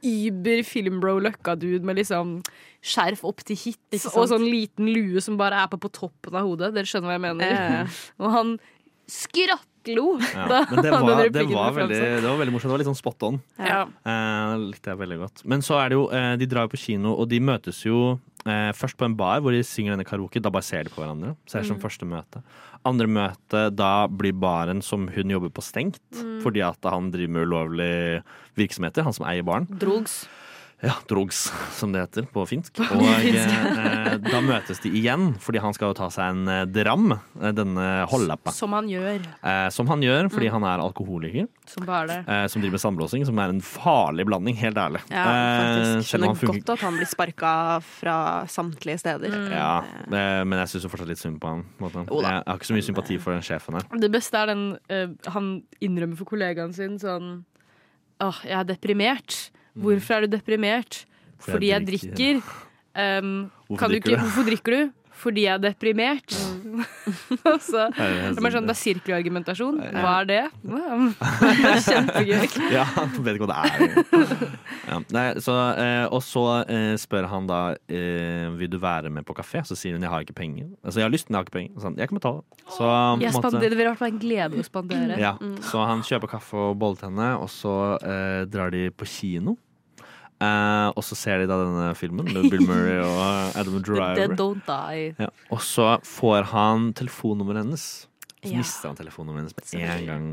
Iber 0.04 0.66
filmbro 0.68 1.16
Løkka-dude 1.24 1.86
med 1.88 1.96
liksom 1.96 2.40
skjerf 2.84 3.22
opp 3.24 3.40
til 3.48 3.56
hit 3.56 3.80
Ikke 3.94 4.02
sant? 4.04 4.18
og 4.20 4.26
sånn 4.34 4.44
liten 4.44 4.90
lue 4.92 5.22
som 5.24 5.38
bare 5.40 5.62
er 5.64 5.70
på 5.72 5.80
på 5.80 5.92
toppen 5.96 6.36
av 6.36 6.44
hodet. 6.44 6.74
Dere 6.76 6.90
skjønner 6.90 7.08
hva 7.08 7.16
jeg 7.16 7.24
mener? 7.24 7.54
Ja. 7.56 7.86
Og 8.20 8.34
han 8.36 8.52
skrattlo. 9.10 10.20
ja, 10.34 10.66
men 10.70 10.84
det 10.84 10.92
var, 10.92 11.24
det, 11.30 11.44
var 11.52 11.74
veldig, 11.76 12.02
det 12.22 12.28
var 12.28 12.38
veldig 12.40 12.54
morsomt. 12.56 12.70
Det 12.70 12.74
var 12.74 12.84
litt 12.84 12.90
sånn 12.92 13.00
spot 13.00 13.26
on. 13.28 13.40
Ja. 13.60 13.82
Eh, 13.84 14.54
likte 14.70 14.94
jeg 14.94 15.02
veldig 15.02 15.18
godt. 15.24 15.44
Men 15.50 15.66
så 15.66 15.80
er 15.82 15.92
det 15.92 15.98
jo 16.00 16.06
eh, 16.16 16.34
De 16.40 16.48
drar 16.50 16.68
jo 16.68 16.74
på 16.74 16.80
kino, 16.86 17.16
og 17.20 17.28
de 17.32 17.42
møtes 17.44 17.82
jo 17.84 18.04
eh, 18.48 18.70
først 18.78 19.00
på 19.00 19.08
en 19.10 19.18
bar 19.20 19.44
hvor 19.44 19.56
de 19.56 19.64
synger 19.68 19.96
denne 19.96 20.08
karaoke. 20.08 20.42
Da 20.44 20.54
bare 20.54 20.68
ser 20.68 20.88
de 20.88 20.94
på 20.94 21.04
hverandre. 21.04 21.34
Ser 21.52 21.64
er 21.64 21.68
som 21.68 21.82
første 21.84 22.08
møte. 22.08 22.44
Andre 22.88 23.08
møte, 23.08 23.68
da 23.72 23.94
blir 24.12 24.36
baren 24.36 24.84
som 24.84 25.10
hun 25.12 25.36
jobber 25.36 25.52
på, 25.56 25.64
stengt. 25.64 26.02
Fordi 26.44 26.64
at 26.66 26.92
han 26.92 27.12
driver 27.14 27.36
med 27.38 27.48
ulovlig 27.48 27.94
virksomheter, 28.60 29.06
han 29.08 29.16
som 29.16 29.28
eier 29.30 29.46
baren. 29.48 29.68
Drogs. 29.80 30.24
Ja, 30.84 30.98
drogs, 31.08 31.46
som 31.78 31.94
det 31.96 32.02
heter 32.04 32.26
på 32.28 32.44
finsk. 32.50 32.82
Og 32.92 33.04
eh, 33.08 34.18
da 34.20 34.42
møtes 34.44 34.82
de 34.84 34.90
igjen, 35.00 35.30
fordi 35.40 35.62
han 35.64 35.72
skal 35.76 35.94
jo 35.94 35.96
ta 35.96 36.10
seg 36.12 36.34
en 36.34 36.50
eh, 36.52 36.66
dram, 36.76 37.14
eh, 37.40 37.54
denne 37.56 37.86
hollappa. 38.12 38.52
Som 38.52 38.76
han 38.76 38.90
gjør. 38.92 39.22
Eh, 39.48 39.70
som 39.72 39.88
han 39.88 40.04
gjør 40.04 40.28
fordi 40.34 40.50
han 40.52 40.66
er 40.68 40.84
alkoholiker, 40.84 41.48
Som 41.72 41.86
bare 41.88 42.10
det. 42.10 42.18
eh, 42.28 42.48
som 42.52 42.60
driver 42.62 42.76
med 42.76 42.84
sandblåsing, 42.84 43.24
som 43.30 43.40
er 43.40 43.54
en 43.56 43.62
farlig 43.64 44.26
blanding, 44.28 44.58
helt 44.60 44.76
ærlig. 44.84 45.00
Ja, 45.08 45.24
Eh, 45.24 45.62
faktisk. 45.64 46.10
Skjønner 46.12 46.28
han 46.34 46.42
funker 46.44 46.60
godt 46.60 46.74
at 46.76 46.84
han 46.90 47.00
blir 47.00 47.10
sparka 47.14 47.54
fra 48.02 48.18
samtlige 48.52 49.00
steder. 49.00 49.40
ja, 49.56 49.72
eh, 50.12 50.44
men 50.44 50.60
jeg 50.66 50.74
syns 50.76 50.90
fortsatt 50.92 51.08
litt 51.14 51.24
synd 51.24 51.40
på 51.40 51.48
han. 51.48 51.64
på 51.80 51.88
måte. 51.88 52.04
Jeg 52.12 52.44
har 52.46 52.60
ikke 52.60 52.72
så 52.74 52.76
mye 52.76 52.90
sympati 52.92 53.18
for 53.24 53.32
den 53.38 53.42
sjefen 53.42 53.80
her. 53.80 53.88
Det 54.04 54.12
beste 54.12 54.36
er 54.36 54.52
den 54.52 54.78
eh, 54.90 55.08
Han 55.32 55.64
innrømmer 55.80 56.18
for 56.20 56.26
kollegaen 56.36 56.74
sin 56.76 57.00
sånn 57.00 57.46
Åh, 58.22 58.44
jeg 58.46 58.60
er 58.60 58.64
deprimert. 58.76 59.50
Hvorfor 59.76 60.14
er 60.14 60.26
du 60.28 60.36
deprimert? 60.38 61.06
Mm. 61.06 61.52
Fordi 61.52 61.68
jeg 61.74 61.88
drikker. 61.88 62.16
drikker. 62.16 62.42
Um, 62.94 63.50
Hvorfor 63.66 63.80
kan 63.80 63.90
du 63.90 63.96
ikke, 63.96 64.18
hvorfor 64.22 64.44
drikker 64.46 64.72
du? 64.76 64.82
Fordi 65.24 65.46
jeg 65.48 65.54
er 65.56 65.62
deprimert. 65.64 66.36
Og 67.50 67.60
så 67.64 67.86
Det 67.94 68.04
er 68.04 68.36
det 68.36 68.52
sånn, 68.54 68.68
det 68.68 68.74
er 68.74 68.80
sirkelargumentasjon. 68.80 69.78
Hva 69.96 70.14
er 70.24 70.30
det? 70.30 70.42
Det 70.64 71.70
er 71.70 71.84
kjempegøy. 71.88 72.48
Ja, 72.74 72.84
han 72.98 73.14
vet 73.24 73.38
ikke 73.40 73.48
hva 73.48 73.62
det 73.64 73.88
er. 73.88 74.44
Ja, 74.90 75.00
nei, 75.16 75.26
så, 75.44 75.56
eh, 75.80 76.06
og 76.12 76.20
så 76.26 76.44
eh, 76.68 76.94
spør 77.00 77.28
han 77.32 77.48
da 77.48 77.62
eh, 77.88 78.50
Vil 78.60 78.72
du 78.74 78.80
være 78.84 79.12
med 79.14 79.26
på 79.28 79.36
kafé. 79.38 79.64
Så 79.68 79.78
sier 79.80 79.96
hun 79.98 80.04
jeg 80.04 80.12
har 80.12 80.26
ikke 80.26 80.36
penger. 80.38 80.68
Altså 80.84 81.02
jeg 81.02 81.08
har 81.08 81.14
lyst, 81.14 81.30
men 81.30 81.38
jeg 81.38 81.42
har 81.44 81.48
ikke 81.50 81.58
penger. 81.60 81.76
Sånn, 81.86 82.00
jeg 82.02 82.12
kan 82.12 82.20
betale. 82.20 82.64
Så, 82.68 82.90
Jeg 83.24 83.36
måtte, 83.36 83.54
det 83.64 83.72
vil 83.74 83.90
vært 83.92 84.08
en 84.10 84.22
glede 84.22 84.60
å 84.60 84.66
spandere. 84.68 85.20
ja, 85.22 85.36
så 85.70 85.84
han 85.88 86.04
kjøper 86.06 86.36
kaffe 86.36 86.58
og 86.72 86.78
bolle 86.82 87.00
til 87.00 87.12
henne, 87.12 87.30
og 87.40 87.50
så 87.52 87.76
eh, 88.02 88.42
drar 88.52 88.74
de 88.74 88.88
på 88.96 89.08
kino. 89.08 89.56
Eh, 90.44 90.88
og 90.98 91.04
så 91.08 91.16
ser 91.18 91.44
de 91.44 91.50
da 91.50 91.58
denne 91.62 91.92
filmen 91.96 92.28
med 92.34 92.50
Bill 92.52 92.66
Murray 92.68 92.98
og 93.08 93.60
Adam 93.60 93.78
Driver. 93.86 94.16
dead 94.18 94.34
don't 94.40 94.66
die. 94.68 95.14
Ja. 95.22 95.30
Og 95.54 95.62
så 95.64 95.94
får 96.08 96.50
han 96.52 96.90
telefonnummeret 97.00 97.64
hennes. 97.64 97.86
Så 98.44 98.52
Ja. 98.52 98.58
mister 98.60 98.90
han 98.90 98.98
telefonnummeret 99.00 99.46
hennes 99.54 99.74
med 99.74 100.02
en 100.02 100.08
gang. 100.10 100.26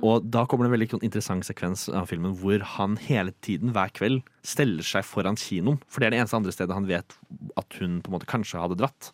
Og 0.00 0.30
da 0.32 0.46
kommer 0.48 0.64
det 0.64 0.70
en 0.72 0.76
veldig 0.78 1.02
interessant 1.04 1.44
sekvens 1.44 1.88
av 1.92 2.06
filmen 2.08 2.32
hvor 2.40 2.62
han 2.78 2.94
hele 3.04 3.34
tiden, 3.44 3.74
hver 3.76 3.92
kveld, 3.92 4.22
steller 4.42 4.86
seg 4.86 5.04
foran 5.04 5.36
kinoen. 5.36 5.76
For 5.86 6.00
det 6.00 6.08
er 6.08 6.14
det 6.16 6.20
eneste 6.22 6.38
andre 6.40 6.54
stedet 6.56 6.72
han 6.78 6.88
vet 6.88 7.18
at 7.60 7.76
hun 7.82 7.98
på 8.00 8.08
en 8.08 8.16
måte 8.16 8.30
kanskje 8.30 8.62
hadde 8.62 8.78
dratt. 8.80 9.10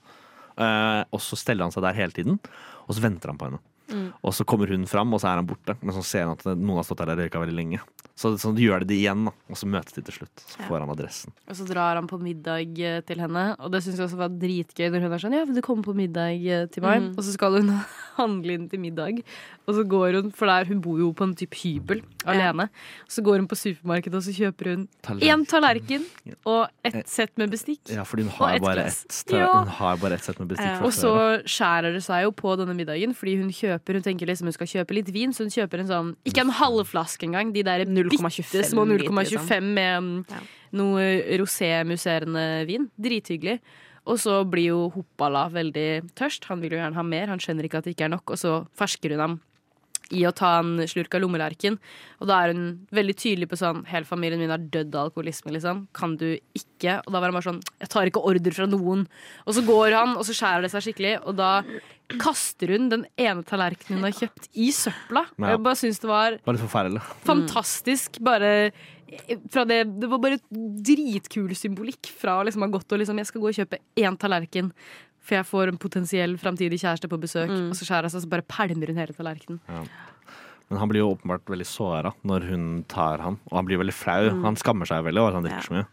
Uh, 0.56 1.02
og 1.12 1.18
så 1.20 1.36
steller 1.36 1.66
han 1.66 1.74
seg 1.74 1.82
der 1.84 1.98
hele 1.98 2.14
tiden, 2.16 2.38
og 2.86 2.94
så 2.94 3.02
venter 3.02 3.28
han 3.28 3.36
på 3.40 3.50
henne. 3.50 3.58
Og 3.94 4.34
så 4.34 4.46
kommer 4.48 4.70
hun 4.72 4.86
fram, 4.90 5.12
og 5.14 5.22
så 5.22 5.30
er 5.30 5.40
han 5.40 5.46
borte. 5.48 5.76
Men 5.82 5.94
så 5.94 6.02
ser 6.06 6.26
han 6.26 6.34
at 6.34 6.46
noen 6.56 6.80
har 6.80 6.86
stått 6.86 7.04
der 7.04 7.14
og 7.14 7.20
røyka 7.22 7.42
veldig 7.42 7.56
lenge. 7.56 7.82
Så, 8.16 8.32
så 8.40 8.50
gjør 8.56 8.82
de 8.82 8.90
det 8.90 8.96
igjen, 8.96 9.26
da. 9.28 9.32
og 9.52 9.58
så 9.60 9.68
møtes 9.68 9.92
de 9.92 10.02
til 10.06 10.18
slutt. 10.18 10.42
Så 10.42 10.64
får 10.64 10.80
han 10.80 10.92
adressen. 10.94 11.34
Og 11.46 11.58
så 11.58 11.66
drar 11.68 12.00
han 12.00 12.08
på 12.08 12.18
middag 12.22 12.80
eh, 12.80 13.02
til 13.06 13.20
henne, 13.20 13.46
og 13.60 13.74
det 13.74 13.82
syns 13.84 14.00
jeg 14.00 14.08
også 14.08 14.20
var 14.22 14.38
dritgøy 14.40 14.88
når 14.88 15.04
hun 15.04 15.16
er 15.16 15.24
sånn 15.26 15.36
Ja, 15.36 15.44
vil 15.48 15.58
du 15.58 15.64
komme 15.66 15.84
på 15.84 15.94
middag 15.96 16.40
eh, 16.40 16.64
til 16.72 16.86
meg? 16.86 17.10
Og 17.12 17.20
så 17.26 17.34
skal 17.36 17.60
hun 17.60 17.74
handle 18.16 18.56
inn 18.56 18.68
til 18.70 18.80
middag, 18.82 19.22
og 19.66 19.74
så 19.74 19.82
går 19.86 20.16
hun 20.20 20.30
For 20.36 20.46
der, 20.50 20.64
hun 20.68 20.80
bor 20.84 20.98
jo 20.98 21.12
på 21.16 21.24
en 21.26 21.34
type 21.38 21.56
hybel 21.62 22.02
alene. 22.26 22.68
Så 23.08 23.22
går 23.24 23.38
hun 23.42 23.48
på 23.50 23.56
supermarkedet, 23.58 24.14
og 24.14 24.22
så 24.26 24.34
kjøper 24.36 24.72
hun 24.72 24.88
Tallerken. 25.02 25.28
én 25.42 25.46
tallerken 25.46 26.04
og 26.46 26.68
ett 26.84 27.08
sett 27.08 27.32
med 27.38 27.50
bestikk. 27.50 27.90
Ja, 27.92 28.04
fordi 28.06 28.26
hun 28.26 28.32
har 28.38 28.56
et 28.56 28.62
bare 28.62 28.86
ett 28.86 29.32
Ja. 29.32 29.52
Hun 29.62 29.68
har 29.68 29.96
bare 29.96 30.14
ett 30.14 30.24
sett 30.24 30.38
med 30.38 30.48
bestikk 30.48 30.66
Ja. 30.66 30.82
Og 30.84 30.92
så 30.92 31.42
skjærer 31.44 31.92
det 31.94 32.02
seg 32.04 32.24
jo 32.24 32.32
på 32.32 32.56
denne 32.58 32.74
middagen, 32.76 33.14
fordi 33.14 33.36
hun 33.40 33.50
kjøper 33.50 33.94
Hun 33.94 34.02
tenker 34.02 34.26
liksom 34.26 34.46
hun 34.46 34.52
skal 34.52 34.66
kjøpe 34.66 34.94
litt 34.94 35.08
vin, 35.12 35.32
så 35.32 35.44
hun 35.46 35.50
kjøper 35.50 35.80
en 35.80 35.86
sånn 35.88 36.16
Ikke 36.24 36.40
en 36.40 36.50
halvflaske 36.50 37.26
engang, 37.26 37.52
de 37.52 37.62
der 37.62 37.84
0,25 37.86 38.46
bitte 38.46 38.64
små 38.70 38.84
0,25 38.86 39.60
med 39.62 40.02
mm, 40.02 40.24
Ja. 40.30 40.36
noe 40.72 41.02
rosémusserende 41.38 42.66
vin. 42.66 42.90
Drithyggelig. 43.00 43.60
Og 44.06 44.20
så 44.22 44.38
blir 44.46 44.68
jo 44.70 44.80
Hoppala 44.94 45.48
veldig 45.50 45.88
tørst. 46.14 46.46
Han 46.52 46.60
vil 46.62 46.76
jo 46.76 46.78
gjerne 46.80 46.94
ha 46.98 47.02
mer. 47.06 47.26
Han 47.32 47.42
skjønner 47.42 47.66
ikke 47.66 47.78
at 47.82 47.88
det 47.88 47.96
ikke 47.96 48.06
er 48.06 48.14
nok, 48.14 48.30
og 48.30 48.38
så 48.38 48.60
fersker 48.78 49.16
hun 49.16 49.24
ham 49.24 49.36
i 50.14 50.20
å 50.22 50.30
ta 50.30 50.60
en 50.60 50.76
slurk 50.86 51.16
av 51.18 51.24
lommelerken. 51.24 51.80
Og 52.22 52.28
da 52.30 52.36
er 52.44 52.52
hun 52.54 52.66
veldig 52.94 53.14
tydelig 53.18 53.48
på 53.50 53.56
sånn 53.58 53.80
Hele 53.90 54.06
familien 54.06 54.38
min 54.38 54.52
har 54.54 54.62
dødd 54.62 54.94
av 54.94 55.08
alkoholisme, 55.08 55.50
liksom. 55.56 55.80
Kan 55.98 56.14
du 56.20 56.28
ikke? 56.54 57.00
Og 57.02 57.10
da 57.10 57.18
var 57.18 57.26
han 57.32 57.34
bare 57.34 57.48
sånn 57.48 57.58
Jeg 57.82 57.90
tar 57.90 58.06
ikke 58.06 58.22
ordre 58.22 58.52
fra 58.54 58.68
noen. 58.70 59.02
Og 59.48 59.56
så 59.58 59.64
går 59.66 59.96
han, 59.98 60.14
og 60.14 60.22
så 60.28 60.36
skjærer 60.38 60.62
det 60.62 60.70
seg 60.70 60.86
skikkelig, 60.86 61.16
og 61.26 61.34
da 61.42 61.50
kaster 62.22 62.70
hun 62.70 62.86
den 62.92 63.02
ene 63.18 63.42
tallerkenen 63.42 63.98
hun 63.98 64.06
har 64.06 64.14
kjøpt, 64.14 64.46
i 64.54 64.68
søpla. 64.70 65.24
Og 65.42 65.48
jeg 65.50 65.62
bare 65.66 65.80
syns 65.82 65.98
det 65.98 66.10
var 66.12 66.36
Det 66.38 66.46
var 66.52 66.60
forferdelig. 66.62 67.02
fantastisk. 67.26 68.20
Bare 68.22 68.70
det, 69.06 69.80
det 70.02 70.08
var 70.10 70.22
bare 70.22 70.40
dritkul 70.50 71.54
symbolikk 71.58 72.10
fra 72.18 72.40
å 72.40 72.46
liksom 72.46 72.64
ha 72.66 72.70
gått 72.72 72.90
og 72.92 73.02
liksom 73.02 73.20
Jeg 73.22 73.28
skal 73.30 73.44
gå 73.44 73.50
og 73.52 73.58
kjøpe 73.60 73.78
én 74.02 74.18
tallerken, 74.18 74.72
for 75.26 75.38
jeg 75.38 75.48
får 75.48 75.72
en 75.72 75.80
potensiell 75.82 76.36
framtidig 76.38 76.80
kjæreste 76.82 77.10
på 77.10 77.20
besøk. 77.22 77.50
Og 77.50 77.74
så 77.78 77.86
skjærer 77.86 78.08
hun 78.08 78.14
seg, 78.14 78.24
så 78.24 78.32
bare 78.34 78.46
pælmer 78.46 78.92
hun 78.92 79.00
hele 79.00 79.16
tallerkenen. 79.16 79.62
Men 80.66 80.80
han 80.82 80.90
blir 80.90 81.04
jo 81.04 81.12
åpenbart 81.14 81.46
veldig 81.50 81.66
såra 81.68 82.10
når 82.26 82.48
hun 82.50 82.66
tar 82.90 83.22
han, 83.22 83.38
og 83.50 83.58
han 83.60 83.68
blir 83.68 83.80
veldig 83.82 83.94
flau. 83.94 84.32
Mm. 84.34 84.44
Han 84.48 84.58
skammer 84.58 84.88
seg 84.90 85.04
veldig 85.06 85.22
over 85.22 85.34
at 85.34 85.38
han 85.38 85.46
drikker 85.46 85.68
så 85.68 85.76
mye. 85.76 85.86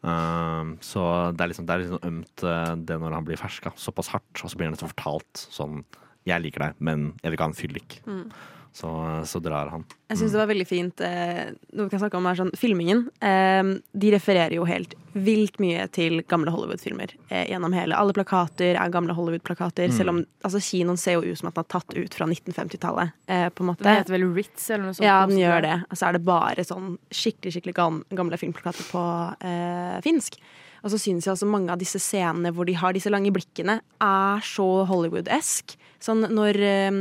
Um, 0.00 0.76
så 0.80 1.02
det 1.36 1.44
er 1.44 1.50
liksom, 1.50 1.66
det 1.68 1.74
er 1.74 1.82
liksom 1.82 2.06
ømt 2.08 2.44
uh, 2.46 2.76
det 2.88 2.96
når 3.02 3.16
han 3.18 3.26
blir 3.26 3.40
ferska 3.40 3.74
såpass 3.76 4.08
hardt, 4.14 4.30
og 4.38 4.48
så 4.48 4.56
blir 4.56 4.70
han 4.70 4.76
liksom 4.76 4.94
fortalt 4.94 5.42
sånn 5.52 5.82
Jeg 6.28 6.40
liker 6.44 6.62
deg, 6.62 6.80
men 6.84 7.10
jeg 7.20 7.26
vil 7.30 7.36
ikke 7.36 7.46
ha 7.46 7.50
en 7.50 7.58
fyllik. 7.58 7.98
Mm. 8.06 8.24
Så, 8.72 8.88
så 9.26 9.40
drar 9.42 9.66
han. 9.72 9.84
Jeg 10.10 10.20
syns 10.20 10.34
det 10.34 10.38
var 10.38 10.48
veldig 10.50 10.66
fint 10.68 11.00
eh, 11.02 11.48
Noe 11.74 11.88
vi 11.88 11.90
kan 11.90 12.00
snakke 12.04 12.18
om 12.18 12.26
er 12.30 12.38
sånn 12.38 12.52
Filmingen. 12.58 13.02
Eh, 13.18 13.72
de 14.02 14.12
refererer 14.14 14.54
jo 14.54 14.66
helt 14.68 14.94
vilt 15.10 15.58
mye 15.62 15.88
til 15.90 16.20
gamle 16.30 16.52
Hollywood-filmer 16.54 17.16
eh, 17.32 17.48
gjennom 17.50 17.74
hele. 17.74 17.98
Alle 17.98 18.14
plakater 18.14 18.78
er 18.78 18.94
gamle 18.94 19.16
Hollywood-plakater, 19.16 19.90
selv 19.94 20.14
om 20.14 20.22
altså, 20.46 20.62
kinoen 20.62 21.00
ser 21.00 21.18
jo 21.18 21.34
ut 21.34 21.42
som 21.42 21.50
at 21.50 21.58
den 21.58 21.66
er 21.66 21.72
tatt 21.74 21.96
ut 21.98 22.14
fra 22.14 22.30
1950-tallet. 22.30 23.18
Eh, 23.26 23.48
på 23.50 23.66
en 23.66 23.72
måte. 23.72 23.86
Den 23.86 23.98
heter 23.98 24.14
vel 24.14 24.28
Ritz 24.38 24.70
eller 24.70 24.86
noe 24.86 24.94
sånt? 24.94 25.08
Ja, 25.08 25.18
den 25.26 25.42
gjør 25.42 25.66
det. 25.66 25.76
Og 25.90 25.98
så 25.98 26.06
er 26.06 26.16
det 26.16 26.24
bare 26.30 26.66
sånn 26.66 26.94
skikkelig 27.10 27.56
skikkelig 27.56 27.78
gamle 28.22 28.38
filmplakater 28.38 28.86
på 28.92 29.04
eh, 29.50 29.98
finsk. 30.06 30.38
Og 30.80 30.94
så 30.94 31.00
syns 31.00 31.26
jeg 31.26 31.34
også 31.34 31.48
mange 31.50 31.72
av 31.74 31.80
disse 31.80 32.00
scenene 32.00 32.54
hvor 32.54 32.68
de 32.68 32.78
har 32.78 32.94
disse 32.96 33.10
lange 33.12 33.32
blikkene, 33.34 33.80
er 34.00 34.46
så 34.46 34.68
Hollywood-esk. 34.88 35.74
Sånn 36.00 36.24
når 36.32 36.58
eh, 36.64 37.00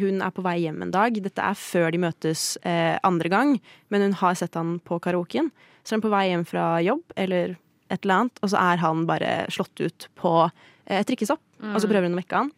hun 0.00 0.22
er 0.24 0.32
på 0.34 0.44
vei 0.44 0.56
hjem 0.64 0.80
en 0.82 0.94
dag, 0.94 1.18
dette 1.24 1.44
er 1.46 1.58
før 1.58 1.92
de 1.94 2.00
møtes 2.02 2.56
eh, 2.66 2.96
andre 3.06 3.30
gang, 3.32 3.52
men 3.94 4.06
hun 4.08 4.16
har 4.18 4.38
sett 4.38 4.58
han 4.58 4.76
på 4.82 4.98
karaoken. 5.02 5.52
Så 5.82 5.94
er 5.94 6.00
hun 6.00 6.06
på 6.06 6.14
vei 6.14 6.24
hjem 6.30 6.46
fra 6.48 6.66
jobb 6.82 7.14
eller 7.16 7.56
et 7.92 8.02
eller 8.02 8.22
annet, 8.22 8.42
og 8.42 8.52
så 8.52 8.58
er 8.62 8.82
han 8.82 9.06
bare 9.06 9.32
slått 9.52 9.82
ut 9.82 10.08
på 10.18 10.34
eh, 10.48 10.98
et 11.00 11.08
trikkesopp, 11.08 11.42
Og 11.62 11.78
så 11.78 11.86
prøver 11.86 12.08
hun 12.08 12.16
å 12.16 12.18
vekke 12.18 12.40
han. 12.40 12.50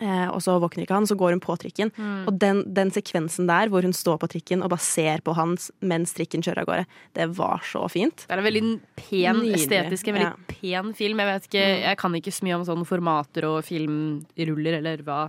Eh, 0.00 0.28
og 0.28 0.42
så 0.44 0.58
våkner 0.60 0.84
ikke 0.84 0.92
han, 0.98 1.06
så 1.08 1.16
går 1.16 1.30
hun 1.36 1.40
på 1.40 1.54
trikken. 1.56 1.90
Og 2.28 2.34
den, 2.38 2.62
den 2.74 2.90
sekvensen 2.92 3.46
der 3.48 3.70
hvor 3.72 3.82
hun 3.86 3.94
står 3.96 4.18
på 4.20 4.28
trikken 4.28 4.62
og 4.62 4.68
bare 4.74 4.84
ser 4.84 5.22
på 5.24 5.32
hans 5.38 5.70
mens 5.80 6.12
trikken 6.12 6.42
kjører 6.44 6.64
av 6.64 6.66
gårde, 6.68 6.86
det 7.16 7.28
var 7.38 7.62
så 7.64 7.86
fint. 7.88 8.26
Det 8.26 8.34
er 8.36 8.42
en 8.42 8.48
veldig 8.48 8.64
pen, 8.96 9.40
Nydelig, 9.40 9.54
estetisk 9.62 10.08
en 10.08 10.18
veldig 10.18 10.28
ja. 10.28 10.34
Mm. 10.36 10.48
pen 10.52 10.92
film. 10.98 11.22
Jeg 11.24 11.30
vet 11.32 11.48
ikke, 11.48 11.64
jeg 11.86 11.96
kan 12.02 12.18
ikke 12.20 12.34
så 12.36 12.44
mye 12.48 12.58
om 12.60 12.66
sånne 12.68 12.88
formater 12.88 13.48
og 13.48 13.64
filmruller 13.64 14.78
eller 14.80 15.02
hva 15.06 15.20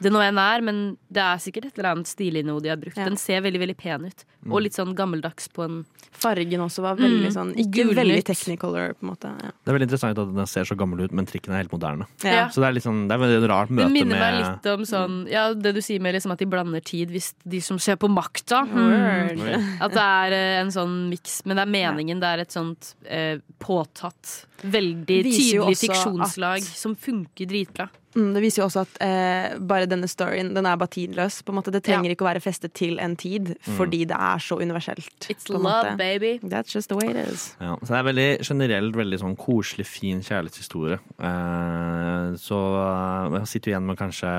det 0.00 0.12
nå 0.12 0.20
enn 0.24 0.38
er, 0.40 0.64
men 0.66 0.82
det 1.12 1.22
er 1.24 1.40
sikkert 1.42 1.70
et 1.70 1.78
eller 1.80 1.94
annet 1.94 2.10
stilig 2.10 2.44
noe 2.46 2.60
de 2.64 2.72
har 2.72 2.80
brukt. 2.80 2.98
Ja. 3.00 3.08
Den 3.08 3.18
ser 3.20 3.40
veldig 3.44 3.62
veldig 3.64 3.76
pen 3.80 4.04
ut, 4.10 4.24
og 4.50 4.60
litt 4.64 4.76
sånn 4.76 4.94
gammeldags 4.98 5.48
på 5.54 5.64
en 5.66 5.80
Fargen 6.20 6.60
også 6.60 6.82
var 6.82 6.96
veldig 6.98 7.28
Mm. 7.30 7.32
sånn 7.32 7.50
Ikke 7.56 7.84
Gulnytt. 7.84 7.96
veldig 7.96 8.24
technicolor, 8.26 8.92
på 8.98 9.02
en 9.06 9.08
måte. 9.12 9.28
Ja. 9.40 9.50
Det 9.64 9.70
er 9.70 9.76
veldig 9.78 9.86
interessant 9.88 10.18
at 10.18 10.34
den 10.34 10.46
ser 10.50 10.64
så 10.68 10.76
gammel 10.76 11.00
ut, 11.04 11.12
men 11.12 11.24
trikken 11.24 11.54
er 11.54 11.62
helt 11.62 11.70
moderne. 11.72 12.06
Ja. 12.24 12.48
Så 12.50 12.60
det 12.60 12.66
er 12.68 12.72
litt 12.76 12.84
sånn, 12.84 13.06
det 13.08 13.14
er 13.14 13.22
veldig 13.22 13.48
rart 13.48 13.70
møte 13.70 13.88
minner 14.04 14.18
med 14.18 14.24
meg 14.24 14.40
litt 14.40 14.66
om 14.72 14.84
sånn 14.88 15.16
Ja, 15.30 15.44
det 15.54 15.72
du 15.76 15.80
sier 15.84 16.00
med 16.00 16.14
liksom 16.16 16.32
at 16.34 16.38
de 16.42 16.48
blander 16.50 16.80
tid 16.84 17.10
hvis 17.14 17.32
de 17.44 17.60
som 17.60 17.78
ser 17.78 17.96
på 18.00 18.08
makta. 18.10 18.62
Hmm. 18.66 19.40
At 19.80 19.92
det 19.94 20.04
er 20.04 20.32
eh, 20.36 20.60
en 20.62 20.72
sånn 20.74 21.08
miks, 21.10 21.40
men 21.46 21.56
det 21.60 21.66
er 21.66 21.72
meningen. 21.76 22.20
Det 22.20 22.28
er 22.34 22.44
et 22.44 22.52
sånt 22.54 22.94
eh, 23.06 23.38
påtatt, 23.62 24.46
veldig 24.62 25.22
tydelig 25.28 25.78
fiksjonslag 25.84 26.60
at- 26.64 26.76
som 26.82 26.96
funker 26.96 27.46
dritbra. 27.50 27.88
Mm, 28.16 28.32
det 28.34 28.42
viser 28.42 28.62
jo 28.62 28.66
også 28.66 28.82
at 28.82 28.96
eh, 29.04 29.58
bare 29.70 29.86
denne 29.86 30.08
storyen 30.10 30.48
Den 30.56 30.66
er 30.66 30.78
bare 30.80 30.90
tidløs. 30.90 31.40
På 31.46 31.52
en 31.52 31.60
måte. 31.60 31.70
Det 31.74 31.82
trenger 31.86 32.10
ikke 32.14 32.24
å 32.26 32.30
være 32.30 32.42
festet 32.42 32.72
til 32.74 32.98
en 33.02 33.14
tid, 33.20 33.52
fordi 33.76 34.02
det 34.10 34.16
er 34.18 34.42
så 34.42 34.58
universelt. 34.60 35.28
It's 35.30 35.46
på 35.46 35.54
love, 35.54 35.62
måte. 35.68 35.96
baby. 36.00 36.32
That's 36.42 36.74
just 36.74 36.90
the 36.90 36.98
way 36.98 37.10
it 37.12 37.20
is. 37.22 37.50
Ja, 37.60 37.76
så 37.78 37.92
det 37.94 37.98
er 38.00 38.08
veldig 38.10 38.28
generelt 38.48 38.98
veldig 38.98 39.20
sånn 39.22 39.36
koselig, 39.38 39.86
fin 39.86 40.24
kjærlighetshistorie. 40.26 40.98
Eh, 41.22 42.34
så 42.40 42.58
eh, 42.80 43.38
jeg 43.38 43.50
sitter 43.54 43.70
jo 43.70 43.74
igjen 43.76 43.86
med 43.90 44.00
kanskje 44.00 44.32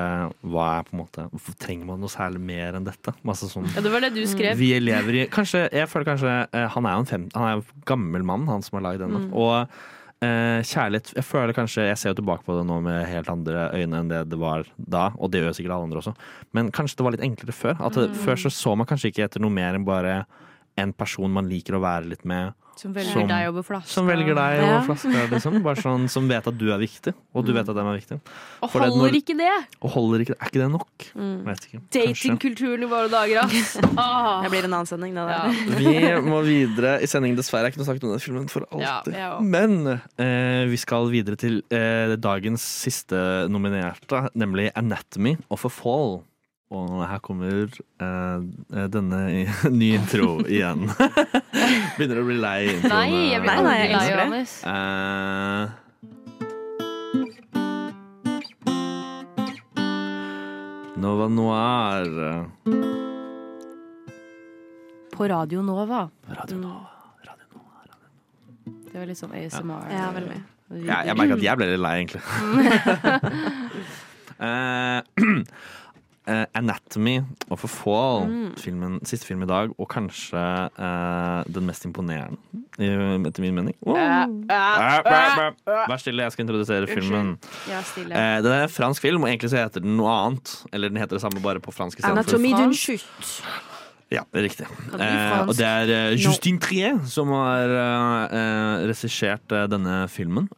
hva 0.52 0.68
er 0.78 0.86
på 0.88 0.94
en 0.96 1.02
måte 1.02 1.26
Hvorfor 1.32 1.56
trenger 1.60 1.88
man 1.88 2.02
noe 2.02 2.12
særlig 2.12 2.42
mer 2.44 2.76
enn 2.78 2.86
dette? 2.86 3.14
Masse 3.26 3.48
sånn 3.50 3.68
Ja, 3.74 3.82
det 3.84 3.92
var 3.94 4.04
det 4.04 4.12
du 4.16 4.22
skrev. 4.28 4.56
Vi 4.60 4.72
lever 4.82 5.22
i 5.22 5.24
Kanskje, 5.32 5.64
jeg 5.72 5.88
føler 5.90 6.12
kanskje 6.12 6.36
eh, 6.44 6.68
Han 6.76 6.86
er 6.88 6.96
jo 6.96 7.04
en, 7.04 7.10
fem, 7.10 7.26
han 7.36 7.48
er 7.48 7.58
en 7.60 7.82
gammel 7.88 8.26
mann, 8.26 8.46
han 8.50 8.64
som 8.64 8.78
har 8.80 8.86
lagd 8.90 9.04
denne. 9.04 9.24
Og 9.32 9.52
eh, 9.62 9.90
kjærlighet 10.22 11.12
Jeg 11.16 11.24
føler 11.26 11.54
kanskje 11.56 11.88
Jeg 11.88 11.98
ser 11.98 12.12
jo 12.12 12.18
tilbake 12.20 12.44
på 12.46 12.54
det 12.54 12.62
nå 12.68 12.76
med 12.84 13.00
helt 13.10 13.30
andre 13.32 13.64
øyne 13.74 13.98
enn 14.02 14.10
det 14.12 14.20
det 14.30 14.38
var 14.38 14.64
da, 14.76 15.08
og 15.18 15.32
det 15.32 15.42
gjør 15.42 15.56
sikkert 15.56 15.74
alle 15.74 15.88
andre 15.88 16.02
også. 16.02 16.14
Men 16.54 16.70
kanskje 16.74 17.00
det 17.00 17.06
var 17.06 17.16
litt 17.16 17.24
enklere 17.26 17.56
før. 17.56 17.80
At 17.82 17.98
det, 17.98 18.08
Før 18.22 18.38
så 18.38 18.52
så 18.54 18.76
man 18.78 18.86
kanskje 18.86 19.10
ikke 19.10 19.26
etter 19.26 19.42
noe 19.42 19.52
mer 19.54 19.74
enn 19.74 19.86
bare 19.88 20.22
en 20.78 20.92
person 20.96 21.32
man 21.32 21.50
liker 21.50 21.76
å 21.76 21.82
være 21.82 22.12
litt 22.12 22.22
med, 22.28 22.54
Som 22.76 22.94
velger 22.94 23.12
Som- 23.12 23.28
deg 23.28 23.48
over 23.48 23.62
flaska. 23.62 23.86
som 23.88 24.06
velger 24.06 24.34
deg 24.34 24.58
Ja. 24.58 24.78
over 24.78 24.86
flaska, 24.94 25.26
liksom. 25.30 25.62
Bare 25.62 25.76
sånn 25.76 26.08
som 26.10 26.26
vet 26.28 26.46
at 26.48 26.56
du 26.58 26.72
er 26.72 26.78
viktig, 26.78 27.12
og 27.34 27.44
du 27.46 27.52
vet 27.52 27.68
at 27.68 27.76
dem 27.76 27.86
er 27.86 27.98
viktig. 28.00 28.20
Og 28.62 28.70
holder 28.70 28.96
når- 29.10 29.14
ikke 29.22 29.36
det! 29.36 29.66
Og 29.82 29.90
holder 29.90 30.18
ikke 30.24 30.34
Er 30.40 30.46
ikke 30.48 30.60
det 30.62 30.70
nok? 30.70 31.12
Vet 31.44 31.60
ikke. 31.68 31.80
Datingkulturen 31.90 32.82
i 32.82 32.86
våre 32.88 33.08
dager, 33.10 33.44
ass. 33.44 33.76
Ah. 33.98 34.42
Det 34.42 34.50
blir 34.50 34.64
en 34.64 34.72
annen 34.72 34.86
sending, 34.86 35.14
det 35.14 35.28
Ja. 35.28 35.48
Vi 35.78 36.28
må 36.28 36.42
videre 36.42 37.00
i 37.02 37.06
sendingen, 37.06 37.36
dessverre. 37.36 37.64
Jeg 37.70 37.74
kunne 37.74 37.84
snakket 37.86 38.04
om 38.04 38.10
den 38.10 38.20
filmen 38.20 38.48
for 38.50 38.64
alltid. 38.72 39.14
Ja. 39.14 39.38
Men 39.40 39.86
eh, 40.18 40.64
vi 40.66 40.76
skal 40.76 41.08
videre 41.10 41.36
til 41.36 41.62
eh, 41.70 42.16
dagens 42.16 42.62
siste 42.62 43.46
nominerte, 43.48 44.30
nemlig 44.34 44.72
'Anatomy 44.74 45.36
of 45.50 45.64
a 45.64 45.68
Fall'. 45.68 46.22
Og 46.72 47.02
her 47.04 47.18
kommer 47.20 47.68
eh, 47.68 48.38
denne 48.88 49.18
nye 49.28 49.44
ny 49.80 49.88
intro 49.98 50.38
igjen. 50.48 50.86
Begynner 51.98 52.20
å 52.22 52.24
bli 52.24 52.38
lei 52.40 52.60
introen. 52.72 52.94
Nei, 52.94 53.10
jeg 53.34 53.40
blir 53.44 53.52
Nei, 53.52 53.62
nei, 53.66 53.80
aldri 53.92 53.96
lei. 53.98 54.08
Johannes. 54.16 54.52
Eh, 54.72 55.64
Nova 61.02 61.26
Noir. 61.28 62.08
På 65.12 65.28
Radio 65.28 65.60
Nova. 65.66 66.08
Radio 66.30 66.56
Nova. 66.56 66.88
Det 68.92 68.96
var 69.00 69.06
litt 69.08 69.20
sånn 69.20 69.32
ASMR. 69.36 69.86
Ja, 69.92 70.08
veldig. 70.12 70.40
Ja, 70.86 71.02
jeg 71.04 71.16
merker 71.20 71.36
at 71.36 71.44
jeg 71.44 71.56
ble 71.60 71.66
litt 71.74 71.84
lei, 71.84 71.94
egentlig. 72.00 72.22
Eh, 74.42 75.00
eh, 76.26 76.46
'Anatomy 76.54 77.22
of 77.50 77.64
a 77.64 77.68
Fall', 77.68 78.52
filmen, 78.58 79.00
siste 79.04 79.26
film 79.26 79.42
i 79.42 79.46
dag, 79.46 79.70
og 79.78 79.88
kanskje 79.88 80.38
uh, 80.78 81.42
den 81.52 81.66
mest 81.66 81.84
imponerende, 81.84 82.38
i- 82.78 83.26
etter 83.26 83.40
min 83.40 83.54
mening. 83.54 83.76
Wow. 83.80 83.96
Vær 84.48 85.98
stille, 85.98 86.22
jeg 86.22 86.32
skal 86.32 86.46
introdusere 86.46 86.86
filmen. 86.86 87.38
Eh, 87.68 88.38
det 88.42 88.52
er 88.52 88.62
en 88.62 88.68
fransk 88.68 89.02
film, 89.02 89.22
og 89.22 89.28
egentlig 89.28 89.50
så 89.50 89.64
heter 89.64 89.80
den 89.80 89.96
noe 89.96 90.10
annet. 90.10 90.64
Eller 90.72 90.88
den 90.88 90.96
heter 91.00 91.18
det 91.18 91.24
samme, 91.24 91.42
bare 91.42 91.60
på 91.60 91.72
fransk. 91.72 92.04
Anatomy 92.04 92.52
d'un 92.54 92.74
chute. 92.74 93.52
Ja, 94.12 94.26
det 94.28 94.42
er 94.42 94.44
riktig. 94.44 94.66
Eh, 94.68 95.40
og 95.48 95.54
det 95.56 95.64
er 95.64 95.90
uh, 96.12 96.18
Justine 96.20 96.60
Trier 96.60 96.98
som 97.08 97.30
har 97.32 97.70
uh, 97.72 98.24
uh 98.28 98.88
regissert 98.90 99.54
uh, 99.56 99.64
denne 99.70 100.02
filmen. 100.12 100.50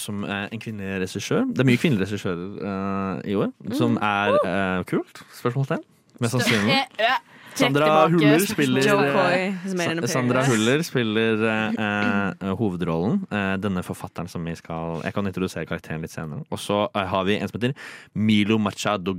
Som 0.00 0.24
er 0.24 0.48
en 0.52 0.60
kvinnelig 0.62 1.02
regissør. 1.04 1.46
Det 1.50 1.64
er 1.64 1.68
mye 1.68 1.80
kvinnelige 1.80 2.08
regissører 2.08 2.46
uh, 2.62 3.20
i 3.28 3.34
år, 3.36 3.52
som 3.76 3.98
er 4.00 4.38
uh, 4.40 4.84
kult. 4.88 5.24
Spørsmålstegn. 5.40 5.84
Mest 6.22 6.38
sannsynlig. 6.38 6.80
Eh, 7.02 7.12
eh, 7.12 7.20
Sandra 7.54 8.08
Huller 8.08 8.40
spiller 8.48 10.06
Sandra 10.08 10.44
Huller 10.46 10.82
spiller 10.86 11.42
eh, 11.44 12.52
hovedrollen. 12.56 13.22
Eh, 13.28 13.54
denne 13.60 13.82
forfatteren 13.84 14.30
som 14.30 14.44
vi 14.44 14.54
skal 14.56 15.02
Jeg 15.04 15.12
kan 15.12 15.28
introdusere 15.28 15.68
karakteren 15.68 16.00
litt 16.04 16.14
senere. 16.14 16.46
Og 16.48 16.60
så 16.60 16.86
eh, 16.94 17.08
har 17.12 17.26
vi 17.28 17.36
en 17.36 17.50
som 17.50 17.60
heter 17.60 17.76
Milo 18.14 18.58
Machado 18.58 19.18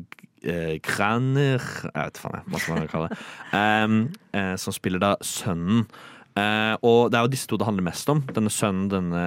Kraner 0.83 1.61
Jeg 1.61 1.93
vet 1.93 2.17
faen 2.19 2.39
jeg, 2.39 2.47
hva 2.51 2.59
skal 2.59 2.75
man 2.75 2.89
kalle 2.91 3.11
det. 3.13 4.57
Som 4.63 4.75
spiller 4.75 4.99
da 4.99 5.13
sønnen. 5.23 5.85
Og 6.83 7.13
det 7.13 7.15
er 7.15 7.23
jo 7.23 7.31
disse 7.31 7.47
to 7.47 7.55
det 7.61 7.69
handler 7.69 7.85
mest 7.85 8.09
om. 8.11 8.25
Denne 8.35 8.51
sønnen, 8.51 8.89
denne 8.91 9.23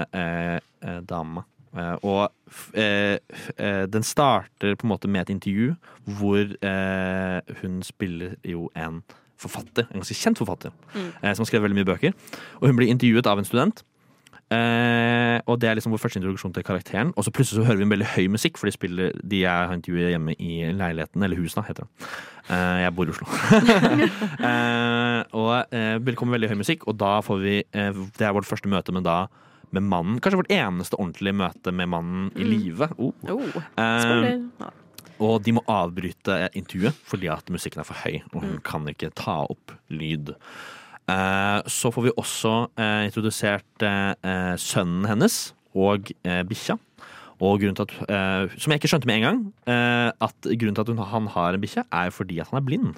eh, 0.87 1.03
dama. 1.03 1.45
Eh, 1.77 1.97
og 2.07 2.33
eh, 2.79 3.19
eh, 3.59 3.85
den 3.93 4.07
starter 4.07 4.77
på 4.79 4.87
en 4.87 4.95
måte 4.95 5.11
med 5.11 5.27
et 5.27 5.35
intervju 5.37 5.75
hvor 6.19 6.57
eh, 6.71 7.57
hun 7.61 7.83
spiller 7.85 8.39
jo 8.45 8.71
en 8.77 9.03
forfatter, 9.37 9.85
en 9.91 10.01
ganske 10.01 10.17
kjent 10.17 10.41
forfatter, 10.41 10.73
eh, 10.97 11.35
som 11.35 11.45
har 11.45 11.51
skrevet 11.51 11.67
veldig 11.69 11.83
mye 11.83 11.91
bøker. 11.91 12.17
Og 12.63 12.71
hun 12.71 12.79
blir 12.79 12.93
intervjuet 12.93 13.29
av 13.29 13.43
en 13.43 13.49
student. 13.49 13.85
Eh, 14.47 15.41
og 15.51 15.59
det 15.59 15.69
er 15.69 15.75
liksom 15.75 15.91
vår 15.91 15.99
første 16.05 16.21
introduksjon 16.21 16.53
til 16.55 16.65
karakteren. 16.65 17.11
Og 17.19 17.27
så 17.27 17.33
plutselig 17.35 17.61
så 17.61 17.67
hører 17.67 17.81
vi 17.81 17.87
en 17.89 17.95
veldig 17.97 18.11
høy 18.15 18.27
musikk, 18.31 18.61
for 18.61 18.71
de 18.71 18.75
spiller 18.77 19.17
de 19.19 19.43
jeg 19.43 19.51
har 19.51 19.75
intervjuet 19.75 20.13
hjemme 20.15 20.37
i 20.39 20.61
leiligheten, 20.71 21.23
eller 21.23 21.41
huset, 21.41 21.65
heter 21.67 21.85
det. 21.85 22.11
Eh, 22.47 22.77
jeg 22.85 22.95
bor 22.95 23.11
i 23.11 23.15
Oslo. 23.15 23.27
eh, 24.51 25.21
og 25.35 25.75
eh, 25.75 25.97
det 25.99 26.15
kommer 26.17 26.39
veldig 26.39 26.53
høy 26.53 26.61
musikk, 26.63 26.87
og 26.87 26.99
da 27.01 27.19
får 27.27 27.43
vi 27.43 27.57
Det 27.75 28.23
er 28.23 28.37
vårt 28.37 28.47
første 28.47 28.71
møte 28.71 28.95
med 28.95 29.05
da 29.05 29.27
med 29.75 29.83
mannen. 29.83 30.21
Kanskje 30.23 30.41
vårt 30.43 30.53
eneste 30.55 30.99
ordentlige 30.99 31.37
møte 31.37 31.73
med 31.75 31.91
mannen 31.93 32.29
i 32.37 32.47
live. 32.47 32.91
Oh. 32.99 33.13
Oh, 33.33 33.63
Eh, 33.81 34.73
og 35.17 35.39
de 35.47 35.55
må 35.57 35.63
avbryte 35.73 36.51
intervjuet 36.59 36.97
fordi 37.09 37.31
at 37.33 37.49
musikken 37.53 37.81
er 37.81 37.89
for 37.89 37.97
høy, 38.05 38.19
og 38.35 38.43
hun 38.45 38.59
kan 38.65 38.85
ikke 38.91 39.09
ta 39.17 39.39
opp 39.49 39.73
lyd. 39.89 40.35
Eh, 41.09 41.61
så 41.71 41.93
får 41.95 42.09
vi 42.09 42.13
også 42.21 42.55
eh, 42.77 43.07
introdusert 43.09 43.87
eh, 43.87 44.13
eh, 44.27 44.55
sønnen 44.61 45.07
hennes 45.09 45.39
og 45.77 46.11
eh, 46.27 46.43
bikkja. 46.49 46.77
Og 47.41 47.59
grunnen 47.61 47.77
til 47.77 47.85
at, 47.85 47.93
eh, 48.09 48.57
Som 48.57 48.73
jeg 48.73 48.81
ikke 48.81 48.89
skjønte 48.89 49.07
med 49.07 49.17
en 49.21 49.25
gang. 49.27 49.41
eh, 49.67 50.13
at 50.25 50.35
Grunnen 50.57 50.75
til 50.75 50.81
at 50.81 50.89
hun, 50.89 50.99
han 50.99 51.27
har 51.29 51.53
en 51.55 51.61
bikkje, 51.61 51.85
er 51.93 52.11
fordi 52.11 52.41
at 52.41 52.49
han 52.51 52.59
er 52.63 52.65
blind. 52.65 52.95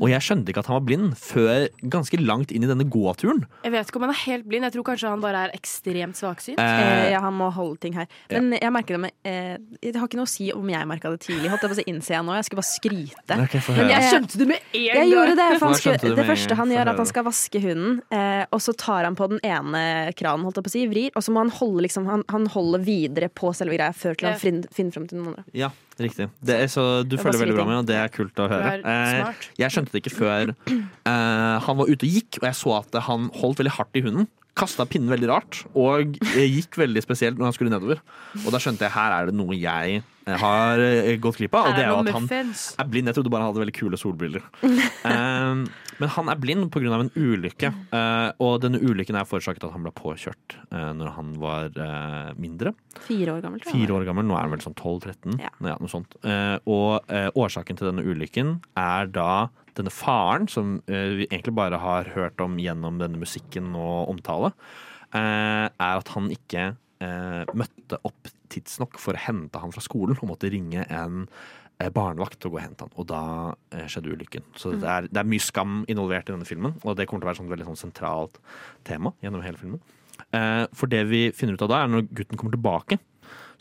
Og 0.00 0.08
jeg 0.08 0.20
skjønte 0.24 0.48
ikke 0.48 0.62
at 0.64 0.66
han 0.66 0.78
var 0.80 0.86
blind 0.86 1.12
før 1.18 1.68
ganske 1.84 2.16
langt 2.24 2.50
inn 2.52 2.64
i 2.64 2.66
denne 2.70 2.88
gåturen. 2.88 3.44
Jeg 3.64 3.72
vet 3.72 3.86
ikke 3.90 3.96
om 4.00 4.06
han 4.08 4.14
er 4.14 4.20
helt 4.24 4.46
blind. 4.48 4.64
Jeg 4.64 4.72
tror 4.72 4.84
kanskje 4.88 5.08
han 5.12 5.20
bare 5.20 5.44
er 5.48 5.50
ekstremt 5.56 6.16
svaksynt. 6.16 6.58
Eh, 6.58 6.80
Eh, 6.82 7.10
ja, 7.12 7.20
han 7.20 7.34
må 7.34 7.50
holde 7.52 7.78
ting 7.80 7.92
her. 7.94 8.06
Men 8.30 8.52
jeg 8.52 8.72
merker 8.72 8.96
det 8.96 9.00
med 9.00 9.12
eh, 9.24 9.56
Det 9.82 9.96
har 9.96 10.06
ikke 10.08 10.16
noe 10.18 10.26
å 10.26 10.32
si 10.32 10.50
om 10.52 10.66
jeg 10.68 10.86
merka 10.88 11.10
det 11.10 11.20
tidlig. 11.20 11.50
Holdt 11.52 11.62
jeg 11.62 11.70
på 11.70 11.76
å 11.76 11.80
si, 11.80 11.84
innser 11.92 12.14
jeg 12.16 12.24
nå. 12.24 12.34
Jeg 12.38 12.44
skulle 12.48 12.62
bare 12.62 12.72
skryte. 12.72 13.38
ok, 13.44 13.54
få 13.62 13.76
Men 13.76 13.88
jeg 13.92 14.02
skjønte 14.10 14.38
det 14.38 14.46
med 14.48 14.58
en 14.72 14.80
Jeg 14.82 15.10
gjorde 15.12 15.36
det, 15.36 15.58
for 15.58 15.66
han 15.66 15.74
skulle, 15.74 15.98
skjønte 15.98 16.08
du 16.08 16.14
det 16.14 16.16
med 16.22 16.30
første 16.32 16.54
han 16.56 16.68
gjør, 16.72 16.80
er 16.86 16.92
at 16.92 16.96
han 17.02 17.06
skal 17.06 17.24
vaske 17.24 17.60
hunden, 17.62 18.00
eh, 18.10 18.44
og 18.52 18.60
så 18.60 18.72
tar 18.76 19.04
han 19.04 19.16
på 19.16 19.28
den 19.28 19.40
ene 19.44 20.12
kranen, 20.14 20.44
holdt 20.44 20.56
jeg 20.56 20.64
på 20.64 20.72
å 20.72 20.76
si, 20.76 20.86
vrir, 20.88 21.10
og 21.16 21.22
så 21.22 21.32
må 21.32 21.38
han 21.44 21.50
holde, 21.50 21.82
liksom, 21.86 22.06
han, 22.06 22.22
han 22.28 22.46
holder 22.46 22.78
videre 22.86 23.28
på 23.28 23.52
selve 23.54 23.74
greia 23.76 23.81
før 23.96 24.18
til 24.18 24.28
han 24.30 24.38
finner, 24.40 24.68
finner 24.74 24.94
frem 24.94 25.06
til 25.10 25.18
noen 25.18 25.32
andre. 25.32 25.44
Ja, 25.56 25.70
riktig. 26.00 26.28
Det 26.44 26.58
er 26.64 26.70
så, 26.72 26.84
du 27.02 27.16
følger 27.20 27.42
veldig 27.42 27.56
bra 27.56 27.66
med, 27.68 27.80
og 27.82 27.88
det 27.90 27.96
er 27.98 28.12
kult 28.14 28.42
å 28.42 28.48
høre. 28.52 28.76
Eh, 28.78 29.48
jeg 29.60 29.74
skjønte 29.74 29.94
det 29.94 30.02
ikke 30.04 30.14
før 30.14 30.52
eh, 30.52 31.56
han 31.66 31.80
var 31.80 31.90
ute 31.90 32.06
og 32.06 32.18
gikk, 32.20 32.40
og 32.42 32.48
jeg 32.48 32.58
så 32.62 32.76
at 32.78 33.02
han 33.08 33.28
holdt 33.40 33.62
veldig 33.62 33.74
hardt 33.78 34.00
i 34.00 34.04
hunden. 34.06 34.30
Kasta 34.52 34.84
pinnen 34.84 35.08
veldig 35.08 35.28
rart, 35.30 35.62
og 35.72 36.18
eh, 36.34 36.44
gikk 36.44 36.76
veldig 36.82 37.00
spesielt 37.00 37.38
når 37.38 37.48
han 37.48 37.54
skulle 37.56 37.72
nedover. 37.72 38.02
Og 38.42 38.50
da 38.52 38.58
skjønte 38.60 38.84
jeg 38.84 38.92
her 38.92 39.14
er 39.16 39.30
det 39.30 39.34
noe 39.38 39.56
jeg 39.56 40.02
eh, 40.02 40.42
har 40.42 40.82
eh, 40.84 41.14
gått 41.22 41.38
glipp 41.40 41.56
av, 41.56 41.70
og 41.70 41.78
det 41.78 41.86
er 41.86 41.88
jo 41.88 42.02
at 42.02 42.10
han 42.12 42.28
er 42.28 42.90
blind. 42.90 43.08
Jeg 43.08 43.16
trodde 43.16 43.32
bare 43.32 43.46
han 43.46 43.54
hadde 43.54 43.62
veldig 43.62 43.74
kule 43.78 44.00
solbriller. 44.00 44.44
Men 46.02 46.10
han 46.16 46.28
er 46.32 46.42
blind 46.42 46.68
pga. 46.74 46.98
en 46.98 47.12
ulykke, 47.16 47.70
og 48.42 48.54
denne 48.64 48.80
ulykken 48.82 49.16
er 49.16 49.28
forårsaket 49.28 49.64
at 49.68 49.74
han 49.76 49.84
ble 49.86 49.92
påkjørt 49.94 50.56
uh, 50.72 50.90
når 50.98 51.12
han 51.14 51.32
var 51.38 51.68
mindre. 52.40 52.72
Fire 53.06 53.36
år 53.36 53.44
gammel, 53.44 53.62
tror 53.62 53.70
jeg. 53.70 53.84
Fire 53.84 53.96
år 53.96 54.06
gammel, 54.08 54.26
nå 54.26 54.36
er 54.36 54.48
han 54.48 54.56
vel 54.56 54.64
sånn 54.64 54.74
12-13. 54.74 55.38
Ja. 55.40 55.52
Ja, 55.62 55.76
noe 55.78 55.92
sånt. 55.92 56.16
Og 56.66 57.12
årsaken 57.38 57.78
til 57.78 57.92
denne 57.92 58.04
ulykken 58.04 58.56
er 58.80 59.12
da 59.14 59.32
denne 59.78 59.92
faren, 59.94 60.48
som 60.50 60.76
eh, 60.90 61.16
vi 61.22 61.28
egentlig 61.28 61.54
bare 61.56 61.80
har 61.80 62.12
hørt 62.16 62.40
om 62.44 62.58
gjennom 62.60 63.00
denne 63.00 63.20
musikken 63.20 63.72
og 63.78 64.12
omtale, 64.12 64.52
eh, 65.14 65.66
er 65.68 66.02
at 66.02 66.12
han 66.14 66.30
ikke 66.34 66.68
eh, 67.02 67.42
møtte 67.56 68.00
opp 68.08 68.30
tidsnok 68.52 69.00
for 69.00 69.16
å 69.16 69.24
hente 69.24 69.62
han 69.62 69.72
fra 69.74 69.84
skolen, 69.84 70.18
og 70.20 70.32
måtte 70.34 70.52
ringe 70.52 70.84
en 70.92 71.26
barnevakt 71.96 72.36
til 72.38 72.46
å 72.46 72.52
gå 72.52 72.58
og 72.60 72.62
hente 72.62 72.84
han. 72.84 72.92
Og 73.00 73.06
da 73.10 73.22
skjedde 73.90 74.12
ulykken. 74.12 74.44
Så 74.54 74.76
det 74.78 74.86
er, 74.86 75.08
det 75.08 75.18
er 75.18 75.26
mye 75.26 75.42
skam 75.42 75.80
involvert 75.90 76.28
i 76.28 76.34
denne 76.36 76.46
filmen, 76.46 76.76
og 76.84 76.94
det 76.94 77.08
kommer 77.10 77.24
til 77.24 77.26
å 77.26 77.32
være 77.32 77.42
et 77.48 77.54
veldig 77.56 77.66
sånn 77.72 77.80
sentralt 77.80 78.38
tema 78.86 79.10
gjennom 79.24 79.42
hele 79.42 79.58
filmen. 79.58 79.80
Eh, 80.30 80.64
for 80.76 80.90
det 80.90 81.02
vi 81.10 81.22
finner 81.36 81.56
ut 81.56 81.64
av 81.66 81.72
da, 81.72 81.82
er 81.82 81.92
når 81.92 82.06
gutten 82.10 82.40
kommer 82.40 82.54
tilbake, 82.54 82.98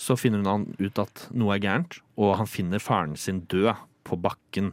så 0.01 0.17
finner 0.17 0.43
han 0.47 0.67
ut 0.79 1.01
at 1.01 1.27
noe 1.37 1.55
er 1.55 1.63
gærent, 1.63 1.99
og 2.19 2.37
han 2.39 2.49
finner 2.49 2.81
faren 2.81 3.17
sin 3.19 3.43
død 3.51 3.73
på 4.07 4.17
bakken. 4.21 4.71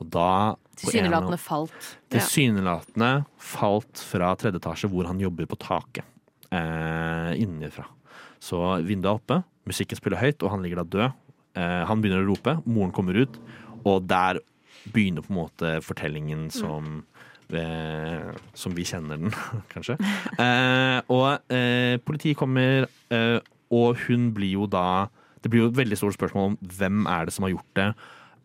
Og 0.00 0.08
da 0.08 0.56
Tilsynelatende 0.80 1.38
falt. 1.40 1.88
Tilsynelatende 2.12 3.10
falt 3.36 4.00
fra 4.00 4.32
tredje 4.40 4.60
etasje, 4.62 4.88
hvor 4.88 5.08
han 5.10 5.20
jobber 5.20 5.48
på 5.50 5.58
taket. 5.60 6.06
Eh, 6.50 7.32
innenfra. 7.42 7.84
Så 8.40 8.58
vinduet 8.86 9.10
er 9.10 9.18
oppe, 9.18 9.42
musikken 9.68 9.98
spiller 9.98 10.22
høyt, 10.22 10.40
og 10.42 10.54
han 10.54 10.64
ligger 10.64 10.80
da 10.80 10.86
død. 10.94 11.18
Eh, 11.60 11.82
han 11.90 12.00
begynner 12.00 12.24
å 12.24 12.30
rope, 12.30 12.56
moren 12.64 12.94
kommer 12.96 13.18
ut, 13.20 13.36
og 13.84 14.08
der 14.08 14.40
begynner 14.90 15.26
på 15.26 15.34
en 15.34 15.40
måte 15.42 15.76
fortellingen 15.84 16.48
som 16.54 17.02
eh, 17.52 18.30
som 18.54 18.74
vi 18.76 18.86
kjenner 18.88 19.20
den, 19.20 19.34
kanskje. 19.74 19.98
Eh, 20.40 20.98
og 21.12 21.52
eh, 21.52 21.98
politiet 22.06 22.38
kommer, 22.40 22.88
eh, 23.12 23.38
og 23.70 24.00
hun 24.06 24.30
blir 24.34 24.56
jo 24.56 24.70
da 24.70 25.08
Det 25.40 25.48
blir 25.48 25.62
jo 25.62 25.68
et 25.70 25.76
veldig 25.78 25.96
stort 25.96 26.18
spørsmål 26.18 26.50
om 26.50 26.56
hvem 26.76 27.06
er 27.08 27.24
det 27.24 27.32
som 27.32 27.46
har 27.46 27.54
gjort 27.54 27.76
det. 27.78 27.84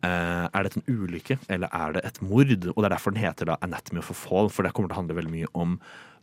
Eh, 0.04 0.48
er 0.52 0.62
dette 0.66 0.82
en 0.82 0.88
ulykke, 0.92 1.38
eller 1.48 1.68
er 1.72 1.92
det 1.96 2.04
et 2.04 2.22
mord? 2.22 2.50
Og 2.52 2.76
det 2.76 2.84
er 2.84 2.94
derfor 2.94 3.14
den 3.14 3.22
heter 3.24 3.46
da 3.46 3.56
'Anatomy 3.56 3.98
of 3.98 4.10
a 4.10 4.14
Fall', 4.14 4.50
for 4.50 4.62
det 4.62 4.72
kommer 4.74 4.88
til 4.88 4.96
å 4.96 5.00
handle 5.00 5.16
veldig 5.16 5.32
mye 5.32 5.46
om 5.54 5.80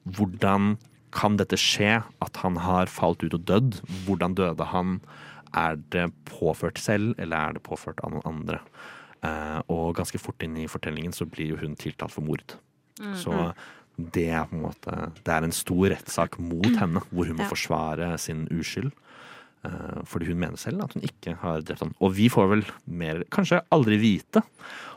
hvordan 0.08 0.78
kan 1.12 1.38
dette 1.38 1.58
skje, 1.58 2.04
at 2.22 2.38
han 2.38 2.56
har 2.58 2.88
falt 2.88 3.24
ut 3.24 3.34
og 3.34 3.46
dødd? 3.46 3.82
Hvordan 4.06 4.36
døde 4.36 4.66
han? 4.66 5.02
Er 5.54 5.76
det 5.76 6.12
påført 6.26 6.78
selv, 6.78 7.14
eller 7.20 7.38
er 7.38 7.54
det 7.54 7.64
påført 7.64 8.00
av 8.04 8.12
noen 8.12 8.26
andre? 8.26 8.60
Eh, 9.24 9.62
og 9.70 9.96
ganske 9.96 10.20
fort 10.20 10.42
inn 10.44 10.58
i 10.58 10.68
fortellingen 10.68 11.14
så 11.14 11.26
blir 11.30 11.50
jo 11.54 11.58
hun 11.58 11.76
tiltalt 11.76 12.12
for 12.12 12.22
mord. 12.22 12.44
Så 13.16 13.54
det 13.98 14.30
er 14.30 14.46
på 14.46 14.54
en 14.56 14.64
måte 14.64 15.12
Det 15.24 15.34
er 15.34 15.44
en 15.44 15.52
stor 15.52 15.90
rettssak 15.90 16.40
mot 16.40 16.66
henne, 16.66 17.02
hvor 17.12 17.26
hun 17.26 17.38
må 17.38 17.44
Ja. 17.44 17.50
forsvare 17.50 18.20
sin 18.20 18.48
uskyld. 18.50 18.92
Eh, 19.64 20.00
fordi 20.10 20.28
hun 20.32 20.42
mener 20.42 20.60
selv 20.60 20.84
at 20.84 20.96
hun 20.96 21.06
ikke 21.08 21.38
har 21.40 21.62
drept 21.64 21.86
ham. 21.86 21.94
Og 22.04 22.16
vi 22.18 22.30
får 22.32 22.50
vel 22.52 22.66
mer 22.86 23.24
kanskje 23.34 23.64
aldri 23.72 24.00
vite 24.02 24.44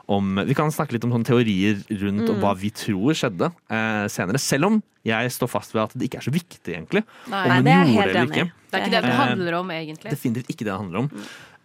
om 0.06 0.38
Vi 0.46 0.54
kan 0.54 0.70
snakke 0.70 0.94
litt 0.94 1.02
om 1.02 1.10
sånne 1.10 1.26
teorier 1.26 1.80
rundt 1.98 2.28
mm. 2.30 2.36
hva 2.38 2.52
vi 2.54 2.70
tror 2.70 3.16
skjedde 3.18 3.48
eh, 3.50 4.04
senere. 4.12 4.38
Selv 4.38 4.68
om 4.68 4.76
jeg 5.06 5.32
står 5.34 5.50
fast 5.50 5.74
ved 5.74 5.82
at 5.82 5.96
det 5.98 6.06
ikke 6.08 6.20
er 6.20 6.26
så 6.26 6.34
viktig, 6.34 6.62
egentlig. 6.62 7.02
Nei, 7.30 7.42
om 7.42 7.56
hun 7.56 7.66
det 7.66 7.74
gjorde 7.74 8.06
det 8.06 8.14
eller 8.14 8.30
ikke. 8.30 8.46
det 8.46 8.78
er 8.78 8.84
ikke 8.84 8.94
det 8.94 9.02
det 9.02 9.10
Eh, 9.10 9.20
handler 9.22 9.58
om, 9.58 9.72
egentlig. 9.74 10.14
Definitivt 10.14 10.52
ikke 10.54 10.64
det 10.64 10.72
det 10.72 10.78
handler 10.78 11.02
om. 11.04 11.10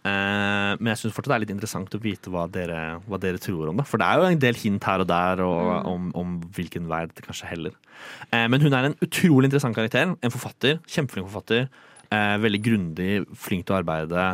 Eh, 0.02 0.72
men 0.80 0.90
jeg 0.90 0.98
syns 0.98 1.14
fortsatt 1.14 1.30
det 1.30 1.36
er 1.36 1.44
litt 1.44 1.54
interessant 1.54 1.94
å 1.94 2.02
vite 2.02 2.32
hva 2.34 2.48
dere, 2.50 2.80
hva 3.06 3.20
dere 3.22 3.42
tror 3.42 3.70
om 3.70 3.78
det. 3.78 3.86
For 3.86 4.02
det 4.02 4.08
er 4.08 4.18
jo 4.18 4.30
en 4.32 4.42
del 4.42 4.58
hint 4.58 4.90
her 4.90 5.04
og 5.04 5.10
der 5.10 5.44
og, 5.46 5.70
om, 5.92 6.10
om 6.18 6.36
hvilken 6.56 6.90
vei 6.90 7.04
det 7.10 7.26
kanskje 7.26 7.50
heller. 7.50 7.78
Eh, 8.30 8.48
men 8.50 8.62
hun 8.62 8.74
er 8.74 8.90
en 8.90 8.98
utrolig 9.06 9.50
interessant 9.50 9.78
karakter. 9.78 10.16
En 10.18 10.34
forfatter. 10.34 10.82
Kjempeflink 10.90 11.30
forfatter. 11.30 11.70
Eh, 12.12 12.36
veldig 12.42 12.62
grundig, 12.66 13.12
flink 13.40 13.64
til 13.66 13.74
å 13.76 13.80
arbeide. 13.82 14.26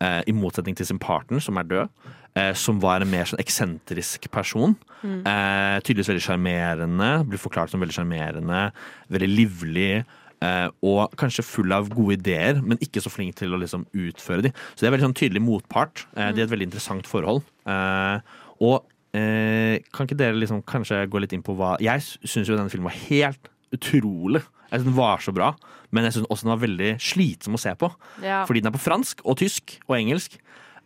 eh, 0.00 0.22
I 0.28 0.32
motsetning 0.36 0.76
til 0.76 0.86
sin 0.86 0.98
partner, 1.02 1.40
som 1.40 1.56
er 1.58 1.64
død. 1.64 1.88
eh, 2.36 2.52
som 2.58 2.80
var 2.82 3.00
en 3.00 3.10
mer 3.10 3.24
sånn 3.30 3.38
eksentrisk 3.38 4.28
person. 4.34 4.72
Eh, 5.04 5.80
tydeligvis 5.86 6.08
veldig 6.10 6.24
sjarmerende. 6.24 7.10
Blir 7.28 7.38
forklart 7.38 7.70
som 7.70 7.78
veldig 7.80 7.94
sjarmerende. 7.94 8.72
Veldig 9.08 9.28
livlig. 9.30 10.04
Eh, 10.42 10.68
og 10.82 11.14
kanskje 11.16 11.44
full 11.46 11.70
av 11.72 11.88
gode 11.94 12.16
ideer, 12.18 12.58
men 12.60 12.76
ikke 12.82 13.00
så 13.00 13.08
flink 13.10 13.36
til 13.36 13.54
å 13.54 13.60
liksom 13.62 13.86
utføre 13.94 14.42
de. 14.42 14.50
Så 14.74 14.80
det 14.82 14.88
er 14.88 14.96
veldig 14.96 15.06
sånn 15.06 15.14
tydelig 15.20 15.42
motpart. 15.46 16.06
Eh, 16.16 16.32
de 16.32 16.40
er 16.42 16.44
et 16.48 16.50
veldig 16.50 16.66
interessant 16.72 17.06
forhold. 17.06 17.42
Eh, 17.66 18.18
og 18.60 18.82
eh, 19.14 19.78
kan 19.94 20.06
ikke 20.08 20.18
dere 20.18 20.34
liksom 20.34 20.64
kanskje 20.66 21.06
gå 21.08 21.20
litt 21.22 21.32
inn 21.32 21.42
på 21.46 21.54
hva 21.56 21.76
Jeg 21.80 22.02
syns 22.26 22.48
jo 22.50 22.56
denne 22.58 22.68
filmen 22.68 22.90
var 22.90 22.98
helt 23.08 23.48
utrolig. 23.72 24.42
Jeg 24.72 24.80
synes 24.80 24.90
Den 24.90 24.96
var 24.98 25.18
så 25.22 25.32
bra, 25.32 25.54
men 25.94 26.08
jeg 26.08 26.18
syns 26.18 26.28
også 26.30 26.48
den 26.48 26.54
var 26.56 26.62
veldig 26.66 26.92
slitsom 27.02 27.56
å 27.56 27.62
se 27.62 27.72
på. 27.78 27.88
Ja. 28.24 28.42
Fordi 28.48 28.64
den 28.64 28.72
er 28.72 28.76
på 28.76 28.82
fransk 28.82 29.22
og 29.24 29.38
tysk 29.40 29.78
og 29.86 29.96
engelsk. 30.00 30.40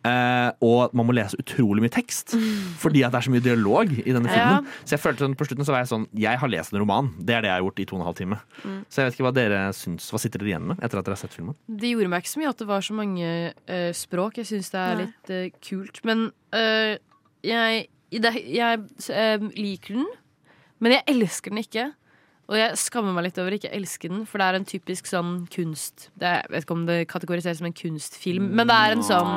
Eh, 0.07 0.49
og 0.63 0.93
man 0.95 1.09
må 1.09 1.11
lese 1.11 1.35
utrolig 1.41 1.81
mye 1.83 1.91
tekst, 1.91 2.31
fordi 2.79 3.01
at 3.03 3.11
det 3.11 3.19
er 3.19 3.25
så 3.25 3.33
mye 3.33 3.43
dialog 3.43 3.89
i 3.99 4.13
denne 4.15 4.29
Ja. 4.31 4.35
filmen. 4.37 4.69
Så 4.87 4.95
jeg 4.95 5.01
følte 5.03 5.25
sånn, 5.25 5.35
på 5.35 5.43
slutten 5.43 5.67
så 5.67 5.73
var 5.75 5.81
jeg 5.83 5.89
sånn 5.91 6.05
Jeg 6.15 6.39
har 6.39 6.47
lest 6.47 6.71
en 6.71 6.79
roman. 6.79 7.09
Det 7.19 7.35
er 7.35 7.41
det 7.43 7.49
jeg 7.49 7.57
har 7.57 7.65
gjort 7.65 7.79
i 7.83 7.85
to 7.89 7.95
og 7.97 7.99
en 7.99 8.07
halv 8.07 8.15
time. 8.15 8.39
Så 8.87 9.01
jeg 9.01 9.09
vet 9.09 9.17
ikke 9.17 9.27
hva 9.27 9.33
dere 9.35 9.59
syns. 9.75 10.07
Hva 10.13 10.21
sitter 10.23 10.39
dere 10.39 10.53
igjen 10.53 10.67
med 10.71 10.79
etter 10.79 11.01
at 11.01 11.03
dere 11.03 11.17
har 11.17 11.19
sett 11.19 11.35
filmen? 11.35 11.55
Det 11.67 11.91
gjorde 11.91 12.07
meg 12.13 12.23
ikke 12.23 12.31
så 12.31 12.39
mye 12.39 12.49
at 12.53 12.57
det 12.63 12.67
var 12.69 12.81
så 12.87 12.95
mange 12.95 13.53
uh, 13.67 13.91
språk. 13.91 14.39
Jeg 14.39 14.47
syns 14.53 14.71
det 14.71 14.79
er 14.79 14.95
Nei. 14.95 15.03
litt 15.03 15.35
uh, 15.35 15.59
kult. 15.67 15.99
Men 16.07 16.31
uh, 16.55 16.95
jeg, 17.43 17.87
det, 18.15 18.33
jeg 18.55 18.79
liker 19.59 19.99
den, 19.99 20.07
men 20.79 20.95
jeg 20.95 21.03
elsker 21.11 21.51
den 21.51 21.59
ikke. 21.59 21.89
Og 22.49 22.57
jeg 22.57 22.77
skammer 22.81 23.13
meg 23.13 23.27
litt 23.27 23.37
over 23.41 23.53
ikke 23.53 23.69
elske 23.77 24.09
den, 24.09 24.23
for 24.25 24.41
det 24.41 24.47
er 24.47 24.57
en 24.57 24.67
typisk 24.67 25.09
sånn 25.09 25.33
kunst. 25.53 26.07
Det 26.17 26.25
er, 26.25 26.41
Jeg 26.47 26.53
vet 26.55 26.65
ikke 26.65 26.77
om 26.77 26.85
det 26.87 26.97
kategoriseres 27.11 27.59
som 27.61 27.69
en 27.69 27.77
kunstfilm, 27.77 28.47
men 28.57 28.69
det 28.69 28.77
er 28.77 28.95
en 28.95 29.05
sånn 29.05 29.29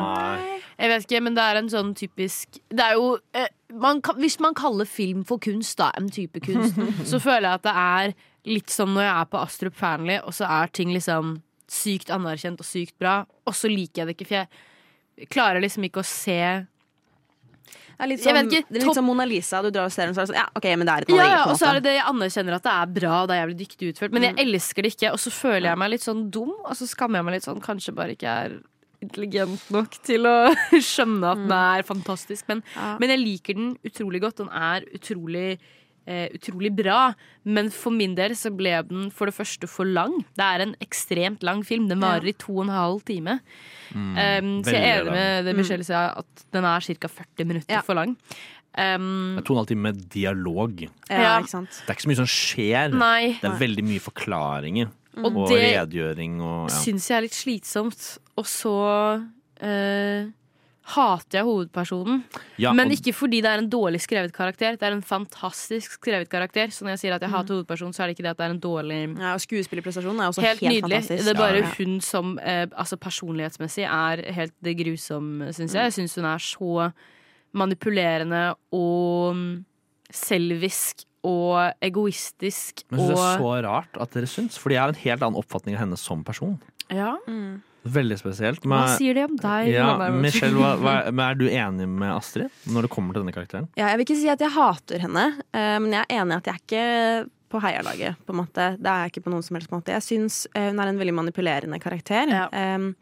Jeg 0.78 0.92
vet 0.92 1.04
ikke, 1.06 1.20
men 1.26 1.36
det 1.36 1.44
er 1.44 1.60
en 1.60 1.68
sånn 1.72 1.92
typisk 1.98 2.56
Det 2.72 2.86
er 2.86 2.96
jo 2.96 3.18
eh, 3.36 3.50
man 3.76 4.00
kan, 4.04 4.16
Hvis 4.20 4.38
man 4.40 4.56
kaller 4.56 4.88
film 4.88 5.26
for 5.28 5.42
kunst, 5.42 5.76
da, 5.80 5.90
en 5.98 6.08
type 6.12 6.40
kunst, 6.44 6.80
så 7.10 7.20
føler 7.20 7.50
jeg 7.50 7.60
at 7.60 7.68
det 7.68 7.76
er 7.84 8.16
litt 8.52 8.72
som 8.72 8.96
når 8.96 9.06
jeg 9.06 9.14
er 9.14 9.30
på 9.30 9.44
Astrup 9.44 9.76
Fearnley, 9.78 10.18
og 10.24 10.34
så 10.34 10.48
er 10.50 10.72
ting 10.74 10.90
liksom 10.90 11.36
sykt 11.70 12.10
anerkjent 12.12 12.60
og 12.60 12.66
sykt 12.66 12.96
bra, 13.00 13.22
og 13.46 13.54
så 13.54 13.70
liker 13.70 14.02
jeg 14.02 14.08
det 14.08 14.16
ikke, 14.16 14.28
for 14.28 14.40
jeg 15.22 15.28
klarer 15.30 15.62
liksom 15.62 15.86
ikke 15.86 16.02
å 16.02 16.08
se 16.08 16.40
Det 18.02 18.08
er 18.08 18.10
litt 18.10 18.22
som, 18.24 18.34
sånn, 18.34 18.48
ikke, 18.50 18.64
det 18.66 18.74
er 18.74 18.78
litt 18.80 18.86
topp- 18.88 18.96
sånn 18.98 19.06
Mona 19.06 19.24
Lisa. 19.30 19.60
Du 19.62 19.68
drar 19.70 19.86
og 19.86 19.92
ser 19.94 20.08
den, 20.10 20.14
så 20.16 20.24
er 20.24 20.26
det 20.26 20.32
sånn 20.32 20.40
Ja, 20.40 20.46
OK, 20.58 20.64
men 20.74 20.88
det 20.88 20.94
er 20.96 21.04
et 21.06 21.12
maleri. 21.14 21.30
ja, 21.30 21.44
og 21.46 21.54
så 21.60 21.68
er 21.70 21.78
det 21.78 21.82
det 21.86 21.92
jeg 21.94 22.06
anerkjenner 22.10 22.56
at 22.58 22.64
det 22.66 22.72
er 22.74 22.86
bra, 22.98 23.14
det 23.30 23.34
er 23.36 23.40
jævlig 23.46 23.58
dyktig 23.62 23.90
utført. 23.94 24.12
Men 24.16 24.22
jeg 24.26 24.34
elsker 24.42 24.82
det 24.82 24.90
ikke, 24.96 25.12
og 25.14 25.20
så 25.22 25.30
føler 25.30 25.68
jeg 25.70 25.78
meg 25.78 25.90
litt 25.94 26.02
sånn 26.08 26.24
dum, 26.34 26.50
og 26.66 26.74
så 26.74 26.88
skammer 26.90 27.20
jeg 27.22 27.24
meg 27.30 27.34
litt 27.38 27.46
sånn 27.46 27.62
kanskje 27.62 27.94
bare 27.94 28.16
ikke 28.18 28.26
er 28.42 28.58
intelligent 29.02 29.70
nok 29.74 29.96
til 30.06 30.26
å 30.26 30.34
skjønne 30.92 31.30
at 31.32 31.40
den 31.46 31.54
er 31.56 31.82
fantastisk. 31.86 32.48
Men, 32.50 32.62
Ja. 32.74 32.96
men 32.98 33.08
jeg 33.14 33.22
liker 33.22 33.54
den 33.58 33.70
utrolig 33.86 34.20
godt. 34.22 34.36
Den 34.42 34.50
er 34.50 34.82
utrolig 34.94 35.58
eh, 36.06 36.28
utrolig 36.34 36.70
bra, 36.76 37.14
men 37.44 37.70
for 37.70 37.90
min 37.94 38.14
del 38.18 38.30
så 38.38 38.50
ble 38.54 38.72
den 38.88 39.10
for 39.10 39.26
det 39.30 39.34
første 39.36 39.68
for 39.70 39.84
lang. 39.84 40.24
Det 40.36 40.44
er 40.44 40.60
en 40.66 40.74
ekstremt 40.80 41.42
lang 41.42 41.62
film. 41.66 41.88
Den 41.88 42.00
varer 42.02 42.26
i 42.28 42.32
to 42.32 42.56
og 42.58 42.64
en 42.66 42.74
halv 42.74 43.02
time. 43.08 43.40
Um, 43.94 44.62
så 44.64 44.72
jeg 44.72 44.82
er 44.88 45.02
enig 45.02 45.12
med 45.12 45.44
det 45.46 45.54
Michelle 45.58 45.84
sa, 45.84 46.06
at 46.22 46.44
den 46.52 46.64
er 46.64 46.80
ca. 46.80 47.08
40 47.08 47.44
minutter 47.46 47.74
Ja. 47.76 47.80
for 47.82 47.94
lang. 47.94 48.16
Um, 48.72 49.36
Det 49.36 49.42
er 49.42 49.46
to 49.46 49.52
og 49.52 49.58
en 49.58 49.60
halv 49.64 49.68
time 49.68 49.82
med 49.82 50.08
dialog. 50.08 50.80
Ja, 51.10 51.20
Ja. 51.20 51.38
ikke 51.40 51.50
sant. 51.50 51.82
er 51.86 51.92
ikke 51.92 52.02
så 52.06 52.08
mye 52.08 52.16
som 52.16 52.26
skjer. 52.26 52.94
nei. 52.94 53.38
Det 53.40 53.44
er 53.50 53.58
veldig 53.58 53.84
mye 53.84 54.00
forklaringer 54.00 54.88
Og 55.18 55.36
og 55.36 55.48
det 55.50 55.60
redegjøring 55.76 56.40
og 56.40 56.70
ja. 56.70 56.74
syns 56.78 57.08
jeg 57.10 57.16
er 57.18 57.20
litt 57.22 57.36
slitsomt. 57.36 58.18
Og 58.38 58.44
så 58.46 58.72
eh, 59.60 60.26
hater 60.82 61.38
jeg 61.38 61.44
hovedpersonen. 61.46 62.24
Ja, 62.58 62.72
Men 62.74 62.90
ikke 62.90 63.12
fordi 63.14 63.38
det 63.40 63.50
er 63.52 63.58
en 63.62 63.68
dårlig 63.70 64.00
skrevet 64.02 64.32
karakter. 64.34 64.74
Det 64.76 64.82
er 64.82 64.92
en 64.96 65.02
fantastisk 65.02 65.92
skrevet 66.00 66.28
karakter. 66.28 66.72
Så 66.74 66.82
når 66.82 66.96
jeg 66.96 66.98
sier 67.04 67.14
at 67.14 67.22
jeg 67.22 67.30
hater 67.30 67.54
hovedpersonen, 67.54 67.94
så 67.94 68.02
er 68.02 68.10
det 68.10 68.16
ikke 68.18 68.24
det 68.26 68.32
at 68.34 68.38
det 68.40 68.46
er 68.48 68.54
en 68.56 68.60
dårlig 68.60 68.98
Ja, 69.20 69.32
og 69.36 69.40
skuespillerprestasjonen 69.44 70.20
er 70.20 70.26
også 70.32 70.42
Helt, 70.42 70.60
helt, 70.60 70.72
nydelig. 70.82 70.98
fantastisk. 71.04 71.24
Det 71.24 71.34
er 71.36 71.38
bare 71.38 71.62
Ja. 71.62 71.70
hun 71.78 72.00
som 72.00 72.38
eh, 72.42 72.66
altså 72.76 72.96
personlighetsmessig 72.98 73.84
er 73.86 74.32
helt 74.32 74.54
det 74.64 74.76
grusomme, 74.82 75.52
syns 75.54 75.74
jeg. 75.74 75.82
Jeg 75.84 75.92
syns 75.92 76.14
hun 76.18 76.24
er 76.24 76.38
så 76.38 76.92
manipulerende 77.54 78.44
og 78.72 79.36
mm, 79.36 79.64
selvisk 80.10 81.04
og 81.22 81.72
egoistisk 81.80 82.82
Men 82.90 82.98
jeg 82.98 83.06
synes 83.06 83.20
det 83.20 83.28
er 83.28 83.38
så 83.38 83.52
rart 83.68 84.00
at 84.02 84.10
dere 84.16 84.26
syns, 84.26 84.58
fordi 84.58 84.74
jeg 84.74 84.82
har 84.82 84.88
en 84.88 85.02
helt 85.04 85.22
annen 85.22 85.38
oppfatning 85.38 85.76
av 85.76 85.84
henne 85.84 85.96
som 86.00 86.24
person. 86.26 86.56
Ja, 86.90 87.14
Veldig 87.82 88.18
spesielt. 88.20 88.64
hva 88.68 88.84
sier 88.94 89.16
det 89.18 89.26
om 89.26 89.36
deg? 89.40 89.72
ja, 89.74 89.90
Michelle, 90.14 90.54
hva, 90.54 90.74
hva, 90.78 90.94
men 91.10 91.22
er 91.26 91.38
du 91.38 91.46
enig 91.48 91.88
med 91.90 92.12
Astrid 92.14 92.50
når 92.70 92.86
det 92.86 92.92
kommer 92.94 93.16
til 93.16 93.24
denne 93.24 93.34
karakteren? 93.34 93.68
Ja, 93.74 93.90
jeg 93.90 93.98
vil 93.98 94.06
ikke 94.06 94.18
si 94.20 94.30
at 94.30 94.42
jeg 94.44 94.54
hater 94.54 95.02
henne, 95.02 95.24
eh, 95.50 95.76
men 95.82 95.96
jeg 95.96 96.04
er 96.04 96.20
enig 96.22 96.36
i 96.36 96.40
at 96.42 96.50
jeg 96.50 96.54
er 96.54 96.62
ikke 96.62 97.30
på 97.52 97.60
heialaget. 97.60 98.20
på 98.26 98.32
en 98.32 98.40
måte. 98.40 98.68
Det 98.80 98.88
er 98.88 99.04
jeg 99.04 99.12
ikke 99.12 99.24
på 99.26 99.32
noen 99.34 99.44
som 99.44 99.58
helst 99.58 99.72
måte. 99.74 99.92
Jeg 99.92 100.06
syns 100.06 100.42
eh, 100.54 100.70
hun 100.70 100.80
er 100.80 100.92
en 100.92 101.00
veldig 101.00 101.16
manipulerende 101.18 101.80
karakter. 101.82 102.30
Ja. 102.32 102.46
Um, 102.76 102.94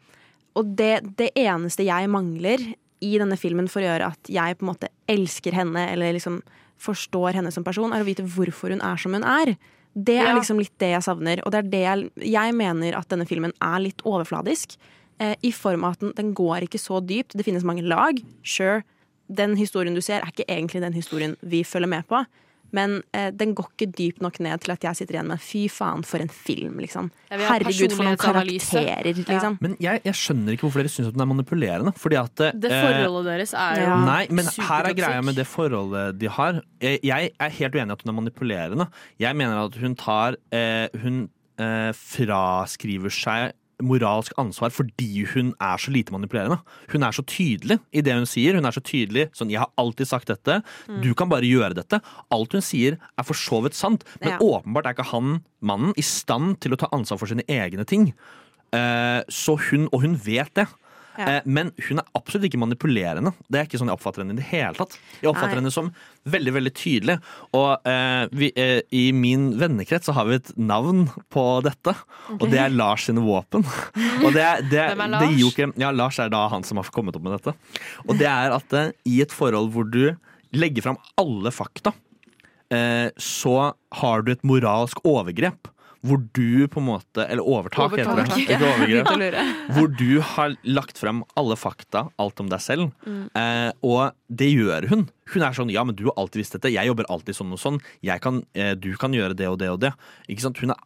og 0.59 0.73
det, 0.75 0.95
det 1.19 1.29
eneste 1.39 1.85
jeg 1.87 2.09
mangler 2.11 2.65
i 3.01 3.11
denne 3.17 3.37
filmen 3.39 3.69
for 3.71 3.81
å 3.81 3.87
gjøre 3.87 4.11
at 4.13 4.29
jeg 4.29 4.57
på 4.57 4.65
en 4.65 4.71
måte 4.73 4.91
elsker 5.09 5.55
henne, 5.55 5.87
eller 5.93 6.17
liksom 6.17 6.41
forstår 6.81 7.37
henne 7.37 7.53
som 7.53 7.65
person, 7.65 7.93
er 7.93 8.03
å 8.03 8.07
vite 8.07 8.25
hvorfor 8.25 8.73
hun 8.73 8.83
er 8.85 8.99
som 8.99 9.15
hun 9.15 9.25
er. 9.25 9.55
Det 9.95 10.17
er 10.17 10.27
Ja. 10.29 10.35
liksom 10.37 10.57
litt 10.59 10.77
det 10.79 10.91
jeg 10.93 11.03
savner. 11.03 11.41
Og 11.45 11.51
det 11.51 11.57
er 11.65 11.69
det 11.69 11.81
jeg, 11.81 12.11
jeg 12.31 12.53
mener 12.55 12.97
at 12.97 13.07
denne 13.09 13.27
filmen 13.27 13.51
er 13.61 13.79
litt 13.79 14.01
overfladisk. 14.05 14.77
Eh, 15.19 15.35
I 15.43 15.51
form 15.51 15.83
av 15.83 15.91
at 15.93 15.99
den, 15.99 16.13
den 16.15 16.33
går 16.33 16.61
ikke 16.67 16.79
så 16.79 17.01
dypt. 17.05 17.35
Det 17.35 17.43
finnes 17.45 17.63
mange 17.63 17.83
lag. 17.83 18.17
Sure, 18.43 18.83
den 19.29 19.55
historien 19.55 19.93
du 19.95 20.01
ser, 20.01 20.21
er 20.21 20.31
ikke 20.31 20.47
egentlig 20.47 20.81
den 20.81 20.93
historien 20.93 21.35
vi 21.43 21.63
følger 21.63 21.87
med 21.87 22.07
på. 22.07 22.25
Men 22.75 23.01
eh, 23.15 23.29
den 23.35 23.53
går 23.57 23.67
ikke 23.73 23.89
dypt 23.97 24.21
nok 24.23 24.39
ned 24.43 24.61
til 24.63 24.73
at 24.75 24.85
jeg 24.87 24.99
sitter 25.01 25.17
igjen 25.17 25.29
med 25.31 25.41
fy 25.43 25.65
faen 25.71 26.05
for 26.07 26.23
en 26.23 26.31
film, 26.31 26.79
liksom. 26.83 27.09
Herregud, 27.31 27.95
for 27.97 28.07
noen 28.07 28.19
karakterer, 28.21 29.09
liksom. 29.11 29.57
Men 29.63 29.75
jeg, 29.83 30.01
jeg 30.07 30.19
skjønner 30.21 30.55
ikke 30.55 30.67
hvorfor 30.67 30.83
dere 30.83 30.93
syns 30.93 31.11
at 31.11 31.17
hun 31.17 31.25
er 31.25 31.31
manipulerende. 31.33 31.93
Fordi 31.99 32.19
at 32.21 32.45
Det 32.63 32.71
eh, 32.71 32.85
forholdet 32.87 33.29
deres 33.31 33.53
er 33.53 33.81
jo 33.81 33.89
Ja. 33.91 33.99
Nei, 34.07 34.21
men 34.31 34.47
her 34.47 34.89
er 34.91 34.97
greia 34.97 35.21
med 35.25 35.39
det 35.39 35.47
forholdet 35.49 36.19
de 36.21 36.31
har. 36.31 36.61
Jeg 36.81 37.31
er 37.39 37.55
helt 37.59 37.75
uenig 37.75 37.91
i 37.91 37.97
at 37.97 38.05
hun 38.05 38.13
er 38.13 38.19
manipulerende. 38.21 38.89
Jeg 39.19 39.35
mener 39.37 39.65
at 39.65 39.77
hun 39.81 39.95
tar 39.99 40.37
eh, 40.55 40.87
Hun 41.03 41.23
eh, 41.61 41.91
fraskriver 41.97 43.13
seg 43.13 43.51
moralsk 43.81 44.33
ansvar 44.41 44.71
fordi 44.73 45.25
hun 45.33 45.53
er 45.61 45.77
så 45.81 45.91
lite 45.93 46.13
manipulerende. 46.13 46.59
Hun 46.91 47.03
er 47.03 47.11
så 47.15 47.23
tydelig 47.27 47.79
i 47.93 48.01
det 48.05 48.13
hun 48.13 48.25
sier. 48.29 48.55
Hun 48.55 48.65
er 48.65 48.75
så 48.75 48.83
tydelig 48.83 49.29
sånn 49.37 49.49
'Jeg 49.49 49.59
har 49.59 49.71
alltid 49.77 50.07
sagt 50.07 50.27
dette. 50.27 50.63
Du 51.01 51.13
kan 51.13 51.29
bare 51.29 51.41
gjøre 51.47 51.73
dette.' 51.75 52.01
Alt 52.31 52.53
hun 52.53 52.61
sier, 52.61 52.97
er 53.17 53.23
for 53.23 53.33
så 53.33 53.61
vidt 53.63 53.73
sant, 53.73 54.03
men 54.21 54.31
Ja. 54.31 54.37
åpenbart 54.39 54.85
er 54.85 54.93
ikke 54.93 55.11
han, 55.11 55.43
mannen, 55.61 55.93
i 55.97 56.01
stand 56.01 56.59
til 56.59 56.71
å 56.71 56.77
ta 56.77 56.87
ansvar 56.91 57.19
for 57.19 57.27
sine 57.27 57.43
egne 57.47 57.85
ting. 57.85 58.13
Eh, 58.73 59.23
så 59.29 59.57
hun, 59.59 59.87
og 59.91 60.01
hun 60.01 60.15
vet 60.15 60.53
det. 60.53 60.67
Ja. 61.17 61.27
Eh, 61.27 61.41
men 61.45 61.71
hun 61.87 62.01
er 62.01 62.07
absolutt 62.17 62.47
ikke 62.47 62.61
manipulerende. 62.61 63.33
Det 63.51 63.59
er 63.59 63.67
ikke 63.67 63.81
sånn 63.81 63.91
jeg 63.91 63.99
oppfatter 63.99 64.23
henne 64.23 64.35
i 64.37 64.39
det 64.39 64.47
hele 64.51 64.75
tatt. 64.77 64.97
Jeg 65.19 65.31
oppfatter 65.31 65.57
Nei. 65.57 65.61
henne 65.61 65.73
som 65.73 65.91
veldig 66.31 66.53
veldig 66.57 66.73
tydelig. 66.77 67.17
Og 67.57 67.89
eh, 67.89 68.25
vi, 68.37 68.51
eh, 68.59 68.79
i 68.95 69.03
min 69.15 69.49
vennekrets 69.59 70.09
så 70.09 70.15
har 70.17 70.29
vi 70.29 70.39
et 70.39 70.51
navn 70.59 71.07
på 71.33 71.45
dette, 71.65 71.95
og 72.37 72.45
det 72.51 72.61
er 72.63 72.73
Lars 72.73 73.07
sine 73.09 73.23
våpen. 73.25 73.65
og 74.25 74.29
det, 74.35 74.47
det, 74.71 74.85
Hvem 74.93 75.05
er 75.07 75.15
Lars? 75.17 75.41
ikke 75.49 75.71
Ja, 75.81 75.91
Lars 75.95 76.19
er 76.21 76.31
da 76.33 76.45
han 76.51 76.65
som 76.67 76.81
har 76.81 76.91
kommet 76.93 77.17
opp 77.17 77.25
med 77.25 77.37
dette. 77.39 77.55
Og 78.07 78.15
det 78.19 78.29
er 78.29 78.55
at 78.55 78.77
eh, 78.77 78.93
i 79.09 79.21
et 79.25 79.35
forhold 79.35 79.71
hvor 79.75 79.87
du 79.89 80.15
legger 80.51 80.83
fram 80.83 80.99
alle 81.19 81.51
fakta, 81.55 81.93
eh, 82.73 83.09
så 83.19 83.71
har 84.01 84.25
du 84.25 84.33
et 84.33 84.47
moralsk 84.47 85.03
overgrep. 85.07 85.70
Hvor 86.01 86.17
du 86.33 86.67
på 86.71 86.81
en 86.81 86.87
måte 86.87 87.25
Eller 87.29 87.45
overtak, 87.45 87.93
heter 87.93 88.17
det. 88.17 89.43
Hvor 89.75 89.89
du 89.93 90.19
har 90.33 90.55
lagt 90.65 90.97
frem 90.97 91.23
alle 91.37 91.57
fakta, 91.59 92.07
alt 92.21 92.41
om 92.41 92.49
deg 92.49 92.61
selv. 92.63 92.91
Eh, 93.37 93.69
og 93.85 94.15
det 94.27 94.49
gjør 94.49 94.89
hun. 94.89 95.07
Hun 95.31 95.45
er 95.45 95.53
sånn 95.57 95.71
ja, 95.73 95.83
men 95.85 95.95
du 95.95 96.07
har 96.09 96.17
alltid 96.17 96.41
visst 96.41 96.57
dette. 96.57 96.73
Jeg 96.73 96.89
jobber 96.89 97.05
alltid 97.13 97.37
sånn 97.37 97.53
og 97.53 97.61
sånn. 97.61 97.77
Kan, 98.21 98.41
eh, 98.57 98.73
du 98.73 98.95
kan 98.97 99.13
gjøre 99.13 99.37
det 99.37 99.47
og 99.51 99.59
det 99.61 99.69
og 99.69 99.79
det. 99.83 99.93
Ikke 100.27 100.47
sant? 100.47 100.57
Hun 100.57 100.73
er, 100.73 100.81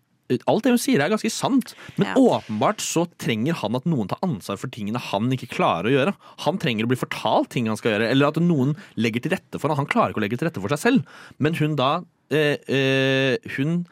alt 0.49 0.65
det 0.65 0.73
hun 0.73 0.81
sier 0.81 1.01
er 1.03 1.11
ganske 1.13 1.31
sant, 1.31 1.75
men 1.97 2.07
Ja. 2.09 2.15
åpenbart 2.17 2.81
så 2.81 3.05
trenger 3.21 3.53
han 3.61 3.75
at 3.77 3.85
noen 3.85 4.09
tar 4.09 4.19
ansvar 4.25 4.57
for 4.57 4.67
tingene 4.67 4.97
han 4.99 5.29
ikke 5.31 5.47
klarer 5.53 5.89
å 5.89 5.95
gjøre. 5.95 6.15
Han 6.45 6.57
trenger 6.57 6.85
å 6.85 6.91
bli 6.91 6.97
fortalt 6.97 7.49
ting 7.53 7.67
han 7.67 7.77
skal 7.77 7.93
gjøre, 7.95 8.09
eller 8.09 8.27
at 8.27 8.41
noen 8.41 8.75
legger 8.97 9.21
til 9.21 9.31
rette 9.37 9.59
for 9.61 9.69
ham. 9.69 9.77
Han 9.77 9.87
klarer 9.87 10.11
ikke 10.11 10.19
å 10.19 10.25
legge 10.25 10.37
til 10.39 10.49
rette 10.49 10.61
for 10.61 10.69
seg 10.75 10.79
selv. 10.79 11.05
Men 11.39 11.53
hun 11.55 11.75
da 11.75 12.03
eh, 12.31 12.57
eh, 12.67 13.37
Hun 13.55 13.85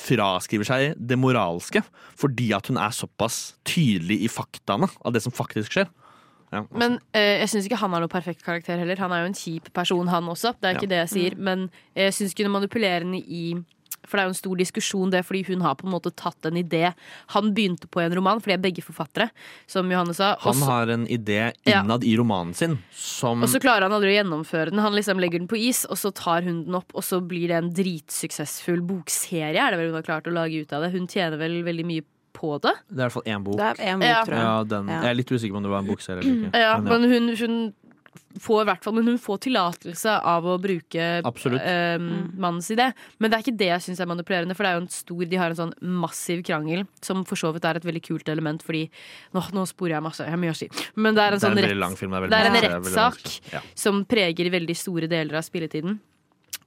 fraskriver 0.00 0.66
seg 0.68 0.94
det 0.98 1.18
moralske 1.20 1.82
fordi 2.18 2.50
at 2.56 2.70
hun 2.70 2.78
er 2.80 2.94
såpass 2.94 3.54
tydelig 3.66 4.20
i 4.24 4.30
faktaene 4.30 4.88
av 5.02 5.14
det 5.14 5.22
som 5.24 5.34
faktisk 5.34 5.76
skjer. 5.76 5.90
Ja, 6.54 6.62
altså. 6.62 6.78
Men 6.78 6.98
eh, 7.16 7.40
jeg 7.42 7.50
syns 7.50 7.68
ikke 7.68 7.80
han 7.80 7.94
har 7.96 8.04
noen 8.04 8.12
perfekt 8.12 8.44
karakter 8.46 8.78
heller. 8.78 9.00
Han 9.02 9.14
er 9.14 9.24
jo 9.24 9.30
en 9.32 9.38
kjip 9.38 9.70
person, 9.74 10.10
han 10.10 10.28
også. 10.30 10.54
Det 10.60 10.70
er 10.70 10.78
ikke 10.78 10.90
det 10.92 11.00
jeg 11.02 11.12
sier. 11.14 11.38
Men 11.38 11.66
jeg 11.98 12.14
syns 12.14 12.34
ikke 12.34 12.44
hun 12.44 12.52
er 12.52 12.58
manipulerende 12.60 13.18
i 13.18 13.44
For 14.06 14.16
det 14.16 14.22
er 14.22 14.28
jo 14.28 14.34
en 14.34 14.38
stor 14.42 14.56
diskusjon, 14.56 15.10
det, 15.10 15.24
fordi 15.26 15.42
hun 15.48 15.60
har 15.62 15.74
på 15.76 15.86
en 15.86 15.92
måte 15.94 16.12
tatt 16.14 16.44
en 16.46 16.54
idé. 16.60 16.94
Han 17.34 17.52
begynte 17.54 17.88
på 17.88 18.00
en 18.04 18.14
roman, 18.14 18.40
for 18.40 18.50
de 18.50 18.54
er 18.58 18.62
begge 18.64 18.82
forfattere, 18.84 19.30
som 19.66 19.90
Johanne 19.90 20.14
sa. 20.14 20.36
han 20.40 20.62
og 20.62 20.68
har 20.68 20.88
en 20.88 21.06
idé 21.06 21.52
Ja. 21.66 21.82
innad 21.82 22.04
i 22.04 22.16
romanen 22.16 22.54
sin 22.54 22.78
som 22.92 23.42
Og 23.42 23.48
så 23.48 23.60
klarer 23.60 23.82
han 23.82 23.92
aldri 23.92 24.12
å 24.14 24.22
gjennomføre 24.22 24.70
den. 24.70 24.78
Han 24.78 24.92
liksom 24.94 25.18
legger 25.18 25.38
den 25.38 25.48
på 25.48 25.56
is, 25.58 25.84
og 25.86 25.96
så 25.96 26.12
tar 26.14 26.42
hun 26.42 26.64
den 26.64 26.74
opp, 26.74 26.90
og 26.94 27.02
så 27.02 27.20
blir 27.26 27.48
det 27.48 27.56
en 27.56 27.70
dritsuksessfull 27.72 28.80
bokserie. 28.84 29.56
Er 29.58 29.70
det 29.72 29.78
vel 29.80 29.86
hun 29.92 29.94
har 30.00 30.02
klart 30.06 30.26
å 30.28 30.32
lage 30.34 30.60
ut 30.62 30.72
av 30.72 30.82
det. 30.82 30.92
Hun 30.92 31.06
tjener 31.06 31.38
vel 31.40 31.62
veldig 31.64 31.84
mye 31.86 32.04
på 32.34 32.60
det. 32.60 32.72
Det 32.90 32.98
er 32.98 33.06
i 33.06 33.08
hvert 33.08 33.12
fall 33.12 33.28
én 33.30 33.44
bok. 33.46 33.56
Det 33.56 33.68
er 33.78 33.92
en 33.92 34.00
bok, 34.00 34.08
Ja. 34.08 34.24
tror 34.24 34.34
jeg. 34.34 34.44
Ja, 34.44 34.64
den, 34.64 34.88
Ja. 34.88 35.00
Jeg 35.02 35.10
er 35.10 35.14
litt 35.14 35.30
usikker 35.30 35.52
på 35.52 35.56
om 35.56 35.62
det 35.62 35.70
var 35.70 35.78
en 35.78 35.86
bokserie 35.86 36.18
eller 36.18 36.50
ikke. 36.50 36.58
Ja, 36.58 36.78
Men 36.78 37.00
men 37.02 37.10
hun, 37.10 37.36
hun 37.36 37.74
får 38.40 38.62
i 38.62 38.66
hvert 38.68 38.82
fall 38.84 38.94
Men 38.94 39.04
hun 39.12 39.18
får 39.18 39.38
tillatelse 39.46 40.14
av 40.24 40.44
å 40.44 40.56
bruke 40.60 41.22
eh, 41.62 41.98
Mm. 41.98 42.32
mannens 42.38 42.70
idé. 42.70 42.92
Men 43.18 43.30
det 43.30 43.36
er 43.38 43.42
ikke 43.44 43.56
det 43.58 43.68
jeg 43.68 43.80
syns 43.86 44.00
er 44.00 44.06
manipulerende, 44.10 44.54
for 44.56 44.64
det 44.64 44.70
er 44.72 44.78
jo 44.78 44.82
en 44.84 44.88
stor 44.88 45.24
De 45.30 45.36
har 45.36 45.50
en 45.50 45.56
sånn 45.56 45.74
massiv 45.82 46.42
krangel, 46.44 46.86
som 47.00 47.24
for 47.24 47.36
så 47.36 47.52
vidt 47.54 47.64
er 47.64 47.76
et 47.76 47.84
veldig 47.84 48.02
kult 48.02 48.28
element, 48.28 48.62
fordi 48.62 48.88
Nå, 49.34 49.40
nå 49.52 49.66
sporer 49.66 49.96
jeg 49.98 50.02
masse, 50.02 50.20
jeg 50.24 50.30
har 50.30 50.38
mye 50.38 50.50
å 50.54 50.56
si. 50.56 50.68
Men 50.96 51.14
det 51.14 51.22
er 51.22 51.32
en 51.32 51.38
det 51.38 51.44
er 51.44 51.48
sånn 51.48 51.58
en 51.58 51.64
rett- 51.64 51.98
film. 51.98 52.10
Det 52.10 52.22
er, 52.22 52.28
det 52.28 52.40
er 52.40 52.46
en 52.46 52.82
rettssak. 52.82 53.52
Ja. 53.52 53.60
som 53.74 54.04
preger 54.04 54.50
veldig 54.50 54.76
store 54.76 55.06
deler 55.08 55.36
av 55.38 55.42
spilletiden. 55.46 55.98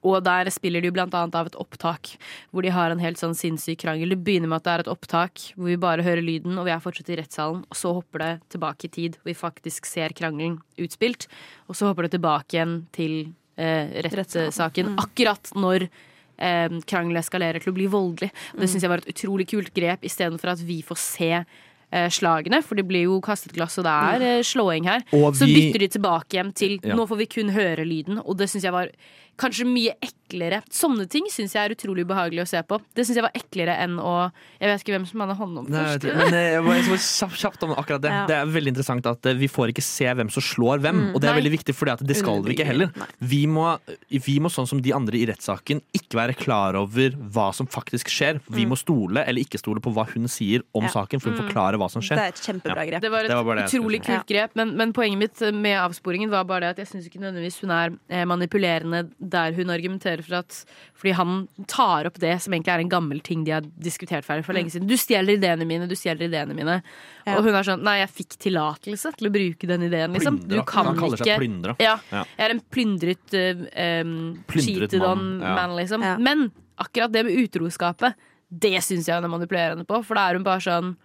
Og 0.06 0.20
der 0.24 0.50
spiller 0.54 0.82
de 0.84 0.92
blant 0.94 1.14
annet 1.18 1.36
av 1.36 1.48
et 1.50 1.56
opptak, 1.58 2.14
hvor 2.52 2.62
de 2.66 2.70
har 2.74 2.92
en 2.94 3.02
helt 3.02 3.18
sånn 3.18 3.34
sinnssyk 3.38 3.80
krangel. 3.82 4.14
Det 4.14 4.20
begynner 4.24 4.52
med 4.52 4.62
at 4.62 4.68
det 4.68 4.74
er 4.76 4.84
et 4.86 4.92
opptak 4.94 5.48
hvor 5.56 5.72
vi 5.72 5.78
bare 5.82 6.06
hører 6.06 6.22
lyden, 6.22 6.58
og 6.58 6.68
vi 6.68 6.74
er 6.76 6.84
fortsatt 6.84 7.10
i 7.10 7.18
rettssalen. 7.20 7.64
Og 7.70 7.76
så 7.80 7.94
hopper 7.98 8.24
det 8.24 8.32
tilbake 8.54 8.86
i 8.88 8.94
tid, 8.94 9.18
hvor 9.22 9.32
vi 9.32 9.38
faktisk 9.38 9.90
ser 9.90 10.14
krangelen 10.18 10.60
utspilt. 10.78 11.28
Og 11.68 11.76
så 11.80 11.90
hopper 11.90 12.08
det 12.08 12.14
tilbake 12.18 12.58
igjen 12.60 12.78
til 12.96 13.18
eh, 13.58 13.98
rettssaken. 14.06 14.94
Akkurat 15.02 15.52
når 15.58 15.88
eh, 15.88 16.78
krangelen 16.88 17.18
eskalerer 17.22 17.64
til 17.64 17.74
å 17.74 17.78
bli 17.78 17.88
voldelig. 17.92 18.30
Og 18.54 18.62
det 18.64 18.70
syns 18.72 18.86
jeg 18.86 18.94
var 18.94 19.04
et 19.04 19.10
utrolig 19.16 19.50
kult 19.50 19.74
grep, 19.76 20.06
istedenfor 20.08 20.54
at 20.54 20.62
vi 20.68 20.82
får 20.86 21.02
se 21.02 21.32
eh, 21.36 22.10
slagene, 22.14 22.62
for 22.66 22.78
det 22.80 22.88
blir 22.90 23.08
jo 23.08 23.20
kastet 23.26 23.56
glass, 23.58 23.78
og 23.82 23.88
det 23.88 23.94
er 24.14 24.28
eh, 24.30 24.44
slåing 24.46 24.88
her. 24.90 25.06
Vi, 25.12 25.24
Så 25.42 25.48
bytter 25.50 25.86
de 25.86 25.92
tilbake 25.98 26.38
hjem 26.40 26.54
til 26.54 26.80
Ja. 26.84 26.96
nå 26.96 27.08
får 27.10 27.24
vi 27.24 27.32
kun 27.40 27.50
høre 27.56 27.86
lyden, 27.88 28.22
og 28.24 28.38
det 28.38 28.50
syns 28.52 28.68
jeg 28.68 28.76
var 28.76 28.92
kanskje 29.38 29.66
mye 29.66 29.92
eklere. 30.28 30.62
Sånne 30.70 31.08
ting 31.10 31.26
syns 31.32 31.54
jeg 31.56 31.64
er 31.64 31.74
utrolig 31.76 32.04
ubehagelig 32.06 32.44
å 32.44 32.48
se 32.48 32.62
på. 32.68 32.80
Det 32.94 33.06
syns 33.08 33.16
jeg 33.16 33.24
var 33.24 33.32
eklere 33.38 33.78
enn 33.84 33.98
å 34.00 34.32
Jeg 34.60 34.70
vet 34.70 34.82
ikke 34.84 34.94
hvem 34.98 35.06
som 35.08 35.20
hadde 35.22 35.36
hånd 35.38 35.58
om 35.60 35.66
Nei, 35.70 35.84
først. 35.98 36.04
men 36.18 36.34
eh, 36.34 36.52
jeg 36.58 36.64
må- 36.64 36.98
kjapt, 36.98 37.38
kjapt 37.38 37.64
om 37.64 37.72
akkurat 37.78 38.02
det. 38.02 38.10
Ja. 38.12 38.26
Det 38.28 38.36
er 38.36 38.46
veldig 38.46 38.72
interessant 38.74 39.06
at 39.06 39.26
eh, 39.26 39.34
vi 39.38 39.48
får 39.48 39.70
ikke 39.74 39.84
se 39.86 40.06
hvem 40.06 40.30
som 40.34 40.42
slår 40.44 40.82
hvem. 40.84 41.02
Og 41.16 41.22
det 41.22 41.30
er 41.30 41.34
Nei. 41.34 41.42
veldig 41.42 41.54
viktig, 41.58 41.76
for 41.76 41.86
det 41.98 42.18
skal 42.18 42.42
vi 42.44 42.54
ikke 42.56 42.66
heller. 42.66 42.92
Vi 43.22 43.46
må, 43.48 43.80
vi 44.10 44.40
må, 44.40 44.50
sånn 44.52 44.68
som 44.68 44.82
de 44.82 44.92
andre 44.94 45.18
i 45.18 45.26
rettssaken, 45.30 45.82
ikke 45.94 46.18
være 46.18 46.36
klar 46.36 46.76
over 46.76 47.12
hva 47.12 47.54
som 47.54 47.68
faktisk 47.68 48.10
skjer. 48.10 48.42
Vi 48.50 48.66
må 48.66 48.78
stole 48.78 49.24
eller 49.26 49.42
ikke 49.42 49.60
stole 49.62 49.80
på 49.80 49.94
hva 49.94 50.08
hun 50.14 50.28
sier 50.28 50.62
om 50.74 50.84
Ja. 50.84 50.90
saken, 50.90 51.22
for 51.22 51.32
hun 51.32 51.40
forklarer 51.48 51.78
hva 51.78 51.90
som 51.90 52.02
skjer. 52.02 52.18
Det 52.18 52.26
er 52.26 52.34
et 52.36 52.44
kjempebra 52.48 52.86
grep. 52.90 53.02
Det 53.02 53.12
var 53.12 53.24
et 53.26 53.30
Det 53.30 53.46
var 53.46 53.64
utrolig 53.64 54.02
kult 54.04 54.26
grep, 54.28 54.52
men, 54.56 54.76
men 54.76 54.94
poenget 54.94 55.18
mitt 55.18 55.54
med 55.54 55.78
avsporingen 55.78 56.30
var 56.30 56.44
bare 56.46 56.62
det 56.62 56.70
at 56.74 56.78
jeg 56.84 56.88
syns 56.88 57.08
ikke 57.10 57.22
nødvendigvis 57.22 57.60
hun 57.62 57.72
er 57.72 57.94
eh, 58.10 58.26
manipulerende 58.26 59.10
der 59.20 59.54
hun 59.54 59.70
argumenterer 59.70 60.17
for 60.26 60.40
at 60.40 60.60
Fordi 60.98 61.14
han 61.18 61.36
tar 61.70 62.10
opp 62.10 62.20
det 62.22 62.34
som 62.44 62.56
egentlig 62.56 62.74
er 62.74 62.84
en 62.84 62.92
gammel 62.92 63.20
ting 63.26 63.44
de 63.48 63.54
har 63.56 63.68
diskutert 63.84 64.26
ferdig 64.26 64.46
for 64.48 64.58
lenge 64.58 64.74
siden. 64.74 64.88
Du 64.90 64.96
stjeler 65.00 65.38
ideene 65.38 65.68
mine, 65.68 65.90
du 65.90 65.96
stjeler 65.98 66.28
ideene 66.30 66.56
mine. 66.58 66.80
Ja. 67.26 67.38
Og 67.38 67.46
hun 67.48 67.58
er 67.58 67.68
sånn 67.68 67.84
Nei, 67.86 68.00
jeg 68.02 68.14
fikk 68.16 68.38
tillatelse 68.48 69.14
til 69.18 69.30
å 69.30 69.34
bruke 69.34 69.70
den 69.70 69.88
ideen, 69.90 70.16
liksom. 70.18 70.40
Du 70.48 70.58
kan 70.68 70.92
Han 70.92 71.00
kaller 71.00 71.22
seg 71.22 71.30
ikke 71.30 71.42
plyndra. 71.44 71.78
Ja. 71.84 71.98
Jeg 72.10 72.46
er 72.48 72.56
en 72.56 72.64
plyndret 72.74 73.38
um, 73.38 74.16
Plyndret 74.50 74.90
cheated 74.90 75.04
on 75.04 75.18
mann, 75.18 75.44
ja. 75.44 75.56
man, 75.56 75.76
liksom. 75.78 76.06
Ja. 76.06 76.16
Men 76.18 76.50
akkurat 76.78 77.14
det 77.14 77.26
med 77.28 77.38
utroskapet, 77.44 78.18
det 78.48 78.80
syns 78.86 79.10
jeg 79.10 79.20
hun 79.20 79.28
er 79.28 79.34
manipulerende 79.34 79.86
på. 79.88 80.02
For 80.06 80.18
da 80.18 80.30
er 80.30 80.40
hun 80.40 80.48
bare 80.48 80.64
sånn 80.64 80.96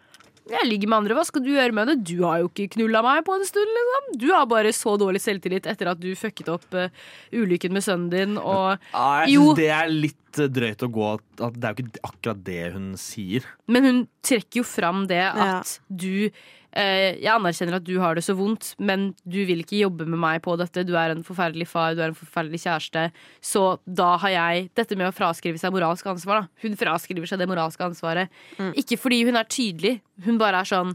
jeg 0.51 0.66
ligger 0.69 0.89
med 0.90 0.97
andre, 0.98 1.14
hva 1.14 1.24
skal 1.24 1.43
du 1.44 1.51
gjøre 1.52 1.73
med 1.77 1.86
det? 1.89 1.97
Du 2.05 2.23
har 2.24 2.40
jo 2.43 2.48
ikke 2.51 2.70
knulla 2.74 3.02
meg 3.02 3.24
på 3.24 3.35
en 3.39 3.44
stund, 3.47 3.70
liksom. 3.78 4.09
Du 4.19 4.27
har 4.35 4.47
bare 4.51 4.73
så 4.74 4.97
dårlig 4.98 5.20
selvtillit 5.23 5.66
etter 5.70 5.90
at 5.93 6.01
du 6.02 6.10
fucket 6.19 6.48
opp 6.48 6.66
uh, 6.74 6.89
ulykken 7.32 7.73
med 7.73 7.82
sønnen 7.86 8.10
din, 8.10 8.39
og 8.39 8.78
Ah, 8.93 9.23
jeg 9.24 9.35
Jo. 9.36 9.52
synes 9.52 9.56
det 9.62 9.69
er 9.70 9.89
litt 9.93 10.39
eh, 10.43 10.48
drøyt 10.48 10.82
å 10.82 10.90
gå 10.93 11.06
at 11.14 11.43
at 11.43 11.55
Det 11.60 11.64
er 11.69 11.74
jo 11.74 11.85
ikke 11.86 12.05
akkurat 12.10 12.44
det 12.44 12.73
hun 12.74 12.93
sier. 12.97 13.44
Men 13.69 13.85
hun 13.85 14.02
trekker 14.23 14.62
jo 14.62 14.64
fram 14.64 15.06
det 15.06 15.20
Ja. 15.23 15.60
at 15.60 15.81
du 15.89 16.27
eh, 16.27 16.31
Jeg 16.73 17.28
anerkjenner 17.28 17.77
at 17.77 17.85
du 17.85 17.94
har 18.01 18.16
det 18.16 18.24
så 18.24 18.32
vondt, 18.39 18.70
men 18.81 19.11
du 19.28 19.43
vil 19.49 19.61
ikke 19.61 19.82
jobbe 19.82 20.07
med 20.09 20.20
meg 20.23 20.40
på 20.44 20.55
dette. 20.57 20.86
Du 20.89 20.94
er 20.97 21.12
en 21.12 21.24
forferdelig 21.27 21.66
far, 21.69 21.93
du 21.94 22.01
er 22.01 22.11
en 22.11 22.16
forferdelig 22.16 22.62
kjæreste. 22.65 23.07
Så 23.44 23.65
da 23.85 24.15
har 24.23 24.32
jeg 24.32 24.69
Dette 24.78 24.97
med 24.97 25.11
å 25.11 25.15
fraskrive 25.15 25.61
seg 25.61 25.74
moralsk 25.74 26.07
ansvar, 26.09 26.43
da. 26.43 26.62
Hun 26.65 26.78
fraskriver 26.81 27.28
seg 27.28 27.43
det 27.43 27.49
moralske 27.51 27.85
ansvaret. 27.85 28.32
Ikke 28.78 28.97
fordi 29.01 29.23
hun 29.28 29.36
er 29.36 29.49
tydelig, 29.53 29.99
hun 30.24 30.40
bare 30.40 30.62
er 30.65 30.70
sånn 30.73 30.94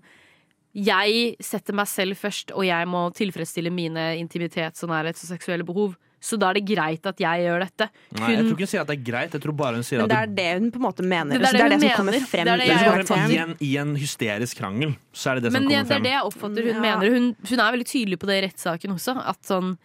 jeg 0.78 1.36
setter 1.42 1.74
meg 1.78 1.88
selv 1.90 2.18
først, 2.20 2.52
og 2.54 2.66
jeg 2.68 2.88
må 2.90 3.08
tilfredsstille 3.18 3.72
mine 3.74 4.12
intimitets- 4.22 4.84
og 4.86 4.92
nærhets- 4.94 5.24
og 5.26 5.32
seksuelle 5.34 5.66
behov. 5.66 5.96
Så 6.20 6.38
da 6.42 6.50
er 6.50 6.58
det 6.58 6.66
greit 6.66 7.06
at 7.06 7.20
jeg 7.22 7.44
gjør 7.46 7.62
dette. 7.62 7.86
Nei, 8.18 8.32
jeg 8.34 8.46
tror 8.46 8.54
ikke 8.56 8.66
hun 8.66 8.70
sier 8.72 8.82
at 8.82 8.90
det 8.90 8.96
er 8.98 9.04
greit. 9.06 9.36
Jeg 9.38 9.42
tror 9.44 9.54
bare 9.58 9.78
hun 9.78 9.86
sier 9.86 10.02
Men 10.02 10.10
at 10.10 10.10
det 10.10 10.18
er 10.18 10.32
det 10.38 10.62
hun 10.62 10.72
på 10.74 10.80
en 10.82 10.86
måte 10.88 11.06
mener. 11.06 11.38
Det 11.38 11.46
er 11.46 11.54
det 11.54 11.54
det 11.54 11.62
er 11.62 11.70
det 11.70 11.82
som 11.82 12.00
kommer 12.00 12.18
frem 12.32 12.46
Det 12.48 12.54
er 12.54 12.58
det 12.58 12.68
i 12.68 13.38
er 13.38 13.44
en, 13.44 13.54
I 13.62 13.72
en 13.78 13.96
hysterisk 13.96 14.58
krangel 14.58 14.96
så 15.14 15.30
er 15.32 15.36
det 15.38 15.44
det 15.46 15.52
Men 15.54 15.64
som 15.64 15.70
kommer 15.70 15.88
det 15.88 15.98
er 15.98 16.06
det 16.08 16.14
jeg 16.16 16.26
oppfatter 16.32 16.68
hun 16.68 16.74
Ja. 16.74 16.82
mener. 16.82 17.14
Hun, 17.14 17.36
hun 17.38 17.60
er 17.60 17.72
veldig 17.78 17.88
tydelig 17.94 18.18
på 18.18 18.30
det 18.32 18.38
i 18.40 18.46
rettssaken 18.48 18.96
også. 18.98 19.16
At 19.30 19.42
sånn 19.46 19.78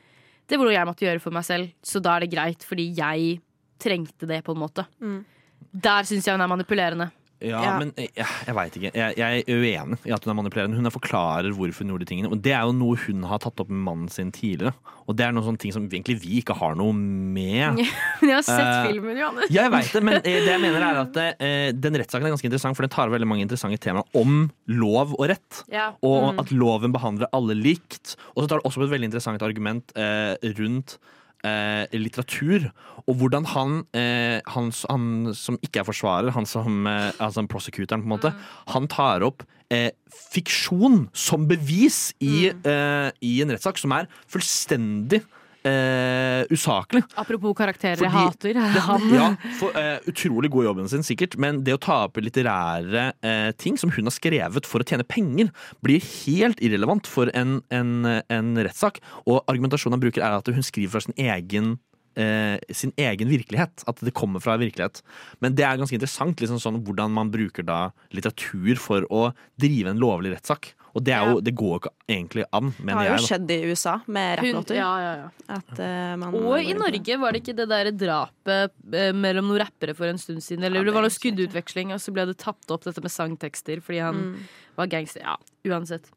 Det 0.48 0.58
var 0.58 0.64
noe 0.66 0.72
jeg 0.74 0.86
måtte 0.88 1.04
gjøre 1.06 1.20
for 1.20 1.30
meg 1.36 1.44
selv, 1.44 1.68
så 1.84 2.00
da 2.02 2.16
er 2.16 2.20
det 2.24 2.32
greit 2.32 2.64
fordi 2.64 2.88
jeg 2.96 3.40
trengte 3.78 4.26
det, 4.26 4.42
på 4.44 4.52
en 4.56 4.60
måte. 4.60 4.86
Mm. 5.00 5.24
Der 5.72 6.02
syns 6.08 6.24
jeg 6.26 6.34
hun 6.34 6.40
er 6.44 6.48
manipulerende. 6.48 7.10
Ja, 7.42 7.60
Ja. 7.62 7.72
men 7.80 7.92
jeg, 7.98 8.12
jeg 8.46 8.54
veit 8.56 8.76
ikke. 8.78 8.90
Jeg, 8.94 9.16
jeg 9.18 9.42
er 9.42 9.60
uenig 9.60 9.98
i 10.06 10.12
at 10.14 10.24
hun 10.24 10.32
er 10.32 10.38
manipulerende. 10.38 10.78
Hun 10.78 10.88
er 10.88 10.94
forklarer 10.94 11.52
hvorfor 11.56 11.82
hun 11.84 11.92
gjorde 11.92 12.06
de 12.06 12.10
tingene. 12.12 12.30
Og 12.32 12.40
det 12.44 12.54
er 12.54 12.62
jo 12.68 12.74
noe 12.76 12.98
hun 13.02 13.24
har 13.28 13.42
tatt 13.42 13.62
opp 13.62 13.70
med 13.72 13.82
mannen 13.86 14.10
sin 14.12 14.30
tidligere. 14.34 14.74
Og 15.10 15.16
det 15.18 15.26
er 15.26 15.34
noen 15.34 15.46
sånne 15.48 15.62
ting 15.62 15.74
som 15.74 15.88
egentlig 15.88 16.18
vi 16.22 16.38
ikke 16.40 16.54
har 16.58 16.76
noe 16.78 16.94
med. 16.94 17.80
Men 18.22 18.30
jeg 18.30 18.36
har 18.38 18.46
sett 18.46 18.62
uh, 18.62 18.86
filmen, 18.88 19.18
Johannes. 19.18 19.50
Ja, 19.50 19.66
jeg 19.66 19.74
vet 19.74 19.90
det, 19.96 20.02
men 20.06 20.18
eh, 20.20 20.38
det 20.44 20.52
jeg 20.52 20.62
mener 20.62 20.84
er 20.86 21.00
at 21.02 21.18
uh, 21.18 21.70
den 21.74 21.98
rettssaken 21.98 22.28
er 22.28 22.34
ganske 22.36 22.48
interessant, 22.48 22.78
for 22.78 22.86
den 22.86 22.94
tar 22.94 23.10
veldig 23.12 23.28
mange 23.28 23.46
interessante 23.46 23.80
temaer 23.82 24.06
om 24.18 24.44
lov 24.70 25.16
og 25.18 25.26
rett. 25.32 25.64
Ja. 25.72 25.90
Og 26.06 26.38
at 26.40 26.52
loven 26.54 26.94
behandler 26.94 27.30
alle 27.34 27.56
likt. 27.58 28.14
Og 28.36 28.44
så 28.44 28.46
tar 28.52 28.62
det 28.62 28.68
også 28.70 28.82
opp 28.82 28.86
et 28.86 28.94
veldig 28.94 29.10
interessant 29.10 29.42
argument 29.42 29.90
uh, 29.98 30.36
rundt 30.60 30.98
eh, 31.46 31.84
litteratur. 31.96 32.70
Og 33.06 33.18
hvordan 33.18 33.46
han, 33.52 33.82
eh, 33.98 34.38
han, 34.54 34.70
han 34.90 35.32
som 35.36 35.58
ikke 35.62 35.82
er 35.82 35.88
forsvarer, 35.88 36.32
han 36.34 36.46
som 36.48 36.86
eh, 36.86 37.10
altså 37.18 37.46
prosecutoren, 37.50 38.04
på 38.04 38.08
en 38.08 38.14
måte, 38.16 38.34
han 38.74 38.88
tar 38.90 39.26
opp 39.26 39.44
eh, 39.72 39.90
fiksjon 40.32 41.06
som 41.12 41.46
bevis 41.50 42.12
i, 42.22 42.50
eh, 42.50 43.08
i 43.24 43.34
en 43.42 43.54
rettssak 43.54 43.80
som 43.80 43.94
er 43.96 44.10
fullstendig 44.30 45.22
eh, 45.68 46.42
usaklig. 46.52 47.02
Apropos 47.18 47.54
karakterer 47.58 48.06
jeg 48.06 48.12
hater. 48.12 48.58
Han 48.86 49.06
Ja, 49.16 49.28
for, 49.60 49.76
eh, 49.78 49.98
utrolig 50.10 50.50
god 50.52 50.64
i 50.64 50.68
jobben 50.70 50.90
sin, 50.92 51.06
sikkert. 51.06 51.36
Men 51.40 51.62
det 51.66 51.76
å 51.76 51.82
ta 51.82 52.02
opp 52.08 52.20
litterære 52.22 53.06
eh, 53.22 53.50
ting 53.60 53.78
som 53.80 53.92
hun 53.94 54.10
har 54.10 54.16
skrevet 54.16 54.68
for 54.68 54.82
å 54.82 54.88
tjene 54.88 55.06
penger, 55.06 55.52
blir 55.84 56.02
helt 56.24 56.62
irrelevant 56.64 57.08
for 57.10 57.32
en, 57.36 57.60
en, 57.74 57.94
en 58.06 58.52
rettssak. 58.58 59.02
Og 59.26 59.42
argumentasjonen 59.46 59.98
han 59.98 60.04
bruker, 60.04 60.24
er 60.24 60.38
at 60.40 60.52
hun 60.52 60.66
skriver 60.66 60.96
fra 60.96 61.06
sin 61.06 61.18
egen 61.20 61.76
eh, 62.16 62.58
sin 62.72 62.92
egen 62.96 63.28
virkelighet. 63.32 63.84
At 63.88 64.02
det 64.04 64.14
kommer 64.14 64.40
fra 64.42 64.56
virkelighet. 64.60 65.02
Men 65.40 65.54
det 65.58 65.64
er 65.64 65.80
ganske 65.80 65.96
interessant 65.98 66.40
liksom 66.42 66.60
sånn, 66.62 66.82
hvordan 66.84 67.10
man 67.14 67.30
bruker 67.32 67.62
da 67.66 67.90
litteratur 68.12 68.76
for 68.80 69.06
å 69.12 69.32
drive 69.60 69.90
en 69.92 70.00
lovlig 70.02 70.34
rettssak. 70.36 70.72
Og 70.92 71.00
det, 71.06 71.14
er 71.16 71.24
jo, 71.30 71.38
det 71.40 71.54
går 71.56 71.70
jo 71.72 71.78
ikke 71.80 71.90
egentlig 72.12 72.42
an, 72.52 72.66
Det 72.76 72.92
har 72.92 73.06
jo 73.06 73.12
jeg. 73.14 73.24
Skjedd 73.24 73.52
i 73.54 73.56
USA 73.70 73.94
med 74.12 74.34
rapplåter. 74.42 74.76
ja, 74.76 74.90
ja, 75.00 75.12
ja. 75.22 75.28
At, 75.56 75.70
eh, 75.80 76.26
Og 76.36 76.58
i 76.60 76.74
Norge 76.76 77.16
var 77.22 77.32
det 77.32 77.40
ikke 77.40 77.54
det 77.56 77.66
der 77.70 77.88
drapet 77.96 78.74
uh, 78.92 79.12
mellom 79.16 79.48
noen 79.48 79.62
rappere 79.64 79.94
for 79.96 80.04
en 80.12 80.20
stund 80.20 80.44
siden. 80.44 80.66
Eller 80.68 80.82
Ja, 80.82 80.84
det 80.90 80.92
var 80.92 81.06
noe 81.06 81.14
skuddutveksling, 81.14 81.94
og 81.96 82.02
så 82.04 82.12
ble 82.12 82.26
det 82.28 82.36
tapt 82.44 82.68
opp 82.76 82.84
dette 82.84 83.00
med 83.00 83.10
sangtekster 83.14 83.80
fordi 83.80 84.02
han 84.04 84.20
Mm. 84.20 84.36
var 84.76 84.86
gangster. 84.92 85.24
Ja, 85.24 85.38
uansett. 85.72 86.12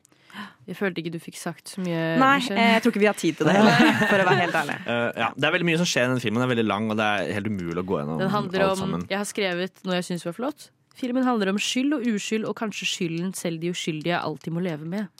Jeg 0.66 0.78
følte 0.80 1.02
ikke 1.02 1.12
du 1.14 1.20
fikk 1.22 1.38
sagt 1.38 1.74
så 1.76 1.82
mye. 1.84 1.99
Nei, 2.22 2.38
eh, 2.53 2.72
jeg 2.76 2.84
tror 2.84 2.94
ikke 2.94 3.03
vi 3.03 3.10
har 3.10 3.18
tid 3.20 3.38
til 3.40 3.49
det, 3.49 3.56
heller, 3.60 3.99
for 4.10 4.24
å 4.24 4.28
være 4.30 4.40
helt 4.41 4.57
ærlig. 4.62 4.78
Uh, 4.88 5.10
ja, 5.22 5.28
det 5.36 5.49
er 5.49 5.53
veldig 5.57 5.68
mye 5.70 5.82
som 5.82 5.90
skjer 5.90 6.07
i 6.07 6.14
den 6.14 6.24
filmen. 6.24 6.41
Den 6.41 6.48
er 6.48 6.53
veldig 6.56 6.66
lang, 6.68 6.88
og 6.90 6.98
det 6.99 7.10
er 7.12 7.36
helt 7.38 7.52
umulig 7.52 7.84
å 7.84 7.86
gå 7.86 7.99
gjennom 8.02 8.24
Den 8.24 8.34
handler 8.34 8.66
alt 8.66 8.74
om 8.74 8.82
sammen. 8.82 9.06
Jeg 9.12 9.22
har 9.22 9.30
skrevet 9.30 9.86
noe 9.86 9.99
jeg 9.99 10.07
syns 10.10 10.26
var 10.28 10.38
flott. 10.40 10.70
Filmen 10.95 11.28
handler 11.28 11.52
om 11.52 11.60
skyld 11.60 11.98
og 11.98 12.10
uskyld, 12.16 12.48
og 12.49 12.57
kanskje 12.57 12.88
skylden 12.88 13.36
selv 13.38 13.62
de 13.62 13.72
uskyldige 13.76 14.20
alltid 14.20 14.56
må 14.56 14.64
leve 14.64 14.88
med. 14.90 15.12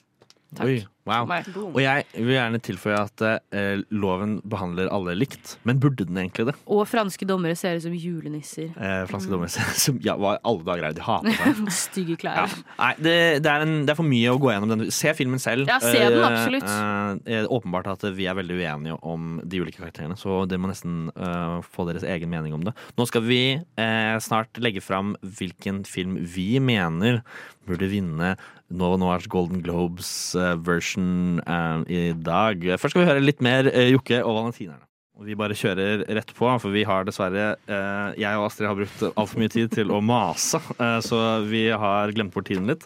Takk. 0.56 0.70
Oi, 0.70 0.78
wow. 1.06 1.30
Og 1.72 1.80
jeg 1.84 2.06
vil 2.16 2.34
gjerne 2.36 2.60
tilføye 2.66 2.98
at 3.00 3.24
eh, 3.26 3.84
loven 3.94 4.40
behandler 4.48 4.90
alle 4.94 5.16
likt. 5.18 5.56
Men 5.68 5.80
burde 5.84 6.08
den 6.08 6.18
egentlig 6.22 6.48
det? 6.50 6.56
Og 6.72 6.84
franske 6.90 7.28
dommere 7.30 7.58
ser 7.60 7.78
ut 7.80 7.86
som 7.86 7.96
julenisser. 7.96 8.72
Eh, 8.74 9.04
franske 9.10 9.32
dommere 9.32 9.52
som 9.86 10.00
ja, 10.06 10.18
hva 10.20 10.36
i 10.38 10.42
alle 10.50 10.66
dager 10.68 10.88
er 10.90 10.96
det 10.96 11.02
de 11.02 11.06
har 11.08 11.24
på 11.26 11.36
seg? 11.38 11.64
Stygge 11.86 12.18
Ja. 12.26 12.46
Nei, 12.80 12.92
det, 13.06 13.16
det, 13.46 13.52
er 13.52 13.66
en, 13.68 13.76
det 13.86 13.94
er 13.94 14.00
for 14.00 14.08
mye 14.10 14.34
å 14.34 14.40
gå 14.42 14.52
gjennom 14.54 14.72
den. 14.74 14.86
Se 14.96 15.14
filmen 15.18 15.42
selv. 15.42 15.70
Ja, 15.70 15.80
se 15.84 15.94
den, 16.00 16.16
Eh, 16.16 16.26
absolutt. 16.26 16.66
eh, 16.66 17.40
er 17.40 17.50
åpenbart 17.54 17.90
at 17.92 18.06
vi 18.16 18.26
er 18.30 18.38
veldig 18.38 18.56
uenige 18.58 18.98
om 19.06 19.40
de 19.44 19.62
ulike 19.62 19.82
karakterene, 19.84 20.18
så 20.20 20.42
dere 20.50 20.62
må 20.64 20.72
nesten 20.72 21.10
eh, 21.14 21.60
få 21.76 21.86
deres 21.90 22.06
egen 22.08 22.32
mening 22.32 22.56
om 22.56 22.66
det. 22.66 22.74
Nå 22.98 23.06
skal 23.10 23.26
vi 23.28 23.42
eh, 23.60 24.16
snart 24.24 24.58
legge 24.64 24.82
fram 24.84 25.14
hvilken 25.22 25.84
film 25.88 26.18
vi 26.36 26.56
mener 26.64 27.22
burde 27.66 27.88
vinne 27.90 28.36
Nova 28.74 28.98
Noirs 28.98 29.28
Golden 29.30 29.62
Globes 29.66 30.10
eh, 30.38 30.56
version 30.66 30.95
eh, 30.98 31.86
i 31.92 32.02
dag. 32.18 32.66
Først 32.80 32.96
skal 32.96 33.04
vi 33.04 33.10
høre 33.10 33.24
litt 33.24 33.44
mer 33.46 33.70
eh, 33.72 33.92
Jokke 33.94 34.22
og 34.24 34.40
Valentinerne. 34.40 34.84
Og 35.16 35.30
vi 35.30 35.38
bare 35.40 35.56
kjører 35.56 36.04
rett 36.18 36.32
på, 36.36 36.48
for 36.60 36.76
vi 36.76 36.84
har 36.84 37.06
dessverre 37.08 37.54
eh, 37.72 38.18
Jeg 38.20 38.36
og 38.36 38.50
Astrid 38.50 38.68
har 38.68 38.76
brukt 38.76 39.04
altfor 39.14 39.40
mye 39.40 39.54
tid 39.54 39.72
til 39.72 39.94
å 39.96 40.02
mase, 40.04 40.60
så 41.08 41.20
vi 41.48 41.70
har 41.72 42.12
glemt 42.16 42.36
bort 42.36 42.50
tiden 42.50 42.68
litt. 42.68 42.84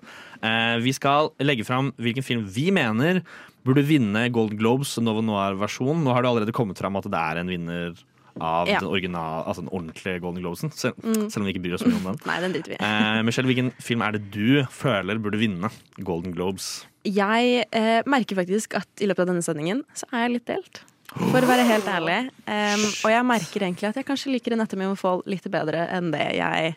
Vi 0.79 0.93
skal 0.95 1.31
legge 1.41 1.65
fram 1.67 1.89
hvilken 1.97 2.23
film 2.23 2.45
vi 2.53 2.67
mener 2.71 3.23
burde 3.65 3.83
vinne 3.83 4.27
Golden 4.31 4.59
Globes 4.61 4.93
Nova 5.01 5.23
Noir-versjon. 5.25 6.05
Nå 6.05 6.13
har 6.13 6.23
det 6.23 6.29
allerede 6.31 6.55
kommet 6.55 6.79
fram 6.79 7.01
at 7.01 7.09
det 7.09 7.19
er 7.19 7.41
en 7.41 7.51
vinner 7.51 7.97
av 8.41 8.67
Ja. 8.69 8.79
den 8.79 8.89
original, 8.89 9.43
altså 9.45 9.63
den 9.65 9.71
ordentlige 9.71 10.19
Golden 10.23 10.43
Globesen, 10.43 10.71
selv, 10.71 10.99
selv 11.03 11.41
om 11.43 11.47
vi 11.47 11.53
ikke 11.53 11.63
bryr 11.65 11.77
oss 11.77 11.85
mye 11.87 11.97
om 11.99 12.07
den. 12.11 12.19
Nei, 12.29 12.37
den 12.43 12.55
driter 12.55 12.75
vi. 12.75 12.79
Eh, 12.83 13.21
Michelle, 13.27 13.49
hvilken 13.51 13.71
film 13.83 14.01
er 14.05 14.17
det 14.17 14.23
du 14.31 14.63
føler 14.73 15.19
burde 15.21 15.39
vinne 15.41 15.71
Golden 16.03 16.35
Globes? 16.35 16.85
Jeg 17.07 17.65
eh, 17.71 18.01
merker 18.09 18.35
faktisk 18.41 18.75
at 18.81 19.03
i 19.03 19.07
løpet 19.09 19.23
av 19.25 19.31
denne 19.33 19.45
sendingen 19.45 19.83
så 19.97 20.09
er 20.11 20.25
jeg 20.27 20.37
litt 20.37 20.47
delt. 20.51 20.81
For 21.09 21.41
å 21.41 21.47
være 21.49 21.63
helt 21.65 21.87
ærlig. 21.89 22.17
Um, 22.45 22.83
og 22.85 23.09
jeg 23.09 23.25
merker 23.25 23.63
egentlig 23.65 23.87
at 23.89 23.97
jeg 23.97 24.05
kanskje 24.05 24.29
liker 24.35 24.53
Anatomy 24.53 24.85
of 24.85 24.99
Fall 25.01 25.23
litt 25.25 25.47
bedre 25.49 25.87
enn 25.95 26.11
det 26.13 26.27
jeg 26.37 26.75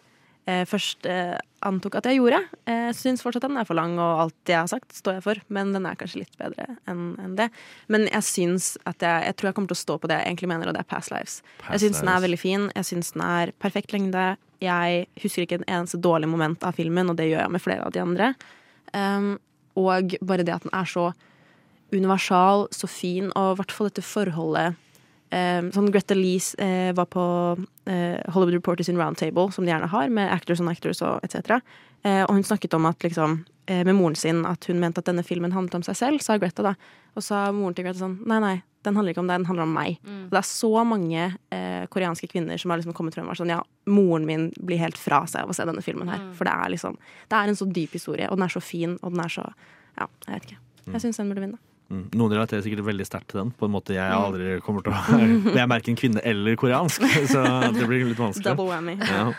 eh, 0.49 0.63
først 0.69 1.05
eh, 1.11 1.35
antok 1.67 1.97
at 1.99 2.07
jeg 2.09 2.19
gjorde. 2.19 2.41
Jeg 2.69 2.95
syns 2.99 3.23
fortsatt 3.25 3.47
den 3.47 3.59
er 3.61 3.67
for 3.69 3.79
lang, 3.79 3.95
og 4.01 4.23
alt 4.27 4.51
jeg 4.51 4.59
har 4.59 4.71
sagt, 4.71 4.95
står 4.97 5.19
jeg 5.19 5.25
for. 5.25 5.41
Men 5.53 5.73
den 5.75 5.87
er 5.89 5.99
kanskje 5.99 6.23
litt 6.23 6.39
bedre 6.41 6.77
enn 6.91 7.13
enn 7.23 7.37
det. 7.39 7.49
Men 7.93 8.07
jeg 8.09 8.27
syns 8.29 8.73
at 8.89 9.03
jeg, 9.05 9.27
jeg 9.29 9.37
tror 9.39 9.51
jeg 9.51 9.59
kommer 9.59 9.73
til 9.73 9.79
å 9.79 9.83
stå 9.83 9.99
på 10.03 10.11
det 10.11 10.21
jeg 10.21 10.31
egentlig 10.31 10.53
mener, 10.53 10.71
og 10.71 10.77
det 10.77 10.85
er 10.85 10.91
Past 10.91 11.15
Lives. 11.15 11.41
Past 11.63 11.75
jeg 11.77 11.85
syns 11.87 12.03
den 12.03 12.13
er 12.15 12.25
veldig 12.27 12.41
fin. 12.41 12.69
Jeg 12.79 12.89
syns 12.91 13.13
den 13.17 13.25
er 13.27 13.55
perfekt 13.63 13.95
lengde. 13.95 14.27
Jeg 14.63 15.07
husker 15.23 15.47
ikke 15.47 15.61
et 15.61 15.69
eneste 15.69 16.01
dårlig 16.03 16.31
moment 16.31 16.65
av 16.67 16.79
filmen, 16.79 17.11
og 17.11 17.19
det 17.19 17.31
gjør 17.31 17.45
jeg 17.45 17.55
med 17.57 17.65
flere 17.65 17.89
av 17.89 17.95
de 17.95 18.03
andre. 18.03 18.33
Um, 18.93 19.35
og 19.79 20.17
bare 20.21 20.45
det 20.47 20.55
at 20.55 20.67
den 20.67 20.75
er 20.77 20.89
så 20.89 21.11
universal, 21.93 22.67
så 22.73 22.89
fin, 22.89 23.31
og 23.37 23.55
i 23.55 23.61
hvert 23.61 23.75
fall 23.75 23.91
dette 23.91 24.05
forholdet 24.05 24.79
eh, 25.33 25.63
Sånn 25.75 25.91
Greta 25.95 26.17
Lees 26.19 26.53
eh, 26.63 26.91
var 26.97 27.09
på 27.13 27.25
eh, 27.89 28.19
Hollywood 28.35 28.55
Reporters 28.59 28.91
in 28.93 29.01
Roundtable, 29.01 29.49
som 29.55 29.67
de 29.67 29.73
gjerne 29.73 29.91
har, 29.93 30.11
med 30.13 30.33
actors 30.33 30.61
and 30.63 30.71
actors 30.73 31.03
og 31.03 31.25
etc. 31.27 31.59
Eh, 32.05 32.23
og 32.25 32.37
hun 32.37 32.45
snakket 32.47 32.75
om 32.79 32.87
at 32.91 33.03
liksom 33.05 33.41
eh, 33.67 33.85
med 33.87 33.97
moren 33.99 34.19
sin 34.19 34.45
at 34.49 34.67
hun 34.71 34.81
mente 34.83 35.03
at 35.03 35.09
denne 35.11 35.25
filmen 35.27 35.55
handlet 35.55 35.81
om 35.81 35.87
seg 35.87 35.99
selv, 35.99 36.23
sa 36.25 36.39
Greta 36.43 36.67
da. 36.73 36.75
Og 37.17 37.25
sa 37.25 37.47
moren 37.55 37.77
til 37.77 37.87
Greta 37.87 38.01
sånn 38.03 38.19
Nei, 38.29 38.39
nei, 38.43 38.55
den 38.87 38.97
handler 38.99 39.15
ikke 39.15 39.23
om 39.23 39.29
deg, 39.31 39.43
den 39.43 39.49
handler 39.51 39.69
om 39.69 39.75
meg. 39.77 39.99
Og 40.27 40.33
det 40.33 40.41
er 40.41 40.49
så 40.49 40.71
mange 40.89 41.27
eh, 41.55 41.85
koreanske 41.93 42.29
kvinner 42.33 42.59
som 42.59 42.73
har 42.73 42.81
liksom 42.81 42.97
kommet 42.97 43.15
frem 43.15 43.29
og 43.29 43.35
vært 43.35 43.43
sånn 43.45 43.53
Ja, 43.55 43.61
moren 43.87 44.27
min 44.27 44.49
blir 44.59 44.81
helt 44.83 44.99
fra 44.99 45.23
seg 45.31 45.45
av 45.45 45.53
å 45.53 45.57
se 45.57 45.67
denne 45.69 45.85
filmen 45.85 46.11
her. 46.11 46.25
For 46.39 46.49
det 46.49 46.55
er 46.55 46.73
liksom 46.75 46.97
Det 47.31 47.39
er 47.39 47.53
en 47.53 47.59
så 47.61 47.69
dyp 47.71 47.95
historie, 47.95 48.27
og 48.31 48.39
den 48.41 48.49
er 48.49 48.55
så 48.57 48.63
fin, 48.65 48.99
og 49.03 49.15
den 49.15 49.23
er 49.25 49.37
så 49.41 49.47
Ja, 49.99 50.09
jeg 50.27 50.35
vet 50.35 50.51
ikke. 50.51 50.59
Jeg 50.93 51.05
syns 51.05 51.21
den 51.21 51.31
burde 51.31 51.45
vinne. 51.45 51.63
Mm. 51.93 52.05
Noen 52.17 52.33
relaterer 52.33 52.65
sikkert 52.65 52.87
veldig 52.87 53.05
sterkt 53.05 53.33
til 53.35 53.43
den, 53.43 53.53
på 53.53 53.69
en 53.69 53.75
måte 53.75 53.93
jeg 53.93 54.17
aldri 54.17 54.57
kommer 54.65 54.85
til 54.87 54.95
å 54.97 55.21
Jeg 55.53 55.61
er 55.61 55.71
verken 55.71 55.99
kvinne 55.99 56.23
eller 56.25 56.57
koreansk, 56.61 57.05
så 57.35 57.43
det 57.75 57.89
blir 57.89 58.07
litt 58.09 58.21
vanskelig. 58.21 58.49
Double 58.49 58.71
whammy. 58.71 58.97
Ja. 58.97 59.33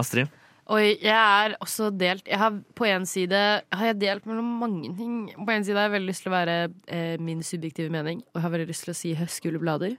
Astrid? 0.00 0.32
Oi, 0.72 0.94
jeg 0.96 1.12
er 1.12 1.54
også 1.60 1.90
delt. 1.92 2.24
Jeg 2.28 2.40
har 2.40 2.54
på 2.76 2.86
en 2.88 3.04
side 3.08 3.40
har 3.60 3.88
jeg 3.90 3.98
delt 4.00 4.24
mellom 4.28 4.46
mange 4.62 4.94
ting. 4.96 5.16
På 5.36 5.52
en 5.52 5.64
side 5.64 5.76
har 5.76 5.90
jeg 5.90 5.96
veldig 5.98 6.08
lyst 6.08 6.24
til 6.24 6.32
å 6.32 6.36
være 6.38 6.56
eh, 6.88 7.16
min 7.20 7.42
subjektive 7.44 7.92
mening, 7.92 8.22
og 8.32 8.38
jeg 8.38 8.44
har 8.46 8.54
veldig 8.54 8.68
lyst 8.72 8.86
til 8.86 8.94
å 8.94 8.96
si 8.96 9.12
høstgule 9.18 9.60
blader. 9.60 9.98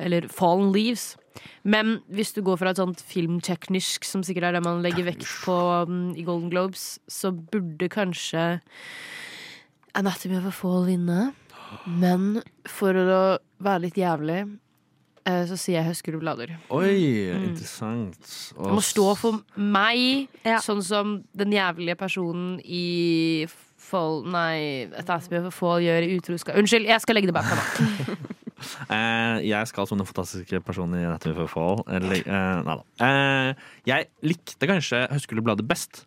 Eller 0.00 0.26
Fallen 0.32 0.72
Leaves. 0.74 1.12
Men 1.62 2.00
hvis 2.10 2.34
du 2.34 2.40
går 2.42 2.58
fra 2.58 2.72
et 2.72 2.80
sånt 2.80 3.02
filmteknisk, 3.06 4.06
som 4.08 4.24
sikkert 4.26 4.48
er 4.48 4.58
det 4.58 4.64
man 4.66 4.82
legger 4.82 5.06
vekt 5.06 5.26
på 5.44 5.56
um, 5.86 6.10
i 6.18 6.24
Golden 6.26 6.50
Globes, 6.50 6.96
så 7.06 7.30
burde 7.30 7.90
kanskje 7.92 8.56
Anatomy 9.94 10.38
of 10.40 10.48
a 10.48 10.54
Fall 10.54 10.88
vinne. 10.88 11.30
Men 11.86 12.42
for 12.68 12.94
å 12.94 13.38
være 13.62 13.80
litt 13.86 13.98
jævlig, 14.00 14.40
eh, 15.26 15.42
så 15.46 15.56
sier 15.58 15.80
jeg 15.80 15.88
høstgule 15.90 16.20
blader. 16.22 16.56
Oi, 16.70 17.30
interessant. 17.34 18.52
Og 18.56 18.64
Det 18.70 18.76
må 18.78 18.84
stå 18.84 19.16
for 19.16 19.40
meg, 19.56 20.28
Ja. 20.44 20.58
sånn 20.58 20.82
som 20.82 21.24
den 21.36 21.52
jævlige 21.52 21.96
personen 21.96 22.60
i 22.64 23.46
Fall 23.80 24.22
Nei, 24.24 24.86
et 24.92 25.08
of 25.10 25.24
for 25.26 25.50
Fall 25.50 25.80
gjør 25.80 26.04
i 26.06 26.18
Utroskap. 26.18 26.54
Unnskyld, 26.56 26.86
jeg 26.86 27.00
skal 27.00 27.14
legge 27.16 27.26
det 27.32 27.34
bak 27.34 27.48
meg. 27.50 28.18
Eh, 28.92 29.38
jeg 29.48 29.68
skal 29.70 29.86
som 29.88 29.96
den 29.96 30.04
fantastiske 30.04 30.58
personen 30.60 31.00
i 31.00 31.06
Anatomy 31.08 31.32
for 31.34 31.48
Fall. 31.48 31.78
Eller, 31.88 32.20
eh, 32.20 32.62
nei 32.66 32.74
da. 32.76 33.06
Eh, 33.06 33.54
jeg 33.88 34.08
likte 34.22 34.68
kanskje 34.68 35.06
Høstgule 35.08 35.40
Blader 35.46 35.64
best. 35.64 36.04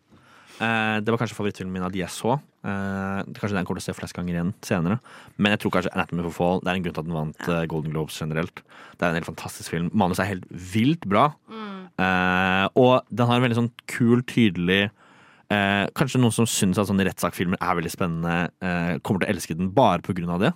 Eh, 0.60 1.00
det 1.00 1.10
var 1.10 1.18
kanskje 1.18 1.34
favorittfilmen 1.34 1.72
min 1.74 1.82
av 1.82 1.90
de 1.90 1.98
jeg 2.04 2.12
så. 2.14 2.36
Eh, 2.64 3.20
kanskje 3.36 3.58
den 3.58 3.66
kommer 3.68 3.82
til 3.82 3.84
å 3.84 3.88
se 3.90 3.96
flest 3.98 4.16
ganger 4.16 4.38
igjen 4.38 4.52
senere. 4.64 4.98
Men 5.36 5.52
jeg 5.52 5.64
tror 5.64 5.74
kanskje 5.76 5.92
Anatomy 5.92 6.24
for 6.24 6.36
Fall 6.38 6.62
Det 6.62 6.70
er 6.70 6.78
en 6.78 6.86
grunn 6.86 6.94
til 6.96 7.02
at 7.02 7.08
den 7.10 7.18
vant 7.18 7.48
ja. 7.50 7.58
Golden 7.68 7.92
Globes 7.92 8.16
generelt. 8.16 8.62
Det 8.96 9.04
er 9.04 9.12
en 9.12 9.18
helt 9.20 9.28
fantastisk 9.28 9.74
film. 9.74 9.90
Manus 9.92 10.22
er 10.22 10.30
helt 10.30 10.46
vilt 10.50 11.04
bra. 11.10 11.28
Eh, 12.00 12.66
og 12.80 13.04
den 13.12 13.28
har 13.28 13.36
en 13.36 13.44
veldig 13.44 13.60
sånn 13.60 13.72
kul, 13.86 14.24
tydelig 14.26 14.88
eh, 14.88 15.84
Kanskje 15.94 16.18
noen 16.18 16.34
som 16.34 16.48
syns 16.48 16.80
at 16.80 16.88
sånne 16.88 17.06
rettssakfilmer 17.06 17.60
er 17.60 17.76
veldig 17.78 17.92
spennende, 17.92 18.48
eh, 18.64 18.96
kommer 19.04 19.22
til 19.22 19.28
å 19.28 19.34
elske 19.36 19.58
den 19.58 19.70
bare 19.76 20.02
av 20.02 20.42
det. 20.42 20.52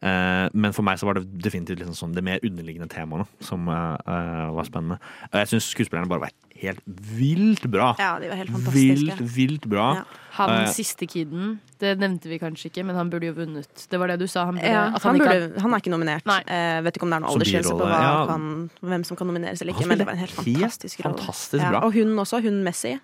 Eh, 0.00 0.46
men 0.52 0.74
for 0.76 0.86
meg 0.86 0.98
så 1.00 1.08
var 1.08 1.18
det 1.18 1.26
definitivt 1.44 1.80
liksom 1.80 1.96
sånn 1.96 2.16
det 2.16 2.24
mer 2.26 2.42
underliggende 2.44 2.90
temaene 2.92 3.26
som 3.44 3.68
eh, 3.70 3.94
eh, 4.04 4.48
var 4.56 4.68
spennende. 4.68 4.98
Og 5.30 5.38
jeg 5.42 5.54
syns 5.54 5.70
skuespillerne 5.72 6.10
bare 6.10 6.26
var 6.26 6.34
helt 6.64 6.82
vilt 6.86 7.66
bra. 7.70 7.92
Ja, 7.98 8.16
de 8.22 8.28
var 8.30 8.40
helt 8.40 8.52
fantastiske. 8.54 9.28
vilt 9.36 9.66
bra. 9.70 9.88
Ja. 10.00 10.20
Han 10.34 10.66
siste 10.74 11.06
kiden, 11.06 11.58
det 11.78 11.92
nevnte 12.00 12.26
vi 12.26 12.40
kanskje 12.42 12.66
ikke, 12.70 12.82
men 12.88 12.96
han 12.98 13.10
burde 13.12 13.28
jo 13.28 13.36
vunnet. 13.36 13.84
Det 13.90 14.00
var 14.00 14.10
det 14.10 14.18
du 14.24 14.26
sa. 14.26 14.48
Han, 14.48 14.58
burde, 14.58 14.72
Ja, 14.72 14.88
at 14.90 15.04
han, 15.06 15.18
ikke 15.20 15.30
burde, 15.30 15.62
han 15.62 15.76
er 15.76 15.82
ikke 15.84 15.94
nominert. 15.94 16.26
Eh, 16.26 16.78
vet 16.86 16.98
ikke 16.98 17.06
om 17.06 17.14
det 17.14 17.20
er 17.20 17.24
noen 17.24 17.36
aldersgrense 17.36 17.76
på 17.78 17.90
hva 17.90 18.00
ja. 18.02 18.16
kan, 18.32 18.48
hvem 18.82 19.06
som 19.06 19.20
kan 19.20 19.30
nomineres 19.30 19.62
eller 19.62 19.76
ikke. 19.76 19.86
Men 19.90 20.02
det 20.02 20.08
var 20.08 20.18
en 20.18 20.24
helt 20.24 20.34
helt 20.34 20.48
fantastisk 20.48 21.04
rolle. 21.04 21.20
fantastisk 21.20 21.62
Ja, 21.62 21.84
og 21.84 21.94
hun 21.94 22.18
også. 22.18 22.42
Hun 22.44 22.64
Messi. 22.66 22.96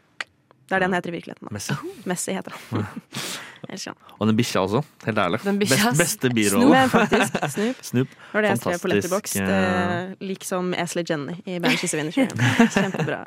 Det 0.71 0.77
er 0.77 0.83
det 0.83 0.91
han 0.91 0.99
heter 0.99 1.11
i 1.11 1.17
virkeligheten. 1.19 1.55
Messi. 1.55 1.79
Messi 2.07 2.35
heter 2.35 2.59
han. 2.59 2.91
Og 4.19 4.27
den 4.29 4.37
bikkja 4.39 4.61
også. 4.65 4.81
Helt 5.07 5.19
ærlig. 5.19 5.41
Den 5.45 5.59
bikkja- 5.61 5.91
Best, 5.91 5.99
beste 6.01 6.31
birolle. 6.35 6.83
Snoop. 7.51 7.85
Snoop. 7.91 8.09
Det 8.09 8.35
var 8.35 8.43
det 8.43 8.51
jeg 8.51 8.59
skrev 8.59 8.79
på 8.79 8.89
Fantastisk, 8.91 9.35
Liksom 9.35 9.47
eh, 9.49 10.01
eh, 10.03 10.15
Lik 10.21 10.45
som 10.45 10.73
Ashley 10.75 11.05
Jenny 11.09 11.37
i 11.47 11.59
Banshees 11.61 11.95
of. 12.01 12.15
Kjempebra. 12.75 13.21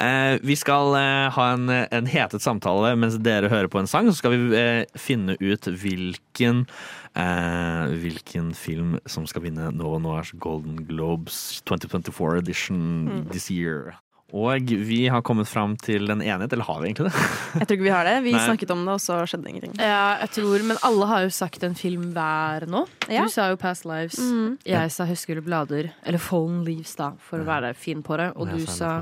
Eh, 0.00 0.38
vi 0.42 0.56
skal 0.56 0.94
eh, 0.98 1.30
ha 1.36 1.46
en, 1.54 1.68
en 1.70 2.06
hetet 2.10 2.42
samtale 2.44 2.94
mens 2.96 3.18
dere 3.22 3.48
hører 3.52 3.68
på 3.72 3.78
en 3.82 3.86
sang. 3.90 4.08
Så 4.10 4.18
skal 4.22 4.36
vi 4.36 4.56
eh, 4.58 4.84
finne 4.98 5.36
ut 5.40 5.66
hvilken 5.70 6.66
eh, 7.16 7.86
Hvilken 8.00 8.52
film 8.54 8.98
som 9.06 9.26
skal 9.26 9.42
vinne 9.48 9.70
Nova 9.74 9.98
Noirs 10.02 10.32
Golden 10.38 10.84
Globes 10.88 11.60
2024 11.68 12.38
edition 12.38 13.26
this 13.30 13.50
year. 13.50 13.96
Og 14.36 14.72
vi 14.86 15.00
har 15.10 15.22
kommet 15.26 15.48
fram 15.50 15.76
til 15.80 16.10
en 16.12 16.22
enighet, 16.22 16.52
eller 16.52 16.66
har 16.68 16.80
vi 16.82 16.90
egentlig 16.90 17.10
det? 17.10 17.22
Jeg 17.60 17.66
tror 17.66 17.76
ikke 17.78 17.86
vi 17.88 17.94
har 17.94 18.08
det. 18.08 18.16
Vi 18.26 18.34
Nei. 18.36 18.42
snakket 18.46 18.74
om 18.74 18.84
det, 18.86 18.96
og 18.96 19.02
så 19.02 19.18
skjedde 19.26 19.46
det 19.46 19.54
ingenting. 19.54 19.74
Ja, 19.80 20.18
jeg 20.22 20.30
tror, 20.38 20.66
men 20.70 20.78
alle 20.86 21.08
har 21.10 21.24
jo 21.26 21.32
sagt 21.34 21.64
en 21.66 21.74
film 21.78 22.10
hver 22.14 22.66
nå. 22.70 22.84
Ja. 23.10 23.24
Du 23.26 23.32
sa 23.32 23.48
jo 23.50 23.58
Past 23.60 23.86
Lives. 23.88 24.20
Jeg 24.66 24.92
sa 24.94 25.06
Høstgule 25.08 25.42
blader. 25.44 25.90
Eller 26.06 26.22
Fallen 26.22 26.62
Leaves, 26.66 26.94
da, 26.98 27.12
for 27.26 27.42
å 27.42 27.48
være 27.48 27.72
fin 27.74 28.04
på 28.06 28.18
det. 28.20 28.30
Og 28.38 28.52
du 28.54 28.62
sa 28.70 29.00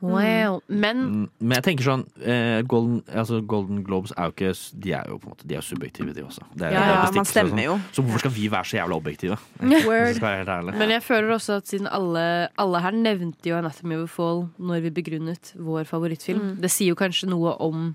Wow. 0.00 0.60
Men 0.68 0.96
Mm, 1.04 1.24
Men 1.40 1.56
jeg 1.58 1.64
tenker 1.66 1.84
sånn 1.84 2.04
eh, 2.24 2.62
Golden, 2.64 3.02
altså 3.12 3.40
Golden 3.44 3.82
Globes 3.84 4.14
er 4.16 4.30
jo 4.30 4.32
ikke 4.32 4.52
De 4.80 4.92
er 4.96 5.04
jo 5.10 5.18
på 5.20 5.28
en 5.28 5.34
måte 5.34 5.44
De 5.48 5.54
er 5.54 5.60
jo 5.60 5.66
subjektive, 5.66 6.14
de 6.16 6.22
også. 6.24 6.40
Det 6.56 6.66
er, 6.68 6.72
Ja, 6.72 6.80
det 6.80 6.86
er 6.86 6.94
ja, 6.94 7.02
bestikkelse 7.02 7.14
man 7.14 7.20
og 7.20 7.26
stemmer 7.32 7.50
sånn. 7.50 7.64
jo. 7.66 7.74
Så 7.92 8.02
hvorfor 8.06 8.18
skal 8.24 8.34
vi 8.38 8.46
være 8.54 8.64
så 8.70 8.76
jævla 8.78 8.96
objektive? 8.96 9.36
Word. 9.88 10.14
Skal 10.16 10.26
være 10.28 10.38
helt 10.40 10.54
ærlig. 10.56 10.76
Men 10.80 10.94
jeg 10.96 11.02
føler 11.02 11.34
også 11.36 11.58
at 11.60 11.68
siden 11.68 11.86
alle, 11.92 12.24
alle 12.56 12.80
her 12.86 12.96
nevnte 12.96 13.50
jo 13.52 13.58
Anatomy 13.60 13.98
of 14.00 14.06
a 14.08 14.12
Fall 14.16 14.46
når 14.58 14.80
vi 14.88 14.94
begrunnet 15.02 15.52
vår 15.60 15.84
favorittfilm, 15.84 16.56
det 16.64 16.70
sier 16.72 16.94
jo 16.94 16.98
kanskje 16.98 17.28
noe 17.28 17.52
om 17.60 17.90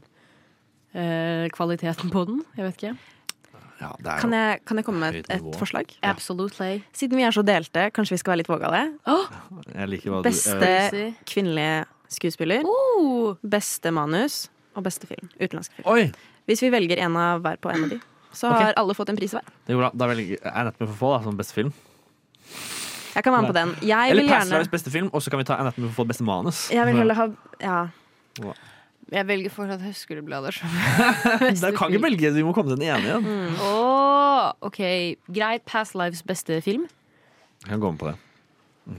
eh, 0.93 1.49
kvaliteten 1.55 2.13
på 2.13 2.25
den. 2.29 2.41
Jeg 2.57 2.65
vet 2.69 2.79
ikke. 2.83 2.95
Ja, 3.81 3.89
det 3.99 4.07
er 4.07 4.21
Kan 4.21 4.31
jeg, 4.31 4.61
kan 4.65 4.77
jeg 4.79 4.85
komme 4.87 4.99
med 5.03 5.13
Høyt 5.17 5.25
et, 5.29 5.41
nivå. 5.41 5.49
et 5.51 5.57
forslag? 5.59 5.89
Absolutely. 6.07 6.77
Siden 6.95 7.17
vi 7.19 7.25
er 7.27 7.33
så 7.35 7.43
delte, 7.43 7.89
kanskje 7.91 8.15
vi 8.15 8.21
skal 8.21 8.31
være 8.35 8.43
litt 8.45 8.53
vågale. 8.53 8.83
Jeg 9.75 9.89
liker 9.91 10.13
hva 10.13 10.21
du 10.23 10.29
Beste 10.29 11.09
kvinnelige 11.27 11.83
skuespiller, 12.11 12.65
Oh, 12.65 13.35
beste 13.41 13.91
manus 13.91 14.45
og 14.75 14.83
beste 14.85 15.07
film. 15.09 15.29
Utenlandsk 15.39 15.75
film. 15.77 15.87
Oi! 15.91 16.11
Hvis 16.45 16.61
vi 16.61 16.69
velger 16.73 17.01
en 17.05 17.17
av 17.17 17.41
hver 17.41 17.57
på 17.61 17.71
en 17.73 17.87
av 17.87 17.89
de, 17.95 17.99
så 18.35 18.51
okay. 18.51 18.69
har 18.69 18.79
alle 18.79 18.93
fått 18.97 19.09
en 19.09 19.17
pris 19.17 19.33
hver. 19.33 19.45
Det 19.65 19.73
går 19.73 19.81
bra. 19.81 19.91
Da 19.95 20.09
velger 20.11 20.41
Anatomy 20.51 20.89
for 20.91 20.99
få 20.99 21.13
da, 21.15 21.23
som 21.25 21.39
beste 21.39 21.57
film. 21.57 21.71
Jeg 23.15 23.23
kan 23.23 23.31
være 23.31 23.45
med 23.45 23.51
på 23.53 23.55
den. 23.55 23.73
Jeg 23.87 24.11
Eller 24.11 24.27
Lives 24.27 24.71
beste 24.71 24.91
film, 24.91 25.09
og 25.13 25.23
så 25.23 25.31
kan 25.31 25.39
vi 25.39 25.47
ta 25.47 25.55
Anatomy 25.55 25.87
for 25.87 26.03
få 26.03 26.07
beste 26.09 26.25
manus. 26.27 26.65
Jeg 26.71 26.85
vil 26.85 26.97
heller 26.99 27.15
ha 27.15 27.27
Ja. 27.63 27.87
jeg 29.11 29.27
velger 29.27 29.49
fortsatt 29.49 29.81
Høstgule 29.81 30.21
blader 30.25 30.51
Da 31.61 31.71
kan 31.71 31.93
ikke 31.93 32.03
velge, 32.03 32.33
vi 32.33 32.43
må 32.43 32.53
komme 32.53 32.75
til 32.75 32.83
en 32.83 32.99
igjen 32.99 33.23
Mm. 33.23 33.55
Åh, 33.61 34.51
OK. 34.61 34.81
Greit. 35.31 35.63
Past 35.65 35.95
Lives 35.95 36.21
beste 36.21 36.61
film. 36.61 36.87
Jeg 37.63 37.69
kan 37.69 37.79
gå 37.79 37.91
med 37.91 37.99
på 37.99 38.11
det. 38.11 38.15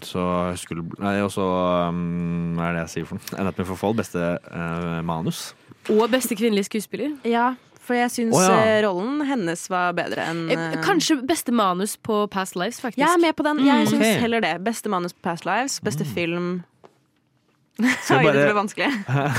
Så 0.03 0.23
skulle 0.59 0.83
Nei, 0.99 1.21
og 1.23 1.31
så 1.31 1.45
um, 1.93 2.57
Hva 2.59 2.71
er 2.71 2.75
det 2.75 2.81
jeg 2.87 2.91
sier 2.95 3.07
for 3.07 3.21
noe? 3.21 3.37
Anatomy 3.45 3.67
for 3.69 3.79
Fall, 3.79 3.95
beste 3.99 4.19
uh, 4.51 4.99
manus. 5.07 5.53
Og 5.93 6.09
beste 6.11 6.35
kvinnelige 6.35 6.67
skuespiller. 6.71 7.13
ja, 7.25 7.53
for 7.87 7.95
jeg 7.95 8.11
syns 8.11 8.35
oh, 8.35 8.43
ja. 8.43 8.55
eh, 8.67 8.81
rollen 8.83 9.21
hennes 9.29 9.61
var 9.71 9.93
bedre 9.95 10.25
enn 10.27 10.41
eh, 10.51 10.73
Kanskje 10.83 11.21
beste 11.23 11.53
manus 11.55 11.93
på 12.03 12.25
Past 12.35 12.57
Lives, 12.59 12.81
faktisk. 12.83 12.99
Jeg 12.99 13.15
er 13.15 13.21
med 13.23 13.37
på 13.39 13.45
den. 13.47 13.61
Jeg 13.63 13.85
Mm, 13.85 13.91
syns 13.93 14.01
okay. 14.03 14.17
heller 14.25 14.43
det. 14.43 14.55
Beste 14.67 14.91
manus 14.91 15.15
på 15.15 15.23
Past 15.23 15.47
Lives, 15.47 15.77
beste 15.87 16.03
film 16.05 16.49
Oi, 17.79 17.87
bare... 18.11 18.33
dette 18.33 18.49
ble 18.49 18.57
vanskelig. 18.57 18.89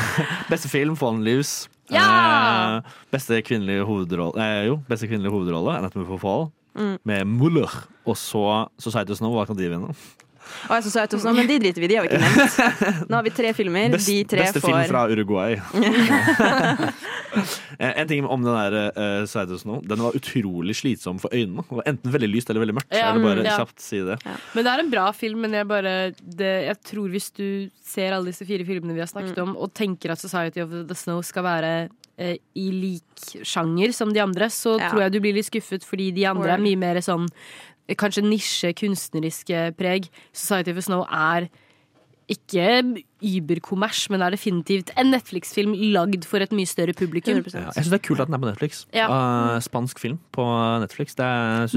Beste 0.53 0.69
film, 0.71 0.95
Fallen 0.95 1.23
Leaves. 1.25 1.65
Ja! 1.91 2.05
Eh, 2.77 2.95
beste 3.11 3.39
kvinnelige 3.41 3.83
hovedrolle 3.87 4.43
eh, 4.43 4.65
Jo, 4.69 4.77
beste 4.87 5.07
kvinnelige 5.09 5.33
hovedrolle, 5.33 5.73
Anatomy 5.81 6.05
for 6.07 6.21
Fall. 6.21 6.47
Mm. 6.77 6.95
Med 7.09 7.25
Muller. 7.25 7.73
Og 8.05 8.15
så 8.15 8.43
Society 8.79 9.11
of 9.11 9.17
Snow. 9.19 9.33
Hva 9.35 9.47
kan 9.49 9.57
de 9.57 9.67
vinne? 9.73 9.91
Og 10.67 10.73
jeg 10.73 10.77
er 10.77 10.85
så 10.87 10.93
søt 10.93 11.15
og 11.17 11.23
sånn, 11.23 11.37
men 11.37 11.49
de 11.49 11.59
driter 11.63 11.83
vi 11.83 11.87
i, 11.87 11.91
de 11.91 11.99
har 11.99 12.07
vi 12.07 12.11
ikke 12.11 12.23
nevnt. 12.23 12.79
Nå 13.09 13.19
har 13.19 13.27
vi 13.27 13.33
tre 13.37 13.53
filmer. 13.57 13.93
Best, 13.95 14.09
de 14.11 14.17
tre 14.33 14.43
beste 14.45 14.63
får 14.63 14.73
film 14.73 14.89
fra 14.91 15.05
Uruguay. 15.11 15.57
Eh, 17.77 17.91
en 18.01 18.07
ting 18.09 18.25
om 18.25 18.41
den 18.41 18.55
der 18.55 18.75
uh, 18.95 19.25
Society 19.27 19.53
of 19.53 19.61
Snow. 19.61 19.81
Den 19.85 20.01
var 20.01 20.15
utrolig 20.17 20.73
slitsom 20.79 21.19
for 21.21 21.29
øynene. 21.35 21.61
Det 21.67 21.77
var 21.77 21.89
enten 21.91 22.13
veldig 22.15 22.29
lyst 22.31 22.49
eller 22.49 22.63
veldig 22.63 22.73
mørkt. 22.79 22.95
Ja, 22.97 23.11
vil 23.13 23.27
bare 23.27 23.43
mm, 23.43 23.49
ja. 23.49 23.57
kjapt 23.61 23.83
si 23.83 23.99
det. 24.07 24.15
Men 24.55 24.65
det 24.65 24.71
er 24.71 24.81
en 24.81 24.89
bra 24.89 25.03
film, 25.13 25.43
men 25.45 25.53
jeg 25.53 25.67
bare 25.69 25.93
det, 26.17 26.53
Jeg 26.65 26.79
tror 26.87 27.13
hvis 27.13 27.29
du 27.37 27.45
ser 27.85 28.15
alle 28.15 28.31
disse 28.31 28.47
fire 28.47 28.65
filmene 28.65 28.95
vi 28.97 29.03
har 29.03 29.11
snakket 29.11 29.37
om, 29.43 29.53
og 29.53 29.69
tenker 29.77 30.15
at 30.15 30.23
Society 30.23 30.63
of 30.63 30.73
the 30.89 30.97
Snow 30.97 31.21
skal 31.21 31.45
være 31.45 31.71
eh, 32.17 32.37
i 32.57 32.67
lik 32.73 33.27
sjanger 33.45 33.93
som 33.93 34.13
de 34.13 34.23
andre, 34.23 34.49
så 34.49 34.79
Ja. 34.79 34.89
tror 34.89 35.01
jeg 35.05 35.11
du 35.11 35.19
blir 35.19 35.37
litt 35.37 35.45
skuffet, 35.45 35.85
fordi 35.85 36.11
de 36.15 36.25
andre 36.25 36.57
er 36.57 36.63
mye 36.63 36.77
mer 36.77 36.95
sånn 37.01 37.27
eh, 37.29 37.76
Kanskje 37.95 38.23
nisje, 38.25 38.73
kunstneriske 38.75 39.71
preg. 39.77 40.09
Society 40.33 40.73
for 40.75 40.83
Snow 40.83 41.05
er 41.07 41.47
ikke 42.27 43.03
überkommers, 43.23 44.05
men 44.13 44.21
er 44.21 44.35
definitivt 44.35 44.91
en 44.97 45.11
Netflix-film 45.13 45.73
lagd 45.93 46.25
for 46.27 46.43
et 46.43 46.53
mye 46.55 46.69
større 46.69 46.93
publikum. 46.97 47.39
Ja, 47.45 47.63
jeg 47.71 47.85
syns 47.85 47.91
det 47.93 47.99
er 47.99 48.03
kult 48.07 48.21
at 48.23 48.29
den 48.29 48.37
er 48.37 48.43
på 48.43 48.49
Netflix. 48.49 48.83
Ja. 48.95 49.07
Uh, 49.09 49.57
spansk 49.63 49.99
film 50.03 50.19
på 50.35 50.45
Netflix. 50.83 51.17
Det 51.17 51.27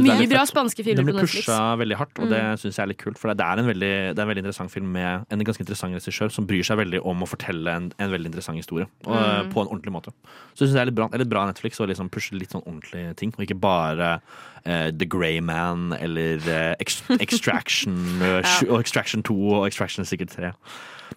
Mye 0.04 0.28
bra 0.30 0.44
fett. 0.44 0.52
spanske 0.52 0.84
filmer 0.86 1.06
på 1.06 1.16
Netflix. 1.20 1.46
Den 1.46 1.46
blir 1.46 1.46
pusha 1.46 1.76
veldig 1.80 2.00
hardt, 2.00 2.20
og 2.20 2.32
det 2.34 2.42
syns 2.62 2.76
jeg 2.76 2.84
er 2.84 2.92
litt 2.92 3.02
kult. 3.02 3.20
For 3.20 3.32
det 3.32 3.46
er 3.46 3.62
en 3.62 3.70
veldig, 3.70 3.92
det 4.12 4.18
er 4.18 4.26
en 4.26 4.32
veldig 4.32 4.44
interessant 4.44 4.74
film 4.74 4.92
med 4.92 5.26
en 5.30 5.46
ganske 5.46 5.64
interessant 5.64 5.96
regissør 5.96 6.32
som 6.34 6.48
bryr 6.50 6.66
seg 6.66 6.80
veldig 6.82 7.02
om 7.08 7.24
å 7.24 7.30
fortelle 7.30 7.76
en, 7.80 7.90
en 7.98 8.14
veldig 8.14 8.32
interessant 8.32 8.60
historie. 8.60 8.88
Og, 9.06 9.18
Mm. 9.30 9.50
På 9.52 9.62
en 9.62 9.68
ordentlig 9.68 9.92
måte. 9.92 10.10
Så 10.54 10.64
jeg 10.64 10.70
synes 10.70 10.74
det 10.74 10.80
er 10.80 10.88
litt 10.88 10.96
bra, 10.96 11.06
er 11.12 11.20
litt 11.22 11.30
bra 11.30 11.42
Netflix 11.46 11.78
å 11.80 11.86
liksom 11.86 12.08
pushe 12.12 12.34
litt 12.34 12.50
sånn 12.54 12.64
ordentlige 12.66 13.14
ting, 13.20 13.32
og 13.36 13.44
ikke 13.44 13.58
bare 13.60 14.18
Uh, 14.66 14.90
The 14.92 15.06
Grey 15.06 15.40
Man 15.40 15.94
eller 15.96 16.36
uh, 16.44 16.74
Extraction 17.18 17.94
eh, 18.22 18.42
sju- 18.44 18.68
og 18.68 18.80
Extraction 18.80 19.22
2 19.22 19.36
og 19.56 19.66
Extraction 19.66 20.04
sikkert 20.04 20.34
3. 20.36 20.50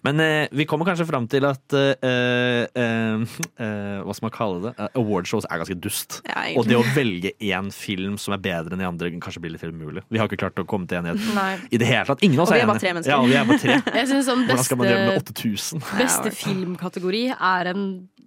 Men 0.02 0.20
eh, 0.20 0.48
vi 0.52 0.66
kommer 0.68 0.88
kanskje 0.88 1.06
fram 1.08 1.26
til 1.30 1.44
at 1.46 1.76
eh, 1.76 1.94
eh, 2.04 3.36
eh, 3.62 4.00
Hva 4.04 4.14
skal 4.16 4.26
man 4.26 4.34
kalle 4.34 4.60
det? 4.66 4.72
Eh, 4.78 4.98
awardshows 5.00 5.46
er 5.48 5.62
ganske 5.62 5.76
dust. 5.78 6.20
Ja, 6.28 6.46
og 6.58 6.68
det 6.68 6.78
å 6.78 6.84
velge 6.96 7.34
én 7.38 7.70
film 7.74 8.18
som 8.20 8.34
er 8.36 8.42
bedre 8.44 8.74
enn 8.74 8.82
de 8.82 8.88
andre, 8.88 9.12
kanskje 9.22 9.44
blir 9.44 9.54
litt 9.54 9.64
umulig. 9.64 10.04
Vi 10.10 10.20
har 10.20 10.30
ikke 10.30 10.40
klart 10.44 10.58
å 10.60 10.66
komme 10.68 10.88
til 10.90 11.00
enighet 11.00 11.22
Nei. 11.36 11.52
i 11.70 11.80
det 11.80 11.88
hele 11.88 12.06
tatt. 12.10 12.24
Ingen 12.26 12.40
av 12.40 12.46
oss 12.48 12.54
er 12.54 12.64
enige. 12.64 12.94
mennesker. 12.94 13.12
Ja, 13.14 13.20
og 13.20 13.30
vi 13.30 13.38
er 13.38 13.48
bare 13.48 13.62
tre. 13.62 13.80
Sånn 14.24 14.44
Hvordan 14.48 14.64
skal 14.66 14.78
man 14.80 14.88
gjøre 14.88 15.06
med 15.08 15.32
8000? 15.34 15.84
beste 15.98 16.30
filmkategori 16.38 17.24
er 17.34 17.70
en 17.74 17.84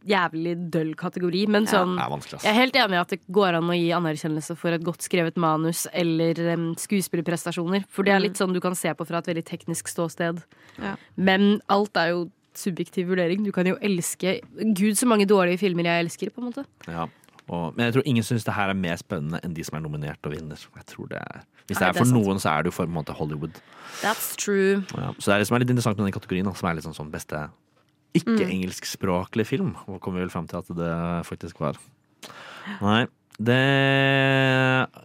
jævlig 0.08 0.54
døll 0.74 0.94
kategori, 0.98 1.44
men 1.52 1.68
sånn 1.70 1.98
Jeg 1.98 2.48
er 2.48 2.58
helt 2.58 2.80
enig 2.80 2.98
i 2.98 3.02
at 3.02 3.14
det 3.14 3.20
går 3.34 3.60
an 3.60 3.72
å 3.72 3.76
gi 3.78 3.90
anerkjennelse 3.96 4.56
for 4.60 4.76
et 4.76 4.86
godt 4.86 5.06
skrevet 5.06 5.38
manus 5.42 5.86
eller 5.92 6.40
um, 6.54 6.72
skuespillerprestasjoner. 6.80 7.86
For 7.92 8.08
det 8.08 8.16
er 8.16 8.24
litt 8.24 8.40
sånn 8.40 8.56
du 8.56 8.62
kan 8.64 8.78
se 8.78 8.94
på 8.96 9.08
fra 9.08 9.22
et 9.22 9.30
veldig 9.32 9.46
teknisk 9.48 9.92
ståsted. 9.92 10.42
Ja. 10.80 10.96
Men 11.20 11.60
alt 11.74 12.00
er 12.00 12.14
jo 12.16 12.26
subjektiv 12.58 13.12
vurdering. 13.12 13.44
Du 13.46 13.54
kan 13.54 13.68
jo 13.70 13.78
elske 13.86 14.40
Gud, 14.74 14.98
så 14.98 15.08
mange 15.10 15.28
dårlige 15.30 15.62
filmer 15.62 15.86
jeg 15.86 16.08
elsker, 16.08 16.34
på 16.34 16.42
en 16.42 16.50
måte. 16.50 16.66
Ja. 16.90 17.06
Og, 17.48 17.76
men 17.78 17.86
jeg 17.88 17.96
tror 17.96 18.08
ingen 18.10 18.26
syns 18.28 18.44
det 18.44 18.56
her 18.58 18.74
er 18.74 18.78
mer 18.78 18.98
spennende 19.00 19.40
enn 19.46 19.54
de 19.56 19.64
som 19.64 19.78
er 19.78 19.86
nominert 19.86 20.26
og 20.28 20.34
vinner. 20.36 20.60
Jeg 20.60 20.90
tror 20.90 21.08
det 21.12 21.22
er, 21.22 21.46
hvis 21.68 21.78
det 21.78 21.84
Nei, 21.84 21.90
er 21.90 21.94
det 21.94 21.94
er 21.94 22.02
for 22.02 22.10
sant. 22.10 22.20
noen, 22.20 22.42
så 22.44 22.52
er 22.52 22.66
det 22.66 22.72
jo 22.74 22.76
for 22.76 22.90
en 22.90 22.96
måte 22.98 23.16
Hollywood. 23.16 23.62
That's 24.02 24.34
true. 24.40 24.82
Ja. 24.98 25.14
Så 25.16 25.30
det 25.30 25.38
er 25.38 25.44
det 25.44 25.48
som 25.48 25.56
er 25.56 25.64
litt 25.64 25.72
interessant 25.72 26.00
med 26.00 26.10
den 26.10 26.18
kategorien, 26.18 26.50
som 26.60 26.70
er 26.70 26.78
litt 26.80 26.88
sånn, 26.88 26.98
sånn 26.98 27.14
beste 27.14 27.46
ikke-engelskspråklig 28.16 29.48
film. 29.48 29.76
Og 29.88 30.02
kommer 30.02 30.22
vi 30.22 30.28
vel 30.28 30.34
frem 30.34 30.48
til 30.48 30.62
at 30.62 30.72
det 30.78 30.94
faktisk 31.28 31.60
var. 31.64 31.80
Nei. 32.82 33.06
Det 33.38 33.54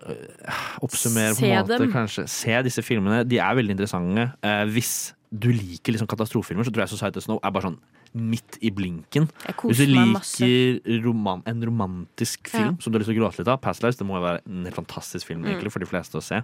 øh, 0.08 0.60
oppsummerer 0.80 1.34
på 1.36 1.44
en 1.44 1.58
måte 1.58 1.88
kanskje 1.92 2.22
Se 2.32 2.62
disse 2.64 2.80
filmene. 2.80 3.26
De 3.28 3.36
er 3.36 3.58
veldig 3.58 3.74
interessante. 3.76 4.30
Eh, 4.40 4.62
hvis 4.72 5.12
du 5.32 5.48
liker 5.52 5.94
liksom 5.94 6.06
katastrofefilmer, 6.10 6.64
så 6.66 6.72
tror 6.74 6.82
jeg 6.84 6.92
Society 6.92 7.16
of 7.18 7.24
Snow 7.24 7.38
er 7.42 7.50
bare 7.54 7.70
sånn 7.70 7.78
midt 8.12 8.58
i 8.60 8.68
blinken. 8.70 9.24
Jeg 9.46 9.54
Hvis 9.56 9.78
du 9.80 9.86
koser 9.86 9.92
meg 9.96 10.10
masse. 10.12 10.44
liker 10.44 11.00
roman, 11.06 11.42
en 11.48 11.62
romantisk 11.64 12.50
film 12.52 12.74
som 12.84 12.92
du 12.92 12.98
har 12.98 13.00
lyst 13.00 13.08
til 13.08 13.16
å 13.16 13.20
gråte 13.22 13.40
litt 13.40 13.48
av, 13.48 13.60
Past 13.64 13.80
Lives, 13.82 13.96
det 13.96 14.04
må 14.04 14.18
jo 14.18 14.24
være 14.26 14.42
en 14.44 14.66
helt 14.68 14.76
fantastisk 14.76 15.26
film 15.30 15.46
egentlig 15.48 15.72
for 15.72 15.80
de 15.80 15.88
fleste 15.88 16.20
å 16.20 16.22
se. 16.22 16.42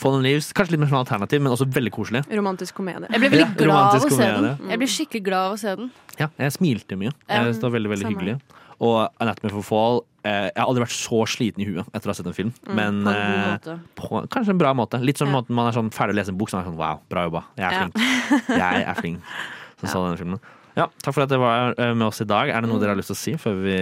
Fallen 0.00 0.24
Leaves, 0.24 0.48
kanskje 0.56 0.72
litt 0.78 0.80
mer 0.80 0.88
sånn 0.88 1.02
alternativ, 1.04 1.42
men 1.44 1.52
også 1.52 1.68
veldig 1.68 1.92
koselig. 1.92 2.24
Romantisk 2.32 2.74
komedie. 2.80 3.10
Jeg 3.12 3.20
ble 3.20 3.28
veldig 3.28 3.44
Ja, 3.44 3.52
glad 3.60 4.00
av 4.00 4.06
å 4.08 4.10
se 4.16 4.30
den. 4.32 4.48
Mm. 4.56 4.70
Jeg 4.72 4.78
ble 4.80 4.88
skikkelig 4.88 5.22
glad 5.28 5.44
av 5.50 5.52
å 5.52 5.60
se 5.60 5.76
den. 5.76 5.90
Ja, 6.18 6.28
jeg 6.38 6.52
smilte 6.56 6.96
mye. 6.96 7.12
Jeg 7.28 7.44
det 7.52 7.62
var 7.62 7.70
veldig, 7.76 7.90
veldig 7.92 8.06
samme. 8.08 8.16
hyggelig. 8.16 8.40
Og 8.80 9.08
Anatomy 9.20 9.50
for 9.52 9.62
Fall 9.62 10.00
Jeg 10.22 10.52
har 10.54 10.66
aldri 10.68 10.84
vært 10.84 10.94
så 10.94 11.22
sliten 11.26 11.62
i 11.64 11.66
huet 11.66 11.86
etter 11.90 12.06
å 12.06 12.12
ha 12.12 12.14
sett 12.14 12.26
en 12.30 12.36
film. 12.36 12.52
Men 12.70 13.02
På 13.04 13.10
en 13.10 13.72
eh, 13.74 13.78
på 13.98 14.20
kanskje 14.30 14.54
en 14.54 14.60
bra 14.60 14.70
måte. 14.78 15.00
Litt 15.02 15.18
som 15.18 15.28
Ja. 15.28 15.34
måten 15.40 15.50
man 15.58 15.66
er 15.68 15.74
sånn 15.74 15.90
ferdig 15.90 16.14
å 16.14 16.18
lese 16.20 16.30
en 16.30 16.38
bok, 16.38 16.48
så 16.52 16.58
er 16.58 16.62
man 16.62 16.72
sånn 16.72 16.78
wow, 16.78 17.00
bra 17.10 17.24
jobba. 17.26 17.42
Jeg 17.58 17.66
er 17.66 17.72
Ja. 17.72 17.80
flink. 17.88 18.48
Jeg 18.48 18.84
er 18.86 18.94
flink. 19.00 19.20
Som 19.82 19.88
sa 19.88 20.02
denne 20.06 20.18
filmen. 20.20 20.40
Ja, 20.76 20.86
takk 21.02 21.12
for 21.14 21.22
at 21.24 21.28
dere 21.28 21.40
var 21.42 21.74
eh, 21.76 21.92
med 21.92 22.06
oss 22.06 22.20
i 22.22 22.24
dag. 22.24 22.48
Er 22.54 22.60
det 22.62 22.70
noe 22.70 22.78
dere 22.80 22.94
har 22.94 22.96
lyst 23.00 23.10
til 23.10 23.18
å 23.18 23.22
si 23.22 23.32
før 23.36 23.58
vi 23.64 23.76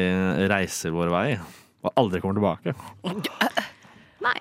reiser 0.48 0.90
vår 0.96 1.10
vei? 1.12 1.38
Og 1.84 1.92
aldri 1.96 2.20
kommer 2.20 2.40
tilbake? 2.40 2.74
Nei, 4.24 4.40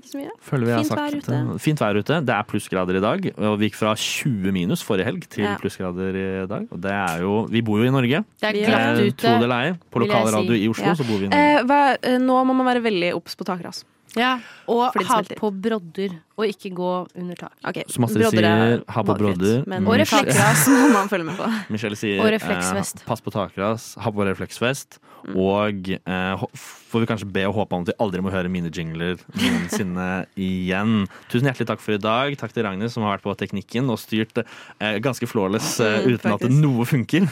ikke 0.00 0.10
så 0.12 0.18
mye. 0.20 0.30
Føler 0.40 0.64
vi 0.66 0.72
har 0.72 0.82
Fint 0.82 0.88
sagt 0.88 1.00
vær 1.00 1.16
ute. 1.18 1.58
Fint 1.64 1.78
vær 1.84 1.98
ute. 2.00 2.18
Det 2.26 2.34
er 2.34 2.42
plussgrader 2.50 2.96
i 2.96 3.02
dag. 3.04 3.28
Og 3.38 3.58
vi 3.60 3.68
gikk 3.70 3.78
fra 3.78 3.94
20 3.94 4.52
minus 4.52 4.82
forrige 4.82 5.04
helg 5.08 5.28
til 5.28 5.44
Ja. 5.44 5.56
plussgrader 5.60 6.14
i 6.14 6.46
dag. 6.50 6.68
Og 6.70 6.80
det 6.80 6.90
er 6.92 7.20
jo 7.20 7.46
Vi 7.50 7.60
bor 7.62 7.78
jo 7.78 7.84
i 7.88 7.94
Norge. 7.94 8.24
Det 8.40 8.48
er 8.50 8.52
glatt 8.66 8.98
Eh, 8.98 9.06
ute. 9.08 9.16
Tro 9.16 9.38
det 9.38 9.42
eller 9.48 9.60
ei. 9.70 9.72
På 9.92 10.00
lokalradio 10.04 10.54
si. 10.54 10.64
i 10.64 10.68
Oslo 10.68 10.84
Ja. 10.86 10.94
så 10.94 11.04
bor 11.06 11.18
vi 11.18 11.24
i 11.26 11.28
Norge. 11.28 11.58
Eh, 11.60 11.62
hva, 11.64 11.96
eh, 12.02 12.18
nå 12.18 12.44
må 12.46 12.54
man 12.54 12.66
være 12.66 12.82
veldig 12.82 13.14
obs 13.14 13.34
på 13.36 13.44
takras. 13.44 13.84
Ja, 14.16 14.38
og 14.68 14.92
ha 14.94 15.22
på 15.22 15.50
brodder, 15.50 16.10
og 16.34 16.48
ikke 16.50 16.72
gå 16.74 16.90
under 17.14 17.38
tak. 17.38 17.52
Okay. 17.70 17.84
Som 17.94 18.04
Astrid 18.08 18.24
brodder 18.26 18.46
er 18.48 18.62
sier, 18.74 18.84
ha 18.96 19.02
på 19.06 19.14
brodder. 19.20 19.64
Men 19.70 19.86
Og 19.86 19.98
refleksras 20.00 20.66
må 20.72 20.88
man 20.96 21.10
følge 21.12 21.28
med 21.30 21.38
på. 21.38 21.46
Michelle 21.70 21.98
sier 22.00 22.18
Og 22.24 22.30
refleksvest. 22.34 23.02
eh, 23.04 23.08
pass 23.08 23.22
på 23.22 23.30
takras, 23.34 23.92
ha 24.02 24.10
på 24.14 24.26
refleksvest. 24.26 24.98
Mm. 25.24 25.36
Og 25.40 25.86
eh, 25.94 26.42
får 26.60 27.00
vi 27.00 27.06
kanskje 27.08 27.28
be 27.32 27.46
og 27.48 27.54
håpe 27.56 27.72
om 27.78 27.84
at 27.86 27.92
vi 27.92 27.96
aldri 28.04 28.20
må 28.20 28.28
høre 28.34 28.50
mine 28.52 28.68
jingler 28.74 29.14
noensinne 29.38 30.08
igjen. 30.36 31.06
Tusen 31.32 31.48
hjertelig 31.48 31.68
takk 31.70 31.80
for 31.80 31.96
i 31.96 32.02
dag. 32.02 32.34
Takk 32.40 32.52
til 32.52 32.66
Ragnhild 32.66 32.92
som 32.92 33.06
har 33.06 33.14
vært 33.16 33.24
på 33.24 33.36
teknikken 33.40 33.88
og 33.94 34.00
styrt 34.02 34.42
eh, 34.42 34.98
ganske 35.04 35.28
flawless 35.30 35.78
eh, 35.80 36.04
uten 36.10 36.34
at 36.34 36.42
faktisk. 36.42 36.58
noe 36.60 36.84
funker. 36.90 37.30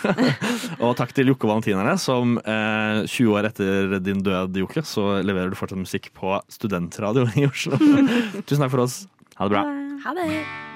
og 0.79 0.95
takk 1.03 1.13
til 1.19 1.29
Jokke 1.35 1.51
Valentinerne, 1.51 1.99
som 2.01 2.39
eh, 2.41 3.03
20 3.05 3.35
år 3.37 3.51
etter 3.51 3.99
din 4.01 4.23
død, 4.25 4.57
Jokke, 4.63 4.87
så 4.89 5.19
leverer 5.27 5.53
du 5.53 5.59
fortsatt 5.59 5.83
musikk 5.83 6.09
på 6.17 6.39
studentradio 6.53 7.27
i 7.37 7.45
Oslo. 7.51 7.77
Tusen 8.47 8.63
takk 8.65 8.73
for 8.73 8.87
oss. 8.87 8.92
Ha 9.37 9.45
det 9.45 9.51
bra. 9.51 9.63
Ha 10.05 10.15
det! 10.15 10.72